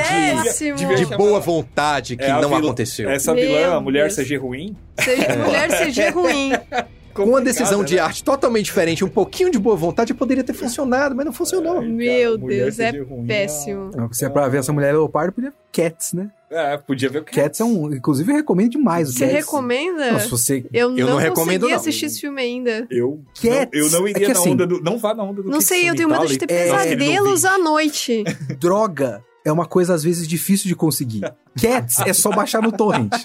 de, 0.95 1.05
de 1.05 1.17
boa 1.17 1.39
vontade 1.41 2.15
que 2.15 2.23
É 2.23 2.31
não 2.31 2.47
vilã- 2.47 2.59
aconteceu. 2.59 3.09
Essa 3.09 3.33
Meu 3.33 3.45
vilã, 3.45 3.75
a 3.75 3.81
mulher 3.81 4.03
Deus. 4.07 4.15
CG 4.15 4.37
ruim. 4.37 4.75
Seja 5.01 5.35
mulher, 5.35 5.71
seja 5.71 6.11
ruim. 6.11 6.51
Com 7.15 7.23
uma 7.29 7.41
decisão 7.41 7.83
de 7.83 7.95
né? 7.95 8.01
arte 8.01 8.23
totalmente 8.23 8.65
diferente, 8.65 9.03
um 9.05 9.09
pouquinho 9.09 9.49
de 9.49 9.57
boa 9.57 9.75
vontade, 9.75 10.13
poderia 10.13 10.43
ter 10.43 10.53
funcionado, 10.53 11.15
mas 11.15 11.25
não 11.25 11.31
funcionou. 11.33 11.81
Meu 11.81 12.37
mulher 12.37 12.65
Deus, 12.65 12.79
é 12.79 12.89
ruim, 12.99 13.25
péssimo. 13.25 13.89
Não, 13.95 14.11
se 14.11 14.25
é 14.25 14.29
pra 14.29 14.47
ver 14.49 14.57
essa 14.57 14.73
mulher 14.73 14.91
leopardo, 14.93 15.31
podia 15.31 15.49
ver 15.51 15.55
Cats, 15.71 16.13
né? 16.13 16.29
É, 16.51 16.77
podia 16.77 17.09
ver 17.09 17.19
o 17.19 17.23
que. 17.23 17.31
Cats 17.33 17.59
é 17.59 17.63
um. 17.63 17.93
Inclusive, 17.93 18.31
eu 18.31 18.35
recomendo 18.35 18.71
demais 18.71 19.09
o 19.09 19.13
Você 19.13 19.19
Cats. 19.27 19.35
recomenda? 19.45 20.11
Não, 20.11 20.19
se 20.19 20.29
você. 20.29 20.65
Eu 20.73 20.89
não, 20.89 20.97
Eu 20.97 21.07
não 21.07 21.17
recomendo, 21.17 21.61
consegui 21.61 21.71
não. 21.73 21.79
assistir 21.79 22.05
esse 22.05 22.19
filme 22.21 22.41
ainda. 22.41 22.87
Eu, 22.91 23.21
Cats. 23.41 23.69
não, 23.73 23.79
eu 23.81 23.89
não 23.91 24.07
É 24.07 24.09
iria 24.11 24.27
que 24.27 24.33
na 24.33 24.39
assim- 24.39 24.51
onda 24.51 24.67
do. 24.67 24.81
Não 24.81 24.97
vá 24.97 25.13
na 25.13 25.23
onda 25.23 25.41
do 25.41 25.49
Não 25.49 25.61
sei, 25.61 25.89
eu 25.89 25.95
tenho 25.95 26.09
medo 26.09 26.27
de 26.27 26.37
ter 26.37 26.51
É, 26.53 26.63
pesadelos 26.65 27.45
à 27.45 27.57
noite. 27.57 28.23
Droga 28.59 29.23
é 29.45 29.51
uma 29.51 29.65
coisa, 29.67 29.93
às 29.93 30.03
vezes, 30.03 30.27
difícil 30.27 30.67
de 30.67 30.75
conseguir. 30.75 31.21
Cats 31.61 31.99
é 31.99 32.11
só 32.11 32.31
baixar 32.31 32.61
no 32.61 32.71
torrent. 32.71 33.13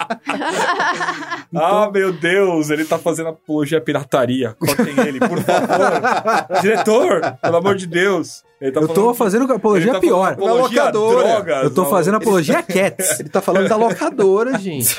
Ah, 1.53 1.91
meu 1.91 2.13
Deus, 2.13 2.69
ele 2.69 2.85
tá 2.85 2.97
fazendo 2.97 3.27
apologia 3.27 3.77
à 3.79 3.81
pirataria. 3.81 4.55
Cortem 4.57 4.97
ele, 5.05 5.19
por 5.19 5.37
favor. 5.41 6.61
Diretor, 6.61 7.37
pelo 7.41 7.57
amor 7.57 7.75
de 7.75 7.85
Deus. 7.87 8.41
Ele 8.61 8.71
tá 8.71 8.79
Eu 8.79 8.87
tô 8.87 9.13
fazendo 9.13 9.51
apologia 9.51 9.91
tá 9.91 9.99
pior. 9.99 10.31
Apologia 10.31 10.83
a 10.83 10.85
locadora. 10.85 11.27
drogas. 11.27 11.63
Eu 11.65 11.71
tô 11.71 11.85
fazendo 11.87 12.15
apologia 12.15 12.59
a 12.59 12.63
Cats. 12.63 13.19
Ele 13.19 13.27
tá 13.27 13.41
falando 13.41 13.67
da 13.67 13.75
locadora, 13.75 14.57
gente. 14.57 14.95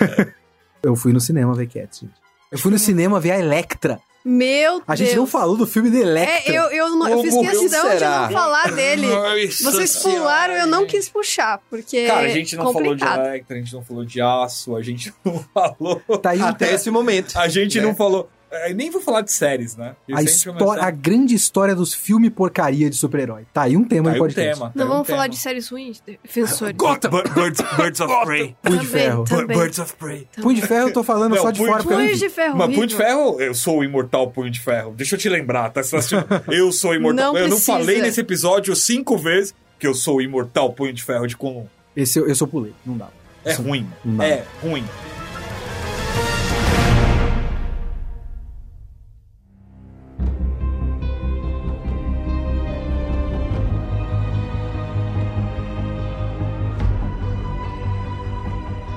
Eu 0.83 0.95
fui 0.95 1.11
no 1.11 1.21
cinema 1.21 1.55
ver 1.55 1.69
Cats, 1.69 2.01
gente. 2.01 2.22
Eu 2.53 2.59
fui 2.59 2.71
no 2.71 2.79
cinema 2.79 3.19
ver 3.19 3.31
a 3.33 3.39
Electra. 3.39 3.99
Meu 4.25 4.75
Deus. 4.75 4.85
A 4.87 4.95
gente 4.95 5.17
não 5.17 5.27
falou 5.27 5.57
do 5.57 5.67
filme 5.67 5.91
da 5.91 5.99
Electra. 5.99 6.53
É, 6.53 6.57
eu, 6.57 6.65
eu, 6.71 6.91
não, 6.91 7.09
eu 7.09 7.23
fiz 7.23 7.35
questão 7.35 7.67
de 7.97 8.05
não 8.05 8.31
falar 8.31 8.71
dele. 8.71 9.07
Nossa 9.09 9.63
Vocês 9.65 9.97
pularam, 9.97 10.55
eu 10.55 10.67
não 10.67 10.87
quis 10.87 11.09
puxar, 11.09 11.61
porque 11.69 12.07
Cara, 12.07 12.27
a 12.27 12.29
gente 12.29 12.55
não 12.55 12.65
falou 12.73 12.95
de 12.95 13.01
complicado. 13.01 13.27
Electra, 13.27 13.57
a 13.57 13.59
gente 13.61 13.73
não 13.73 13.83
falou 13.83 14.05
de 14.05 14.21
aço, 14.21 14.77
a 14.77 14.83
gente 14.83 15.13
não 15.25 15.45
falou. 15.53 16.01
Tá 16.21 16.31
aí 16.31 16.41
Até 16.41 16.75
esse 16.75 16.89
momento. 16.91 17.37
A 17.37 17.49
gente 17.49 17.81
Né? 17.81 17.87
não 17.87 17.95
falou. 17.97 18.29
É, 18.53 18.75
Nem 18.75 18.91
vou 18.91 19.01
falar 19.01 19.23
de 19.23 19.33
séries, 19.33 19.77
né? 19.77 19.95
Eu 20.07 20.17
a, 20.17 20.23
história, 20.23 20.59
começo- 20.59 20.83
a 20.85 20.91
grande 20.91 21.35
história 21.35 21.75
dos 21.75 21.93
filmes 21.95 22.31
porcaria 22.31 22.89
de 22.91 22.97
super-herói. 22.97 23.45
Tá 23.53 23.63
aí 23.63 23.77
um 23.77 23.85
tema 23.85 24.11
Tá 24.11 24.17
aí 24.17 24.21
um 24.23 24.29
tema. 24.29 24.67
tá 24.69 24.73
Não 24.75 24.85
aí 24.85 24.89
um 24.89 24.93
vamos 24.93 25.09
falar 25.09 25.23
tema. 25.23 25.35
de 25.35 25.39
séries 25.41 25.69
ruins, 25.69 26.01
defensores. 26.01 26.77
Gotham! 26.77 27.11
Birds, 27.11 27.61
Birds 27.77 28.01
of 28.01 28.25
Prey. 28.25 28.57
Punho 28.63 28.79
de 28.79 28.87
Ferro. 28.87 29.25
também. 29.25 29.57
Birds 29.59 29.79
of 29.79 29.95
Prey. 29.97 30.29
Punho 30.41 30.55
de 30.57 30.63
Ferro 30.67 30.89
eu 30.89 30.93
tô 30.93 31.03
falando 31.03 31.35
Não, 31.35 31.43
só 31.43 31.51
de 31.51 31.59
Punho- 31.59 31.71
fora 31.73 31.83
eu 31.85 31.91
não 31.91 31.97
Punho 32.07 32.17
de 32.17 32.29
ferro. 32.29 32.57
Mas 32.59 32.75
Punho 32.75 32.87
de. 32.87 32.97
Ferro, 32.97 33.41
eu 33.41 33.55
sou 33.55 33.79
o 33.79 33.85
imortal 33.85 34.31
Punho 34.31 34.51
de 34.51 34.61
Ferro. 34.61 34.93
Deixa 34.97 35.15
eu 35.15 35.19
te 35.19 35.29
lembrar, 35.29 35.71
tá? 35.71 35.83
Você 35.83 35.97
assistiu? 35.97 36.19
Eu 36.49 36.71
sou 36.73 36.91
o 36.91 36.95
imortal. 36.95 37.33
Não 37.33 37.39
eu 37.39 37.49
não 37.49 37.57
precisa. 37.57 37.73
falei 37.79 38.01
nesse 38.03 38.21
episódio 38.21 38.75
cinco 38.77 39.17
vezes 39.17 39.55
que 39.79 39.87
eu 39.87 39.95
sou 39.95 40.17
o 40.17 40.23
imortal 40.23 40.73
Punho 40.73 40.93
de 40.93 41.03
Ferro 41.03 41.27
de 41.27 41.37
Colum. 41.37 41.67
Esse 41.97 42.19
eu, 42.19 42.27
eu 42.29 42.35
sou 42.35 42.47
pulei, 42.47 42.73
não 42.87 42.97
dá. 42.97 43.09
É 43.45 43.55
ruim. 43.55 43.87
Não. 44.05 44.23
É 44.25 44.45
ruim. 44.63 44.85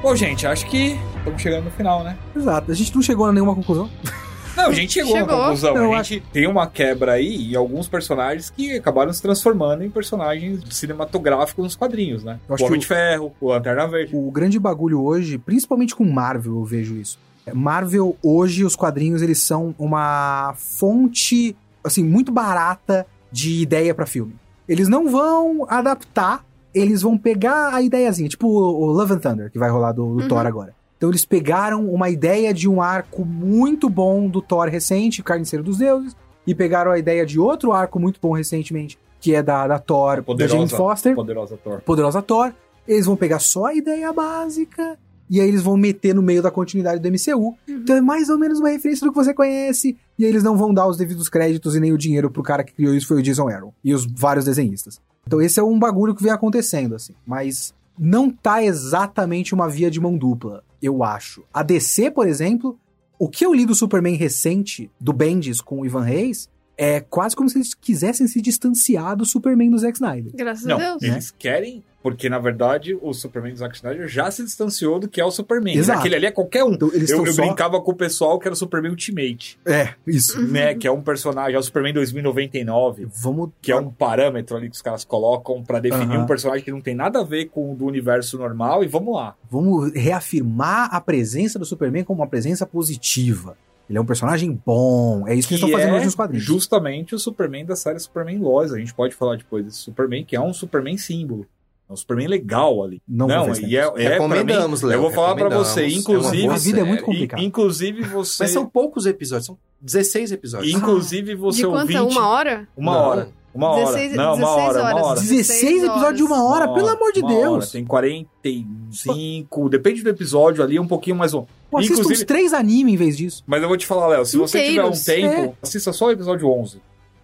Bom, 0.06 0.16
gente, 0.16 0.46
acho 0.46 0.68
que 0.68 1.00
estamos 1.18 1.42
chegando 1.42 1.64
no 1.64 1.72
final, 1.72 2.04
né? 2.04 2.16
Exato. 2.36 2.72
A 2.72 2.76
gente 2.76 2.94
não 2.94 3.02
chegou 3.02 3.26
a 3.26 3.34
nenhuma 3.34 3.56
conclusão. 3.56 3.90
Não, 4.56 4.68
a 4.68 4.72
gente 4.72 4.94
chegou, 4.94 5.12
Chegou. 5.12 5.36
na 5.36 5.44
conclusão. 5.44 5.74
Não, 5.74 5.94
a 5.94 6.04
gente 6.04 6.24
tem 6.32 6.48
uma 6.48 6.66
quebra 6.66 7.14
aí 7.14 7.50
e 7.50 7.56
alguns 7.58 7.90
personagens 7.90 8.50
que 8.50 8.78
acabaram 8.78 9.12
se 9.12 9.22
transformando 9.22 9.84
em 9.84 9.90
personagens 9.90 10.62
cinematográficos 10.70 11.64
nos 11.64 11.76
quadrinhos, 11.76 12.24
né? 12.24 12.40
Eu 12.48 12.56
acho 12.56 12.64
o 12.64 12.68
Homem 12.68 12.80
que 12.80 12.84
de 12.84 12.88
Ferro, 12.88 13.36
o 13.42 13.50
Lanterna 13.50 13.86
Verde. 13.88 14.16
O 14.16 14.32
grande 14.32 14.58
bagulho 14.58 15.02
hoje, 15.04 15.38
principalmente 15.40 15.94
com 15.94 16.06
Marvel, 16.06 16.54
eu 16.56 16.64
vejo 16.64 16.96
isso. 16.96 17.20
É, 17.46 17.54
Marvel, 17.54 18.16
hoje, 18.24 18.64
os 18.64 18.78
quadrinhos, 18.78 19.22
eles 19.22 19.40
são 19.40 19.76
uma 19.78 20.54
fonte, 20.56 21.54
assim, 21.84 22.04
muito 22.06 22.32
barata 22.32 23.06
de 23.32 23.62
ideia 23.62 23.94
pra 23.94 24.06
filme. 24.06 24.36
Eles 24.70 24.88
não 24.88 25.10
vão 25.10 25.66
adaptar, 25.68 26.46
eles 26.76 27.02
vão 27.02 27.18
pegar 27.18 27.74
a 27.74 27.82
ideiazinha, 27.82 28.28
tipo 28.30 28.48
o 28.48 28.86
Love 28.88 29.14
and 29.14 29.20
Thunder, 29.20 29.50
que 29.52 29.58
vai 29.58 29.70
rolar 29.70 29.94
do, 29.94 30.16
do 30.16 30.22
Uhum. 30.24 30.28
Thor 30.28 30.46
agora. 30.46 30.76
Então 30.98 31.10
eles 31.10 31.26
pegaram 31.26 31.90
uma 31.90 32.10
ideia 32.10 32.54
de 32.54 32.68
um 32.70 32.82
arco 32.82 33.26
muito 33.26 33.90
bom 33.90 34.28
do 34.28 34.42
Thor 34.42 34.68
recente, 34.68 35.24
Carniceiro 35.24 35.64
dos 35.64 35.78
Deuses, 35.78 36.16
e 36.46 36.54
pegaram 36.54 36.92
a 36.92 37.00
ideia 37.00 37.26
de 37.26 37.40
outro 37.40 37.72
arco 37.72 38.00
muito 38.00 38.20
bom 38.22 38.32
recentemente, 38.34 38.98
que 39.20 39.34
é 39.34 39.42
da, 39.42 39.68
da 39.68 39.80
Thor, 39.80 40.24
da 40.36 40.48
Jane 40.48 40.68
Foster. 40.70 41.16
Poderosa 41.16 41.58
Thor. 41.58 41.82
Poderosa 41.82 42.22
Thor, 42.22 42.54
eles 42.88 43.06
vão 43.06 43.16
pegar 43.16 43.40
só 43.40 43.66
a 43.66 43.74
ideia 43.74 44.12
básica 44.14 44.98
e 45.30 45.42
aí 45.42 45.48
eles 45.48 45.64
vão 45.64 45.76
meter 45.76 46.14
no 46.14 46.22
meio 46.22 46.42
da 46.42 46.52
continuidade 46.52 47.02
do 47.02 47.08
MCU. 47.10 47.56
Então 47.68 47.96
é 47.96 48.02
mais 48.02 48.30
ou 48.30 48.38
menos 48.38 48.60
uma 48.60 48.70
referência 48.70 49.06
do 49.06 49.12
que 49.12 49.18
você 49.18 49.34
conhece. 49.34 49.98
E 50.20 50.24
aí 50.24 50.30
eles 50.30 50.44
não 50.44 50.56
vão 50.56 50.74
dar 50.74 50.88
os 50.88 50.98
devidos 50.98 51.28
créditos 51.30 51.76
e 51.76 51.80
nem 51.80 51.92
o 51.92 51.98
dinheiro 51.98 52.30
pro 52.30 52.44
cara 52.44 52.64
que 52.64 52.74
criou 52.74 52.94
isso, 52.94 53.08
foi 53.08 53.18
o 53.18 53.24
Jason 53.24 53.50
Aaron. 53.50 53.74
E 53.84 53.94
os 53.94 54.06
vários 54.06 54.46
desenhistas. 54.46 55.02
Então 55.26 55.42
esse 55.42 55.60
é 55.60 55.64
um 55.64 55.78
bagulho 55.80 56.16
que 56.16 56.24
vem 56.24 56.32
acontecendo, 56.32 56.96
assim. 56.96 57.14
Mas 57.26 57.74
não 57.98 58.30
tá 58.30 58.64
exatamente 58.64 59.54
uma 59.54 59.70
via 59.70 59.90
de 59.90 60.00
mão 60.00 60.18
dupla, 60.18 60.64
eu 60.82 61.04
acho. 61.04 61.44
A 61.54 61.64
DC, 61.64 62.12
por 62.12 62.28
exemplo, 62.28 62.78
o 63.18 63.30
que 63.30 63.46
eu 63.46 63.54
li 63.54 63.66
do 63.66 63.74
Superman 63.76 64.16
recente, 64.16 64.92
do 65.00 65.14
Bendis 65.14 65.62
com 65.62 65.82
o 65.82 65.86
Ivan 65.86 66.04
Reis, 66.04 66.50
é 66.78 67.00
quase 67.00 67.36
como 67.36 67.50
se 67.50 67.58
eles 67.58 67.74
quisessem 67.74 68.28
se 68.28 68.42
distanciar 68.42 69.16
do 69.16 69.26
Superman 69.26 69.72
do 69.72 69.78
Zack 69.78 69.96
Snyder. 69.96 70.34
Graças 70.36 70.66
Não, 70.66 70.76
a 70.76 70.80
Deus. 70.80 71.02
eles 71.02 71.32
querem, 71.32 71.84
porque 72.06 72.30
na 72.30 72.38
verdade 72.38 72.96
o 73.02 73.12
Superman 73.16 73.52
do 73.54 73.58
Zack 73.58 73.78
Snyder 73.78 74.08
já 74.08 74.30
se 74.30 74.44
distanciou 74.44 75.00
do 75.00 75.08
que 75.08 75.20
é 75.20 75.26
o 75.26 75.32
Superman. 75.32 75.76
Exato. 75.76 75.98
Aquele 75.98 76.14
ali 76.14 76.28
é 76.28 76.32
qualquer 76.32 76.64
um. 76.64 76.74
Então 76.74 76.92
eles 76.94 77.10
Eu, 77.10 77.26
eu 77.26 77.34
só... 77.34 77.42
brincava 77.42 77.82
com 77.82 77.90
o 77.94 77.96
pessoal 77.96 78.38
que 78.38 78.48
era 78.48 78.54
o 78.54 78.56
Superman 78.56 78.92
Ultimate, 78.92 79.58
É, 79.66 79.96
isso. 80.06 80.40
né? 80.40 80.76
Que 80.76 80.86
é 80.86 80.92
um 80.92 81.02
personagem, 81.02 81.56
é 81.56 81.58
o 81.58 81.64
Superman 81.64 81.96
2099. 81.96 83.08
Vamos. 83.12 83.50
Que 83.60 83.72
é 83.72 83.76
um 83.76 83.90
parâmetro 83.90 84.56
ali 84.56 84.70
que 84.70 84.76
os 84.76 84.84
caras 84.84 85.04
colocam 85.04 85.64
pra 85.64 85.80
definir 85.80 86.16
Aham. 86.16 86.26
um 86.26 86.28
personagem 86.28 86.64
que 86.64 86.70
não 86.70 86.80
tem 86.80 86.94
nada 86.94 87.22
a 87.22 87.24
ver 87.24 87.46
com 87.46 87.72
o 87.74 87.76
do 87.76 87.88
universo 87.88 88.38
normal. 88.38 88.84
E 88.84 88.88
vamos 88.88 89.16
lá. 89.16 89.36
Vamos 89.50 89.92
reafirmar 89.94 90.94
a 90.94 91.02
presença 91.02 91.58
do 91.58 91.66
Superman 91.66 92.04
como 92.04 92.22
uma 92.22 92.28
presença 92.28 92.68
positiva. 92.68 93.58
Ele 93.90 93.98
é 93.98 94.02
um 94.02 94.06
personagem 94.06 94.62
bom. 94.64 95.28
É 95.28 95.34
isso 95.34 95.48
que, 95.48 95.56
eles 95.56 95.64
estão 95.64 95.70
fazendo 95.72 95.94
é 95.94 95.96
hoje 95.98 96.06
nos 96.06 96.16
quadrinhos. 96.16 96.46
justamente 96.46 97.16
o 97.16 97.20
Superman 97.20 97.66
da 97.66 97.76
série 97.76 98.00
Superman 98.00 98.38
Lois. 98.38 98.72
A 98.72 98.78
gente 98.78 98.94
pode 98.94 99.16
falar 99.16 99.38
depois 99.38 99.66
desse 99.66 99.78
Superman, 99.78 100.24
que 100.24 100.36
é 100.36 100.42
um 100.42 100.54
Superman 100.54 100.98
símbolo. 101.00 101.48
É 101.88 101.94
um 101.94 101.96
Superman 101.96 102.28
legal 102.28 102.84
ali. 102.84 103.02
Não, 103.08 103.28
Não, 103.28 103.54
e 103.56 103.78
é, 103.78 103.82
é 103.82 103.86
pra 103.86 103.96
mim, 104.00 104.04
Recomendamos, 104.10 104.82
Léo, 104.82 104.98
Eu 104.98 105.02
vou 105.02 105.12
falar 105.12 105.36
pra 105.36 105.50
recomendamos. 105.50 105.68
você, 105.70 105.82
É 105.82 105.88
uma 105.88 105.94
inclusive. 105.94 106.42
boa 106.44 106.54
A 106.56 106.58
vida 106.58 106.80
é 106.80 106.84
muito 106.84 107.00
série. 107.02 107.06
complicada. 107.06 107.42
in- 107.44 107.46
Inclusive 107.46 108.02
você. 108.04 108.44
Mas 108.44 108.52
são 108.52 108.66
poucos 108.66 109.06
episódios, 109.06 109.46
são 109.46 109.58
16 109.80 110.32
episódios. 110.32 110.74
Inclusive 110.74 111.36
você 111.36 111.62
De 111.62 111.68
quanto? 111.68 111.92
é? 111.92 112.02
ouvinte. 112.02 112.18
Uma 112.20 112.28
hora? 112.28 112.68
Uma 112.76 112.92
Não. 112.94 113.00
hora. 113.02 113.30
Uma 113.54 113.70
hora. 113.70 113.86
16 113.86 114.16
não, 114.16 114.34
uma 114.36 114.36
16 114.36 114.58
hora, 114.68 114.80
uma 114.82 114.90
horas. 114.94 115.06
hora. 115.06 115.20
16 115.22 115.84
episódios 115.84 116.18
de 116.18 116.24
uma 116.24 116.44
hora, 116.44 116.66
Uma 116.66 116.74
pelo 116.74 116.88
amor 116.90 117.12
de 117.14 117.20
uma 117.22 117.30
Deus. 117.30 117.54
hora. 117.54 117.68
Tem 117.68 117.86
45, 117.86 119.70
depende 119.70 120.02
do 120.04 120.10
episódio 120.10 120.64
ali, 120.64 120.80
um 120.80 120.88
pouquinho 120.88 121.16
mais 121.16 121.34
um. 121.34 121.46
Pô, 121.70 121.78
assista 121.78 121.94
Inclusive- 121.94 122.22
uns 122.22 122.26
três 122.26 122.54
animes 122.54 122.94
em 122.94 122.98
vez 122.98 123.16
disso. 123.18 123.44
Mas 123.48 123.62
eu 123.62 123.68
vou 123.68 123.78
te 123.78 123.86
falar, 123.86 124.08
Léo, 124.08 124.26
se 124.26 124.38
você 124.38 124.62
tiver 124.62 124.84
um 124.84 124.90
Inteiros. 124.90 125.04
tempo, 125.06 125.58
assista 125.62 125.94
só 125.94 126.08
o 126.08 126.12
episódio 126.12 126.50
11. 126.50 126.82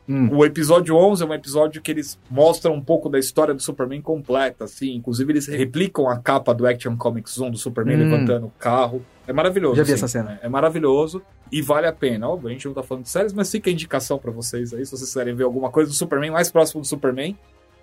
Hum. 0.10 0.30
O 0.36 0.44
episódio 0.46 0.96
11 0.96 1.24
é 1.24 1.26
um 1.26 1.34
episódio 1.34 1.82
que 1.82 1.92
eles 1.92 2.20
mostram 2.30 2.74
um 2.74 2.82
pouco 2.82 3.08
da 3.08 3.18
história 3.20 3.54
do 3.54 3.62
Superman 3.62 4.02
completa, 4.02 4.66
assim. 4.66 4.96
Inclusive, 4.96 5.32
eles 5.32 5.48
replicam 5.48 6.10
a 6.10 6.18
capa 6.18 6.54
do 6.54 6.68
Action 6.68 6.98
Comics 6.98 7.38
1 7.40 7.52
do 7.52 7.58
Superman 7.58 7.98
Hum. 7.98 8.10
levantando 8.10 8.46
o 8.48 8.52
carro. 8.60 9.04
É 9.28 9.32
maravilhoso. 9.34 9.76
Já 9.76 9.84
vi 9.84 9.94
assim. 9.94 10.04
essa 10.04 10.08
cena. 10.08 10.40
É, 10.42 10.48
é 10.48 10.50
maravilhoso 10.50 11.22
e 11.52 11.62
vale 11.62 11.88
a 11.88 11.94
pena. 11.94 12.28
Óbvio, 12.28 12.50
a 12.50 12.52
gente 12.52 12.66
não 12.66 12.74
tá 12.74 12.84
falando 12.84 13.04
de 13.04 13.10
séries, 13.10 13.32
mas 13.34 13.50
fica 13.52 13.70
a 13.70 13.74
indicação 13.74 14.18
pra 14.18 14.32
vocês 14.32 14.74
aí, 14.74 14.84
se 14.86 14.92
vocês 14.92 15.10
quiserem 15.10 15.36
ver 15.36 15.44
alguma 15.44 15.70
coisa 15.70 15.90
do 15.90 15.96
Superman 15.96 16.32
mais 16.32 16.52
próximo 16.52 16.82
do 16.82 16.88
Superman. 16.88 17.38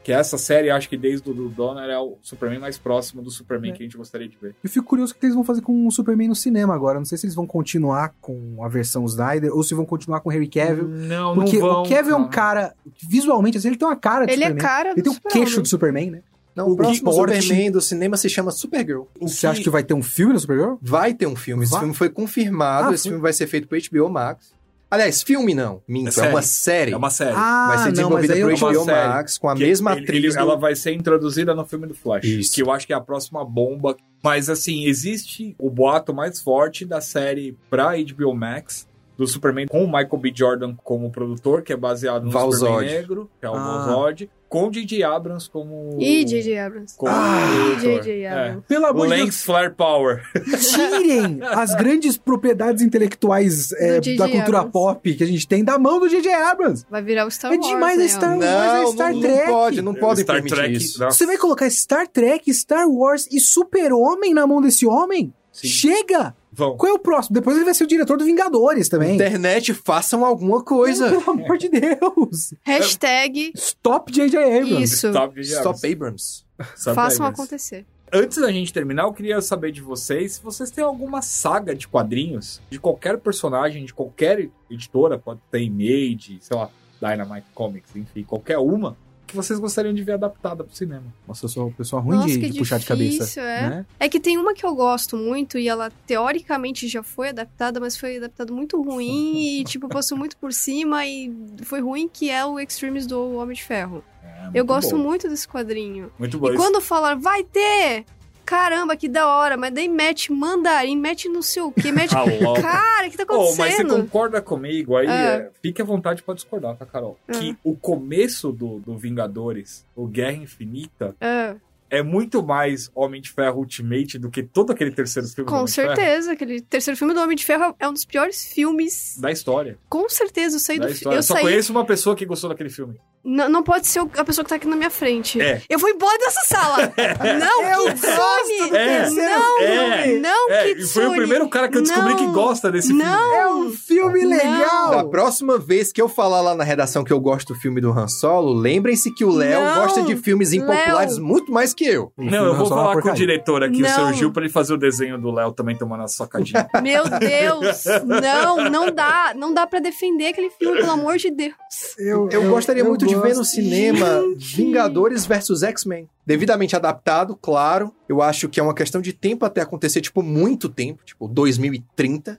Que 0.08 0.12
essa 0.14 0.38
série, 0.38 0.70
acho 0.70 0.88
que 0.88 0.96
desde 0.96 1.28
o 1.30 1.34
do 1.34 1.50
Donner, 1.50 1.90
é 1.90 1.98
o 1.98 2.16
Superman 2.22 2.58
mais 2.58 2.78
próximo 2.78 3.20
do 3.20 3.30
Superman 3.30 3.72
É. 3.72 3.74
que 3.74 3.82
a 3.82 3.84
gente 3.84 3.96
gostaria 3.98 4.26
de 4.26 4.38
ver. 4.40 4.54
Eu 4.64 4.70
fico 4.70 4.86
curioso 4.86 5.12
o 5.12 5.16
que 5.16 5.26
eles 5.26 5.34
vão 5.34 5.44
fazer 5.44 5.60
com 5.60 5.86
o 5.86 5.90
Superman 5.90 6.28
no 6.28 6.34
cinema 6.34 6.74
agora. 6.74 6.98
Não 6.98 7.04
sei 7.04 7.18
se 7.18 7.26
eles 7.26 7.34
vão 7.34 7.46
continuar 7.46 8.14
com 8.18 8.64
a 8.64 8.68
versão 8.68 9.04
Snyder 9.04 9.54
ou 9.54 9.62
se 9.62 9.74
vão 9.74 9.84
continuar 9.84 10.20
com 10.20 10.30
o 10.30 10.32
Harry 10.32 10.48
Cavill. 10.48 10.88
Não, 10.88 11.34
Porque 11.34 11.62
o 11.62 11.82
Cavill 11.82 12.14
é 12.14 12.16
um 12.16 12.26
cara, 12.30 12.74
visualmente, 13.06 13.58
assim, 13.58 13.68
ele 13.68 13.76
tem 13.76 13.86
uma 13.86 13.96
cara 13.96 14.24
de 14.24 14.32
Ele 14.32 14.44
é 14.44 14.46
Superman. 14.46 14.66
cara 14.66 14.88
Ele 14.92 14.96
do 14.96 15.02
tem 15.02 15.10
um 15.12 15.14
Super-Homem. 15.16 15.44
queixo 15.44 15.62
de 15.62 15.68
Superman, 15.68 16.10
né? 16.10 16.22
Não, 16.56 16.68
O 16.68 16.72
o 16.72 16.76
próximo 16.76 17.12
Superman 17.12 17.70
do 17.70 17.80
cinema 17.82 18.16
se 18.16 18.30
chama 18.30 18.50
Supergirl. 18.50 19.02
Você 19.20 19.46
acha 19.46 19.62
que 19.62 19.68
vai 19.70 19.84
ter 19.84 19.92
um 19.94 20.02
filme 20.02 20.32
do 20.32 20.40
Supergirl? 20.40 20.76
Vai 20.80 21.12
ter 21.12 21.26
um 21.26 21.36
filme. 21.36 21.64
Esse 21.64 21.72
Vai? 21.72 21.80
filme 21.80 21.94
foi 21.94 22.08
confirmado. 22.08 22.88
Ah, 22.88 22.94
esse 22.94 23.02
foi? 23.04 23.10
filme 23.10 23.22
vai 23.22 23.32
ser 23.34 23.46
feito 23.46 23.68
pro 23.68 23.78
HBO 23.78 24.08
Max. 24.10 24.52
Aliás, 24.90 25.22
filme 25.22 25.54
não. 25.54 25.82
Minto, 25.86 26.18
É 26.18 26.26
é, 26.26 26.28
uma 26.30 26.40
série. 26.42 26.92
É 26.92 26.96
uma 26.96 27.10
série. 27.10 27.34
Ah, 27.36 27.66
vai 27.68 27.78
ser 27.78 27.84
não, 27.84 27.90
desenvolvida 27.92 28.34
mas 28.34 28.36
aí 28.36 28.42
pro 28.42 28.50
eu... 28.50 28.56
É 28.56 28.60
uma 28.62 28.72
HBO 28.72 28.84
série. 28.86 29.08
Max 29.08 29.38
com 29.38 29.48
a 29.50 29.54
Que 29.54 29.60
mesma 29.66 29.92
ele- 29.92 30.00
atriz. 30.02 30.24
ele- 30.24 30.32
do- 30.32 30.38
Ela 30.38 30.56
vai 30.56 30.74
ser 30.74 30.92
introduzida 30.94 31.54
no 31.54 31.66
filme 31.66 31.86
do 31.86 31.94
Flash. 31.94 32.24
Isso. 32.24 32.54
Que 32.54 32.62
eu 32.62 32.70
acho 32.72 32.86
que 32.86 32.92
é 32.94 32.96
a 32.96 33.00
próxima 33.00 33.44
bomba. 33.44 33.94
Mas 34.24 34.48
assim, 34.48 34.86
existe 34.86 35.54
o 35.58 35.68
boato 35.70 36.14
mais 36.14 36.40
forte 36.40 36.86
da 36.86 37.00
série 37.02 37.54
pra 37.68 37.92
HBO 37.96 38.34
Max. 38.34 38.87
Do 39.18 39.26
Superman 39.26 39.66
com 39.66 39.82
o 39.82 39.86
Michael 39.86 40.16
B. 40.18 40.32
Jordan 40.34 40.74
como 40.84 41.10
produtor, 41.10 41.62
que 41.62 41.72
é 41.72 41.76
baseado 41.76 42.24
no 42.24 42.30
Val 42.30 42.52
Superman 42.52 42.78
Zod. 42.88 42.94
Negro, 42.94 43.30
que 43.40 43.46
é 43.46 43.50
o 43.50 43.54
Ah. 43.56 43.84
Val 43.86 43.94
Zod, 44.10 44.30
com 44.48 44.68
o 44.68 44.70
J.J. 44.70 45.02
Abrams 45.02 45.50
como. 45.50 45.98
E 46.00 46.24
J.J. 46.24 46.56
Abrams. 46.58 46.96
como 46.96 47.12
Ah, 47.12 47.40
produtor. 47.66 48.02
J.J. 48.04 48.22
É. 48.22 48.30
Abrams. 48.30 48.62
Pelo 48.68 48.84
O 48.84 48.86
amor 48.86 49.08
de 49.08 49.14
Deus, 49.16 49.42
Flare 49.42 49.74
Power. 49.74 50.22
tirem 50.72 51.40
as 51.42 51.74
grandes 51.74 52.16
propriedades 52.16 52.80
intelectuais 52.82 53.72
é, 53.72 54.00
da 54.16 54.28
cultura 54.28 54.58
Abrams. 54.60 54.70
pop 54.72 55.14
que 55.14 55.24
a 55.24 55.26
gente 55.26 55.46
tem 55.48 55.64
da 55.64 55.78
mão 55.78 55.98
do 56.00 56.08
J.J. 56.08 56.32
Abrams. 56.32 56.86
Vai 56.88 57.02
virar 57.02 57.26
o 57.26 57.30
Star 57.30 57.52
É 57.52 57.56
Wars. 57.56 57.66
demais 57.68 57.98
né, 57.98 58.04
a 58.04 58.08
Star. 58.08 58.30
Wars. 58.38 58.44
é 58.44 58.82
Não, 58.82 58.92
Star 58.92 59.12
não, 59.12 59.20
Trek. 59.20 59.36
não 59.46 59.52
pode, 59.52 59.82
não 59.82 59.94
pode 59.94 60.20
Star 60.22 60.36
permitir 60.36 60.54
Trek. 60.54 60.72
isso. 60.76 61.00
nossa, 61.00 61.16
Você 61.18 61.26
vai 61.26 61.36
colocar 61.36 61.68
Star 61.70 62.06
Trek, 62.08 62.54
Star 62.54 62.88
Wars 62.88 63.26
e 63.32 63.40
Super-Homem 63.40 64.32
na 64.32 64.46
mão 64.46 64.60
desse 64.62 64.86
homem? 64.86 65.34
Sim. 65.60 65.68
Chega! 65.68 66.34
Vão. 66.52 66.76
Qual 66.76 66.90
é 66.90 66.94
o 66.94 66.98
próximo? 66.98 67.34
Depois 67.34 67.56
ele 67.56 67.64
vai 67.64 67.74
ser 67.74 67.84
o 67.84 67.86
diretor 67.86 68.16
do 68.16 68.24
Vingadores 68.24 68.88
também. 68.88 69.14
Internet, 69.14 69.74
façam 69.74 70.24
alguma 70.24 70.62
coisa. 70.62 71.08
Pelo 71.10 71.30
amor 71.30 71.56
de 71.58 71.68
Deus! 71.68 72.54
Hashtag 72.64 73.52
Stop 73.54 74.10
J.J. 74.12 74.38
Abrams. 74.42 74.82
isso. 74.82 75.08
Stop 75.08 75.34
J.J. 75.34 75.56
Stop 75.58 75.78
Abrams. 75.92 75.92
Abrams. 75.94 76.44
Stop 76.80 76.94
Façam 76.94 77.26
Abrams. 77.26 77.40
acontecer. 77.42 77.86
Antes 78.12 78.38
da 78.38 78.50
gente 78.50 78.72
terminar, 78.72 79.02
eu 79.02 79.12
queria 79.12 79.40
saber 79.42 79.70
de 79.70 79.82
vocês 79.82 80.34
se 80.34 80.42
vocês 80.42 80.70
têm 80.70 80.82
alguma 80.82 81.20
saga 81.20 81.74
de 81.74 81.86
quadrinhos 81.86 82.60
de 82.70 82.80
qualquer 82.80 83.18
personagem, 83.18 83.84
de 83.84 83.92
qualquer 83.92 84.48
editora, 84.70 85.18
pode 85.18 85.40
ter 85.50 85.60
Image, 85.60 86.38
sei 86.40 86.56
lá, 86.56 86.70
Dynamite 87.00 87.46
Comics, 87.54 87.94
enfim, 87.94 88.24
qualquer 88.24 88.58
uma, 88.58 88.96
que 89.28 89.36
vocês 89.36 89.58
gostariam 89.58 89.94
de 89.94 90.02
ver 90.02 90.12
adaptada 90.12 90.64
pro 90.64 90.74
cinema. 90.74 91.04
Nossa, 91.26 91.44
eu 91.44 91.48
sou 91.48 91.66
uma 91.66 91.72
pessoa 91.72 92.00
ruim 92.00 92.16
Nossa, 92.16 92.28
de, 92.28 92.50
de 92.50 92.58
puxar 92.58 92.78
de 92.78 92.86
cabeça. 92.86 93.18
difícil, 93.18 93.42
é. 93.42 93.70
né? 93.70 93.86
É 94.00 94.08
que 94.08 94.18
tem 94.18 94.38
uma 94.38 94.54
que 94.54 94.64
eu 94.64 94.74
gosto 94.74 95.16
muito 95.16 95.58
e 95.58 95.68
ela 95.68 95.92
teoricamente 96.06 96.88
já 96.88 97.02
foi 97.02 97.28
adaptada, 97.28 97.78
mas 97.78 97.96
foi 97.96 98.16
adaptada 98.16 98.52
muito 98.52 98.82
ruim 98.82 99.60
e 99.60 99.64
tipo 99.64 99.88
passou 99.88 100.16
muito 100.16 100.36
por 100.38 100.52
cima 100.52 101.06
e 101.06 101.32
foi 101.62 101.80
ruim 101.80 102.08
que 102.08 102.30
é 102.30 102.44
o 102.44 102.58
Extremes 102.58 103.06
do 103.06 103.34
Homem 103.34 103.54
de 103.54 103.62
Ferro. 103.62 104.02
É, 104.24 104.50
eu 104.54 104.64
gosto 104.64 104.96
bom. 104.96 105.02
muito 105.02 105.28
desse 105.28 105.46
quadrinho. 105.46 106.10
Muito 106.18 106.38
bom. 106.38 106.52
E 106.52 106.56
quando 106.56 106.80
falar 106.80 107.14
vai 107.14 107.44
ter, 107.44 108.06
caramba, 108.48 108.96
que 108.96 109.08
da 109.08 109.26
hora, 109.26 109.56
mas 109.56 109.72
daí 109.74 109.88
mete 109.88 110.32
mandarim, 110.32 110.96
mete 110.96 111.28
não 111.28 111.42
sei 111.42 111.62
o 111.62 111.70
que, 111.70 111.92
mete 111.92 112.14
Ah, 112.16 112.24
cara, 112.62 113.06
o 113.06 113.10
que 113.10 113.16
tá 113.16 113.24
Oh, 113.28 113.36
mas 113.36 113.54
você 113.56 113.62
acontecendo? 113.62 113.96
concorda 113.96 114.40
comigo 114.40 114.96
aí? 114.96 115.06
É. 115.06 115.10
é, 115.10 115.50
fique 115.62 115.82
à 115.82 115.84
vontade 115.84 116.22
pra 116.22 116.34
discordar, 116.34 116.76
tá, 116.76 116.86
Carol? 116.86 117.18
É. 117.28 117.32
Que 117.32 117.56
o 117.62 117.76
começo 117.76 118.50
do, 118.50 118.78
do 118.80 118.96
Vingadores, 118.96 119.84
o 119.94 120.06
Guerra 120.06 120.32
Infinita, 120.38 121.14
É, 121.20 121.56
é 121.90 122.02
muito 122.02 122.42
mais 122.42 122.90
Homem 122.94 123.20
de 123.20 123.30
Ferro 123.30 123.58
Ultimate 123.60 124.18
do 124.18 124.30
que 124.30 124.42
todo 124.42 124.72
aquele 124.72 124.90
terceiro 124.90 125.26
filme 125.28 125.46
do 125.46 125.50
com 125.50 125.56
Homem 125.56 125.66
de 125.66 125.72
Ferro 125.74 125.94
certeza, 125.96 126.32
aquele 126.32 126.60
terceiro 126.60 126.96
filme 126.98 127.14
do 127.14 127.20
Homem 127.20 127.36
de 127.36 127.44
Ferro 127.44 127.74
é 127.78 127.88
um 127.88 127.92
dos 127.92 128.04
piores 128.04 128.44
filmes. 128.46 129.16
da 129.18 129.30
história. 129.30 129.78
Com 129.88 130.08
certeza, 130.08 130.56
eu 130.56 130.60
saí 130.60 130.78
Da 130.78 130.86
do 130.86 130.90
fi- 130.90 130.96
história. 130.96 131.18
eu 131.18 131.22
Só 131.22 131.34
saí 131.34 131.42
conheço 131.44 131.72
uma 131.72 131.84
pessoa 131.86 132.14
que 132.16 132.24
gostou 132.26 132.50
daquele 132.50 132.70
filme. 132.70 132.98
N- 133.24 133.48
não 133.48 133.62
pode 133.62 133.86
ser 133.86 134.00
o- 134.00 134.10
a 134.16 134.24
pessoa 134.24 134.44
que 134.44 134.48
tá 134.50 134.56
aqui 134.56 134.66
na 134.66 134.76
minha 134.76 134.90
frente. 134.90 135.40
É. 135.40 135.62
Eu 135.68 135.78
vou 135.78 135.88
embora 135.90 136.16
dessa 136.18 136.40
sala. 136.46 136.92
não, 137.38 137.62
Eu 137.64 137.84
Kitsune! 137.92 138.16
gosto 138.16 138.68
do 138.70 138.76
É. 138.76 139.10
Não, 139.10 139.58
filme. 139.58 140.18
não, 140.20 140.50
É, 140.50 140.70
e 140.70 140.74
Kitsune! 140.76 140.88
foi 141.06 141.06
o 141.06 141.16
primeiro 141.16 141.48
cara 141.50 141.68
que 141.68 141.76
eu 141.78 141.82
descobri 141.82 142.14
que 142.16 142.24
Não, 142.24 142.32
gosta 142.32 142.70
desse 142.70 142.88
filme. 142.88 143.02
Não! 143.02 143.34
É 143.34 143.46
um 143.52 143.70
filme 143.70 144.22
Não. 144.22 144.28
legal! 144.30 144.90
Da 144.90 145.04
próxima 145.04 145.58
vez 145.58 145.92
que 145.92 146.00
eu 146.00 146.08
falar 146.08 146.40
lá 146.40 146.54
na 146.54 146.64
redação 146.64 147.04
que 147.04 147.12
eu 147.12 147.20
gosto 147.20 147.52
do 147.54 147.58
filme 147.60 147.80
do 147.80 147.90
Han 147.90 148.08
Solo, 148.08 148.52
lembrem-se 148.52 149.12
que 149.14 149.24
o 149.24 149.30
Léo 149.30 149.62
Não, 149.62 149.74
gosta 149.82 150.02
de 150.02 150.16
filmes 150.16 150.52
impopulares 150.52 151.16
Léo. 151.16 151.24
muito 151.26 151.52
mais 151.52 151.74
que 151.74 151.84
eu. 151.84 152.12
Não, 152.16 152.44
eu 152.46 152.54
vou 152.56 152.66
falar 152.66 153.00
com 153.00 153.08
o 153.10 153.14
diretor 153.14 153.62
aqui, 153.62 153.78
o 153.78 153.82
Não. 153.82 153.90
seu 153.94 154.12
Gil, 154.14 154.32
pra 154.32 154.42
ele 154.42 154.52
fazer 154.52 154.72
o 154.74 154.78
desenho 154.78 155.18
do 155.20 155.30
Léo 155.30 155.52
também 155.52 155.76
tomando 155.76 156.04
a 156.04 156.08
sacadinha. 156.08 156.68
Meu 156.82 157.04
Deus! 157.08 157.84
Não, 158.04 158.70
não 158.70 158.90
dá. 158.90 159.32
Não 159.36 159.52
dá 159.52 159.66
pra 159.66 159.80
defender 159.80 160.28
aquele 160.28 160.50
filme, 160.50 160.78
pelo 160.78 160.90
amor 160.92 161.16
de 161.16 161.30
Deus. 161.30 161.54
Eu, 161.98 162.28
Eu, 162.30 162.48
gostaria 162.50 162.84
muito 162.84 163.06
de 163.06 163.14
ver 163.22 163.34
no 163.36 163.44
cinema 163.44 164.22
Gente. 164.38 164.56
Vingadores 164.56 165.26
versus 165.26 165.62
X-Men. 165.62 166.08
Devidamente 166.26 166.74
adaptado, 166.76 167.36
claro. 167.40 167.92
Eu 168.08 168.20
acho 168.22 168.48
que 168.48 168.60
é 168.60 168.62
uma 168.62 168.74
questão 168.74 169.00
de 169.00 169.12
tempo 169.12 169.44
até 169.44 169.60
acontecer, 169.60 170.00
tipo, 170.00 170.22
muito 170.22 170.68
tempo, 170.68 171.02
tipo, 171.04 171.26
2030. 171.28 172.38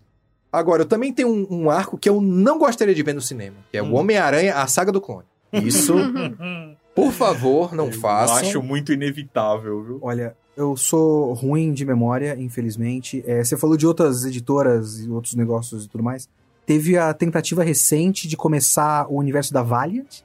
Agora, 0.51 0.81
eu 0.81 0.85
também 0.87 1.13
tenho 1.13 1.29
um, 1.29 1.47
um 1.65 1.69
arco 1.69 1.97
que 1.97 2.09
eu 2.09 2.19
não 2.21 2.57
gostaria 2.57 2.93
de 2.95 3.03
ver 3.03 3.13
no 3.13 3.21
cinema, 3.21 3.57
que 3.71 3.77
é 3.77 3.81
o 3.81 3.85
Hum. 3.85 3.95
Homem-Aranha, 3.95 4.55
a 4.55 4.65
saga 4.67 4.91
do 4.91 4.99
clone. 5.01 5.25
Isso, 5.53 5.93
por 6.95 7.11
favor, 7.11 7.73
não 7.73 7.87
Eu 7.87 7.93
façam. 7.93 8.37
acho 8.37 8.61
muito 8.61 8.91
inevitável, 8.93 9.83
viu? 9.83 9.99
Olha, 10.01 10.35
eu 10.57 10.75
sou 10.75 11.33
ruim 11.33 11.71
de 11.73 11.85
memória, 11.85 12.35
infelizmente. 12.39 13.23
É, 13.25 13.43
você 13.43 13.55
falou 13.57 13.77
de 13.77 13.85
outras 13.87 14.25
editoras 14.25 14.99
e 14.99 15.09
outros 15.09 15.35
negócios 15.35 15.85
e 15.85 15.87
tudo 15.89 16.03
mais. 16.03 16.27
Teve 16.65 16.97
a 16.97 17.13
tentativa 17.13 17.63
recente 17.63 18.27
de 18.27 18.37
começar 18.37 19.07
o 19.09 19.15
universo 19.17 19.51
da 19.53 19.63
Valiant, 19.63 20.21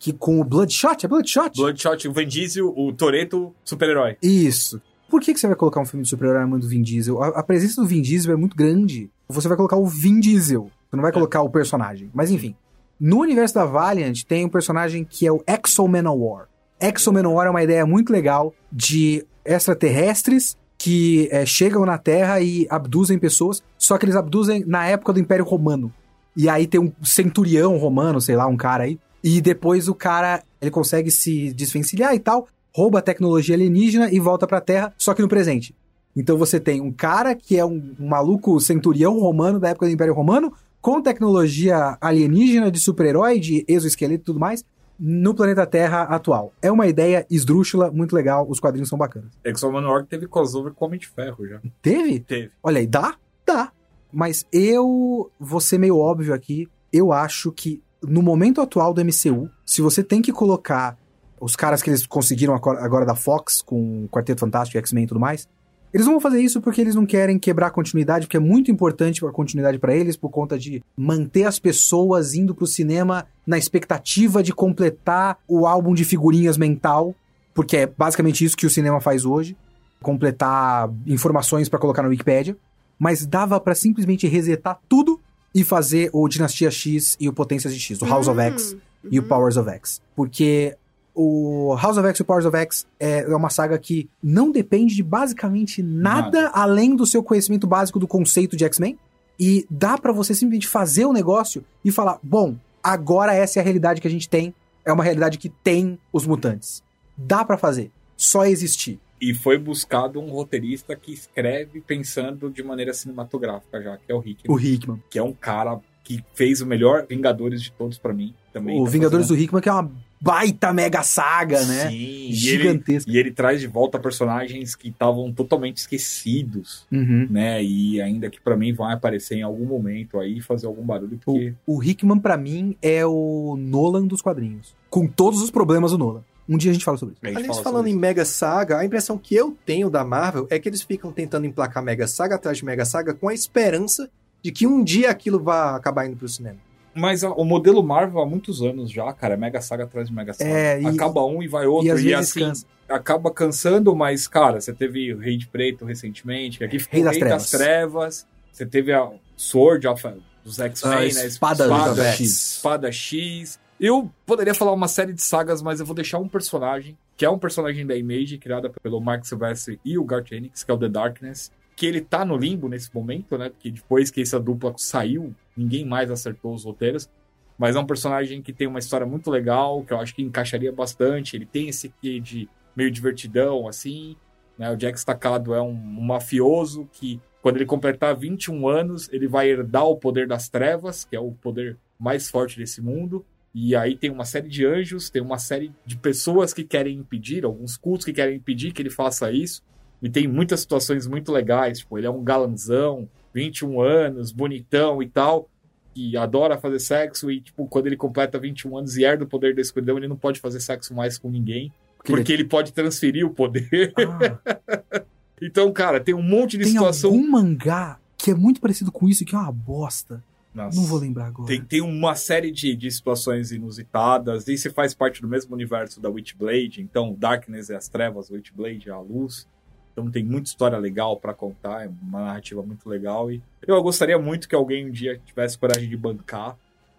que 0.00 0.14
com 0.14 0.40
o 0.40 0.44
Bloodshot, 0.44 1.04
é 1.04 1.08
Bloodshot? 1.08 1.50
Bloodshot, 1.54 2.08
o 2.08 2.12
Van 2.12 2.26
Diesel, 2.26 2.72
o 2.74 2.90
Toreto, 2.90 3.54
super-herói. 3.62 4.16
Isso. 4.22 4.80
Por 5.10 5.20
que, 5.20 5.34
que 5.34 5.38
você 5.38 5.46
vai 5.46 5.56
colocar 5.56 5.80
um 5.80 5.84
filme 5.84 6.02
de 6.02 6.08
super-herói 6.08 6.40
na 6.40 6.46
mão 6.46 6.58
do 6.58 6.66
Vin 6.66 6.80
Diesel? 6.80 7.22
A, 7.22 7.28
a 7.28 7.42
presença 7.42 7.82
do 7.82 7.86
Vin 7.86 8.00
Diesel 8.00 8.32
é 8.32 8.36
muito 8.36 8.56
grande. 8.56 9.10
Você 9.28 9.46
vai 9.46 9.58
colocar 9.58 9.76
o 9.76 9.86
Vin 9.86 10.18
Diesel. 10.18 10.70
Você 10.88 10.96
não 10.96 11.02
vai 11.02 11.12
colocar 11.12 11.42
o 11.42 11.50
personagem. 11.50 12.10
Mas 12.14 12.30
enfim. 12.30 12.56
No 12.98 13.20
universo 13.20 13.54
da 13.54 13.66
Valiant 13.66 14.22
tem 14.26 14.44
um 14.44 14.48
personagem 14.48 15.04
que 15.04 15.26
é 15.26 15.32
o 15.32 15.42
Exo 15.46 15.86
Manowar. 15.86 16.48
Exo 16.80 17.12
Manowar 17.12 17.46
é 17.46 17.50
uma 17.50 17.62
ideia 17.62 17.84
muito 17.84 18.10
legal 18.10 18.54
de 18.72 19.24
extraterrestres 19.44 20.56
que 20.78 21.28
é, 21.30 21.44
chegam 21.44 21.84
na 21.84 21.98
Terra 21.98 22.40
e 22.40 22.66
abduzem 22.70 23.18
pessoas, 23.18 23.62
só 23.76 23.98
que 23.98 24.06
eles 24.06 24.16
abduzem 24.16 24.64
na 24.66 24.86
época 24.86 25.12
do 25.12 25.20
Império 25.20 25.44
Romano. 25.44 25.92
E 26.34 26.48
aí 26.48 26.66
tem 26.66 26.80
um 26.80 26.92
centurião 27.02 27.76
romano, 27.76 28.18
sei 28.20 28.36
lá, 28.36 28.46
um 28.46 28.56
cara 28.56 28.84
aí. 28.84 28.98
E 29.22 29.40
depois 29.40 29.88
o 29.88 29.94
cara, 29.94 30.42
ele 30.60 30.70
consegue 30.70 31.10
se 31.10 31.52
desvencilhar 31.52 32.14
e 32.14 32.18
tal, 32.18 32.48
rouba 32.74 33.00
a 33.00 33.02
tecnologia 33.02 33.54
alienígena 33.54 34.12
e 34.12 34.18
volta 34.18 34.46
pra 34.46 34.60
Terra, 34.60 34.92
só 34.96 35.14
que 35.14 35.22
no 35.22 35.28
presente. 35.28 35.74
Então 36.16 36.36
você 36.36 36.58
tem 36.58 36.80
um 36.80 36.92
cara 36.92 37.34
que 37.34 37.56
é 37.56 37.64
um, 37.64 37.94
um 37.98 38.08
maluco 38.08 38.58
centurião 38.60 39.18
romano 39.18 39.60
da 39.60 39.68
época 39.68 39.86
do 39.86 39.92
Império 39.92 40.14
Romano, 40.14 40.52
com 40.80 41.00
tecnologia 41.02 41.96
alienígena 42.00 42.70
de 42.70 42.80
super-herói, 42.80 43.38
de 43.38 43.64
exoesqueleto 43.68 44.22
e 44.22 44.24
tudo 44.24 44.40
mais, 44.40 44.64
no 44.98 45.34
planeta 45.34 45.66
Terra 45.66 46.02
atual. 46.02 46.52
É 46.60 46.70
uma 46.70 46.86
ideia 46.86 47.26
esdrúxula, 47.30 47.90
muito 47.90 48.14
legal, 48.14 48.46
os 48.48 48.60
quadrinhos 48.60 48.88
são 48.88 48.98
bacanas. 48.98 49.30
Exo 49.44 49.70
Manowar 49.70 50.04
teve 50.04 50.26
crossover 50.26 50.72
com 50.72 50.84
Homem 50.84 50.98
de 50.98 51.08
Ferro 51.08 51.46
já. 51.46 51.60
Teve? 51.80 52.20
Teve. 52.20 52.50
Olha 52.62 52.78
aí, 52.80 52.86
dá? 52.86 53.14
Dá. 53.46 53.72
Mas 54.12 54.44
eu 54.52 55.30
vou 55.38 55.60
ser 55.60 55.78
meio 55.78 55.96
óbvio 55.96 56.34
aqui. 56.34 56.68
Eu 56.92 57.12
acho 57.12 57.52
que 57.52 57.80
no 58.02 58.22
momento 58.22 58.60
atual 58.60 58.92
do 58.94 59.04
MCU, 59.04 59.50
se 59.64 59.82
você 59.82 60.02
tem 60.02 60.22
que 60.22 60.32
colocar 60.32 60.96
os 61.40 61.56
caras 61.56 61.82
que 61.82 61.90
eles 61.90 62.06
conseguiram 62.06 62.54
agora 62.54 63.06
da 63.06 63.14
Fox 63.14 63.62
com 63.62 64.04
o 64.04 64.08
Quarteto 64.08 64.40
Fantástico, 64.40 64.78
X-Men 64.78 65.04
e 65.04 65.06
tudo 65.06 65.20
mais, 65.20 65.48
eles 65.92 66.06
vão 66.06 66.20
fazer 66.20 66.40
isso 66.40 66.60
porque 66.60 66.80
eles 66.80 66.94
não 66.94 67.04
querem 67.04 67.38
quebrar 67.38 67.68
a 67.68 67.70
continuidade, 67.70 68.26
porque 68.26 68.36
é 68.36 68.40
muito 68.40 68.70
importante 68.70 69.24
a 69.24 69.30
continuidade 69.32 69.78
pra 69.78 69.94
eles 69.94 70.16
por 70.16 70.30
conta 70.30 70.58
de 70.58 70.82
manter 70.96 71.44
as 71.44 71.58
pessoas 71.58 72.34
indo 72.34 72.54
pro 72.54 72.66
cinema 72.66 73.26
na 73.46 73.58
expectativa 73.58 74.42
de 74.42 74.52
completar 74.52 75.38
o 75.48 75.66
álbum 75.66 75.94
de 75.94 76.04
figurinhas 76.04 76.56
mental, 76.56 77.14
porque 77.52 77.78
é 77.78 77.86
basicamente 77.86 78.44
isso 78.44 78.56
que 78.56 78.66
o 78.66 78.70
cinema 78.70 79.00
faz 79.00 79.24
hoje, 79.24 79.56
completar 80.00 80.88
informações 81.06 81.68
pra 81.68 81.78
colocar 81.78 82.02
na 82.02 82.08
Wikipédia. 82.08 82.56
Mas 82.98 83.26
dava 83.26 83.58
pra 83.58 83.74
simplesmente 83.74 84.28
resetar 84.28 84.78
tudo 84.88 85.20
e 85.54 85.64
fazer 85.64 86.10
o 86.12 86.28
Dinastia 86.28 86.70
X 86.70 87.16
e 87.18 87.28
o 87.28 87.32
Potências 87.32 87.74
de 87.74 87.80
X, 87.80 88.00
o 88.02 88.06
House 88.06 88.28
of 88.28 88.38
Hum, 88.38 88.42
X 88.42 88.76
e 89.10 89.18
o 89.18 89.22
uhum. 89.22 89.28
Powers 89.28 89.56
of 89.56 89.68
X. 89.70 90.00
Porque 90.14 90.76
o 91.14 91.76
House 91.80 91.96
of 91.96 92.06
X 92.08 92.18
e 92.20 92.22
o 92.22 92.24
Powers 92.24 92.46
of 92.46 92.56
X 92.56 92.86
é 92.98 93.20
é 93.22 93.36
uma 93.36 93.50
saga 93.50 93.78
que 93.78 94.08
não 94.22 94.50
depende 94.50 94.94
de 94.94 95.02
basicamente 95.02 95.82
nada, 95.82 96.42
Nada. 96.42 96.50
além 96.54 96.94
do 96.94 97.06
seu 97.06 97.22
conhecimento 97.22 97.66
básico 97.66 97.98
do 97.98 98.06
conceito 98.06 98.56
de 98.56 98.64
X-Men. 98.64 98.98
E 99.38 99.66
dá 99.70 99.96
pra 99.96 100.12
você 100.12 100.34
simplesmente 100.34 100.68
fazer 100.68 101.06
o 101.06 101.12
negócio 101.12 101.64
e 101.84 101.90
falar: 101.90 102.18
bom, 102.22 102.56
agora 102.82 103.34
essa 103.34 103.58
é 103.58 103.60
a 103.60 103.64
realidade 103.64 104.00
que 104.00 104.06
a 104.06 104.10
gente 104.10 104.28
tem. 104.28 104.54
É 104.84 104.92
uma 104.92 105.04
realidade 105.04 105.38
que 105.38 105.48
tem 105.48 105.98
os 106.12 106.26
mutantes. 106.26 106.82
Dá 107.16 107.44
pra 107.44 107.56
fazer. 107.56 107.90
Só 108.16 108.44
existir. 108.44 109.00
E 109.20 109.34
foi 109.34 109.58
buscado 109.58 110.18
um 110.20 110.30
roteirista 110.30 110.96
que 110.96 111.12
escreve 111.12 111.80
pensando 111.80 112.50
de 112.50 112.62
maneira 112.62 112.94
cinematográfica 112.94 113.82
já, 113.82 113.96
que 113.96 114.10
é 114.10 114.14
o 114.14 114.18
Rick. 114.18 114.44
O 114.50 114.58
Hickman. 114.58 115.02
Que 115.10 115.18
é 115.18 115.22
um 115.22 115.32
cara 115.32 115.78
que 116.02 116.24
fez 116.34 116.60
o 116.60 116.66
melhor 116.66 117.06
Vingadores 117.08 117.62
de 117.62 117.70
todos 117.72 117.98
pra 117.98 118.12
mim. 118.12 118.34
Também 118.52 118.80
o 118.80 118.84
tá 118.84 118.90
Vingadores 118.90 119.26
fazendo- 119.26 119.36
do 119.38 119.42
Hickman, 119.44 119.62
que 119.62 119.68
é 119.68 119.72
uma 119.72 119.90
baita 120.20 120.72
mega 120.72 121.02
saga, 121.02 121.64
né? 121.64 121.88
Sim, 121.88 121.94
e 121.96 122.26
ele, 122.26 122.34
Gigantesca. 122.34 123.10
e 123.10 123.16
ele 123.16 123.30
traz 123.30 123.60
de 123.60 123.66
volta 123.66 123.98
personagens 123.98 124.74
que 124.74 124.88
estavam 124.88 125.32
totalmente 125.32 125.76
esquecidos, 125.78 126.86
Uhum. 126.90 127.26
né? 127.30 127.62
E 127.62 128.00
ainda 128.00 128.28
que 128.28 128.40
pra 128.40 128.56
mim 128.56 128.72
vai 128.72 128.92
aparecer 128.94 129.36
em 129.36 129.42
algum 129.42 129.64
momento 129.66 130.18
aí 130.18 130.38
e 130.38 130.42
fazer 130.42 130.66
algum 130.66 130.82
barulho, 130.84 131.18
porque 131.24 131.54
O 131.66 131.82
Hickman, 131.82 132.18
pra 132.18 132.36
mim, 132.36 132.76
é 132.82 133.04
o 133.06 133.56
Nolan 133.58 134.06
dos 134.06 134.20
quadrinhos. 134.20 134.74
Com 134.88 135.06
todos 135.06 135.40
os 135.40 135.50
problemas 135.50 135.92
do 135.92 135.98
Nolan. 135.98 136.24
Um 136.50 136.58
dia 136.58 136.70
a 136.70 136.74
gente 136.74 136.84
fala 136.84 136.98
sobre 136.98 137.14
isso. 137.14 137.20
a 137.22 137.28
gente 137.28 137.36
Aliás, 137.38 137.56
fala 137.56 137.62
falando 137.62 137.84
sobre 137.86 137.90
em 137.92 137.96
Mega 138.00 138.24
Saga, 138.24 138.78
a 138.78 138.84
impressão 138.84 139.16
que 139.16 139.34
eu 139.36 139.56
tenho 139.64 139.88
da 139.88 140.04
Marvel 140.04 140.46
é 140.50 140.58
que 140.58 140.68
eles 140.68 140.82
ficam 140.82 141.12
tentando 141.12 141.46
emplacar 141.46 141.80
Mega 141.82 142.08
Saga 142.08 142.34
atrás 142.34 142.58
de 142.58 142.64
Mega 142.64 142.84
Saga 142.84 143.14
com 143.14 143.28
a 143.28 143.34
esperança 143.34 144.10
de 144.42 144.50
que 144.50 144.66
um 144.66 144.82
dia 144.82 145.10
aquilo 145.10 145.38
vá 145.40 145.76
acabar 145.76 146.06
indo 146.06 146.16
pro 146.16 146.28
cinema. 146.28 146.58
Mas 146.92 147.22
o 147.22 147.44
modelo 147.44 147.84
Marvel 147.84 148.20
há 148.20 148.24
mumuitos 148.24 148.62
anos 148.62 148.90
já, 148.90 149.12
cara, 149.12 149.34
é 149.34 149.36
Mega 149.36 149.60
Saga 149.60 149.84
atrás 149.84 150.08
de 150.08 150.14
Mega 150.14 150.32
Saga. 150.34 150.50
É, 150.50 150.82
e- 150.82 150.86
Acaba 150.86 151.24
um 151.24 151.40
e 151.40 151.46
vai 151.46 151.66
outro. 151.66 151.86
e 151.86 151.90
às 151.92 152.00
E, 152.00 152.02
vezes 152.02 152.30
assim, 152.30 152.40
cansa. 152.40 152.66
acaba 152.88 153.30
cansando, 153.30 153.94
mas, 153.94 154.26
cara, 154.26 154.60
você 154.60 154.72
teve 154.72 155.14
o 155.14 155.18
Rei 155.18 155.36
de 155.36 155.46
Preto 155.46 155.84
recentemente, 155.84 156.58
que 156.58 156.64
aqui 156.64 156.80
ficou 156.80 157.00
Rei 157.00 157.08
Rei, 157.08 157.20
das 157.20 157.30
das, 157.30 157.50
Trevas. 157.52 158.26
Você 158.50 158.66
teve 158.66 158.92
a 158.92 159.08
Sword 159.36 159.86
of, 159.86 160.02
dos 160.44 160.58
X-Men, 160.58 160.92
A 160.92 160.98
né? 161.00 161.08
espada 161.26 161.62
espada 161.64 162.04
X. 162.12 162.20
Espada 162.56 162.90
X. 162.92 163.60
Eu 163.82 164.12
poderia 164.26 164.52
falar 164.52 164.74
uma 164.74 164.88
série 164.88 165.14
de 165.14 165.22
sagas, 165.22 165.62
mas 165.62 165.80
eu 165.80 165.86
vou 165.86 165.94
deixar 165.94 166.18
um 166.18 166.28
personagem, 166.28 166.98
que 167.16 167.24
é 167.24 167.30
um 167.30 167.38
personagem 167.38 167.86
da 167.86 167.96
Image, 167.96 168.36
criada 168.36 168.68
pelo 168.68 169.00
Mark 169.00 169.24
Silvestri 169.24 169.80
e 169.82 169.96
o 169.96 170.04
Garth 170.04 170.30
Enix, 170.32 170.62
que 170.62 170.70
é 170.70 170.74
o 170.74 170.76
The 170.76 170.90
Darkness, 170.90 171.50
que 171.74 171.86
ele 171.86 172.02
tá 172.02 172.22
no 172.22 172.36
limbo 172.36 172.68
nesse 172.68 172.94
momento, 172.94 173.38
né? 173.38 173.48
Porque 173.48 173.70
depois 173.70 174.10
que 174.10 174.20
essa 174.20 174.38
dupla 174.38 174.74
saiu, 174.76 175.34
ninguém 175.56 175.86
mais 175.86 176.10
acertou 176.10 176.52
os 176.52 176.64
roteiros. 176.64 177.08
Mas 177.56 177.74
é 177.74 177.80
um 177.80 177.86
personagem 177.86 178.42
que 178.42 178.52
tem 178.52 178.66
uma 178.66 178.78
história 178.78 179.06
muito 179.06 179.30
legal, 179.30 179.82
que 179.82 179.94
eu 179.94 179.98
acho 179.98 180.14
que 180.14 180.20
encaixaria 180.20 180.70
bastante. 180.70 181.34
Ele 181.34 181.46
tem 181.46 181.70
esse 181.70 181.88
quê 182.02 182.20
de 182.20 182.50
meio 182.76 182.90
divertidão, 182.90 183.66
assim. 183.66 184.14
Né? 184.58 184.70
O 184.70 184.76
Jack 184.76 184.98
Staccato 184.98 185.54
é 185.54 185.62
um, 185.62 185.70
um 185.70 186.02
mafioso 186.02 186.86
que, 186.92 187.18
quando 187.40 187.56
ele 187.56 187.64
completar 187.64 188.14
21 188.14 188.68
anos, 188.68 189.08
ele 189.10 189.26
vai 189.26 189.48
herdar 189.48 189.86
o 189.86 189.96
poder 189.96 190.28
das 190.28 190.50
trevas, 190.50 191.04
que 191.04 191.16
é 191.16 191.20
o 191.20 191.32
poder 191.32 191.78
mais 191.98 192.28
forte 192.28 192.58
desse 192.58 192.82
mundo. 192.82 193.24
E 193.54 193.74
aí 193.74 193.96
tem 193.96 194.10
uma 194.10 194.24
série 194.24 194.48
de 194.48 194.64
anjos, 194.64 195.10
tem 195.10 195.20
uma 195.20 195.38
série 195.38 195.72
de 195.84 195.96
pessoas 195.96 196.54
que 196.54 196.62
querem 196.62 196.98
impedir, 196.98 197.44
alguns 197.44 197.76
cultos 197.76 198.04
que 198.04 198.12
querem 198.12 198.36
impedir 198.36 198.72
que 198.72 198.80
ele 198.80 198.90
faça 198.90 199.32
isso. 199.32 199.62
E 200.00 200.08
tem 200.08 200.26
muitas 200.28 200.60
situações 200.60 201.06
muito 201.06 201.32
legais, 201.32 201.80
tipo, 201.80 201.98
ele 201.98 202.06
é 202.06 202.10
um 202.10 202.22
galanzão, 202.22 203.08
21 203.34 203.80
anos, 203.80 204.32
bonitão 204.32 205.02
e 205.02 205.08
tal, 205.08 205.48
que 205.94 206.16
adora 206.16 206.58
fazer 206.58 206.78
sexo 206.78 207.30
e, 207.30 207.40
tipo, 207.40 207.66
quando 207.66 207.86
ele 207.86 207.96
completa 207.96 208.38
21 208.38 208.78
anos 208.78 208.96
e 208.96 209.04
herda 209.04 209.24
o 209.24 209.26
poder 209.26 209.54
da 209.54 209.60
escuridão, 209.60 209.98
ele 209.98 210.08
não 210.08 210.16
pode 210.16 210.40
fazer 210.40 210.60
sexo 210.60 210.94
mais 210.94 211.18
com 211.18 211.28
ninguém, 211.28 211.72
Porque 211.98 212.12
porque, 212.12 212.32
ele 212.32 212.44
pode 212.44 212.72
transferir 212.72 213.26
o 213.26 213.30
poder. 213.30 213.92
Ah, 213.96 215.02
então, 215.42 215.70
cara, 215.72 216.00
tem 216.00 216.14
um 216.14 216.22
monte 216.22 216.56
de 216.56 216.64
tem 216.64 216.72
situação... 216.72 217.10
algum 217.10 217.30
mangá 217.30 217.98
que 218.16 218.30
é 218.30 218.34
muito 218.34 218.60
parecido 218.60 218.92
com 218.92 219.08
isso, 219.08 219.24
que 219.24 219.34
é 219.34 219.38
uma 219.38 219.52
bosta. 219.52 220.22
Nossa. 220.54 220.76
Não 220.76 220.86
vou 220.86 220.98
lembrar 220.98 221.26
agora. 221.26 221.46
Tem, 221.46 221.62
tem 221.62 221.80
uma 221.80 222.14
série 222.14 222.50
de, 222.50 222.74
de 222.74 222.90
situações 222.90 223.52
inusitadas, 223.52 224.48
e 224.48 224.58
se 224.58 224.70
faz 224.70 224.94
parte 224.94 225.22
do 225.22 225.28
mesmo 225.28 225.54
universo 225.54 226.00
da 226.00 226.10
Witchblade, 226.10 226.82
então 226.82 227.14
Darkness 227.16 227.70
é 227.70 227.76
as 227.76 227.88
trevas, 227.88 228.30
Witchblade 228.30 228.88
é 228.88 228.92
a 228.92 228.98
luz. 228.98 229.46
Então 229.92 230.10
tem 230.10 230.24
muita 230.24 230.48
história 230.48 230.78
legal 230.78 231.18
pra 231.18 231.34
contar, 231.34 231.84
é 231.84 231.90
uma 232.02 232.20
narrativa 232.26 232.62
muito 232.62 232.88
legal. 232.88 233.30
E 233.30 233.42
eu 233.66 233.82
gostaria 233.82 234.18
muito 234.18 234.48
que 234.48 234.54
alguém 234.54 234.88
um 234.88 234.90
dia 234.90 235.20
tivesse 235.26 235.58
coragem 235.58 235.88
de 235.88 235.96
bancar 235.96 236.56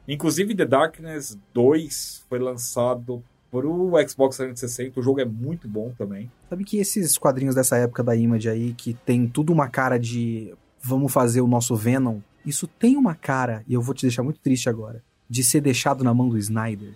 Inclusive, 0.08 0.56
The 0.56 0.66
Darkness 0.66 1.38
2 1.54 2.26
foi 2.28 2.40
lançado 2.40 3.24
pro 3.50 3.92
Xbox 4.08 4.38
360. 4.38 5.00
O 5.00 5.04
jogo 5.04 5.22
é 5.22 5.26
muito 5.26 5.68
bom 5.68 5.92
também. 5.98 6.32
Sabe 6.50 6.64
que 6.64 6.78
esses 6.78 7.18
quadrinhos 7.18 7.56
dessa 7.56 7.78
época 7.78 8.04
da 8.04 8.16
Image 8.16 8.50
aí, 8.50 8.74
que 8.74 8.94
tem 8.94 9.28
tudo 9.28 9.54
uma 9.54 9.70
cara 9.70 9.98
de 9.98 10.54
vamos 10.82 11.14
fazer 11.14 11.42
o 11.42 11.48
nosso 11.48 11.76
Venom, 11.76 12.20
isso 12.46 12.68
tem 12.68 12.98
uma 12.98 13.16
cara, 13.16 13.64
e 13.68 13.74
eu 13.74 13.82
vou 13.82 13.94
te 13.96 14.02
deixar 14.04 14.24
muito 14.24 14.40
triste 14.40 14.70
agora, 14.70 15.04
de 15.30 15.44
ser 15.44 15.62
deixado 15.62 16.04
na 16.04 16.14
mão 16.14 16.28
do 16.30 16.38
Snyder. 16.38 16.94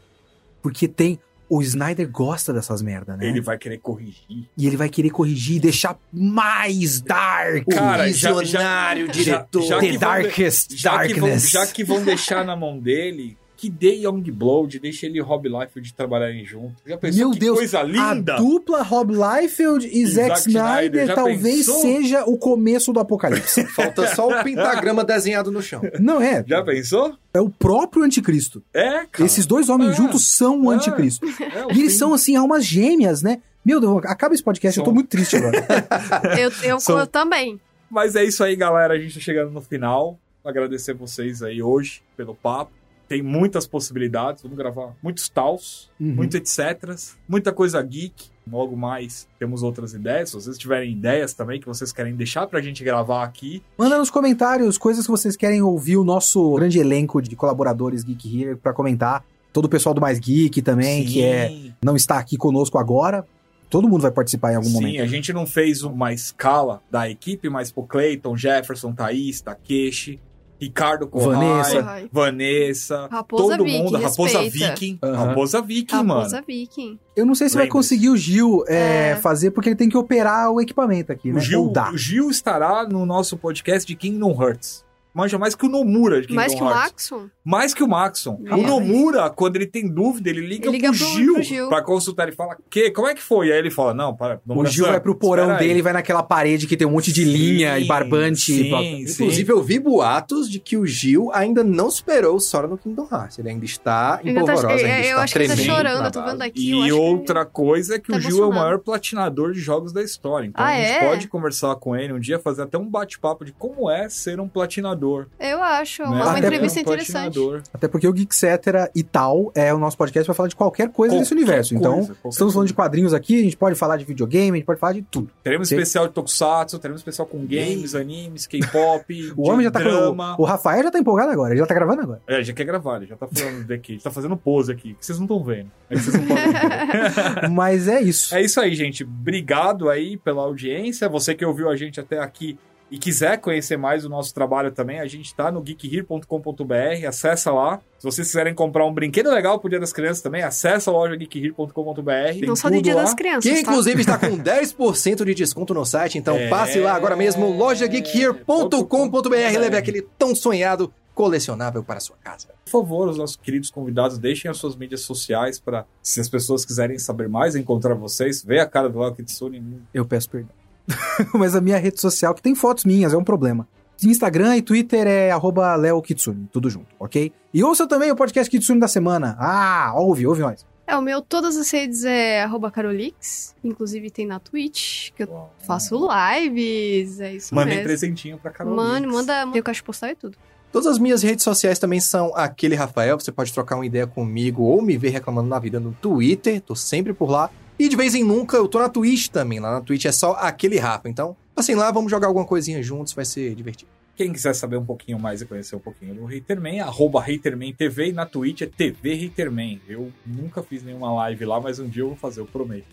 Porque 0.61 0.87
tem. 0.87 1.19
O 1.47 1.61
Snyder 1.61 2.09
gosta 2.09 2.51
dessas 2.51 2.81
merda, 2.81 3.15
né? 3.15 3.27
Ele 3.27 3.39
vai 3.39 3.55
querer 3.55 3.77
corrigir. 3.77 4.49
E 4.57 4.65
ele 4.65 4.75
vai 4.75 4.89
querer 4.89 5.11
corrigir 5.11 5.57
e 5.57 5.59
deixar 5.59 5.95
mais 6.11 6.99
dark. 6.99 7.67
Cara, 7.69 8.11
já- 8.11 8.31
já- 8.33 8.39
visionário 8.39 9.05
já- 9.05 9.11
diretor. 9.13 9.61
já 9.61 9.79
The 9.79 9.85
que 9.85 9.91
vão 9.91 9.99
Darkest 9.99 10.75
Já 10.75 11.05
que, 11.07 11.13
vão, 11.13 11.29
Darkness. 11.29 11.51
já 11.51 11.67
que 11.67 11.83
vão 11.83 12.03
deixar 12.03 12.43
na 12.43 12.55
mão 12.55 12.79
dele, 12.79 13.37
que 13.57 13.69
dê 13.69 13.95
Youngblood, 13.95 14.79
deixa 14.79 15.05
ele 15.05 15.17
e 15.17 15.21
Rob 15.21 15.47
Liefeld 15.47 15.93
trabalharem 15.93 16.43
junto. 16.45 16.75
Já 16.85 16.97
pensou 16.97 17.19
Meu 17.19 17.31
que 17.31 17.39
Deus, 17.39 17.57
coisa 17.57 17.81
linda? 17.83 18.35
A 18.35 18.37
dupla 18.37 18.81
Rob 18.83 19.13
Liefeld 19.13 19.87
e, 19.87 20.01
E 20.01 20.05
Zack 20.07 20.27
Zack 20.29 20.39
Snyder, 20.49 21.03
Snyder 21.03 21.15
talvez 21.15 21.65
pensou? 21.65 21.81
seja 21.81 22.23
o 22.25 22.37
começo 22.37 22.91
do 22.91 22.99
apocalipse. 22.99 23.65
Falta 23.73 24.07
só 24.15 24.27
o 24.27 24.43
pentagrama 24.43 25.03
desenhado 25.03 25.51
no 25.51 25.61
chão. 25.61 25.81
Não 25.99 26.21
é. 26.21 26.43
Já 26.47 26.63
pensou? 26.63 27.15
É 27.33 27.39
o 27.41 27.49
próprio 27.49 28.03
anticristo. 28.03 28.61
É, 28.73 29.05
cara. 29.05 29.25
Esses 29.25 29.45
dois 29.45 29.69
homens 29.69 29.91
É. 29.91 29.93
juntos 29.95 30.27
são 30.27 30.61
o 30.63 30.71
É. 30.71 30.75
anticristo. 30.75 31.25
É, 31.25 31.73
E 31.73 31.79
eles 31.79 31.93
são, 31.93 32.13
assim, 32.13 32.35
almas 32.35 32.65
gêmeas, 32.65 33.21
né? 33.21 33.41
Meu 33.65 33.79
Deus, 33.79 34.03
acaba 34.05 34.33
esse 34.35 34.43
podcast, 34.43 34.77
eu 34.77 34.83
tô 34.85 34.91
muito 34.91 35.07
triste 35.09 35.35
agora. 35.37 35.57
Eu, 36.39 36.51
eu, 36.63 36.77
eu 36.99 37.07
também. 37.07 37.59
Mas 37.89 38.15
é 38.15 38.23
isso 38.23 38.43
aí, 38.43 38.55
galera. 38.55 38.93
A 38.93 38.99
gente 38.99 39.15
tá 39.15 39.19
chegando 39.19 39.51
no 39.51 39.61
final. 39.61 40.19
Agradecer 40.43 40.93
vocês 40.93 41.41
aí 41.41 41.63
hoje 41.63 42.01
pelo 42.15 42.35
papo. 42.35 42.71
Tem 43.07 43.21
muitas 43.21 43.67
possibilidades. 43.67 44.41
Vamos 44.41 44.57
gravar 44.57 44.95
muitos 45.01 45.29
taus, 45.29 45.91
Uhum. 45.99 46.15
muito 46.15 46.35
etc. 46.37 46.95
Muita 47.27 47.51
coisa 47.53 47.81
geek. 47.81 48.29
Logo 48.51 48.75
mais 48.75 49.27
temos 49.39 49.63
outras 49.63 49.93
ideias. 49.93 50.29
Se 50.29 50.35
vocês 50.35 50.57
tiverem 50.57 50.91
ideias 50.91 51.33
também 51.33 51.59
que 51.59 51.65
vocês 51.65 51.91
querem 51.91 52.15
deixar 52.15 52.45
pra 52.47 52.61
gente 52.61 52.83
gravar 52.83 53.23
aqui, 53.23 53.61
Manda 53.77 53.97
nos 53.97 54.09
comentários 54.11 54.77
coisas 54.77 55.05
que 55.05 55.11
vocês 55.11 55.35
querem 55.35 55.61
ouvir 55.61 55.97
o 55.97 56.03
nosso 56.03 56.53
grande 56.55 56.77
elenco 56.79 57.21
de 57.21 57.35
colaboradores 57.35 58.03
Geek 58.03 58.41
Here 58.43 58.55
pra 58.55 58.71
comentar. 58.73 59.23
Todo 59.51 59.65
o 59.65 59.69
pessoal 59.69 59.95
do 59.95 60.01
Mais 60.01 60.19
Geek 60.19 60.61
também, 60.61 61.05
Sim. 61.07 61.11
que 61.13 61.23
é 61.23 61.51
não 61.83 61.95
está 61.95 62.19
aqui 62.19 62.37
conosco 62.37 62.77
agora. 62.77 63.25
Todo 63.69 63.89
mundo 63.89 64.01
vai 64.01 64.11
participar 64.11 64.53
em 64.53 64.57
algum 64.57 64.67
Sim, 64.69 64.73
momento. 64.75 65.01
a 65.01 65.07
gente 65.07 65.33
não 65.33 65.47
fez 65.47 65.81
uma 65.81 66.13
escala 66.13 66.81
da 66.91 67.09
equipe, 67.09 67.49
mas 67.49 67.71
pro 67.71 67.83
Clayton, 67.83 68.37
Jefferson, 68.37 68.93
Thaís, 68.93 69.41
Takeshi, 69.41 70.19
Ricardo 70.59 71.07
Corrai, 71.07 71.33
Vanessa. 71.73 72.09
Vanessa, 72.11 73.07
Raposa 73.11 73.43
todo 73.57 73.63
Viking, 73.65 73.83
mundo, 73.83 73.97
Raposa 73.97 74.39
respeita. 74.41 74.67
Viking, 74.73 74.99
Aham. 75.03 75.25
Raposa 75.27 75.61
Viking, 75.61 75.95
Raposa 75.95 76.35
mano. 76.35 76.45
Viking. 76.47 76.99
Eu 77.15 77.25
não 77.25 77.35
sei 77.35 77.49
se 77.49 77.55
vai 77.55 77.63
Lembre-se. 77.65 77.77
conseguir 77.77 78.09
o 78.09 78.17
Gil 78.17 78.63
é, 78.67 79.11
É. 79.11 79.15
fazer, 79.17 79.51
porque 79.51 79.69
ele 79.69 79.75
tem 79.75 79.89
que 79.89 79.97
operar 79.97 80.49
o 80.51 80.61
equipamento 80.61 81.11
aqui, 81.11 81.31
né? 81.31 81.37
O 81.37 81.41
Gil, 81.41 81.73
o 81.93 81.97
Gil 81.97 82.29
estará 82.29 82.87
no 82.87 83.05
nosso 83.05 83.35
podcast 83.37 83.85
de 83.85 83.95
Kingdom 83.95 84.31
Hearts. 84.41 84.84
Manja 85.15 85.37
mais 85.39 85.55
que 85.55 85.65
o 85.65 85.69
Nomura 85.69 86.19
de 86.19 86.27
Kingdom 86.27 86.35
Mais 86.41 86.53
que 86.53 86.61
o 86.61 86.67
Hearts. 86.67 87.09
Maxon? 87.11 87.29
Mais 87.43 87.73
que 87.73 87.81
o 87.83 87.87
Maxon. 87.87 88.41
É. 88.45 88.53
O 88.53 88.61
Nomura, 88.61 89.29
quando 89.29 89.55
ele 89.55 89.65
tem 89.65 89.87
dúvida, 89.87 90.29
ele 90.29 90.41
liga, 90.45 90.65
Ele 90.67 90.77
liga 90.77 90.89
pro, 90.89 90.97
pro- 90.99 91.07
Gil, 91.07 91.33
pro 91.35 91.43
Gil. 91.43 91.69
pra 91.69 91.81
consultar. 91.81 92.27
Ele 92.27 92.35
fala, 92.35 92.57
que, 92.69 92.91
como 92.91 93.07
é 93.07 93.15
que 93.15 93.21
foi? 93.21 93.51
Aí 93.51 93.57
ele 93.57 93.71
fala, 93.71 93.93
não, 93.93 94.13
para. 94.15 94.41
O 94.45 94.65
Gil 94.65 94.85
vai 94.87 94.99
pro 94.99 95.15
porão 95.15 95.51
aí. 95.51 95.59
dele, 95.59 95.81
vai 95.81 95.93
naquela 95.93 96.21
parede 96.21 96.67
que 96.67 96.75
tem 96.75 96.85
um 96.85 96.91
monte 96.91 97.13
de 97.13 97.23
Sim, 97.23 97.31
linha 97.31 97.79
e 97.79 97.85
barbante. 97.85 98.51
sim, 98.51 98.69
Pra- 98.69 98.79
sim. 98.79 99.01
Inclusive, 99.03 99.51
eu 99.53 99.63
vi 99.63 99.79
boatos 99.79 100.49
de 100.49 100.59
que 100.59 100.75
o 100.75 100.85
Gil 100.85 101.31
ainda 101.33 101.63
não 101.63 101.89
superou 101.89 102.35
o 102.35 102.39
Sora 102.39 102.67
no 102.67 102.77
Kingdom 102.77 103.07
Hearts. 103.09 103.39
Ele 103.39 103.49
ainda 103.49 103.63
está 103.63 104.19
em 104.21 104.29
Ainda 104.29 104.43
tá- 104.43 104.53
polvorosa, 104.53 104.81
eu- 104.81 104.85
ainda 104.85 104.97
eu 104.99 105.03
está 105.11 105.21
acho 105.23 105.33
que 105.33 105.39
ele 105.39 105.47
tá 105.47 105.53
tremendo. 105.55 105.75
chorando, 105.77 105.99
na 106.01 106.07
eu 106.07 106.11
tô 106.11 106.23
vendo 106.25 106.41
aqui. 106.41 106.71
E 106.81 106.83
que- 106.85 106.91
outra 106.91 107.45
coisa 107.45 107.95
é 107.95 107.99
que 107.99 108.11
tá 108.11 108.17
o 108.17 108.19
Gil 108.21 108.43
é 108.43 108.47
o 108.47 108.51
maior 108.53 108.79
platinador 108.79 109.53
de 109.53 109.59
jogos 109.61 109.93
da 109.93 110.03
história. 110.03 110.45
Então 110.47 110.63
Ah, 110.63 110.69
a 110.69 110.75
gente 110.75 110.91
é? 110.91 111.07
pode 111.09 111.27
conversar 111.29 111.75
com 111.77 111.95
ele 111.95 112.11
um 112.11 112.19
dia, 112.19 112.37
fazer 112.37 112.63
até 112.63 112.77
um 112.77 112.85
bate-papo 112.89 113.45
de 113.45 113.53
como 113.53 113.89
é 113.89 114.09
ser 114.09 114.39
um 114.41 114.47
platinador. 114.49 115.04
Eu 115.39 115.61
acho. 115.63 116.03
né? 116.03 116.07
É 116.07 116.11
uma 116.11 116.31
Até 116.31 116.39
entrevista 116.39 116.79
Um 116.79 116.81
interessante. 116.81 117.39
Até 117.73 117.87
porque 117.87 118.07
o 118.07 118.13
Geekcetera 118.13 118.89
e 118.95 119.03
tal 119.03 119.51
é 119.55 119.73
o 119.73 119.77
nosso 119.77 119.97
podcast 119.97 120.25
pra 120.25 120.33
falar 120.33 120.49
de 120.49 120.55
qualquer 120.55 120.89
coisa 120.89 121.13
Qualquer 121.13 121.23
desse 121.23 121.33
universo. 121.33 121.75
Então, 121.75 121.93
coisa, 121.95 122.07
qualquer 122.15 122.29
estamos 122.29 122.53
falando 122.53 122.67
de 122.67 122.73
coisa. 122.73 122.89
quadrinhos 122.89 123.13
aqui, 123.13 123.39
a 123.39 123.43
gente 123.43 123.57
pode 123.57 123.75
falar 123.75 123.97
de 123.97 124.05
videogame, 124.05 124.51
a 124.51 124.55
gente 124.55 124.65
pode 124.65 124.79
falar 124.79 124.93
de 124.93 125.01
tudo. 125.03 125.29
Teremos 125.43 125.67
Sim. 125.67 125.75
especial 125.75 126.07
de 126.07 126.13
Tokusatsu, 126.13 126.79
teremos 126.79 127.01
especial 127.01 127.27
com 127.27 127.39
games, 127.45 127.95
animes, 127.95 128.47
K-pop, 128.47 129.33
O 129.37 129.49
homem 129.49 129.63
já 129.65 129.71
tá 129.71 129.79
drama. 129.79 130.35
com. 130.35 130.43
O 130.43 130.45
Rafael 130.45 130.83
já 130.83 130.91
tá 130.91 130.99
empolgado 130.99 131.31
agora, 131.31 131.53
ele 131.53 131.59
já 131.59 131.65
tá 131.65 131.73
gravando 131.73 132.01
agora. 132.01 132.21
É, 132.27 132.43
já 132.43 132.53
quer 132.53 132.63
gravar, 132.65 132.97
ele 132.97 133.07
já 133.07 133.15
tá 133.15 133.27
falando 133.27 133.67
daqui, 133.67 133.93
ele 133.93 134.01
tá 134.01 134.11
fazendo 134.11 134.35
pose 134.37 134.71
aqui, 134.71 134.93
que 134.93 135.05
vocês 135.05 135.17
não 135.17 135.25
estão 135.25 135.43
vendo. 135.43 135.71
É 135.89 135.95
que 135.95 136.01
vocês 136.01 136.15
não 136.15 136.27
podem 136.27 136.45
ver. 136.51 137.49
Mas 137.51 137.87
é 137.87 138.01
isso. 138.01 138.33
É 138.35 138.41
isso 138.41 138.59
aí, 138.59 138.75
gente. 138.75 139.03
Obrigado 139.03 139.89
aí 139.89 140.17
pela 140.17 140.41
audiência. 140.43 141.07
Você 141.09 141.33
que 141.35 141.45
ouviu 141.45 141.69
a 141.69 141.75
gente 141.75 141.99
até 141.99 142.19
aqui 142.19 142.57
e 142.91 142.97
quiser 142.99 143.37
conhecer 143.39 143.77
mais 143.77 144.05
o 144.05 144.09
nosso 144.09 144.33
trabalho 144.33 144.71
também, 144.71 144.99
a 144.99 145.07
gente 145.07 145.33
tá 145.33 145.51
no 145.51 145.61
geekhere.com.br, 145.61 147.07
acessa 147.07 147.51
lá. 147.51 147.81
Se 147.97 148.03
vocês 148.03 148.27
quiserem 148.27 148.53
comprar 148.53 148.85
um 148.85 148.93
brinquedo 148.93 149.29
legal 149.31 149.59
pro 149.59 149.69
Dia 149.69 149.79
das 149.79 149.91
Crianças 149.91 150.21
também, 150.21 150.43
acessa 150.43 150.91
a 150.91 150.93
loja 150.93 151.15
geekhere.com.br. 151.15 152.45
Não 152.45 152.55
só 152.55 152.69
de 152.69 152.75
tudo 152.75 152.83
Dia 152.83 152.95
lá. 152.95 153.01
das 153.03 153.13
Crianças, 153.13 153.43
Que 153.43 153.53
tá? 153.63 153.71
inclusive 153.71 154.01
está 154.01 154.17
com 154.19 154.37
10% 154.37 155.25
de 155.25 155.33
desconto 155.33 155.73
no 155.73 155.83
site, 155.85 156.17
então 156.17 156.35
É. 156.37 156.47
passe 156.47 156.79
lá 156.79 156.93
agora 156.93 157.15
mesmo, 157.15 157.49
lojageekhere.com.br 157.49 159.35
e 159.53 159.57
leve 159.57 159.77
aquele 159.77 160.01
tão 160.17 160.35
sonhado 160.35 160.93
colecionável 161.13 161.81
para 161.83 161.97
a 161.97 162.01
sua 162.01 162.17
casa. 162.23 162.49
Por 162.65 162.71
favor, 162.71 163.07
os 163.07 163.17
nossos 163.17 163.37
queridos 163.37 163.71
convidados, 163.71 164.17
deixem 164.17 164.51
as 164.51 164.57
suas 164.57 164.75
mídias 164.75 165.01
sociais 165.01 165.57
para, 165.59 165.85
se 166.03 166.19
as 166.19 166.27
pessoas 166.27 166.65
quiserem 166.65 166.99
saber 166.99 167.29
mais, 167.29 167.55
encontrar 167.55 167.93
vocês, 167.95 168.43
ver 168.43 168.59
a 168.59 168.65
cara 168.65 168.89
do 168.89 168.99
Léo 168.99 169.15
Kitsune. 169.15 169.81
Eu 169.93 170.05
peço 170.05 170.29
perdão. 170.29 170.49
Mas 171.33 171.55
a 171.55 171.61
minha 171.61 171.77
rede 171.77 171.99
social, 171.99 172.33
que 172.33 172.41
tem 172.41 172.55
fotos 172.55 172.85
minhas, 172.85 173.13
é 173.13 173.17
um 173.17 173.23
problema. 173.23 173.67
Instagram 174.03 174.57
e 174.57 174.61
Twitter 174.61 175.07
é 175.07 175.31
arroba 175.31 175.75
Leo 175.75 176.01
Kitsune, 176.01 176.47
tudo 176.51 176.69
junto, 176.69 176.87
ok? 176.99 177.31
E 177.53 177.63
ouça 177.63 177.87
também 177.87 178.11
o 178.11 178.15
podcast 178.15 178.51
Kitsune 178.51 178.79
da 178.79 178.87
semana. 178.87 179.35
Ah, 179.39 179.93
ouve, 179.95 180.27
ouve 180.27 180.41
nós. 180.41 180.65
É, 180.87 180.95
o 180.95 181.01
meu, 181.01 181.21
todas 181.21 181.57
as 181.57 181.71
redes 181.71 182.03
é 182.03 182.43
arroba 182.43 182.69
Carolix. 182.69 183.55
Inclusive 183.63 184.11
tem 184.11 184.27
na 184.27 184.39
Twitch, 184.39 185.11
que 185.13 185.23
eu 185.23 185.49
faço 185.65 185.97
lives. 185.97 187.19
É 187.19 187.33
isso 187.33 187.55
Mandem 187.55 187.75
mesmo. 187.75 187.87
presentinho 187.87 188.37
pra 188.37 188.51
Carol. 188.51 188.75
Mano, 188.75 189.11
manda. 189.11 189.47
Tem 189.51 189.61
o 189.61 189.63
caixa 189.63 189.81
postal 189.83 190.09
e 190.09 190.15
tudo. 190.15 190.37
Todas 190.71 190.87
as 190.87 190.99
minhas 190.99 191.23
redes 191.23 191.43
sociais 191.43 191.79
também 191.79 191.99
são 191.99 192.35
aquele 192.35 192.75
Rafael. 192.75 193.19
Você 193.19 193.31
pode 193.31 193.51
trocar 193.51 193.77
uma 193.77 193.85
ideia 193.85 194.05
comigo 194.05 194.61
ou 194.63 194.81
me 194.81 194.95
ver 194.97 195.09
reclamando 195.09 195.49
na 195.49 195.57
vida 195.57 195.79
no 195.79 195.91
Twitter. 195.93 196.61
Tô 196.61 196.75
sempre 196.75 197.13
por 197.13 197.29
lá. 197.31 197.49
E 197.77 197.89
de 197.89 197.95
vez 197.95 198.15
em 198.15 198.23
nunca 198.23 198.57
eu 198.57 198.67
tô 198.67 198.79
na 198.79 198.89
Twitch 198.89 199.27
também. 199.27 199.59
Lá 199.59 199.71
na 199.71 199.81
Twitch 199.81 200.05
é 200.05 200.11
só 200.11 200.33
aquele 200.33 200.77
Rafa. 200.77 201.09
Então, 201.09 201.35
assim 201.55 201.75
lá, 201.75 201.91
vamos 201.91 202.09
jogar 202.09 202.27
alguma 202.27 202.45
coisinha 202.45 202.81
juntos, 202.81 203.13
vai 203.13 203.25
ser 203.25 203.53
divertido. 203.55 203.91
Quem 204.15 204.31
quiser 204.31 204.53
saber 204.53 204.77
um 204.77 204.85
pouquinho 204.85 205.19
mais 205.19 205.41
e 205.41 205.45
conhecer 205.45 205.75
um 205.75 205.79
pouquinho 205.79 206.15
do 206.15 206.25
Haterman, 206.25 206.79
arroba 206.79 207.19
Haterman 207.21 207.73
TV 207.73 208.09
e 208.09 208.13
na 208.13 208.25
Twitch 208.25 208.61
é 208.61 208.65
TV 208.65 209.25
Haterman. 209.25 209.81
Eu 209.89 210.09
nunca 210.25 210.63
fiz 210.63 210.83
nenhuma 210.83 211.13
live 211.13 211.43
lá, 211.43 211.59
mas 211.59 211.79
um 211.79 211.87
dia 211.87 212.03
eu 212.03 212.07
vou 212.07 212.17
fazer, 212.17 212.39
eu 212.39 212.45
prometo. 212.45 212.85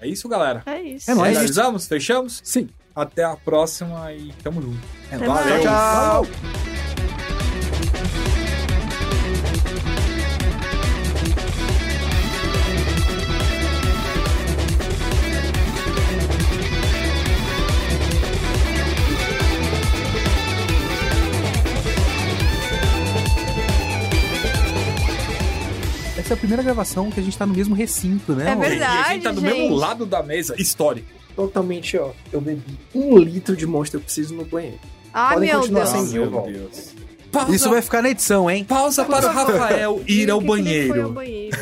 É 0.00 0.08
isso, 0.08 0.28
galera. 0.28 0.62
É 0.66 0.82
isso. 0.82 1.08
É 1.08 1.14
nóis. 1.14 1.28
Finalizamos? 1.28 1.86
Fechamos? 1.86 2.40
Sim. 2.42 2.68
Até 2.96 3.22
a 3.22 3.36
próxima 3.36 4.12
e 4.12 4.32
tamo 4.42 4.60
junto. 4.60 4.80
É 5.12 5.18
mais. 5.18 5.62
Tchau, 5.62 6.24
tchau! 6.24 6.89
Essa 26.30 26.34
é 26.34 26.36
a 26.36 26.38
primeira 26.38 26.62
gravação 26.62 27.10
que 27.10 27.18
a 27.18 27.22
gente 27.24 27.36
tá 27.36 27.44
no 27.44 27.52
mesmo 27.52 27.74
recinto, 27.74 28.36
né? 28.36 28.52
É 28.52 28.54
verdade. 28.54 28.94
e 28.94 29.02
a 29.02 29.12
gente 29.14 29.22
tá 29.24 29.32
do 29.32 29.40
gente. 29.40 29.52
mesmo 29.52 29.74
lado 29.74 30.06
da 30.06 30.22
mesa. 30.22 30.54
Histórico. 30.56 31.08
Totalmente, 31.34 31.98
ó. 31.98 32.12
Eu 32.32 32.40
bebi 32.40 32.78
um 32.94 33.18
litro 33.18 33.56
de 33.56 33.66
monstro, 33.66 33.98
eu 33.98 34.04
preciso 34.04 34.34
ir 34.34 34.36
no 34.36 34.44
banheiro. 34.44 34.78
Ai, 35.12 35.34
Podem 35.34 35.48
meu 35.50 35.58
continuar 35.58 35.80
Deus. 35.80 35.90
sem 35.90 36.00
Ah, 36.00 36.24
mim, 36.24 36.30
meu. 36.30 36.42
Deus. 36.42 36.94
Pausa, 37.32 37.56
Isso 37.56 37.68
vai 37.68 37.82
ficar 37.82 38.02
na 38.02 38.10
edição, 38.10 38.48
hein? 38.48 38.62
pausa 38.62 39.04
para 39.04 39.28
o 39.28 39.32
Rafael 39.32 40.02
ir 40.06 40.30
ao 40.30 40.40
ele 40.40 40.88
foi 40.88 41.00
ao 41.00 41.10
banheiro. 41.10 41.50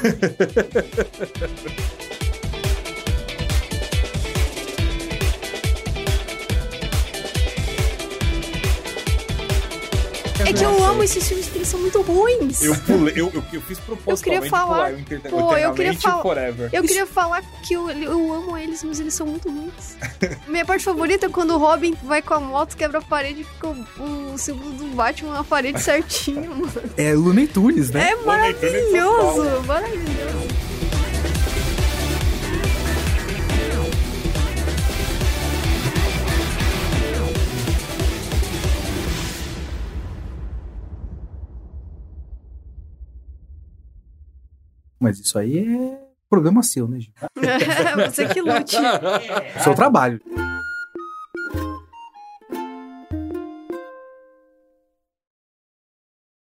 É 10.48 10.52
que 10.52 10.64
eu 10.64 10.84
amo 10.84 11.02
esses 11.02 11.26
filmes 11.28 11.44
porque 11.46 11.58
eles 11.58 11.68
são 11.68 11.78
muito 11.80 12.00
ruins. 12.02 12.62
Eu, 12.62 12.74
pulei, 12.74 13.12
eu, 13.16 13.30
eu, 13.34 13.44
eu 13.52 13.60
fiz 13.62 13.78
propositalmente 13.80 14.48
falar- 14.48 14.66
pular 14.86 14.92
o 14.94 14.98
Inter- 15.00 15.20
Pô, 15.30 15.56
eu 15.56 15.72
queria 15.74 15.94
falar- 15.94 16.22
Forever. 16.22 16.70
Eu 16.72 16.82
queria 16.82 17.06
falar 17.06 17.42
que 17.62 17.74
eu, 17.74 17.90
eu 17.90 18.32
amo 18.32 18.56
eles, 18.56 18.82
mas 18.82 18.98
eles 19.00 19.12
são 19.14 19.26
muito 19.26 19.48
ruins. 19.50 19.96
Minha 20.48 20.64
parte 20.64 20.84
favorita 20.84 21.26
é 21.26 21.28
quando 21.28 21.50
o 21.54 21.58
Robin 21.58 21.94
vai 22.02 22.22
com 22.22 22.34
a 22.34 22.40
moto, 22.40 22.76
quebra 22.76 22.98
a 22.98 23.02
parede 23.02 23.42
e 23.42 23.44
fica 23.44 23.68
o, 23.68 24.32
o 24.34 24.38
símbolo 24.38 24.70
do 24.72 24.84
Batman 24.96 25.34
na 25.34 25.44
parede 25.44 25.82
certinho, 25.82 26.50
mano. 26.56 26.72
É 26.96 27.12
Looney 27.12 27.46
Tunes, 27.46 27.90
né? 27.90 28.10
É 28.12 28.16
maravilhoso, 28.24 29.62
maravilhoso. 29.66 30.48
Mas 45.00 45.18
isso 45.18 45.38
aí 45.38 45.58
é 45.58 45.98
problema 46.28 46.62
seu, 46.62 46.88
né, 46.88 47.00
gente? 47.00 47.12
Você 48.10 48.26
que 48.28 48.40
lute. 48.40 48.76
Seu 49.62 49.74
trabalho. 49.74 50.20